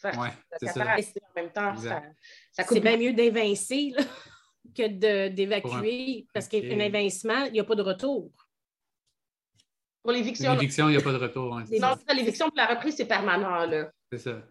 faire 0.02 0.18
ouais, 0.20 0.30
ça. 0.68 0.82
en 0.82 1.34
même 1.36 1.52
temps. 1.52 1.76
c'est 2.54 2.80
bien 2.80 2.98
mieux 2.98 3.14
d'évincer 3.14 3.94
que 4.76 5.30
d'évacuer 5.30 6.28
parce 6.34 6.48
qu'un 6.48 6.80
évincement, 6.80 7.46
il 7.46 7.54
n'y 7.54 7.60
a 7.60 7.64
pas 7.64 7.76
de 7.76 7.82
retour. 7.82 8.32
Pour 10.04 10.12
l'éviction. 10.12 10.54
L'éviction, 10.54 10.90
il 10.90 10.92
n'y 10.92 10.98
a 10.98 11.02
pas 11.02 11.12
de 11.12 11.18
retour. 11.18 11.58
Hein, 11.58 11.66
non, 11.80 11.96
l'éviction 12.14 12.48
pour 12.48 12.58
la 12.58 12.68
reprise, 12.68 12.96
c'est 12.96 13.06
permanent. 13.06 13.70
C'est 14.12 14.20
ça. 14.20 14.42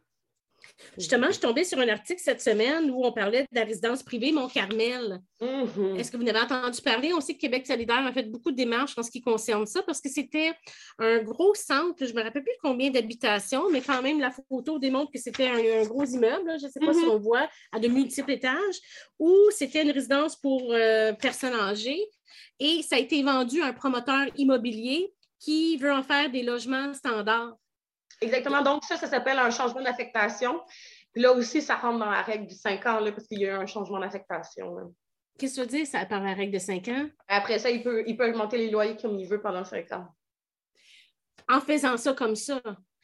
Justement, 0.97 1.27
je 1.27 1.33
suis 1.33 1.41
tombée 1.41 1.65
sur 1.65 1.79
un 1.79 1.89
article 1.89 2.21
cette 2.23 2.41
semaine 2.41 2.91
où 2.91 3.05
on 3.05 3.13
parlait 3.13 3.43
de 3.43 3.49
la 3.53 3.65
résidence 3.65 4.03
privée 4.03 4.33
Mont-Carmel. 4.33 5.21
Mm-hmm. 5.41 5.97
Est-ce 5.97 6.11
que 6.11 6.17
vous 6.17 6.25
n'avez 6.25 6.41
entendu 6.41 6.81
parler? 6.83 7.13
On 7.13 7.21
sait 7.21 7.35
que 7.35 7.41
Québec 7.41 7.67
solidaire 7.67 8.05
a 8.05 8.13
fait 8.13 8.25
beaucoup 8.25 8.51
de 8.51 8.57
démarches 8.57 8.97
en 8.99 9.03
ce 9.03 9.11
qui 9.11 9.21
concerne 9.21 9.67
ça 9.67 9.83
parce 9.83 10.01
que 10.01 10.09
c'était 10.09 10.53
un 10.99 11.23
gros 11.23 11.55
centre, 11.55 12.05
je 12.05 12.13
ne 12.13 12.19
me 12.19 12.23
rappelle 12.23 12.43
plus 12.43 12.53
combien 12.63 12.91
d'habitations, 12.91 13.71
mais 13.71 13.81
quand 13.81 14.03
même, 14.03 14.21
la 14.21 14.31
photo 14.31 14.79
démontre 14.79 15.13
que 15.13 15.19
c'était 15.19 15.49
un, 15.49 15.85
gros 15.85 16.05
immeuble, 16.05 16.55
je 16.61 16.67
ne 16.67 16.71
sais 16.71 16.81
pas 16.81 16.93
si 16.93 17.01
mm-hmm. 17.01 17.11
on 17.11 17.19
voit, 17.19 17.49
à 17.73 17.79
de 17.79 17.89
multiples 17.89 18.33
étages, 18.33 18.79
où 19.19 19.35
c'était 19.51 19.83
une 19.83 19.93
résidence 19.93 20.37
pour 20.37 20.73
euh, 20.73 21.13
personnes 21.13 21.55
âgées 21.55 22.01
et 22.61 22.83
ça 22.83 22.97
a 22.97 22.99
été 22.99 23.23
vendu 23.23 23.63
à 23.63 23.67
un 23.67 23.73
promoteur 23.73 24.27
immobilier 24.37 25.13
qui 25.39 25.77
veut 25.77 25.93
en 25.93 26.03
faire 26.03 26.31
des 26.31 26.43
logements 26.43 26.93
standards. 26.95 27.55
Exactement. 28.21 28.63
Donc, 28.63 28.85
ça, 28.85 28.97
ça 28.97 29.07
s'appelle 29.07 29.39
un 29.39 29.51
changement 29.51 29.83
d'affectation. 29.83 30.61
Puis 31.13 31.23
là 31.23 31.33
aussi, 31.33 31.63
ça 31.63 31.77
rentre 31.77 31.99
dans 31.99 32.11
la 32.11 32.23
règle 32.23 32.47
du 32.47 32.55
5 32.55 32.85
ans, 32.87 33.01
là, 33.01 33.13
parce 33.13 33.27
qu'il 33.27 33.41
y 33.41 33.47
a 33.47 33.51
eu 33.51 33.57
un 33.57 33.67
changement 33.67 34.01
d'affectation. 34.01 34.95
Qu'est-ce 35.39 35.55
que 35.55 35.61
tu 35.61 35.67
veux 35.67 35.79
dire, 35.79 35.87
ça, 35.87 36.05
par 36.05 36.23
la 36.23 36.35
règle 36.35 36.53
de 36.53 36.59
5 36.59 36.89
ans? 36.89 37.09
Après 37.29 37.59
ça, 37.59 37.71
il 37.71 37.83
peut, 37.83 38.03
il 38.07 38.17
peut 38.17 38.29
augmenter 38.29 38.59
les 38.59 38.71
loyers 38.71 38.97
comme 38.97 39.19
il 39.19 39.29
veut 39.29 39.41
pendant 39.41 39.65
5 39.65 39.93
ans. 39.93 40.07
En 41.49 41.61
faisant 41.61 41.97
ça 41.97 42.13
comme 42.13 42.37
ça. 42.37 42.61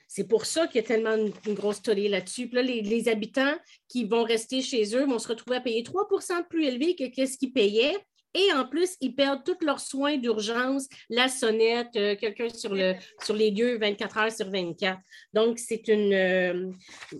C'est 0.06 0.28
pour 0.28 0.44
ça 0.44 0.66
qu'il 0.66 0.80
y 0.80 0.84
a 0.84 0.86
tellement 0.86 1.16
une, 1.16 1.54
grosse 1.54 1.80
tollée 1.80 2.08
là-dessus. 2.08 2.48
Là, 2.52 2.62
les, 2.62 2.82
les, 2.82 3.08
habitants 3.08 3.54
qui 3.88 4.04
vont 4.04 4.22
rester 4.22 4.60
chez 4.60 4.94
eux 4.94 5.06
vont 5.06 5.18
se 5.18 5.28
retrouver 5.28 5.56
à 5.56 5.60
payer 5.60 5.82
3 5.82 6.04
de 6.04 6.48
plus 6.48 6.64
élevé 6.64 6.94
que 6.94 7.26
ce 7.26 7.38
qu'ils 7.38 7.52
payaient 7.52 7.96
et 8.34 8.52
en 8.52 8.66
plus, 8.66 8.96
ils 9.00 9.14
perdent 9.14 9.44
tous 9.44 9.64
leurs 9.64 9.80
soins 9.80 10.16
d'urgence, 10.16 10.88
la 11.08 11.28
sonnette, 11.28 11.94
euh, 11.96 12.16
quelqu'un 12.16 12.48
sur, 12.48 12.74
le, 12.74 12.94
sur 13.22 13.34
les 13.34 13.50
lieux 13.50 13.78
24 13.78 14.18
heures 14.18 14.32
sur 14.32 14.50
24. 14.50 14.98
Donc, 15.32 15.58
c'est 15.58 15.86
une. 15.88 16.12
Euh, 16.12 16.70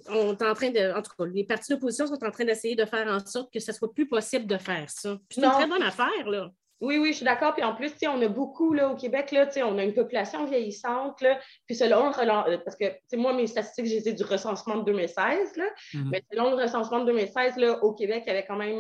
on 0.09 0.37
est 0.37 0.43
en 0.43 0.55
train 0.55 0.71
de. 0.71 0.93
En 0.93 1.03
tout 1.03 1.13
cas, 1.17 1.25
les 1.33 1.45
partis 1.45 1.73
d'opposition 1.73 2.07
sont 2.07 2.25
en 2.25 2.31
train 2.31 2.45
d'essayer 2.45 2.75
de 2.75 2.85
faire 2.85 3.07
en 3.07 3.25
sorte 3.25 3.53
que 3.53 3.61
ce 3.61 3.73
soit 3.73 3.93
plus 3.93 4.09
possible 4.09 4.47
de 4.47 4.59
faire 4.59 4.91
ça. 4.91 5.17
C'est 5.31 5.41
une 5.41 5.51
très 5.51 5.67
bonne 5.69 5.83
affaire, 5.83 6.29
là. 6.29 6.51
Oui, 6.85 6.99
oui, 6.99 7.09
je 7.09 7.17
suis 7.17 7.25
d'accord. 7.25 7.55
Puis 7.55 7.65
en 7.65 7.75
plus, 7.75 7.93
on 8.07 8.21
a 8.21 8.29
beaucoup 8.29 8.73
là, 8.73 8.91
au 8.91 8.95
Québec, 8.95 9.33
là, 9.33 9.49
on 9.65 9.79
a 9.79 9.85
une 9.85 9.95
population 9.95 10.45
vieillissante. 10.45 11.21
Là, 11.21 11.39
puis 11.67 11.75
selon 11.75 12.09
le 12.09 12.57
parce 12.59 12.77
que 12.77 12.87
moi, 13.17 13.33
mes 13.33 13.47
statistiques, 13.47 13.87
j'ai 13.87 14.13
du 14.13 14.23
recensement 14.25 14.77
de 14.77 14.85
2016. 14.85 15.57
Là, 15.57 15.65
mhm. 15.95 16.11
Mais 16.11 16.23
selon 16.31 16.51
le 16.51 16.63
recensement 16.63 17.01
de 17.01 17.07
2016, 17.07 17.57
là, 17.57 17.83
au 17.83 17.93
Québec, 17.93 18.25
il 18.27 18.29
y 18.29 18.33
avait 18.33 18.47
quand 18.47 18.57
même 18.57 18.79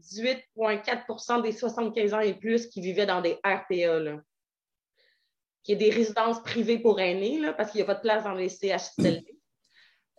18,4% 0.00 1.38
euh, 1.38 1.42
des 1.42 1.52
75 1.52 2.14
ans 2.14 2.20
et 2.20 2.34
plus 2.34 2.66
qui 2.66 2.80
vivaient 2.80 3.06
dans 3.06 3.20
des 3.20 3.38
RPA. 3.44 3.98
Là, 3.98 4.16
qui 5.62 5.72
est 5.72 5.76
des 5.76 5.90
résidences 5.90 6.42
privées 6.42 6.78
pour 6.78 7.00
aînés, 7.00 7.38
là, 7.38 7.52
parce 7.52 7.70
qu'il 7.70 7.78
n'y 7.78 7.82
a 7.82 7.86
pas 7.86 7.94
de 7.94 8.00
place 8.00 8.24
dans 8.24 8.34
les 8.34 8.48
CHSLD. 8.48 9.38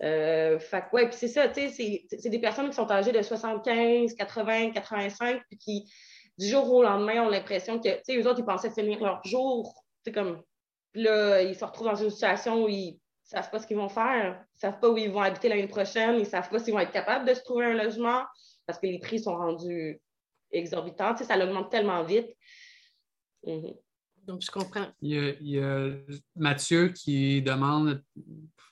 Euh, 0.02 0.60
fait 0.60 0.84
ouais, 0.92 1.08
puis 1.08 1.18
c'est 1.18 1.28
ça, 1.28 1.48
tu 1.48 1.70
sais, 1.70 2.06
c'est 2.10 2.30
des 2.30 2.40
personnes 2.40 2.70
qui 2.70 2.76
sont 2.76 2.90
âgées 2.92 3.12
de 3.12 3.22
75, 3.22 4.16
80, 4.16 4.72
85, 4.72 5.42
puis 5.48 5.58
qui 5.58 5.94
du 6.38 6.48
jour 6.48 6.72
au 6.72 6.84
lendemain, 6.84 7.24
ont 7.24 7.30
l'impression 7.30 7.80
que, 7.80 7.90
tu 7.90 8.02
sais, 8.04 8.18
eux 8.18 8.28
autres, 8.28 8.40
ils 8.40 8.46
pensaient 8.46 8.72
finir 8.72 9.00
leur 9.00 9.24
jour. 9.26 9.74
C'est 10.04 10.12
comme, 10.12 10.42
là, 10.94 11.42
ils 11.42 11.56
se 11.56 11.64
retrouvent 11.64 11.88
dans 11.88 11.96
une 11.96 12.10
situation 12.10 12.64
où 12.64 12.70
ils 12.70 12.94
ne 12.94 12.98
savent 13.24 13.50
pas 13.50 13.60
ce 13.60 13.68
qu'ils 13.68 13.78
vont 13.78 13.90
faire, 13.90 14.46
ils 14.54 14.56
ne 14.56 14.60
savent 14.60 14.80
pas 14.80 14.90
où 14.90 14.98
ils 14.98 15.12
vont 15.12 15.22
habiter 15.22 15.50
l'année 15.50 15.68
prochaine, 15.68 16.16
ils 16.16 16.24
ne 16.24 16.26
savent 16.26 16.50
pas 16.50 16.60
s'ils 16.60 16.74
vont 16.74 16.80
être 16.80 16.92
capables 16.92 17.28
de 17.28 17.34
se 17.34 17.42
trouver 17.44 17.66
un 17.66 17.74
logement 17.74 18.24
parce 18.66 18.80
que 18.80 18.88
les 18.88 19.00
prix 19.00 19.20
sont 19.20 19.36
rendus 19.36 20.00
exorbitants. 20.52 21.16
ça 21.18 21.38
augmente 21.38 21.72
tellement 21.72 22.04
vite. 22.04 22.30
Mhm. 23.46 23.74
Donc, 24.26 24.42
je 24.42 24.52
comprends. 24.52 24.88
Il 25.02 25.36
y, 25.42 25.60
a, 25.60 25.90
Mathieu 26.38 26.90
qui 26.90 27.42
demande, 27.42 28.02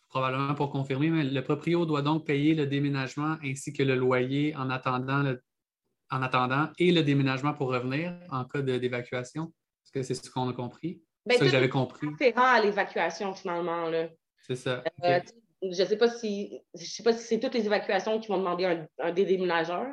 probablement 0.08 0.56
pour 0.56 0.72
confirmer, 0.72 1.10
mais 1.10 1.24
le 1.26 1.44
proprio 1.44 1.86
doit 1.86 2.02
donc 2.02 2.26
payer 2.26 2.56
le 2.56 2.68
déménagement 2.68 3.36
ainsi 3.44 3.74
que 3.74 3.84
le 3.84 3.96
loyer 3.96 4.56
en 4.56 4.70
attendant, 4.70 5.36
en 6.12 6.22
attendant 6.22 6.70
et 6.78 6.92
le 6.92 7.04
déménagement 7.04 7.54
pour 7.54 7.70
revenir 7.70 8.14
en 8.30 8.46
cas 8.46 8.62
d'évacuation? 8.62 9.54
Est-ce 9.84 9.92
que 9.92 10.04
c'est 10.04 10.14
ce 10.14 10.30
qu'on 10.30 10.50
a 10.50 10.54
compris? 10.54 11.02
Ben, 11.26 11.34
c'est 11.34 11.40
ça 11.40 11.46
que 11.46 11.52
j'avais 11.52 11.70
compris. 11.70 12.08
C'est 12.20 12.34
à 12.36 12.62
l'évacuation, 12.62 13.34
finalement. 13.34 13.90
C'est 14.40 14.56
ça. 14.56 14.84
Euh, 15.04 15.20
je 15.64 15.82
ne 15.82 15.88
sais 15.88 15.98
pas 15.98 16.10
si 16.10 16.60
je 16.74 16.86
sais 16.86 17.04
pas 17.04 17.14
si 17.14 17.24
c'est 17.24 17.40
toutes 17.40 17.54
les 17.54 17.66
évacuations 17.66 18.20
qui 18.20 18.28
vont 18.28 18.40
demander 18.40 18.66
un, 18.66 18.88
un 19.00 19.12
déménageur. 19.12 19.88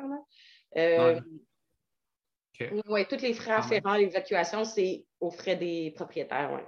Euh, 0.77 1.19
oui, 2.87 3.05
tous 3.07 3.21
les 3.21 3.33
frais 3.33 3.53
afférents 3.53 3.91
à 3.91 3.97
l'évacuation, 3.97 4.65
c'est 4.65 5.05
aux 5.19 5.31
frais 5.31 5.55
des 5.55 5.91
propriétaires. 5.95 6.59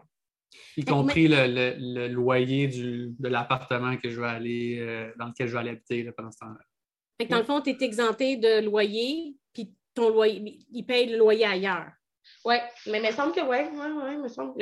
Y 0.77 0.85
compris 0.85 1.27
le, 1.27 2.07
loyer 2.07 2.67
de 2.67 3.27
l'appartement 3.27 3.97
que 3.97 4.09
je 4.09 4.19
vais 4.19 4.27
aller, 4.27 4.77
euh, 4.79 5.11
dans 5.17 5.27
lequel 5.27 5.47
je 5.47 5.53
vais 5.53 5.59
aller 5.59 5.69
habiter 5.71 6.11
pendant 6.11 6.31
ce 6.31 6.39
temps-là. 6.39 6.59
Dans 7.29 7.37
le 7.37 7.43
fond, 7.43 7.61
tu 7.61 7.71
es 7.71 7.77
exempté 7.81 8.37
de 8.37 8.61
loyer, 8.65 9.35
puis 9.53 9.73
ton 9.93 10.09
loyer, 10.09 10.59
il 10.71 10.85
paye 10.85 11.07
le 11.07 11.17
loyer 11.17 11.45
ailleurs. 11.45 11.91
Oui, 12.45 12.55
mais 12.87 12.99
il 12.99 13.07
me 13.07 13.11
semble 13.11 13.33
que 13.33 13.41
oui, 13.41 13.57
oui, 13.73 13.87
oui, 14.03 14.17
me 14.17 14.27
semble 14.27 14.53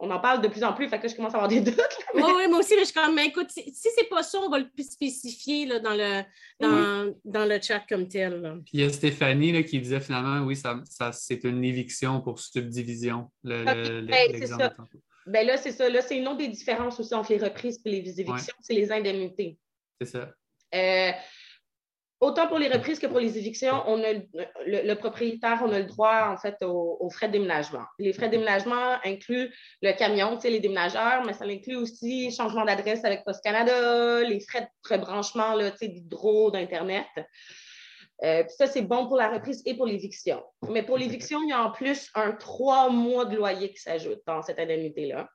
on 0.00 0.10
en 0.10 0.20
parle 0.20 0.40
de 0.40 0.48
plus 0.48 0.62
en 0.62 0.72
plus, 0.72 0.88
fait 0.88 1.00
que 1.00 1.08
je 1.08 1.16
commence 1.16 1.34
à 1.34 1.38
avoir 1.38 1.48
des 1.48 1.60
doutes. 1.60 1.98
Oui, 2.14 2.22
moi 2.48 2.60
aussi, 2.60 2.74
mais 2.74 2.80
je 2.80 2.86
suis 2.86 2.94
comme, 2.94 3.18
écoute, 3.18 3.50
si, 3.50 3.62
si 3.74 3.88
c'est 3.96 4.08
pas 4.08 4.22
ça, 4.22 4.38
on 4.38 4.48
va 4.48 4.60
le 4.60 4.68
spécifier 4.80 5.66
là, 5.66 5.80
dans, 5.80 5.94
le, 5.94 7.14
dans, 7.24 7.44
le 7.44 7.60
chat 7.60 7.80
comme 7.88 8.06
tel. 8.06 8.40
Puis 8.64 8.70
il 8.74 8.80
y 8.80 8.84
a 8.84 8.90
Stéphanie 8.90 9.52
là, 9.52 9.62
qui 9.62 9.80
disait 9.80 10.00
finalement, 10.00 10.46
oui, 10.46 10.54
ça, 10.54 10.80
ça 10.84 11.12
c'est 11.12 11.42
une 11.44 11.64
éviction 11.64 12.20
pour 12.20 12.38
subdivision. 12.38 13.30
Le, 13.42 13.64
ben, 14.02 14.46
ça. 14.46 14.74
Ben 15.26 15.46
là, 15.46 15.56
c'est 15.56 15.72
ça. 15.72 15.88
Là, 15.88 16.00
c'est 16.00 16.16
une 16.16 16.28
autre 16.28 16.38
des 16.38 16.48
différences 16.48 16.98
aussi 17.00 17.14
entre 17.14 17.32
les 17.32 17.38
reprises 17.38 17.80
et 17.84 17.90
les 17.90 18.20
évictions, 18.20 18.54
c'est 18.60 18.74
les 18.74 18.92
indemnités. 18.92 19.58
C'est 20.00 20.08
ça. 20.08 20.30
Euh, 20.74 21.10
Autant 22.20 22.48
pour 22.48 22.58
les 22.58 22.68
reprises 22.68 22.98
que 22.98 23.06
pour 23.06 23.20
les 23.20 23.38
évictions, 23.38 23.84
on 23.86 24.02
a 24.02 24.14
le, 24.66 24.94
propriétaire, 24.94 25.62
on 25.64 25.70
a 25.70 25.78
le 25.78 25.84
droit 25.84 26.30
en 26.32 26.36
fait 26.36 26.56
aux, 26.64 27.08
frais 27.10 27.28
de 27.28 27.34
déménagement. 27.34 27.84
Les 28.00 28.12
frais 28.12 28.26
de 28.26 28.32
déménagement 28.32 28.96
incluent 29.04 29.54
le 29.82 29.92
camion, 29.92 30.34
tu 30.34 30.42
sais, 30.42 30.50
les 30.50 30.58
déménageurs, 30.58 31.24
mais 31.24 31.32
ça 31.32 31.44
inclut 31.44 31.76
aussi 31.76 32.32
changement 32.32 32.64
d'adresse 32.64 33.04
avec 33.04 33.24
Post 33.24 33.42
Canada, 33.44 34.22
les 34.22 34.40
frais 34.40 34.62
de 34.62 34.94
rebranchement, 34.94 35.56
tu 35.58 35.76
sais, 35.76 35.88
d'hydro, 35.88 36.50
d'Internet. 36.50 37.06
Euh, 38.24 38.42
ça, 38.48 38.66
c'est 38.66 38.82
bon 38.82 39.06
pour 39.06 39.16
la 39.16 39.28
reprise 39.28 39.62
et 39.64 39.74
pour 39.74 39.86
l'éviction. 39.86 40.42
Mais 40.70 40.82
pour 40.82 40.98
l'éviction, 40.98 41.40
il 41.42 41.50
y 41.50 41.52
a 41.52 41.62
en 41.62 41.70
plus 41.70 42.10
un 42.16 42.32
trois 42.32 42.90
mois 42.90 43.26
de 43.26 43.36
loyer 43.36 43.70
qui 43.70 43.80
s'ajoute 43.80 44.22
dans 44.26 44.42
cette 44.42 44.58
indemnité-là. 44.58 45.28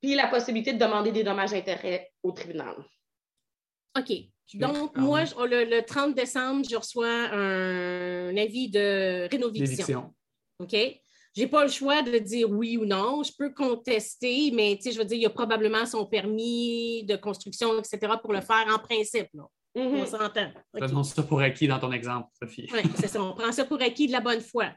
Puis 0.00 0.14
la 0.14 0.28
possibilité 0.28 0.72
de 0.72 0.78
demander 0.78 1.12
des 1.12 1.24
dommages 1.24 1.50
d'intérêt 1.50 2.10
au 2.22 2.32
tribunal. 2.32 2.74
OK. 3.98 4.12
Donc, 4.54 4.96
moi, 4.96 5.24
le, 5.24 5.80
30 5.80 6.14
décembre, 6.14 6.66
je 6.68 6.76
reçois 6.76 7.28
un, 7.32 8.36
avis 8.36 8.68
de 8.68 9.28
rénoviction. 9.30 10.12
OK? 10.58 10.76
Je 11.36 11.42
n'ai 11.42 11.46
pas 11.46 11.64
le 11.64 11.70
choix 11.70 12.02
de 12.02 12.18
dire 12.18 12.50
oui 12.50 12.76
ou 12.76 12.84
non. 12.84 13.22
Je 13.22 13.30
peux 13.38 13.50
contester, 13.50 14.50
mais 14.52 14.78
je 14.84 14.98
veux 14.98 15.04
dire, 15.04 15.16
il 15.16 15.22
y 15.22 15.26
a 15.26 15.30
probablement 15.30 15.86
son 15.86 16.04
permis 16.04 17.04
de 17.04 17.14
construction, 17.14 17.78
etc., 17.78 18.14
pour 18.20 18.32
le 18.32 18.40
faire 18.40 18.66
en 18.68 18.78
principe. 18.78 19.28
Là. 19.34 19.44
Mm-hmm. 19.76 20.02
On 20.02 20.06
s'entend. 20.06 20.50
Prenons 20.72 21.04
ça 21.04 21.22
pour 21.22 21.40
acquis 21.40 21.68
dans 21.68 21.78
ton 21.78 21.92
exemple, 21.92 22.28
Sophie. 22.40 22.68
Oui, 22.72 22.80
c'est 22.96 23.06
ça. 23.06 23.22
On 23.22 23.34
prend 23.34 23.52
ça 23.52 23.64
pour 23.64 23.80
acquis 23.80 24.08
de 24.08 24.12
la 24.12 24.20
bonne 24.20 24.40
foi. 24.40 24.70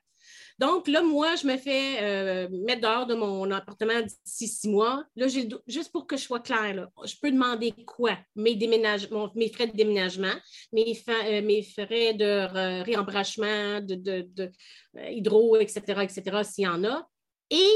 Donc, 0.59 0.87
là, 0.87 1.01
moi, 1.01 1.35
je 1.35 1.47
me 1.47 1.57
fais 1.57 1.97
euh, 2.01 2.47
mettre 2.65 2.81
dehors 2.81 3.05
de 3.05 3.15
mon 3.15 3.49
appartement 3.51 4.01
d'ici 4.01 4.47
six 4.47 4.69
mois. 4.69 5.03
Là, 5.15 5.27
juste 5.27 5.91
pour 5.91 6.07
que 6.07 6.15
je 6.17 6.23
sois 6.23 6.39
claire, 6.39 6.87
je 7.03 7.15
peux 7.21 7.31
demander 7.31 7.73
quoi? 7.85 8.17
Mes, 8.35 8.55
mes 8.55 9.49
frais 9.49 9.67
de 9.67 9.75
déménagement, 9.75 10.33
mes, 10.71 10.95
euh, 11.09 11.41
mes 11.41 11.63
frais 11.63 12.13
de 12.13 12.83
réembrachement, 12.83 13.81
de, 13.81 13.95
de, 13.95 14.51
euh, 14.97 15.09
hydro, 15.09 15.57
etc., 15.57 15.81
etc., 16.03 16.43
s'il 16.43 16.65
y 16.65 16.67
en 16.67 16.83
a, 16.83 17.07
et 17.49 17.69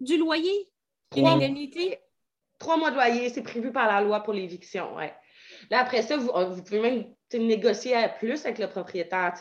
du 0.00 0.16
loyer, 0.16 0.68
une 1.16 1.26
indemnité? 1.26 1.98
Trois 2.58 2.76
mois 2.76 2.90
de 2.90 2.96
loyer, 2.96 3.28
c'est 3.30 3.42
prévu 3.42 3.72
par 3.72 3.86
la 3.86 4.00
loi 4.00 4.20
pour 4.20 4.32
l'éviction, 4.32 4.96
ouais. 4.96 5.12
Là, 5.70 5.80
après 5.80 6.02
ça, 6.02 6.16
vous, 6.16 6.30
vous 6.50 6.62
pouvez 6.62 6.80
même 6.80 7.04
négocier 7.38 7.94
à 7.94 8.08
plus 8.08 8.44
avec 8.44 8.58
le 8.58 8.68
propriétaire. 8.68 9.34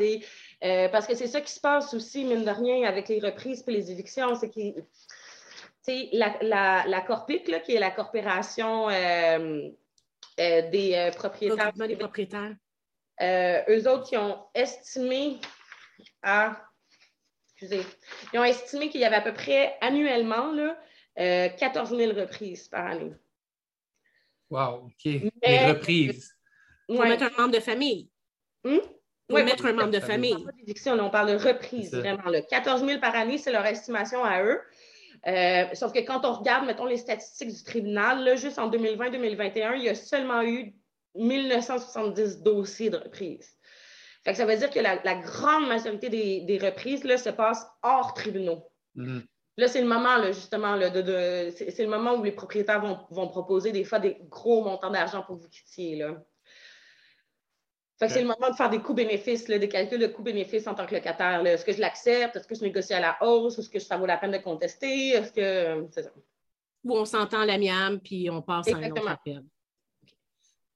Euh, 0.63 0.89
parce 0.89 1.07
que 1.07 1.15
c'est 1.15 1.27
ça 1.27 1.41
qui 1.41 1.51
se 1.51 1.59
passe 1.59 1.93
aussi, 1.93 2.23
mine 2.25 2.45
de 2.45 2.49
rien, 2.49 2.87
avec 2.87 3.09
les 3.09 3.19
reprises 3.19 3.63
et 3.67 3.71
les 3.71 3.91
évictions, 3.91 4.35
c'est 4.35 4.49
que 4.49 4.81
la, 6.13 6.35
la, 6.41 6.85
la 6.87 7.01
Corpic, 7.01 7.47
là, 7.47 7.59
qui 7.59 7.75
est 7.75 7.79
la 7.79 7.91
corporation 7.91 8.89
euh, 8.89 9.69
euh, 10.39 10.69
des 10.69 11.11
propriétaires. 11.15 11.73
des 11.73 11.95
propriétaires. 11.95 12.55
eux 13.21 13.87
autres, 13.89 14.09
qui 14.09 14.17
ont 14.17 14.39
estimé 14.53 15.39
à. 16.21 16.57
Excusez. 17.55 17.85
Ils 18.33 18.39
ont 18.39 18.43
estimé 18.43 18.89
qu'il 18.89 19.01
y 19.01 19.05
avait 19.05 19.17
à 19.17 19.21
peu 19.21 19.33
près 19.33 19.77
annuellement 19.81 20.51
là, 20.51 20.77
14 21.15 21.95
000 21.95 22.13
reprises 22.19 22.67
par 22.67 22.87
année. 22.87 23.11
Wow, 24.53 24.85
OK. 24.85 25.05
les 25.05 25.71
reprises. 25.71 26.31
Pour 26.87 27.03
mettre 27.03 27.23
un 27.23 27.41
membre 27.41 27.55
de 27.55 27.59
famille. 27.59 28.09
Hmm? 28.63 28.77
Oui, 29.29 29.43
mettre 29.43 29.65
un 29.65 29.73
membre 29.73 29.91
de 29.91 29.99
famille. 29.99 30.35
On 30.85 31.09
parle 31.09 31.31
de 31.31 31.43
reprise, 31.43 31.93
vraiment. 31.93 32.29
Là. 32.29 32.41
14 32.41 32.85
000 32.85 32.99
par 32.99 33.15
année, 33.15 33.37
c'est 33.37 33.51
leur 33.51 33.65
estimation 33.65 34.23
à 34.23 34.43
eux. 34.43 34.59
Euh, 35.25 35.65
sauf 35.73 35.93
que 35.93 35.99
quand 35.99 36.25
on 36.25 36.33
regarde, 36.33 36.67
mettons, 36.67 36.85
les 36.85 36.97
statistiques 36.97 37.49
du 37.49 37.63
tribunal, 37.63 38.23
là, 38.23 38.35
juste 38.35 38.59
en 38.59 38.69
2020-2021, 38.69 39.77
il 39.77 39.83
y 39.83 39.89
a 39.89 39.95
seulement 39.95 40.43
eu 40.43 40.73
1970 41.15 42.43
dossiers 42.43 42.89
de 42.89 42.97
reprise. 42.97 43.57
Fait 44.23 44.31
que 44.31 44.37
ça 44.37 44.45
veut 44.45 44.57
dire 44.57 44.69
que 44.69 44.79
la, 44.79 44.97
grande 45.15 45.67
majorité 45.67 46.09
des, 46.09 46.59
reprises 46.61 47.03
là, 47.03 47.17
se 47.17 47.29
passent 47.29 47.65
hors 47.81 48.13
tribunaux. 48.13 48.69
Mm-hmm. 48.97 49.21
Là, 49.57 49.67
c'est 49.67 49.81
le 49.81 49.87
moment, 49.87 50.17
là, 50.17 50.31
justement, 50.31 50.75
là, 50.75 50.89
de, 50.89 51.51
c'est 51.51 51.83
le 51.83 51.89
moment 51.89 52.15
où 52.15 52.23
les 52.23 52.31
propriétaires 52.31 52.81
vont, 52.81 52.99
vont, 53.11 53.27
proposer 53.27 53.71
des 53.71 53.83
fois 53.83 53.99
des 53.99 54.17
gros 54.29 54.63
montants 54.63 54.89
d'argent 54.89 55.21
pour 55.21 55.35
vous 55.35 55.47
quitter. 55.47 55.97
Là 55.97 56.23
c'est 58.09 58.21
le 58.21 58.27
moment 58.27 58.49
de 58.49 58.55
faire 58.55 58.69
des 58.69 58.79
coûts-bénéfices, 58.79 59.45
des 59.45 59.69
calculs 59.69 59.99
de 59.99 60.07
coûts-bénéfices 60.07 60.67
en 60.67 60.73
tant 60.73 60.85
que 60.85 60.95
locataire. 60.95 61.45
Est-ce 61.45 61.65
que 61.65 61.73
je 61.73 61.79
l'accepte? 61.79 62.35
Est-ce 62.35 62.47
que 62.47 62.55
je 62.55 62.63
négocie 62.63 62.93
à 62.93 62.99
la 62.99 63.17
hausse? 63.21 63.59
Est-ce 63.59 63.69
que 63.69 63.79
ça 63.79 63.97
vaut 63.97 64.05
la 64.05 64.17
peine 64.17 64.31
de 64.31 64.37
contester? 64.37 65.09
Est-ce 65.09 65.31
que. 65.31 65.87
C'est 65.91 66.03
ça. 66.03 66.11
Ou 66.83 66.97
on 66.97 67.05
s'entend 67.05 67.41
à 67.41 67.45
l'amiable 67.45 67.99
puis 67.99 68.29
on 68.29 68.41
passe 68.41 68.67
à 68.67 68.77
un 68.77 68.91
autre 68.91 69.07
appel. 69.07 69.43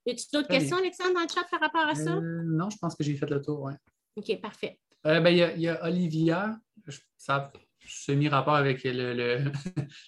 Y 0.06 0.12
a-tu 0.12 0.26
d'autres 0.32 0.48
questions, 0.48 0.78
Alexandre, 0.78 1.16
dans 1.16 1.22
le 1.22 1.28
chat 1.28 1.44
par 1.52 1.60
rapport 1.60 1.86
à 1.86 1.96
ça? 1.96 2.14
Euh, 2.14 2.42
non, 2.46 2.70
je 2.70 2.78
pense 2.78 2.96
que 2.96 3.04
j'ai 3.04 3.16
fait 3.16 3.30
le 3.30 3.42
tour, 3.42 3.62
oui. 3.64 3.74
OK, 4.16 4.42
parfait. 4.42 4.80
Euh, 5.06 5.20
ben, 5.20 5.32
il 5.32 5.62
y, 5.62 5.68
a 5.68 5.84
Olivia, 5.84 6.58
ça 7.18 7.52
semi-rapport 7.88 8.56
avec 8.56 8.84
le, 8.84 9.52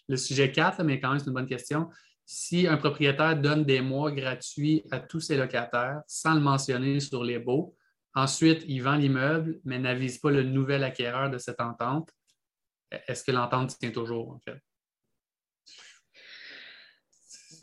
le, 0.07 0.17
sujet 0.17 0.51
4, 0.51 0.83
mais 0.83 0.99
quand 0.99 1.09
même, 1.09 1.19
c'est 1.19 1.27
une 1.27 1.33
bonne 1.33 1.47
question 1.47 1.89
si 2.31 2.67
un 2.67 2.77
propriétaire 2.77 3.35
donne 3.35 3.65
des 3.65 3.81
mois 3.81 4.11
gratuits 4.11 4.83
à 4.91 4.99
tous 4.99 5.19
ses 5.19 5.35
locataires 5.35 6.03
sans 6.05 6.35
le 6.35 6.41
mentionner 6.41 6.99
sur 6.99 7.23
les 7.23 7.39
baux, 7.39 7.75
ensuite 8.13 8.63
il 8.67 8.83
vend 8.83 8.97
l'immeuble, 8.97 9.59
mais 9.63 9.79
n'avise 9.79 10.19
pas 10.19 10.29
le 10.29 10.43
nouvel 10.43 10.83
acquéreur 10.83 11.31
de 11.31 11.39
cette 11.39 11.59
entente, 11.59 12.11
est-ce 12.91 13.23
que 13.23 13.31
l'entente 13.31 13.79
tient 13.79 13.89
toujours, 13.89 14.29
en 14.29 14.39
fait? 14.39 14.61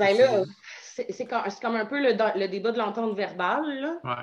Ben 0.00 0.18
là, 0.18 0.42
c'est 0.72 1.26
comme 1.26 1.76
un 1.76 1.86
peu 1.86 2.00
le, 2.00 2.48
débat 2.48 2.72
de 2.72 2.78
l'entente 2.78 3.16
verbale. 3.16 4.00
Ouais. 4.02 4.14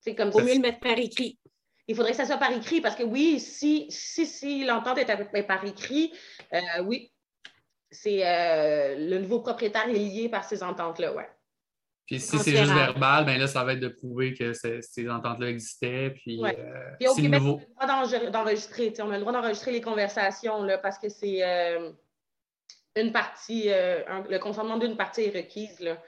C'est 0.00 0.14
comme 0.14 0.32
ça. 0.32 0.42
mieux 0.42 0.54
le 0.54 0.60
mettre 0.60 0.80
par 0.80 0.98
écrit. 0.98 1.38
Il 1.88 1.96
faudrait 1.96 2.10
que 2.10 2.18
ça 2.18 2.26
soit 2.26 2.36
par 2.36 2.52
écrit 2.52 2.82
parce 2.82 2.94
que 2.94 3.02
oui, 3.02 3.40
si, 3.40 3.86
si, 3.88 4.26
si 4.26 4.64
l'entente 4.64 4.98
est 4.98 5.42
par 5.42 5.64
écrit, 5.64 6.12
euh, 6.52 6.82
oui, 6.84 7.10
c'est 7.90 8.26
euh, 8.26 8.96
le 8.98 9.18
nouveau 9.18 9.40
propriétaire 9.40 9.88
est 9.88 9.94
lié 9.94 10.28
par 10.28 10.44
ces 10.44 10.62
ententes-là, 10.62 11.14
ouais. 11.14 11.28
Puis 12.06 12.20
si 12.20 12.38
c'est 12.38 12.56
juste 12.56 12.72
verbal, 12.72 13.26
ben 13.26 13.38
là, 13.38 13.46
ça 13.46 13.64
va 13.64 13.74
être 13.74 13.80
de 13.80 13.88
prouver 13.88 14.32
que 14.32 14.52
ces 14.54 15.10
ententes-là 15.10 15.48
existaient. 15.48 16.10
Puis, 16.10 16.40
ouais. 16.40 16.58
Euh, 16.58 16.94
puis 16.98 17.08
au 17.08 17.14
Québec, 17.14 17.40
nouveau... 17.40 17.60
on 17.78 17.86
a 17.86 18.02
le 18.02 18.08
droit 18.08 18.30
d'enregistrer. 18.30 18.94
On 19.00 19.10
a 19.10 19.14
le 19.14 19.20
droit 19.20 19.32
d'enregistrer 19.32 19.72
les 19.72 19.82
conversations 19.82 20.62
là, 20.62 20.78
parce 20.78 20.98
que 20.98 21.10
c'est 21.10 21.42
euh, 21.42 21.90
une 22.96 23.12
partie, 23.12 23.68
le 23.68 24.38
consentement 24.38 24.78
d'une 24.78 24.96
partie 24.96 25.24
est 25.24 25.36
requise 25.36 25.80
là, 25.80 26.02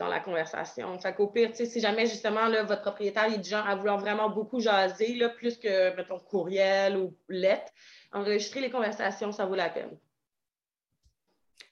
dans 0.00 0.08
la 0.08 0.18
conversation. 0.18 0.98
Fait 0.98 1.14
qu'au 1.14 1.26
pire, 1.26 1.50
si 1.54 1.78
jamais 1.78 2.06
justement 2.06 2.46
là, 2.46 2.62
votre 2.62 2.80
propriétaire 2.80 3.26
est 3.26 3.38
du 3.38 3.50
genre 3.50 3.66
à 3.66 3.76
vouloir 3.76 3.98
vraiment 3.98 4.30
beaucoup 4.30 4.58
jaser, 4.58 5.14
là, 5.14 5.28
plus 5.28 5.58
que, 5.58 5.94
mettons, 5.94 6.18
courriel 6.18 6.96
ou 6.96 7.14
lettre, 7.28 7.70
enregistrer 8.10 8.62
les 8.62 8.70
conversations, 8.70 9.30
ça 9.30 9.44
vaut 9.44 9.54
la 9.54 9.68
peine. 9.68 9.96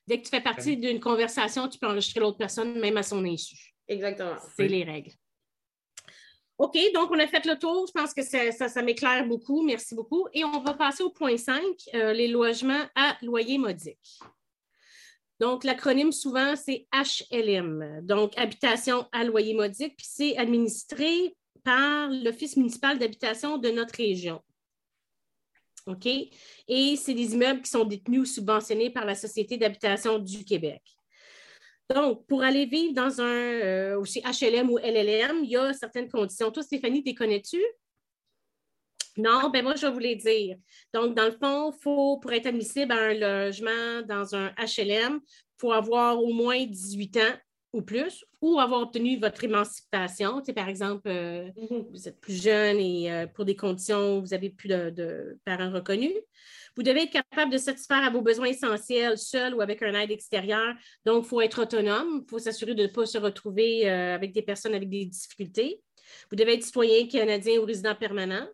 Dès 0.07 0.19
que 0.19 0.25
tu 0.25 0.29
fais 0.29 0.43
partie 0.43 0.77
d'une 0.77 1.01
conversation, 1.01 1.69
tu 1.69 1.79
peux 1.79 1.87
enregistrer 1.87 2.21
l'autre 2.21 2.37
personne, 2.37 2.79
même 2.79 2.99
à 2.99 3.03
son 3.03 3.25
insu. 3.25 3.75
Exactement. 3.89 4.37
C'est 4.57 4.69
les 4.69 4.85
règles. 4.85 5.13
OK, 6.59 6.77
donc 6.93 7.11
on 7.11 7.19
a 7.19 7.27
fait 7.27 7.47
le 7.47 7.59
tour. 7.59 7.87
Je 7.87 7.93
pense 7.93 8.13
que 8.13 8.23
ça, 8.23 8.69
ça, 8.69 8.83
m'éclaire 8.83 9.27
beaucoup. 9.27 9.63
Merci 9.65 9.95
beaucoup. 9.95 10.29
Et 10.35 10.45
on 10.45 10.61
va 10.61 10.75
passer 10.75 11.03
au 11.03 11.11
point 11.11 11.39
5, 11.39 11.63
euh, 11.95 12.13
les 12.13 12.29
logements 12.29 12.85
à 12.95 13.17
loyer 13.23 13.57
modique. 13.57 14.21
Donc, 15.41 15.65
l'acronyme 15.65 16.13
souvent, 16.13 16.57
c'est 16.57 16.87
HLM, 16.93 18.01
donc 18.03 18.37
habitation 18.37 19.07
à 19.13 19.25
loyer 19.25 19.55
modique, 19.55 19.97
puis 19.97 20.07
c'est 20.09 20.37
administré 20.37 21.37
par 21.63 22.09
l'Office 22.11 22.57
municipal 22.57 22.99
d'habitation 22.99 23.59
de 23.59 23.71
notre 23.71 23.95
région. 23.95 24.41
OK? 25.87 26.07
Et 26.07 26.97
c'est 26.97 27.15
des 27.15 27.35
immeubles 27.35 27.63
qui 27.63 27.71
sont 27.71 27.85
détenus 27.85 28.21
ou 28.21 28.25
subventionnés 28.25 28.91
par 28.91 29.05
la 29.05 29.15
Société 29.15 29.57
d'habitation 29.57 30.19
du 30.19 30.45
Québec. 30.45 30.83
Donc, 31.89 32.27
pour 32.27 32.43
aller 32.43 32.67
vivre 32.67 32.93
dans 32.93 33.21
un 33.21 33.25
euh, 33.25 33.99
aussi 33.99 34.21
HLM 34.21 34.71
ou 34.71 34.79
LLM, 34.79 35.45
il 35.45 35.51
y 35.51 35.57
a 35.57 35.73
certaines 35.73 36.11
conditions. 36.11 36.51
Toi, 36.51 36.63
Stéphanie, 36.63 37.03
tu 37.03 37.15
connais-tu? 37.15 37.63
Non, 39.19 39.51
ben 39.51 39.65
moi, 39.65 39.75
je 39.75 39.87
vais 39.87 39.93
vous 39.93 39.99
les 39.99 40.17
dire. 40.17 40.57
Donc, 40.95 41.15
dans 41.17 41.27
le 41.27 41.33
fond, 41.33 41.73
faut, 41.73 42.19
pour 42.19 42.33
être 42.33 42.47
admissible 42.47 42.93
à 42.93 43.09
un 43.09 43.15
logement 43.15 44.03
dans 44.07 44.37
un 44.37 44.51
HLM, 44.57 45.21
il 45.25 45.61
faut 45.61 45.73
avoir 45.73 46.23
au 46.23 46.33
moins 46.33 46.65
18 46.65 47.17
ans 47.17 47.37
ou 47.73 47.83
plus, 47.83 48.25
ou 48.41 48.59
avoir 48.61 48.81
obtenu 48.81 49.19
votre 49.19 49.45
émancipation. 49.45 50.41
Tu 50.41 50.55
par 50.55 50.69
exemple, 50.69 51.09
euh, 51.09 51.51
mm-hmm. 51.51 51.91
vous 51.91 52.09
êtes 52.09 52.21
plus 52.21 52.41
jeune 52.41 52.79
et 52.79 53.13
euh, 53.13 53.27
pour 53.27 53.45
des 53.45 53.57
conditions, 53.57 54.21
vous 54.21 54.33
avez 54.33 54.51
plus 54.51 54.69
de, 54.69 55.39
parents 55.45 55.71
reconnus. 55.71 56.15
Vous 56.77 56.83
devez 56.85 57.03
être 57.03 57.13
capable 57.13 57.53
de 57.53 57.59
satisfaire 57.59 58.05
à 58.05 58.11
vos 58.11 58.23
besoins 58.23 58.47
essentiels 58.47 59.19
seul 59.19 59.53
ou 59.55 59.61
avec 59.61 59.83
un 59.83 59.93
aide 59.95 60.13
extérieure. 60.13 60.75
Donc, 61.05 61.25
il 61.25 61.29
faut 61.29 61.41
être 61.41 61.63
autonome. 61.63 62.23
Il 62.25 62.31
faut 62.31 62.39
s'assurer 62.39 62.75
de 62.75 62.85
ne 62.85 62.89
pas 62.89 63.05
se 63.05 63.19
retrouver 63.19 63.91
euh, 63.91 64.15
avec 64.15 64.33
des 64.33 64.43
personnes 64.43 64.75
avec 64.75 64.89
des 64.89 65.05
difficultés. 65.07 65.83
Vous 66.31 66.37
devez 66.37 66.55
être 66.55 66.63
citoyen 66.63 67.07
canadien 67.09 67.61
ou 67.61 67.65
résident 67.65 67.97
permanent. 67.97 68.47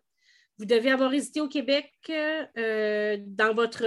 Vous 0.57 0.65
devez 0.65 0.91
avoir 0.91 1.11
résidé 1.11 1.41
au 1.41 1.47
Québec 1.47 1.91
dans 2.07 3.53
votre 3.53 3.85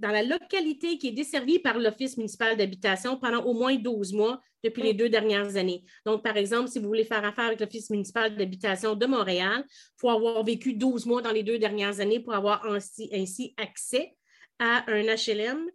dans 0.00 0.10
la 0.10 0.22
localité 0.22 0.98
qui 0.98 1.08
est 1.08 1.12
desservie 1.12 1.58
par 1.58 1.78
l'Office 1.78 2.16
municipal 2.16 2.56
d'habitation 2.56 3.18
pendant 3.18 3.44
au 3.44 3.52
moins 3.52 3.76
12 3.76 4.14
mois 4.14 4.40
depuis 4.64 4.82
les 4.82 4.94
mm. 4.94 4.96
deux 4.96 5.08
dernières 5.08 5.56
années. 5.56 5.84
Donc, 6.06 6.22
par 6.22 6.36
exemple, 6.36 6.68
si 6.68 6.78
vous 6.78 6.86
voulez 6.86 7.04
faire 7.04 7.24
affaire 7.24 7.46
avec 7.46 7.60
l'Office 7.60 7.90
municipal 7.90 8.34
d'habitation 8.36 8.94
de 8.94 9.06
Montréal, 9.06 9.64
il 9.68 10.00
faut 10.00 10.10
avoir 10.10 10.42
vécu 10.44 10.74
12 10.74 11.06
mois 11.06 11.22
dans 11.22 11.32
les 11.32 11.42
deux 11.42 11.58
dernières 11.58 12.00
années 12.00 12.20
pour 12.20 12.34
avoir 12.34 12.64
ainsi, 12.66 13.54
accès 13.56 14.14
à 14.58 14.90
un 14.90 15.02
HLM. 15.02 15.66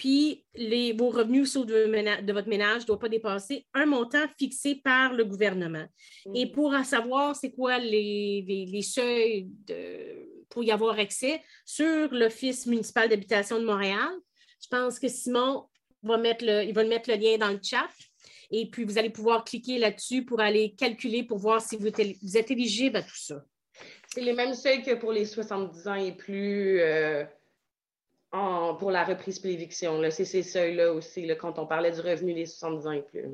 Puis, 0.00 0.46
les, 0.54 0.94
vos 0.94 1.10
revenus 1.10 1.52
de, 1.52 2.22
de 2.22 2.32
votre 2.32 2.48
ménage 2.48 2.80
ne 2.82 2.86
doivent 2.86 3.00
pas 3.00 3.10
dépasser 3.10 3.66
un 3.74 3.84
montant 3.84 4.26
fixé 4.38 4.76
par 4.76 5.12
le 5.12 5.26
gouvernement. 5.26 5.84
Mm. 6.24 6.36
Et 6.36 6.46
pour 6.50 6.74
savoir 6.86 7.36
c'est 7.36 7.50
quoi 7.50 7.76
les, 7.76 8.42
les, 8.48 8.64
les 8.64 8.80
seuils 8.80 9.48
de, 9.66 10.46
pour 10.48 10.64
y 10.64 10.70
avoir 10.70 10.98
accès 10.98 11.42
sur 11.66 12.08
l'Office 12.14 12.64
municipal 12.64 13.10
d'habitation 13.10 13.58
de 13.60 13.66
Montréal. 13.66 14.08
Je 14.62 14.68
pense 14.68 14.98
que 14.98 15.06
Simon 15.06 15.66
va 16.02 16.16
mettre 16.16 16.46
le, 16.46 16.64
il 16.64 16.72
va 16.72 16.82
mettre 16.84 17.10
le 17.10 17.16
lien 17.16 17.36
dans 17.36 17.50
le 17.50 17.60
chat. 17.62 17.90
Et 18.50 18.70
puis, 18.70 18.84
vous 18.84 18.96
allez 18.96 19.10
pouvoir 19.10 19.44
cliquer 19.44 19.76
là-dessus 19.76 20.24
pour 20.24 20.40
aller 20.40 20.74
calculer 20.78 21.24
pour 21.24 21.36
voir 21.36 21.60
si 21.60 21.76
vous, 21.76 21.88
êtes 21.88 22.50
éligible 22.50 22.96
à 22.96 23.02
tout 23.02 23.18
ça. 23.18 23.44
C'est 24.08 24.22
les 24.22 24.32
mêmes 24.32 24.54
seuils 24.54 24.82
que 24.82 24.94
pour 24.94 25.12
les 25.12 25.26
70 25.26 25.88
ans 25.88 25.94
et 25.94 26.12
plus 26.12 26.80
euh, 26.80 27.22
pour 28.30 28.90
la 28.90 29.04
reprise 29.04 29.40
et 29.44 29.48
l'éviction. 29.48 30.00
C'est 30.10 30.24
ces 30.24 30.42
seuils-là 30.42 30.92
aussi, 30.92 31.26
quand 31.38 31.58
on 31.58 31.66
parlait 31.66 31.92
du 31.92 32.00
revenu 32.00 32.34
des 32.34 32.46
70 32.46 32.86
ans 32.86 32.92
et 32.92 33.02
plus. 33.02 33.24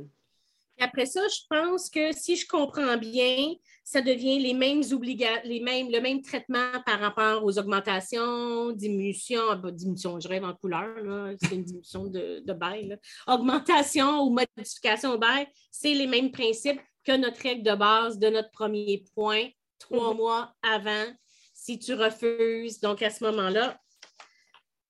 Et 0.78 0.82
après 0.82 1.06
ça, 1.06 1.22
je 1.28 1.40
pense 1.48 1.88
que 1.88 2.12
si 2.12 2.36
je 2.36 2.46
comprends 2.46 2.98
bien, 2.98 3.54
ça 3.82 4.02
devient 4.02 4.38
les 4.38 4.52
mêmes 4.52 4.82
les 4.82 5.60
mêmes, 5.60 5.90
le 5.90 6.00
même 6.00 6.20
traitement 6.20 6.70
par 6.84 7.00
rapport 7.00 7.44
aux 7.44 7.58
augmentations, 7.58 8.72
diminutions, 8.72 9.48
ah, 9.50 9.70
diminution, 9.70 10.20
je 10.20 10.28
rêve 10.28 10.44
en 10.44 10.54
couleur, 10.54 11.34
c'est 11.40 11.54
une 11.54 11.64
diminution 11.64 12.06
de, 12.06 12.42
de 12.44 12.52
bail. 12.52 12.98
Augmentation 13.26 14.20
ou 14.22 14.30
modification 14.30 15.12
au 15.14 15.18
bail, 15.18 15.46
c'est 15.70 15.94
les 15.94 16.06
mêmes 16.06 16.30
principes 16.30 16.80
que 17.04 17.16
notre 17.16 17.40
règle 17.40 17.62
de 17.62 17.74
base 17.74 18.18
de 18.18 18.28
notre 18.28 18.50
premier 18.50 19.04
point, 19.14 19.48
trois 19.78 20.12
mm-hmm. 20.12 20.16
mois 20.16 20.52
avant, 20.62 21.06
si 21.54 21.78
tu 21.78 21.94
refuses. 21.94 22.80
Donc, 22.80 23.00
à 23.00 23.08
ce 23.08 23.24
moment-là, 23.24 23.78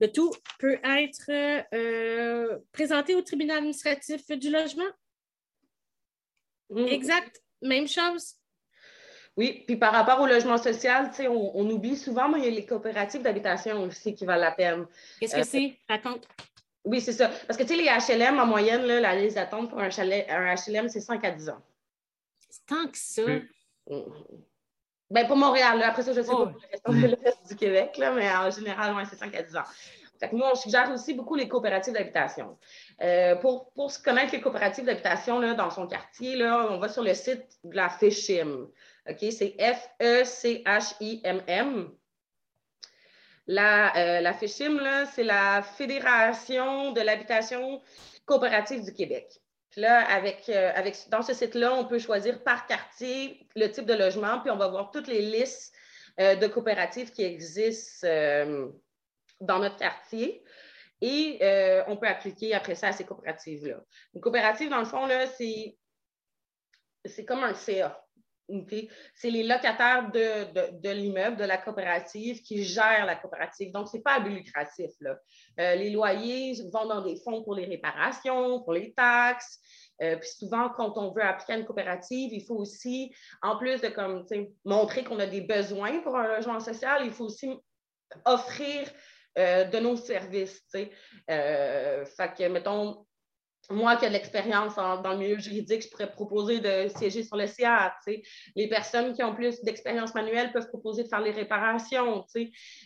le 0.01 0.13
tout 0.13 0.33
peut 0.59 0.79
être 0.85 1.31
euh, 1.73 2.59
présenté 2.73 3.15
au 3.15 3.23
tribunal 3.23 3.59
administratif 3.59 4.27
du 4.31 4.51
logement? 4.51 4.85
Mm. 6.71 6.87
Exact. 6.89 7.43
Même 7.63 7.89
chose. 7.89 8.35
Oui, 9.37 9.65
puis 9.67 9.77
par 9.77 9.93
rapport 9.93 10.21
au 10.21 10.27
logement 10.27 10.57
social, 10.57 11.11
on, 11.21 11.53
on 11.55 11.71
oublie 11.71 11.97
souvent, 11.97 12.29
mais 12.29 12.39
il 12.39 12.45
y 12.45 12.49
a 12.49 12.51
les 12.51 12.65
coopératives 12.65 13.23
d'habitation 13.23 13.83
aussi 13.83 14.15
qui 14.15 14.25
valent 14.25 14.41
la 14.41 14.53
peine. 14.53 14.87
Qu'est-ce 15.21 15.35
que 15.35 15.41
euh, 15.41 15.45
c'est? 15.45 15.79
Raconte. 15.89 16.27
Oui, 16.85 17.01
c'est 17.01 17.13
ça. 17.13 17.29
Parce 17.47 17.59
que 17.59 17.65
tu 17.65 17.71
sais, 17.71 17.77
les 17.77 17.85
HLM, 17.89 18.39
en 18.39 18.47
moyenne, 18.47 18.83
là, 18.83 19.01
la 19.01 19.17
liste 19.17 19.37
d'attente 19.37 19.69
pour 19.69 19.81
un, 19.81 19.89
un 19.89 20.55
HLM, 20.55 20.89
c'est 20.89 21.01
5 21.01 21.25
à 21.25 21.33
10 21.33 21.51
ans. 21.51 21.63
C'est 22.49 22.65
tant 22.67 22.87
que 22.87 22.97
ça. 22.97 23.23
Mm. 23.23 24.01
Ben, 25.11 25.27
pour 25.27 25.37
Montréal, 25.37 25.81
après 25.83 26.03
ça, 26.03 26.13
je 26.13 26.21
sais 26.21 26.27
pas 26.27 26.53
pour 26.85 26.95
le 26.95 27.17
reste, 27.25 27.47
du 27.49 27.55
Québec, 27.55 27.97
là, 27.97 28.11
mais 28.11 28.29
en 28.29 28.51
général, 28.51 28.95
ouais, 28.97 29.05
c'est 29.09 29.17
5 29.17 29.35
à 29.35 29.43
10 29.43 29.57
ans. 29.57 29.63
Fait 30.19 30.31
que 30.31 30.35
nous, 30.35 30.43
on 30.43 30.55
suggère 30.55 30.91
aussi 30.93 31.15
beaucoup 31.15 31.35
les 31.35 31.47
coopératives 31.49 31.93
d'habitation. 31.93 32.59
Euh, 33.03 33.37
pour, 33.37 33.73
pour 33.75 33.91
se 33.91 34.03
connaître 34.03 34.33
les 34.33 34.41
coopératives 34.41 34.85
d'habitation 34.85 35.41
dans 35.55 35.71
son 35.71 35.87
quartier, 35.87 36.37
là, 36.37 36.69
on 36.71 36.79
va 36.79 36.89
sur 36.89 37.03
le 37.03 37.15
site 37.15 37.45
de 37.65 37.77
la 37.77 37.89
FECHIM. 37.89 38.69
C'est 39.31 39.55
F-E-C-H-I-M-M. 39.59 40.71
La, 43.47 43.97
euh, 43.97 44.21
la 44.21 44.33
FECHIM, 44.33 45.05
c'est 45.13 45.23
la 45.23 45.63
Fédération 45.63 46.91
de 46.93 47.01
l'habitation 47.01 47.81
coopérative 48.25 48.85
du 48.85 48.93
Québec. 48.93 49.41
Là, 49.77 50.09
avec, 50.09 50.49
euh, 50.49 50.73
avec, 50.75 50.97
dans 51.11 51.23
ce 51.23 51.35
site-là, 51.35 51.75
on 51.75 51.85
peut 51.85 51.99
choisir 51.99 52.43
par 52.43 52.67
quartier 52.67 53.47
le 53.57 53.67
type 53.69 53.85
de 53.85 53.95
logement, 53.95 54.41
puis 54.41 54.51
on 54.51 54.57
va 54.57 54.69
voir 54.69 54.91
toutes 54.91 55.09
les 55.09 55.21
listes 55.21 55.75
de 56.19 56.47
coopératives 56.47 57.11
qui 57.11 57.23
existent 57.25 58.07
dans 59.41 59.59
notre 59.59 59.77
quartier. 59.77 60.43
Et 61.01 61.39
euh, 61.43 61.85
on 61.89 61.97
peut 61.97 62.09
appliquer 62.09 62.55
après 62.55 62.75
ça 62.75 62.89
à 62.89 62.93
ces 62.93 63.05
coopératives-là. 63.05 63.83
Une 64.15 64.21
coopérative, 64.21 64.71
dans 64.71 64.79
le 64.79 64.87
fond, 64.87 65.07
c'est 67.05 67.25
comme 67.25 67.45
un 67.45 67.55
CA. 67.55 68.06
C'est 69.15 69.31
les 69.31 69.43
locataires 69.43 70.11
de, 70.13 70.91
l'immeuble, 70.91 71.37
de 71.37 71.45
la 71.45 71.59
coopérative 71.59 72.43
qui 72.43 72.63
gèrent 72.63 73.05
la 73.05 73.17
coopérative. 73.17 73.73
Donc, 73.73 73.89
ce 73.89 73.97
n'est 73.97 74.03
pas 74.03 74.15
à 74.15 74.21
but 74.21 74.35
lucratif. 74.35 74.91
Là. 75.01 75.19
Euh, 75.61 75.75
les 75.75 75.91
loyers 75.91 76.55
vont 76.73 76.87
dans 76.87 77.03
des 77.03 77.17
fonds 77.17 77.43
pour 77.43 77.55
les 77.55 77.67
réparations, 77.67 78.63
pour 78.63 78.73
les 78.73 78.93
taxes. 78.93 79.61
Euh, 80.03 80.17
puis 80.17 80.29
souvent, 80.29 80.69
quand 80.69 80.97
on 80.97 81.13
veut 81.13 81.23
appliquer 81.23 81.55
à 81.55 81.59
une 81.59 81.65
coopérative, 81.65 82.33
il 82.33 82.45
faut 82.45 82.57
aussi, 82.57 83.13
en 83.43 83.57
plus 83.57 83.81
de 83.81 83.89
comme, 83.89 84.25
montrer 84.65 85.03
qu'on 85.03 85.19
a 85.19 85.27
des 85.27 85.41
besoins 85.41 86.01
pour 86.01 86.17
un 86.17 86.37
logement 86.37 86.61
social, 86.61 87.03
il 87.05 87.13
faut 87.13 87.25
aussi 87.25 87.51
offrir 88.25 88.89
euh, 89.39 89.65
de 89.65 89.79
nos 89.79 89.97
services. 89.97 90.63
Fait 90.71 90.91
que, 91.27 92.49
mettons, 92.49 93.07
moi 93.71 93.97
qui 93.97 94.05
ai 94.05 94.09
de 94.09 94.13
l'expérience 94.13 94.77
dans 94.77 95.13
le 95.13 95.19
milieu 95.19 95.39
juridique, 95.39 95.83
je 95.83 95.89
pourrais 95.89 96.11
proposer 96.11 96.61
de 96.61 96.89
siéger 96.97 97.25
sur 97.25 97.37
le 97.37 97.47
CA. 97.47 97.97
Les 98.55 98.69
personnes 98.69 99.13
qui 99.15 99.23
ont 99.23 99.35
plus 99.35 99.61
d'expérience 99.63 100.15
manuelle 100.15 100.53
peuvent 100.53 100.69
proposer 100.69 101.03
de 101.03 101.09
faire 101.09 101.21
les 101.21 101.33
réparations. 101.33 102.25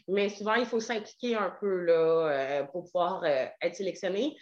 Mais 0.09 0.29
souvent, 0.29 0.55
il 0.55 0.67
faut 0.67 0.81
s'impliquer 0.81 1.37
un 1.37 1.51
peu 1.61 1.85
là, 1.85 1.93
euh, 1.93 2.65
pour 2.65 2.85
pouvoir 2.85 3.25
être 3.25 3.75
sélectionné. 3.75 4.37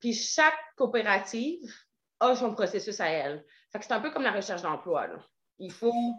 Puis 0.00 0.14
chaque 0.14 0.58
coopérative 0.76 1.60
a 2.20 2.34
son 2.36 2.54
processus 2.54 2.98
à 3.00 3.08
elle. 3.08 3.44
c'est 3.70 3.92
un 3.92 4.00
peu 4.00 4.10
comme 4.10 4.22
la 4.22 4.32
recherche 4.32 4.62
d'emploi. 4.62 5.08
Il 5.58 5.72
faut 5.72 6.14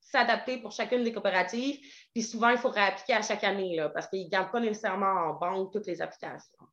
s'adapter 0.00 0.58
pour 0.58 0.72
chacune 0.72 1.04
des 1.04 1.12
coopératives. 1.12 1.78
Puis 2.12 2.22
souvent, 2.22 2.48
il 2.48 2.58
faut 2.58 2.70
réappliquer 2.70 3.14
à 3.14 3.22
chaque 3.22 3.44
année 3.44 3.84
parce 3.94 4.08
qu'ils 4.08 4.24
ne 4.24 4.30
gardent 4.30 4.50
pas 4.50 4.60
nécessairement 4.60 5.06
en 5.06 5.34
banque 5.34 5.72
toutes 5.72 5.86
les 5.86 6.02
applications. 6.02 6.66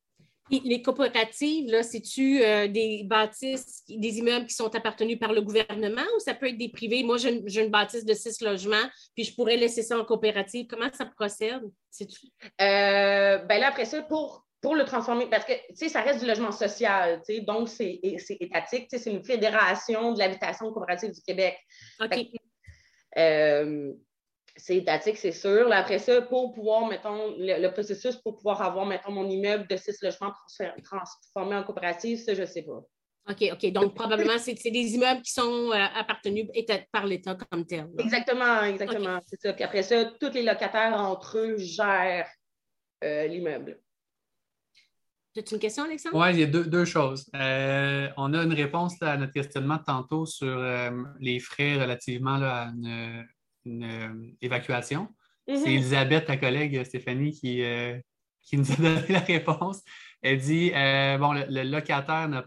Les 0.50 0.82
coopératives, 0.82 1.70
là, 1.70 1.82
c'est-tu 1.82 2.42
euh, 2.42 2.66
des 2.66 3.04
bâtisses, 3.04 3.84
des 3.88 4.18
immeubles 4.18 4.46
qui 4.46 4.54
sont 4.54 4.74
appartenus 4.74 5.18
par 5.18 5.32
le 5.32 5.42
gouvernement 5.42 6.06
ou 6.16 6.20
ça 6.20 6.34
peut 6.34 6.48
être 6.48 6.58
des 6.58 6.68
privés? 6.68 7.04
Moi, 7.04 7.18
j'ai 7.18 7.62
une, 7.62 7.70
bâtisse 7.70 8.04
de 8.04 8.14
six 8.14 8.40
logements, 8.40 8.88
puis 9.14 9.24
je 9.24 9.34
pourrais 9.34 9.56
laisser 9.56 9.82
ça 9.82 9.98
en 9.98 10.04
coopérative. 10.04 10.66
Comment 10.68 10.90
ça 10.92 11.06
procède? 11.06 11.62
Euh, 12.02 13.38
ben 13.38 13.60
là, 13.60 13.68
après 13.68 13.84
ça, 13.84 14.02
pour, 14.02 14.44
pour 14.60 14.74
le 14.74 14.84
transformer, 14.84 15.26
parce 15.30 15.44
que, 15.44 15.52
tu 15.52 15.76
sais, 15.76 15.88
ça 15.88 16.00
reste 16.00 16.20
du 16.20 16.26
logement 16.26 16.52
social, 16.52 17.20
tu 17.24 17.36
sais, 17.36 17.40
donc 17.42 17.68
c'est 17.68 18.00
étatique, 18.02 18.88
tu 18.88 18.96
sais, 18.96 18.98
c'est 18.98 19.10
une 19.12 19.24
fédération 19.24 20.12
de 20.12 20.18
l'habitation 20.18 20.72
coopérative 20.72 21.12
du 21.12 21.20
Québec. 21.22 21.56
OK. 22.00 22.26
Euh, 23.18 23.92
c'est 24.56 24.76
étatique, 24.76 25.16
c'est 25.16 25.32
sûr. 25.32 25.70
après 25.72 25.98
ça, 25.98 26.22
pour 26.22 26.52
pouvoir, 26.52 26.86
mettons, 26.86 27.34
le, 27.38 27.68
processus 27.68 28.16
pour 28.16 28.36
pouvoir 28.36 28.62
avoir, 28.62 28.86
mettons, 28.86 29.12
mon 29.12 29.28
immeuble 29.28 29.66
de 29.68 29.76
six 29.76 30.00
logements 30.02 30.32
transformé 30.84 31.56
en 31.56 31.64
coopérative, 31.64 32.18
ça, 32.18 32.34
je 32.34 32.42
ne 32.42 32.46
sais 32.46 32.62
pas. 32.62 32.82
OK, 33.28 33.50
OK. 33.52 33.72
Donc, 33.72 33.94
probablement, 33.94 34.38
c'est 34.38 34.54
des 34.54 34.94
immeubles 34.94 35.22
qui 35.22 35.32
sont 35.32 35.70
euh, 35.70 35.86
appartenus 35.94 36.48
par 36.90 37.06
l'État 37.06 37.36
comme 37.50 37.66
tel. 37.66 37.88
Exactement, 37.98 38.62
exactement. 38.62 39.20
C'est 39.26 39.40
ça. 39.40 39.52
Puis 39.52 39.62
après 39.62 39.82
ça, 39.82 40.06
tous 40.20 40.32
les 40.32 40.42
locataires 40.42 40.94
entre 40.94 41.38
eux 41.38 41.56
gèrent 41.58 42.28
euh, 43.04 43.26
l'immeuble. 43.26 43.78
Tu 45.32 45.40
as 45.40 45.52
une 45.52 45.60
question, 45.60 45.84
Alexandre? 45.84 46.18
Oui, 46.18 46.32
il 46.32 46.40
y 46.40 46.42
a 46.42 46.46
deux, 46.46 46.84
choses. 46.84 47.30
Euh, 47.36 48.08
on 48.16 48.34
a 48.34 48.42
une 48.42 48.52
réponse 48.52 49.00
à 49.00 49.16
notre 49.16 49.32
questionnement 49.32 49.78
tantôt 49.78 50.26
sur 50.26 50.60
les 51.20 51.38
frais 51.38 51.80
relativement 51.80 52.34
à 52.42 52.72
une, 52.74 53.24
évacuation. 54.40 55.08
C'est 55.46 55.54
mm-hmm. 55.54 55.68
Elisabeth, 55.68 56.26
ta 56.26 56.36
collègue 56.36 56.84
Stéphanie, 56.84 57.32
qui, 57.32 57.62
qui 58.42 58.56
nous 58.56 58.72
a 58.72 58.76
donné 58.78 59.06
la 59.08 59.20
réponse. 59.20 59.82
Elle 60.22 60.38
dit 60.38 60.70
bon, 60.70 61.32
le 61.32 61.62
locataire 61.62 62.28
n'a 62.28 62.46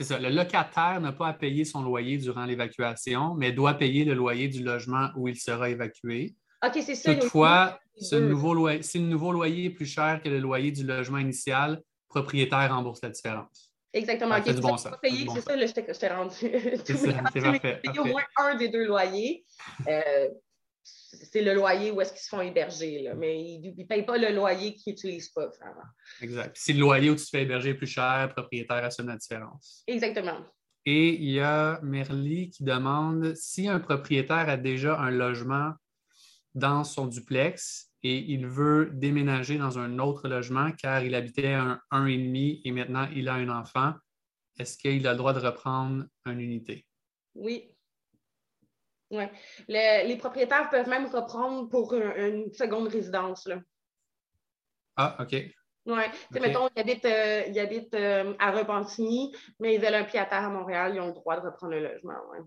c'est 0.00 0.14
ça. 0.14 0.18
Le 0.18 0.30
locataire 0.30 0.98
n'a 1.02 1.12
pas 1.12 1.28
à 1.28 1.34
payer 1.34 1.66
son 1.66 1.82
loyer 1.82 2.16
durant 2.16 2.46
l'évacuation, 2.46 3.34
mais 3.34 3.52
doit 3.52 3.74
payer 3.74 4.06
le 4.06 4.14
loyer 4.14 4.48
du 4.48 4.62
logement 4.62 5.10
où 5.14 5.28
il 5.28 5.36
sera 5.36 5.68
évacué. 5.68 6.34
OK, 6.64 6.82
c'est 6.82 6.94
ça. 6.94 7.14
Toutefois, 7.14 7.78
si 7.98 8.14
le 8.14 8.26
nouveau, 8.30 8.54
loyer, 8.54 8.82
si 8.82 8.98
le 8.98 9.04
nouveau 9.04 9.30
loyer 9.30 9.66
est 9.66 9.70
plus 9.70 9.84
cher 9.84 10.22
que 10.22 10.30
le 10.30 10.38
loyer 10.38 10.72
du 10.72 10.84
logement 10.86 11.18
initial, 11.18 11.72
le 11.72 11.82
propriétaire 12.08 12.74
rembourse 12.74 13.02
la 13.02 13.10
différence. 13.10 13.69
Exactement. 13.92 14.36
C'est 14.44 14.60
bon 14.60 14.76
ça. 14.76 14.98
C'est 15.02 15.40
ça, 15.40 15.56
je 15.56 15.98
t'ai 15.98 16.08
rendu. 16.08 16.34
C'est 16.84 17.12
parfait. 17.12 17.80
au 17.98 18.04
moins 18.04 18.22
un 18.36 18.54
des 18.56 18.68
deux 18.68 18.86
loyers. 18.86 19.44
Euh, 19.88 20.28
c'est 20.84 21.42
le 21.42 21.54
loyer 21.54 21.90
où 21.90 22.00
est-ce 22.00 22.12
qu'ils 22.12 22.22
se 22.22 22.28
font 22.28 22.40
héberger, 22.40 23.12
mais 23.16 23.40
ils 23.40 23.74
ne 23.76 23.84
payent 23.84 24.04
pas 24.04 24.16
le 24.16 24.32
loyer 24.34 24.74
qu'ils 24.74 24.92
n'utilisent 24.92 25.30
pas, 25.30 25.48
vraiment. 25.48 25.82
Exact. 26.20 26.56
si 26.56 26.72
le 26.72 26.80
loyer 26.80 27.10
où 27.10 27.16
tu 27.16 27.24
te 27.24 27.30
fais 27.30 27.42
héberger 27.42 27.70
est 27.70 27.74
plus 27.74 27.86
cher, 27.86 28.28
le 28.28 28.32
propriétaire 28.32 28.84
assume 28.84 29.08
la 29.08 29.16
différence. 29.16 29.82
Exactement. 29.86 30.40
Et 30.86 31.14
il 31.14 31.30
y 31.30 31.40
a 31.40 31.78
Merly 31.82 32.50
qui 32.50 32.64
demande 32.64 33.34
si 33.34 33.68
un 33.68 33.80
propriétaire 33.80 34.48
a 34.48 34.56
déjà 34.56 34.98
un 34.98 35.10
logement 35.10 35.72
dans 36.54 36.84
son 36.84 37.06
duplex 37.06 37.89
et 38.02 38.18
il 38.18 38.46
veut 38.46 38.90
déménager 38.92 39.58
dans 39.58 39.78
un 39.78 39.98
autre 39.98 40.28
logement 40.28 40.70
car 40.72 41.02
il 41.02 41.14
habitait 41.14 41.52
un 41.52 41.80
1,5 41.92 42.62
et 42.64 42.72
maintenant 42.72 43.08
il 43.14 43.28
a 43.28 43.34
un 43.34 43.48
enfant, 43.48 43.94
est-ce 44.58 44.78
qu'il 44.78 45.06
a 45.06 45.12
le 45.12 45.18
droit 45.18 45.32
de 45.32 45.40
reprendre 45.40 46.04
une 46.26 46.40
unité? 46.40 46.86
Oui. 47.34 47.74
Oui. 49.10 49.24
les 49.68 50.16
propriétaires 50.16 50.70
peuvent 50.70 50.88
même 50.88 51.06
reprendre 51.06 51.68
pour 51.68 51.94
une, 51.94 52.52
seconde 52.52 52.88
résidence. 52.88 53.46
Là. 53.46 53.58
Ah, 54.96 55.16
OK. 55.20 55.34
Oui. 55.86 56.02
Mettons, 56.32 56.68
ils 56.76 56.80
habitent, 56.80 57.04
euh, 57.06 58.28
euh, 58.28 58.34
à 58.38 58.52
Repentigny, 58.52 59.34
mais 59.58 59.74
ils 59.74 59.80
veulent 59.80 59.94
un 59.94 60.04
pied 60.04 60.20
à 60.20 60.26
terre 60.26 60.44
à 60.44 60.48
Montréal, 60.48 60.92
ils 60.94 61.00
ont 61.00 61.08
le 61.08 61.12
droit 61.12 61.40
de 61.40 61.46
reprendre 61.46 61.72
le 61.72 61.82
logement. 61.82 62.14
Ouais 62.30 62.38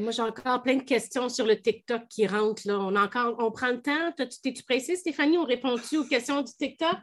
moi, 0.00 0.10
j'ai 0.10 0.22
encore 0.22 0.62
plein 0.62 0.76
de 0.76 0.82
questions 0.82 1.28
sur 1.28 1.46
le 1.46 1.60
TikTok 1.60 2.08
qui 2.08 2.26
rentrent. 2.26 2.62
Là. 2.64 2.78
On, 2.78 2.96
encore, 2.96 3.36
on 3.38 3.50
prend 3.50 3.68
le 3.68 3.82
temps. 3.82 4.12
T'es-tu 4.16 4.62
pressée, 4.62 4.96
Stéphanie? 4.96 5.36
On 5.36 5.44
répond-tu 5.44 5.98
aux 5.98 6.04
questions 6.04 6.40
du 6.40 6.52
TikTok? 6.52 6.96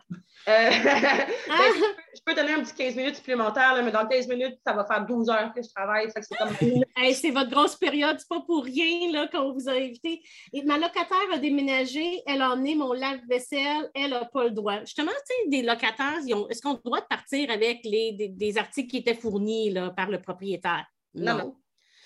Euh, 0.47 0.69
ben, 0.83 1.27
ah! 1.51 1.67
je, 2.15 2.21
peux, 2.25 2.33
donner 2.33 2.53
un 2.53 2.63
petit 2.63 2.73
15 2.73 2.95
minutes 2.95 3.17
supplémentaires, 3.17 3.79
mais 3.83 3.91
dans 3.91 4.07
15 4.07 4.27
minutes, 4.27 4.57
ça 4.65 4.73
va 4.73 4.85
faire 4.85 5.05
12 5.05 5.29
heures 5.29 5.53
que 5.53 5.61
je 5.61 5.69
travaille. 5.69 6.09
c'est 7.13 7.29
votre 7.29 7.51
grosse 7.51 7.75
période. 7.75 8.17
C'est 8.17 8.27
pas 8.27 8.41
pour 8.41 8.63
rien 8.63 9.11
là, 9.11 9.27
qu'on 9.27 9.53
vous 9.53 9.69
a 9.69 9.73
invité. 9.73 10.23
Et 10.51 10.63
ma 10.63 10.79
locataire 10.79 11.17
a 11.31 11.37
déménagé. 11.37 12.23
Elle 12.25 12.41
a 12.41 12.53
emmené 12.53 12.73
mon 12.73 12.93
lave-vaisselle. 12.93 13.91
Elle 13.93 14.11
n'a 14.11 14.25
pas 14.25 14.45
le 14.45 14.51
droit. 14.51 14.79
Justement, 14.79 15.11
des 15.47 15.61
locataires, 15.61 16.17
est-ce 16.49 16.61
qu'on 16.61 16.71
a 16.71 16.77
le 16.77 16.83
droit 16.83 17.01
de 17.01 17.07
partir 17.07 17.51
avec 17.51 17.81
les, 17.83 18.13
des, 18.13 18.57
articles 18.57 18.89
qui 18.89 18.97
étaient 18.97 19.13
fournis 19.13 19.69
là, 19.69 19.91
par 19.91 20.09
le 20.09 20.19
propriétaire? 20.19 20.85
Non. 21.13 21.55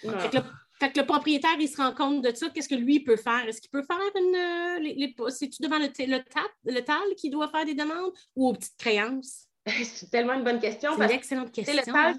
non. 0.03 0.43
Fait 0.83 0.91
que 0.91 0.99
le 0.99 1.05
propriétaire, 1.05 1.55
il 1.61 1.69
se 1.69 1.77
rend 1.77 1.93
compte 1.93 2.21
de 2.21 2.35
ça. 2.35 2.49
Qu'est-ce 2.49 2.67
que 2.67 2.75
lui 2.75 2.99
peut 2.99 3.15
faire? 3.15 3.47
Est-ce 3.47 3.61
qu'il 3.61 3.69
peut 3.69 3.83
faire 3.83 3.97
une. 4.17 4.35
Euh, 4.35 5.29
c'est-tu 5.29 5.61
devant 5.61 5.79
le, 5.79 5.85
le, 5.85 6.19
le 6.65 6.81
TAL 6.81 7.15
qui 7.15 7.29
doit 7.29 7.47
faire 7.47 7.63
des 7.63 7.73
demandes 7.73 8.11
ou 8.35 8.49
aux 8.49 8.53
petites 8.53 8.75
créances? 8.77 9.47
C'est 9.65 10.11
tellement 10.11 10.33
une 10.33 10.43
bonne 10.43 10.59
question. 10.59 10.91
C'est 10.97 11.05
une 11.05 11.11
excellente 11.11 11.53
question. 11.53 11.73
Le 11.73 11.83
TAL, 11.85 12.15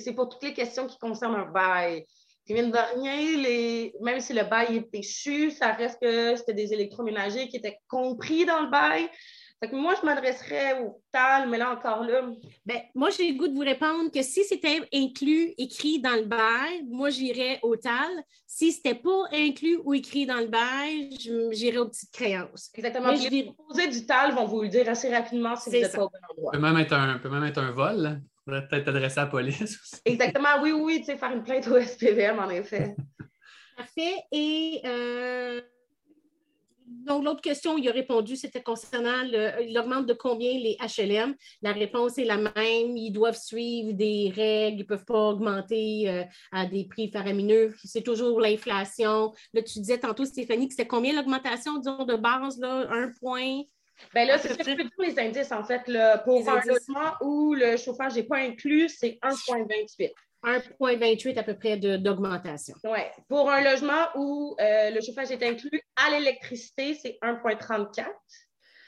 c'est 0.00 0.14
pour 0.14 0.30
toutes 0.30 0.42
les 0.44 0.54
questions 0.54 0.86
qui 0.86 0.96
concernent 0.98 1.34
un 1.34 1.50
bail. 1.50 2.06
Puis 2.46 2.54
mine 2.54 2.70
de 2.70 3.00
rien, 3.00 3.36
les... 3.36 3.92
même 4.00 4.20
si 4.20 4.32
le 4.32 4.44
bail 4.44 4.78
est 4.78 4.90
péchu, 4.90 5.50
ça 5.50 5.72
reste 5.72 6.00
que 6.00 6.36
c'était 6.36 6.54
des 6.54 6.72
électroménagers 6.72 7.48
qui 7.48 7.58
étaient 7.58 7.80
compris 7.86 8.46
dans 8.46 8.62
le 8.62 8.70
bail 8.70 9.10
moi, 9.72 9.94
je 10.00 10.06
m'adresserais 10.06 10.80
au 10.80 11.02
TAL, 11.12 11.48
mais 11.48 11.58
là 11.58 11.70
encore 11.70 12.02
là. 12.02 12.22
Ben, 12.64 12.78
moi, 12.94 13.10
j'ai 13.10 13.30
le 13.30 13.38
goût 13.38 13.46
de 13.46 13.54
vous 13.54 13.60
répondre 13.60 14.10
que 14.10 14.22
si 14.22 14.42
c'était 14.44 14.80
inclus, 14.92 15.52
écrit 15.58 16.00
dans 16.00 16.16
le 16.16 16.24
bail, 16.24 16.84
moi, 16.88 17.10
j'irais 17.10 17.58
au 17.62 17.76
TAL. 17.76 18.10
Si 18.46 18.72
c'était 18.72 18.94
pas 18.94 19.24
inclus 19.32 19.78
ou 19.84 19.92
écrit 19.92 20.24
dans 20.24 20.38
le 20.38 20.46
bail, 20.46 21.10
j'irais 21.52 21.76
aux 21.76 21.88
petites 21.88 22.12
créances. 22.12 22.70
Exactement. 22.74 23.10
les 23.10 23.44
proposés 23.44 23.88
du 23.88 24.06
TAL 24.06 24.34
vont 24.34 24.46
vous 24.46 24.62
le 24.62 24.68
dire 24.68 24.88
assez 24.88 25.14
rapidement 25.14 25.54
si 25.56 25.68
vous 25.68 25.76
n'êtes 25.76 25.94
pas 25.94 26.04
au 26.04 26.10
bon 26.10 26.18
endroit. 26.30 26.52
Ça 26.52 26.58
peut 26.58 26.64
même 26.64 26.78
être 26.78 26.92
un, 26.94 27.18
peut 27.18 27.28
même 27.28 27.44
être 27.44 27.58
un 27.58 27.72
vol. 27.72 28.20
peut-être 28.46 28.84
t'adresser 28.84 29.20
à 29.20 29.24
la 29.24 29.30
police 29.30 29.60
aussi. 29.62 30.00
Exactement. 30.06 30.62
Oui, 30.62 30.72
oui, 30.72 31.00
tu 31.00 31.04
sais, 31.04 31.18
faire 31.18 31.32
une 31.32 31.42
plainte 31.42 31.68
au 31.68 31.78
SPVM, 31.78 32.38
en 32.38 32.48
effet. 32.48 32.96
Parfait. 33.76 34.24
Et. 34.32 34.80
Euh 34.86 35.60
donc, 36.90 37.24
l'autre 37.24 37.40
question, 37.40 37.78
il 37.78 37.88
a 37.88 37.92
répondu, 37.92 38.36
c'était 38.36 38.62
concernant 38.62 39.22
il 39.22 39.78
augmente 39.78 40.06
de 40.06 40.12
combien 40.12 40.52
les 40.52 40.76
HLM. 40.80 41.34
La 41.62 41.72
réponse 41.72 42.18
est 42.18 42.24
la 42.24 42.36
même. 42.36 42.96
Ils 42.96 43.12
doivent 43.12 43.38
suivre 43.38 43.92
des 43.92 44.32
règles. 44.34 44.78
Ils 44.78 44.82
ne 44.82 44.88
peuvent 44.88 45.04
pas 45.04 45.30
augmenter 45.30 46.08
euh, 46.08 46.24
à 46.50 46.66
des 46.66 46.84
prix 46.84 47.08
faramineux. 47.08 47.74
C'est 47.84 48.02
toujours 48.02 48.40
l'inflation. 48.40 49.32
Là, 49.54 49.62
tu 49.62 49.78
disais 49.78 49.98
tantôt, 49.98 50.24
Stéphanie, 50.24 50.66
que 50.66 50.74
c'était 50.74 50.88
combien 50.88 51.14
l'augmentation, 51.14 51.78
disons, 51.78 52.04
de 52.04 52.16
base, 52.16 52.58
là, 52.58 52.88
un 52.90 53.12
point? 53.20 53.62
Bien 54.12 54.24
là, 54.24 54.38
c'est 54.38 54.56
plutôt 54.56 55.02
les 55.02 55.18
indices, 55.18 55.52
en 55.52 55.62
fait. 55.62 55.86
Là, 55.86 56.18
pour 56.18 56.48
un 56.48 56.60
logement 56.60 57.12
où 57.20 57.54
le 57.54 57.76
chauffage 57.76 58.16
n'est 58.16 58.24
pas 58.24 58.38
inclus, 58.38 58.88
c'est 58.88 59.18
1,28. 59.22 60.10
1,28 60.44 61.38
à 61.38 61.42
peu 61.42 61.54
près 61.54 61.76
d'augmentation. 61.76 62.74
Oui. 62.84 63.00
Pour 63.28 63.50
un 63.50 63.62
logement 63.62 64.06
où 64.14 64.56
euh, 64.60 64.90
le 64.90 65.00
chauffage 65.00 65.30
est 65.30 65.42
inclus 65.42 65.82
à 65.96 66.10
l'électricité, 66.10 66.94
c'est 66.94 67.18
1,34. 67.22 68.06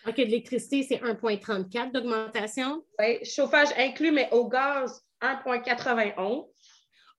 OK, 0.09 0.17
l'électricité, 0.17 0.83
c'est 0.83 0.97
1,34 0.97 1.93
d'augmentation. 1.93 2.85
Oui. 2.99 3.25
Chauffage 3.25 3.69
inclus, 3.77 4.13
mais 4.13 4.29
au 4.33 4.49
gaz, 4.49 5.03
1,91. 5.21 6.49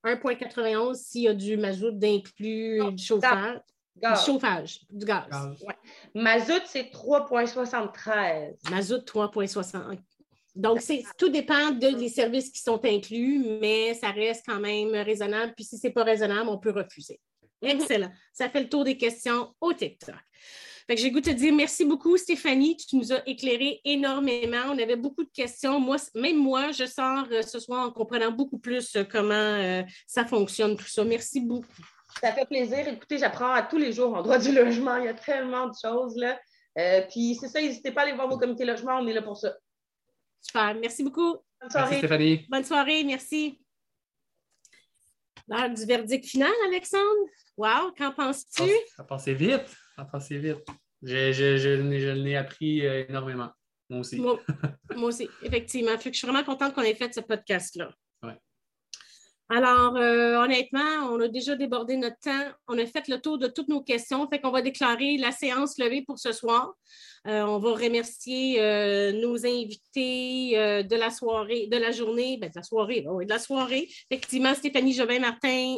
1,91 0.04 0.96
s'il 0.96 1.22
y 1.22 1.28
a 1.30 1.34
du 1.34 1.56
mazout 1.58 1.92
d'inclus 1.92 2.82
du 2.92 3.04
chauffage. 3.04 3.60
Du 3.96 4.10
chauffage, 4.26 4.80
du 4.90 5.06
gaz. 5.06 5.28
Ouais. 5.62 5.76
Mazout, 6.16 6.64
c'est 6.66 6.92
3,73. 6.92 8.70
Mazout, 8.70 9.06
3,60. 9.06 10.00
Donc, 10.56 10.82
tout 11.18 11.30
dépend 11.30 11.72
des 11.72 12.10
services 12.10 12.52
qui 12.52 12.62
sont 12.62 12.84
inclus, 12.86 13.44
mais 13.60 13.94
ça 13.96 14.12
reste 14.12 14.44
quand 14.48 14.60
même 14.60 14.92
raisonnable. 14.92 15.54
Puis 15.56 15.66
si 15.66 15.78
ce 15.78 15.88
n'est 15.88 15.94
pas 15.94 16.04
raisonnable, 16.04 16.50
on 16.50 16.60
peut 16.60 16.72
refuser. 16.72 17.20
Excellent. 17.62 18.12
Ça 18.34 18.50
fait 18.50 18.62
le 18.62 18.70
tour 18.70 18.84
des 18.84 18.98
questions 18.98 19.54
au 19.62 19.74
TikTok. 19.74 20.16
Fait 20.88 20.98
j'ai 20.98 21.12
goût 21.12 21.22
de 21.22 21.26
te 21.26 21.36
dire 21.36 21.54
merci 21.54 21.86
beaucoup, 21.86 22.18
Stéphanie. 22.18 22.76
Tu 22.76 22.98
nous 22.98 23.14
as 23.14 23.22
éclairé 23.26 23.80
énormément. 23.86 24.64
On 24.68 24.78
avait 24.78 24.98
beaucoup 24.98 25.24
de 25.24 25.30
questions. 25.34 25.80
Moi, 25.80 25.96
même 26.14 26.38
moi, 26.38 26.72
je 26.72 26.86
sors 26.86 27.26
euh, 27.32 27.42
ce 27.42 27.60
soir 27.60 27.88
en 27.88 27.92
comprenant 27.92 28.32
beaucoup 28.32 28.60
plus 28.60 28.96
euh, 28.98 29.04
comment 29.10 29.34
euh, 29.34 29.82
ça 30.08 30.26
fonctionne, 30.26 30.76
tout 30.76 30.88
ça. 30.88 31.06
Merci 31.06 31.40
beaucoup. 31.40 31.68
Ça 32.20 32.34
fait 32.34 32.46
plaisir. 32.46 32.86
Écoutez, 32.88 33.18
j'apprends 33.18 33.54
à 33.54 33.64
tous 33.64 33.78
les 33.78 33.94
jours 33.94 34.14
en 34.14 34.22
droit 34.22 34.38
du 34.38 34.52
logement. 34.52 34.98
Il 34.98 35.06
y 35.06 35.08
a 35.08 35.14
tellement 35.14 35.68
de 35.68 35.74
choses. 35.82 36.18
là. 36.18 36.38
puis 37.10 37.38
c'est 37.40 37.48
ça, 37.48 37.62
n'hésitez 37.62 37.92
pas 37.92 38.02
à 38.02 38.04
aller 38.04 38.14
voir 38.14 38.28
vos 38.28 38.38
comités 38.38 38.66
logement. 38.66 38.98
On 39.00 39.08
est 39.08 39.14
là 39.14 39.22
pour 39.22 39.38
ça. 39.38 39.56
Super. 40.44 40.76
Merci 40.76 41.04
beaucoup. 41.04 41.38
Bonne 41.60 41.72
soirée. 41.72 41.90
Merci, 41.90 41.98
Stéphanie. 41.98 42.46
Bonne 42.50 42.64
soirée. 42.64 43.04
Merci. 43.04 43.60
L'heure 45.48 45.70
du 45.70 45.86
verdict 45.86 46.26
final, 46.26 46.52
Alexandre. 46.68 47.30
Wow, 47.58 47.92
qu'en 47.98 48.12
penses-tu? 48.12 48.70
Ça 48.96 49.04
passait 49.04 49.34
vite. 49.34 49.66
Ça 49.96 50.06
passait 50.06 50.38
vite. 50.38 50.66
Je, 51.02 51.32
je, 51.32 51.58
je, 51.58 52.12
l'ai 52.12 52.36
appris 52.36 52.86
euh, 52.86 53.06
énormément. 53.08 53.50
Moi 53.90 54.00
aussi. 54.02 54.20
Moi, 54.96 55.08
aussi, 55.10 55.30
effectivement. 55.42 55.98
Fait 55.98 56.10
que 56.10 56.16
je 56.16 56.20
suis 56.20 56.28
vraiment 56.28 56.46
contente 56.46 56.74
qu'on 56.74 56.82
ait 56.82 56.96
fait 56.96 57.14
ce 57.14 57.22
podcast-là. 57.22 57.92
Ouais. 58.24 58.38
Alors, 59.50 59.98
euh, 59.98 60.38
honnêtement, 60.38 61.10
on 61.12 61.20
a 61.20 61.28
déjà 61.28 61.56
débordé 61.56 61.98
notre 61.98 62.20
temps. 62.20 62.52
On 62.68 62.78
a 62.78 62.86
fait 62.86 63.08
le 63.08 63.20
tour 63.20 63.38
de 63.38 63.48
toutes 63.48 63.68
nos 63.68 63.84
questions. 63.84 64.28
Fait 64.30 64.40
qu'on 64.40 64.52
va 64.52 64.62
déclarer 64.62 65.18
la 65.18 65.32
séance 65.32 65.78
levée 65.78 66.04
pour 66.04 66.20
ce 66.20 66.32
soir. 66.32 66.74
Euh, 67.26 67.44
on 67.44 67.58
va 67.60 67.72
remercier 67.74 68.60
euh, 68.60 69.14
nos 69.14 69.46
invités 69.46 70.58
euh, 70.58 70.84
de 70.84 70.96
la 70.96 71.10
soirée, 71.10 71.68
de 71.68 71.78
la 71.78 71.92
journée, 71.92 72.38
ben, 72.38 72.50
de 72.50 72.56
la 72.56 72.64
soirée, 72.64 73.06
oui, 73.08 73.26
de 73.26 73.30
la 73.30 73.40
soirée. 73.40 73.88
Effectivement, 74.12 74.54
Stéphanie 74.54 74.94
Jobin-Martin, 74.94 75.78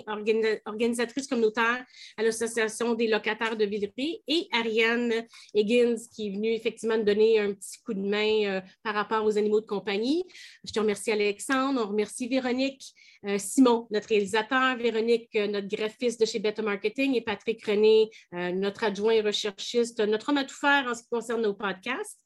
organisatrice 0.66 1.28
communautaire 1.28 1.86
à 2.18 2.24
l'Association 2.24 2.96
des 2.96 3.08
locataires 3.08 3.58
de 3.58 3.66
Villeray, 3.66 4.24
et 4.28 4.48
Ariane 4.52 5.14
Higgins, 5.54 5.98
qui 6.16 6.28
est 6.28 6.32
venue 6.32 6.54
effectivement 6.54 6.98
nous 6.98 7.04
donner 7.04 7.40
un 7.40 7.54
petit 7.54 7.80
coup 7.86 7.94
de 7.94 8.00
main 8.00 8.62
par 8.84 8.96
rapport 8.96 9.24
aux 9.24 9.38
animaux 9.38 9.62
de 9.62 9.68
compagnie. 9.68 10.24
Je 10.64 10.72
te 10.72 10.80
remercie, 10.80 11.12
Alexandre. 11.12 11.82
On 11.86 11.90
remercie 11.90 12.28
Véronique. 12.28 12.94
Simon, 13.38 13.88
notre 13.90 14.10
réalisateur, 14.10 14.78
Véronique, 14.78 15.34
notre 15.34 15.68
graphiste 15.68 16.22
de 16.22 16.26
chez 16.26 16.38
Beta 16.38 16.62
Marketing 16.62 17.16
et 17.16 17.22
Patrick 17.22 17.66
René, 17.66 18.10
notre 18.32 18.84
adjoint 18.84 19.22
recherchiste, 19.24 20.00
notre 20.00 20.30
homme 20.30 20.38
à 20.38 20.44
tout 20.44 20.56
faire 20.56 20.86
en 20.88 20.94
ce 20.94 21.02
qui 21.02 21.10
concerne 21.10 21.35
nos 21.38 21.54
podcasts. 21.54 22.20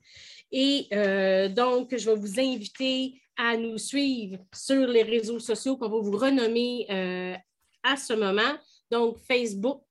Et 0.52 0.88
euh, 0.94 1.50
donc, 1.50 1.96
je 1.96 2.10
vais 2.10 2.16
vous 2.16 2.40
inviter 2.40 3.22
à 3.38 3.56
nous 3.56 3.78
suivre 3.78 4.38
sur 4.54 4.88
les 4.88 5.04
réseaux 5.04 5.40
sociaux 5.40 5.78
qu'on 5.78 5.90
va 5.90 6.00
vous 6.00 6.18
renommer 6.18 6.86
euh, 6.90 7.36
à 7.84 7.96
ce 7.96 8.14
moment. 8.14 8.58
Donc, 8.92 9.18
Facebook, 9.28 9.84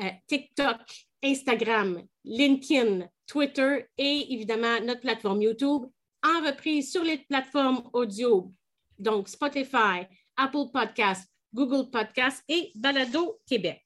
euh, 0.00 0.10
TikTok, 0.26 0.80
Instagram, 1.22 2.02
LinkedIn, 2.24 3.08
Twitter 3.26 3.86
et 3.96 4.32
évidemment 4.32 4.80
notre 4.80 5.00
plateforme 5.00 5.42
YouTube 5.42 5.86
en 6.22 6.46
reprise 6.46 6.90
sur 6.90 7.04
les 7.04 7.18
plateformes 7.18 7.88
audio, 7.92 8.52
donc 8.98 9.28
Spotify, 9.28 10.06
Apple 10.36 10.70
Podcasts, 10.72 11.30
Google 11.52 11.90
Podcasts 11.90 12.44
et 12.48 12.70
Balado 12.74 13.40
Québec. 13.46 13.82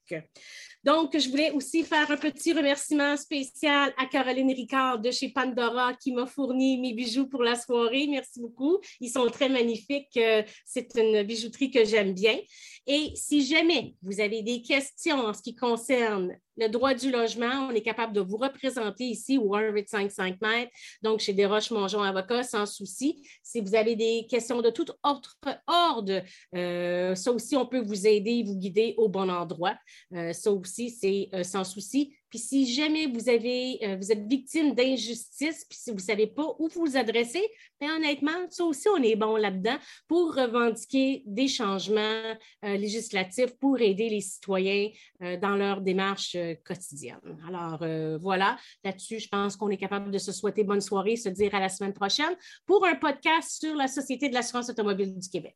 Donc, 0.85 1.17
je 1.17 1.29
voulais 1.29 1.49
aussi 1.49 1.83
faire 1.83 2.11
un 2.11 2.17
petit 2.17 2.53
remerciement 2.53 3.17
spécial 3.17 3.91
à 3.97 4.05
Caroline 4.05 4.51
Ricard 4.51 4.99
de 4.99 5.09
chez 5.09 5.29
Pandora 5.29 5.95
qui 5.95 6.11
m'a 6.11 6.27
fourni 6.27 6.79
mes 6.79 6.93
bijoux 6.93 7.25
pour 7.27 7.41
la 7.41 7.55
soirée. 7.55 8.05
Merci 8.07 8.39
beaucoup. 8.39 8.77
Ils 9.01 9.09
sont 9.09 9.25
très 9.25 9.49
magnifiques. 9.49 10.15
Euh, 10.17 10.43
c'est 10.63 10.95
une 10.95 11.23
bijouterie 11.23 11.71
que 11.71 11.83
j'aime 11.85 12.13
bien. 12.13 12.37
Et 12.85 13.13
si 13.15 13.43
jamais 13.43 13.95
vous 14.03 14.21
avez 14.21 14.43
des 14.43 14.61
questions 14.61 15.17
en 15.17 15.33
ce 15.33 15.41
qui 15.41 15.55
concerne 15.55 16.37
le 16.57 16.67
droit 16.67 16.93
du 16.93 17.11
logement, 17.11 17.67
on 17.69 17.71
est 17.71 17.81
capable 17.81 18.13
de 18.13 18.21
vous 18.21 18.37
représenter 18.37 19.05
ici 19.05 19.37
au 19.37 19.55
1,85 19.55 20.37
mètres, 20.41 20.71
donc 21.01 21.19
chez 21.19 21.33
Desroches-Mongeon 21.33 22.01
Avocats, 22.01 22.43
sans 22.43 22.65
souci. 22.65 23.27
Si 23.43 23.61
vous 23.61 23.75
avez 23.75 23.95
des 23.95 24.25
questions 24.29 24.61
de 24.61 24.69
tout 24.69 24.85
autre 25.03 25.37
ordre, 25.67 26.21
euh, 26.55 27.15
ça 27.15 27.31
aussi, 27.31 27.55
on 27.55 27.65
peut 27.65 27.81
vous 27.81 28.07
aider, 28.07 28.43
vous 28.43 28.55
guider 28.55 28.93
au 28.97 29.09
bon 29.09 29.29
endroit. 29.29 29.75
Euh, 30.13 30.33
ça 30.33 30.51
aussi, 30.51 30.89
c'est 30.89 31.29
euh, 31.33 31.43
sans 31.43 31.63
souci. 31.63 32.15
Puis 32.29 32.39
si 32.39 32.73
jamais 32.73 33.07
vous, 33.07 33.29
avez, 33.29 33.79
euh, 33.83 33.95
vous 33.95 34.11
êtes 34.11 34.27
victime 34.27 34.73
d'injustice, 34.73 35.65
puis 35.69 35.77
si 35.77 35.89
vous 35.91 35.97
ne 35.97 36.01
savez 36.01 36.27
pas 36.27 36.55
où 36.59 36.67
vous 36.67 36.97
adresser, 36.97 37.43
bien 37.79 37.95
honnêtement, 37.95 38.49
ça 38.49 38.63
aussi, 38.63 38.87
on 38.89 39.01
est 39.01 39.15
bon 39.15 39.35
là-dedans 39.35 39.77
pour 40.07 40.35
revendiquer 40.35 41.23
des 41.25 41.47
changements 41.47 42.35
euh, 42.63 42.77
législatifs 42.77 43.57
pour 43.57 43.79
aider 43.79 44.09
les 44.09 44.21
citoyens 44.21 44.89
euh, 45.21 45.37
dans 45.37 45.55
leur 45.55 45.81
démarche 45.81 46.35
quotidienne. 46.65 47.19
Alors 47.47 47.83
voilà, 48.19 48.57
là-dessus, 48.83 49.19
je 49.19 49.27
pense 49.27 49.55
qu'on 49.55 49.69
est 49.69 49.77
capable 49.77 50.11
de 50.11 50.17
se 50.17 50.31
souhaiter 50.31 50.63
bonne 50.63 50.81
soirée, 50.81 51.15
se 51.15 51.29
dire 51.29 51.53
à 51.53 51.59
la 51.59 51.69
semaine 51.69 51.93
prochaine 51.93 52.35
pour 52.65 52.85
un 52.85 52.95
podcast 52.95 53.59
sur 53.61 53.75
la 53.75 53.87
Société 53.87 54.29
de 54.29 54.33
l'assurance 54.33 54.69
automobile 54.69 55.17
du 55.17 55.29
Québec. 55.29 55.55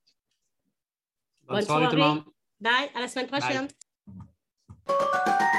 Bonne, 1.48 1.62
soirée, 1.64 1.88
tout 1.90 1.96
le 1.96 2.02
monde. 2.02 2.24
Bye, 2.60 2.90
à 2.94 3.02
la 3.02 3.08
semaine 3.08 3.28
prochaine. 3.28 3.68
Bye. 4.86 5.59